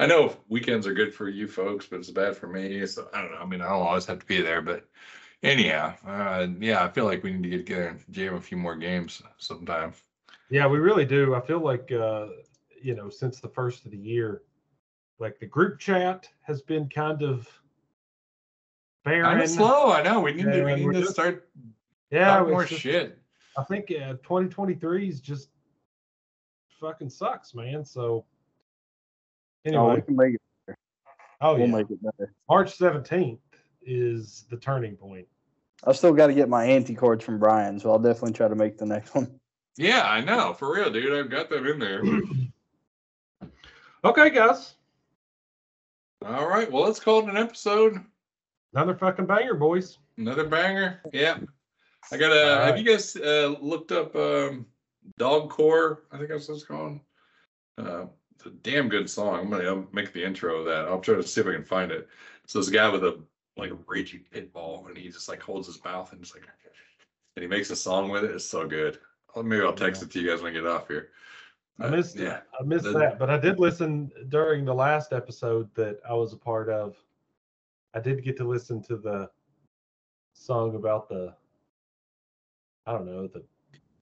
I 0.00 0.06
know 0.06 0.36
weekends 0.48 0.86
are 0.86 0.94
good 0.94 1.12
for 1.14 1.28
you 1.28 1.46
folks, 1.48 1.86
but 1.86 1.98
it's 2.00 2.10
bad 2.10 2.36
for 2.36 2.46
me. 2.46 2.86
So 2.86 3.08
I 3.14 3.22
don't 3.22 3.32
know. 3.32 3.38
I 3.38 3.46
mean, 3.46 3.60
I 3.60 3.68
don't 3.68 3.82
always 3.82 4.06
have 4.06 4.18
to 4.20 4.26
be 4.26 4.40
there, 4.42 4.62
but 4.62 4.88
anyhow, 5.42 5.94
uh, 6.06 6.46
yeah, 6.60 6.84
I 6.84 6.88
feel 6.88 7.04
like 7.04 7.22
we 7.22 7.32
need 7.32 7.42
to 7.44 7.48
get 7.48 7.58
together 7.66 7.88
and 7.88 8.04
jam 8.10 8.34
a 8.34 8.40
few 8.40 8.56
more 8.56 8.76
games 8.76 9.22
sometime. 9.38 9.92
Yeah, 10.50 10.66
we 10.66 10.78
really 10.78 11.04
do. 11.04 11.34
I 11.34 11.40
feel 11.40 11.60
like 11.60 11.90
uh 11.92 12.26
you 12.82 12.94
know 12.94 13.08
since 13.08 13.40
the 13.40 13.48
first 13.48 13.84
of 13.84 13.90
the 13.92 13.98
year, 13.98 14.42
like 15.18 15.38
the 15.38 15.46
group 15.46 15.78
chat 15.78 16.28
has 16.42 16.62
been 16.62 16.88
kind 16.88 17.22
of 17.22 17.46
Kind 19.04 19.22
barren. 19.22 19.40
of 19.40 19.48
slow. 19.48 19.90
I 19.92 20.02
know. 20.02 20.20
We 20.20 20.32
need 20.32 20.44
to. 20.44 20.50
Yeah, 20.58 20.64
We 20.64 20.84
we're 20.84 20.92
need 20.92 20.98
to 20.98 21.00
just- 21.02 21.12
start 21.14 21.48
Yeah, 22.10 22.38
talking 22.38 22.52
more 22.52 22.64
just- 22.64 22.80
shit. 22.80 23.18
I 23.56 23.64
think 23.64 23.90
uh, 23.90 24.12
2023 24.22 25.08
is 25.08 25.20
just 25.20 25.48
fucking 26.80 27.10
sucks, 27.10 27.54
man. 27.54 27.84
So 27.84 28.24
Oh, 29.66 29.70
anyway, 29.70 29.94
we 29.96 30.02
can 30.02 30.16
make 30.16 30.34
it. 30.34 30.76
oh, 31.40 31.54
We'll 31.56 31.66
yeah, 31.66 31.74
make 31.74 31.90
it 31.90 31.98
better. 32.02 32.32
March 32.48 32.78
17th 32.78 33.38
is 33.82 34.44
the 34.50 34.56
turning 34.56 34.94
point. 34.96 35.26
I 35.84 35.92
still 35.92 36.12
got 36.12 36.28
to 36.28 36.34
get 36.34 36.48
my 36.48 36.64
ante 36.64 36.94
cards 36.94 37.24
from 37.24 37.38
Brian, 37.40 37.78
so 37.80 37.90
I'll 37.90 37.98
definitely 37.98 38.32
try 38.32 38.46
to 38.48 38.54
make 38.54 38.78
the 38.78 38.86
next 38.86 39.14
one. 39.14 39.38
Yeah, 39.76 40.08
I 40.08 40.20
know. 40.20 40.52
For 40.54 40.72
real, 40.74 40.90
dude. 40.90 41.12
I've 41.12 41.30
got 41.30 41.50
them 41.50 41.66
in 41.66 41.78
there. 41.78 42.02
Okay, 44.04 44.30
guys, 44.30 44.74
All 46.24 46.48
right. 46.48 46.70
Well, 46.70 46.84
let's 46.84 47.00
call 47.00 47.20
it 47.20 47.28
an 47.28 47.36
episode. 47.36 47.98
another 48.72 48.94
fucking 48.94 49.26
banger, 49.26 49.54
boys. 49.54 49.98
Another 50.16 50.44
banger. 50.46 51.00
Yeah. 51.12 51.38
I 52.12 52.16
got 52.16 52.28
to. 52.28 52.58
All 52.60 52.64
Have 52.66 52.78
you 52.78 52.84
guys 52.84 53.16
uh, 53.16 53.54
looked 53.60 53.92
up 53.92 54.14
um, 54.16 54.66
Dog 55.18 55.50
Core? 55.50 56.04
I 56.12 56.16
think 56.16 56.30
that's 56.30 56.48
what 56.48 56.54
it's 56.54 56.64
called. 56.64 57.00
Uh, 57.76 58.06
it's 58.34 58.46
a 58.46 58.50
damn 58.50 58.88
good 58.88 59.08
song. 59.10 59.34
I'm 59.38 59.50
gonna 59.50 59.84
make 59.92 60.12
the 60.12 60.24
intro 60.24 60.58
of 60.58 60.64
that. 60.66 60.86
I'll 60.86 61.00
try 61.00 61.14
to 61.14 61.22
see 61.22 61.40
if 61.40 61.46
I 61.46 61.52
can 61.52 61.64
find 61.64 61.90
it. 61.92 62.08
So 62.46 62.58
this 62.60 62.70
guy 62.70 62.88
with 62.88 63.04
a 63.04 63.20
like 63.56 63.70
a 63.72 63.78
raging 63.86 64.24
pit 64.30 64.52
bull, 64.52 64.86
and 64.88 64.96
he 64.96 65.08
just 65.08 65.28
like 65.28 65.42
holds 65.42 65.66
his 65.66 65.82
mouth 65.84 66.12
and 66.12 66.20
just 66.22 66.34
like, 66.34 66.46
and 67.36 67.42
he 67.42 67.48
makes 67.48 67.70
a 67.70 67.76
song 67.76 68.10
with 68.10 68.24
it. 68.24 68.30
It's 68.30 68.44
so 68.44 68.66
good. 68.66 68.98
Maybe 69.36 69.62
I'll 69.62 69.72
text 69.72 70.02
it 70.02 70.10
to 70.12 70.20
you 70.20 70.30
guys 70.30 70.42
when 70.42 70.52
I 70.52 70.54
get 70.54 70.66
off 70.66 70.88
here. 70.88 71.10
I 71.80 71.84
Uh, 71.86 71.90
missed 71.90 72.16
yeah. 72.16 72.40
I 72.58 72.62
missed 72.64 72.84
The- 72.84 72.92
that, 72.98 73.18
but 73.18 73.30
I 73.30 73.38
did 73.38 73.58
listen 73.60 74.10
during 74.28 74.64
the 74.64 74.74
last 74.74 75.12
episode 75.12 75.68
that 75.74 76.00
I 76.08 76.14
was 76.14 76.32
a 76.32 76.36
part 76.36 76.68
of. 76.68 76.96
I 77.94 78.00
did 78.00 78.24
get 78.24 78.36
to 78.38 78.44
listen 78.48 78.82
to 78.84 78.96
the 78.96 79.30
song 80.32 80.74
about 80.74 81.08
the, 81.08 81.34
I 82.88 82.92
don't 82.92 83.04
know, 83.06 83.26
the 83.26 83.44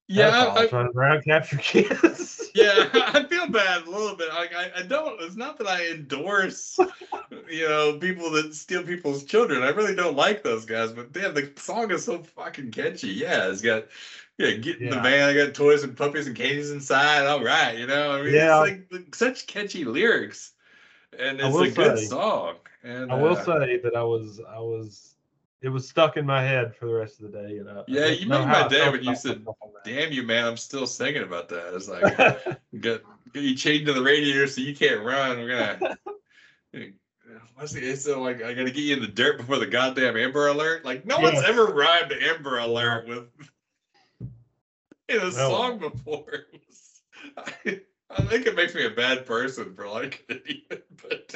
Yeah, 0.06 0.28
I, 0.28 0.66
pedophiles 0.66 0.72
running 0.72 0.92
around 0.94 1.24
capture 1.24 1.56
kids. 1.56 2.50
yeah, 2.54 2.88
I 2.94 3.26
feel 3.28 3.48
bad 3.48 3.82
a 3.84 3.90
little 3.90 4.16
bit. 4.16 4.28
Like 4.28 4.54
I, 4.54 4.70
I 4.76 4.82
don't. 4.82 5.20
It's 5.22 5.34
not 5.34 5.58
that 5.58 5.66
I 5.66 5.88
endorse, 5.88 6.78
you 7.50 7.68
know, 7.68 7.98
people 7.98 8.30
that 8.30 8.54
steal 8.54 8.84
people's 8.84 9.24
children. 9.24 9.64
I 9.64 9.70
really 9.70 9.96
don't 9.96 10.14
like 10.14 10.44
those 10.44 10.64
guys. 10.64 10.92
But 10.92 11.12
damn, 11.12 11.34
the 11.34 11.52
song 11.56 11.90
is 11.90 12.04
so 12.04 12.22
fucking 12.22 12.70
catchy. 12.70 13.08
Yeah, 13.08 13.48
it's 13.50 13.60
got. 13.60 13.86
Yeah, 14.38 14.52
get 14.52 14.80
in 14.80 14.90
the 14.90 15.00
van. 15.00 15.30
I 15.30 15.34
got 15.34 15.54
toys 15.54 15.82
and 15.82 15.96
puppies 15.96 16.26
and 16.28 16.36
candies 16.36 16.70
inside. 16.70 17.26
All 17.26 17.42
right, 17.42 17.76
you 17.76 17.86
know. 17.88 18.12
I 18.12 18.22
mean, 18.22 18.34
Yeah. 18.34 18.62
it's 18.64 18.92
like 18.92 19.14
such 19.14 19.46
catchy 19.48 19.84
lyrics, 19.84 20.52
and 21.18 21.40
it's 21.40 21.56
a 21.56 21.70
good 21.70 21.98
song. 21.98 22.56
And 22.84 23.10
I 23.10 23.16
will 23.16 23.36
uh, 23.36 23.44
say 23.44 23.80
that 23.82 23.96
I 23.96 24.04
was, 24.04 24.40
I 24.48 24.60
was, 24.60 25.15
it 25.62 25.68
was 25.68 25.88
stuck 25.88 26.16
in 26.16 26.26
my 26.26 26.42
head 26.42 26.74
for 26.76 26.86
the 26.86 26.92
rest 26.94 27.20
of 27.20 27.30
the 27.32 27.38
day. 27.38 27.58
And 27.58 27.68
I, 27.68 27.80
I 27.80 27.84
Yeah, 27.86 28.06
you 28.06 28.26
know 28.26 28.40
made 28.40 28.48
my 28.48 28.68
day 28.68 28.88
when 28.88 29.02
you 29.02 29.14
said, 29.14 29.38
myself 29.38 29.56
on 29.60 29.70
that. 29.72 29.84
"Damn 29.84 30.12
you, 30.12 30.22
man! 30.22 30.46
I'm 30.46 30.56
still 30.56 30.86
singing 30.86 31.22
about 31.22 31.48
that." 31.48 31.74
It's 31.74 31.88
like. 31.88 32.58
get, 32.80 33.04
get 33.32 33.42
you 33.42 33.56
chained 33.56 33.86
to 33.86 33.92
the 33.92 34.02
radiator 34.02 34.46
so 34.46 34.60
you 34.60 34.74
can't 34.74 35.04
run. 35.04 35.38
We're 35.38 35.48
gonna. 35.48 35.96
What's 37.56 37.72
the, 37.72 37.80
it's 37.80 38.06
uh, 38.06 38.18
like 38.18 38.42
I 38.42 38.52
gotta 38.54 38.70
get 38.70 38.84
you 38.84 38.94
in 38.94 39.02
the 39.02 39.08
dirt 39.08 39.38
before 39.38 39.58
the 39.58 39.66
goddamn 39.66 40.16
Amber 40.16 40.48
Alert. 40.48 40.84
Like 40.84 41.06
no 41.06 41.18
one's 41.18 41.42
ever 41.42 41.66
rhymed 41.66 42.12
Amber 42.12 42.58
Alert 42.58 43.08
with 43.08 43.24
in 45.08 45.16
a 45.18 45.24
No. 45.24 45.30
song 45.30 45.78
before. 45.78 46.46
I 47.36 48.22
think 48.22 48.46
it 48.46 48.54
makes 48.54 48.74
me 48.74 48.86
a 48.86 48.90
bad 48.90 49.26
person 49.26 49.74
for 49.74 49.88
liking 49.88 50.20
it, 50.28 50.86
but 51.02 51.34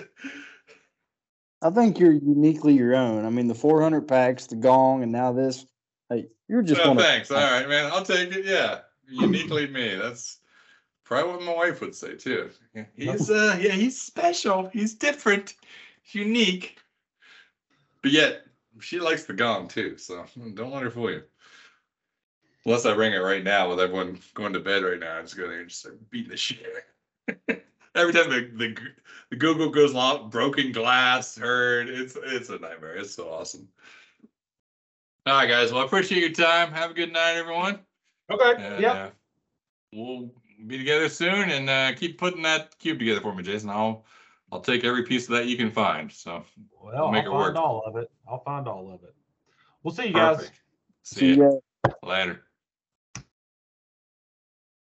I 1.62 1.70
think 1.70 1.99
you're 1.99 2.12
uniquely 2.12 2.74
your 2.74 2.95
own. 2.95 3.24
I 3.24 3.31
mean, 3.31 3.47
the 3.47 3.55
400 3.55 4.09
packs, 4.09 4.47
the 4.47 4.57
gong, 4.57 5.03
and 5.03 5.12
now 5.12 5.32
this. 5.32 5.66
Hey, 6.09 6.27
you're 6.49 6.62
just 6.62 6.82
no, 6.82 6.95
thanks. 6.95 7.31
All 7.31 7.39
right, 7.39 7.69
man. 7.69 7.91
I'll 7.93 8.03
take 8.03 8.35
it. 8.35 8.45
Yeah, 8.45 8.81
uniquely 9.09 9.66
me. 9.66 9.95
That's 9.95 10.39
probably 11.05 11.32
what 11.32 11.43
my 11.43 11.55
wife 11.55 11.81
would 11.81 11.95
say 11.95 12.15
too. 12.15 12.51
He's 12.97 13.31
uh, 13.31 13.59
yeah, 13.61 13.73
he's 13.73 14.01
special. 14.01 14.70
He's 14.73 14.95
different, 14.95 15.55
unique. 16.12 16.78
But 18.03 18.12
yet, 18.12 18.45
she 18.81 18.99
likes 18.99 19.24
the 19.24 19.35
gong 19.35 19.69
too. 19.69 19.99
So 19.99 20.24
don't 20.55 20.73
let 20.73 20.82
her 20.82 20.91
fool 20.91 21.11
you. 21.11 21.23
Unless 22.65 22.87
I 22.87 22.93
ring 22.93 23.12
it 23.12 23.19
right 23.19 23.43
now 23.45 23.69
with 23.69 23.81
everyone 23.81 24.19
going 24.35 24.53
to 24.53 24.61
bed 24.61 24.82
right 24.82 25.01
now, 25.01 25.16
I'm 25.16 25.24
just 25.24 25.37
going 25.37 25.51
to 25.51 25.65
just 25.65 25.81
start 25.81 26.11
beating 26.11 26.31
the 26.31 26.37
shit. 26.37 26.85
Every 27.95 28.12
time 28.12 28.31
the, 28.31 28.51
the 28.57 28.77
the 29.31 29.37
Google 29.37 29.71
goes 29.71 29.93
long, 29.93 30.31
broken 30.31 30.73
glass 30.73 31.37
heard. 31.37 31.89
It's 31.89 32.17
it's 32.23 32.49
a 32.49 32.59
nightmare. 32.59 32.95
It's 32.97 33.15
so 33.15 33.29
awesome. 33.31 33.69
All 35.27 35.35
right, 35.35 35.49
guys. 35.49 35.73
Well, 35.73 35.83
I 35.83 35.87
appreciate 35.87 36.21
your 36.21 36.31
time. 36.47 36.73
Have 36.73 36.93
a 36.93 36.95
good 36.95 37.12
night, 37.12 37.37
everyone. 37.37 37.81
Okay. 38.31 38.55
And, 38.62 38.81
yep. 38.81 38.97
uh, 38.97 39.11
we'll 39.93 40.31
be 40.67 40.79
together 40.79 41.09
soon, 41.09 41.51
and 41.51 41.69
uh, 41.69 41.93
keep 41.95 42.19
putting 42.19 42.43
that 42.43 42.79
cube 42.79 42.99
together 42.99 43.21
for 43.21 43.35
me, 43.35 43.43
Jason. 43.43 43.71
I'll 43.71 44.05
I'll 44.53 44.61
take 44.61 44.85
every 44.85 45.05
piece 45.05 45.29
of 45.29 45.35
that 45.35 45.47
you 45.47 45.57
can 45.57 45.71
find. 45.71 46.11
So 46.11 46.45
Well, 46.83 47.07
I'll 47.07 47.12
make 47.12 47.25
find 47.25 47.35
it 47.35 47.37
work. 47.37 47.57
all 47.57 47.83
of 47.87 47.97
it. 47.97 48.11
I'll 48.29 48.43
find 48.43 48.67
all 48.67 48.91
of 48.93 49.03
it. 49.05 49.15
We'll 49.83 49.95
see 49.95 50.07
you 50.09 50.12
guys. 50.15 50.51
See 51.03 51.21
See 51.21 51.27
you 51.29 51.35
you 51.35 51.61
guys. 51.85 51.95
later. 52.03 52.43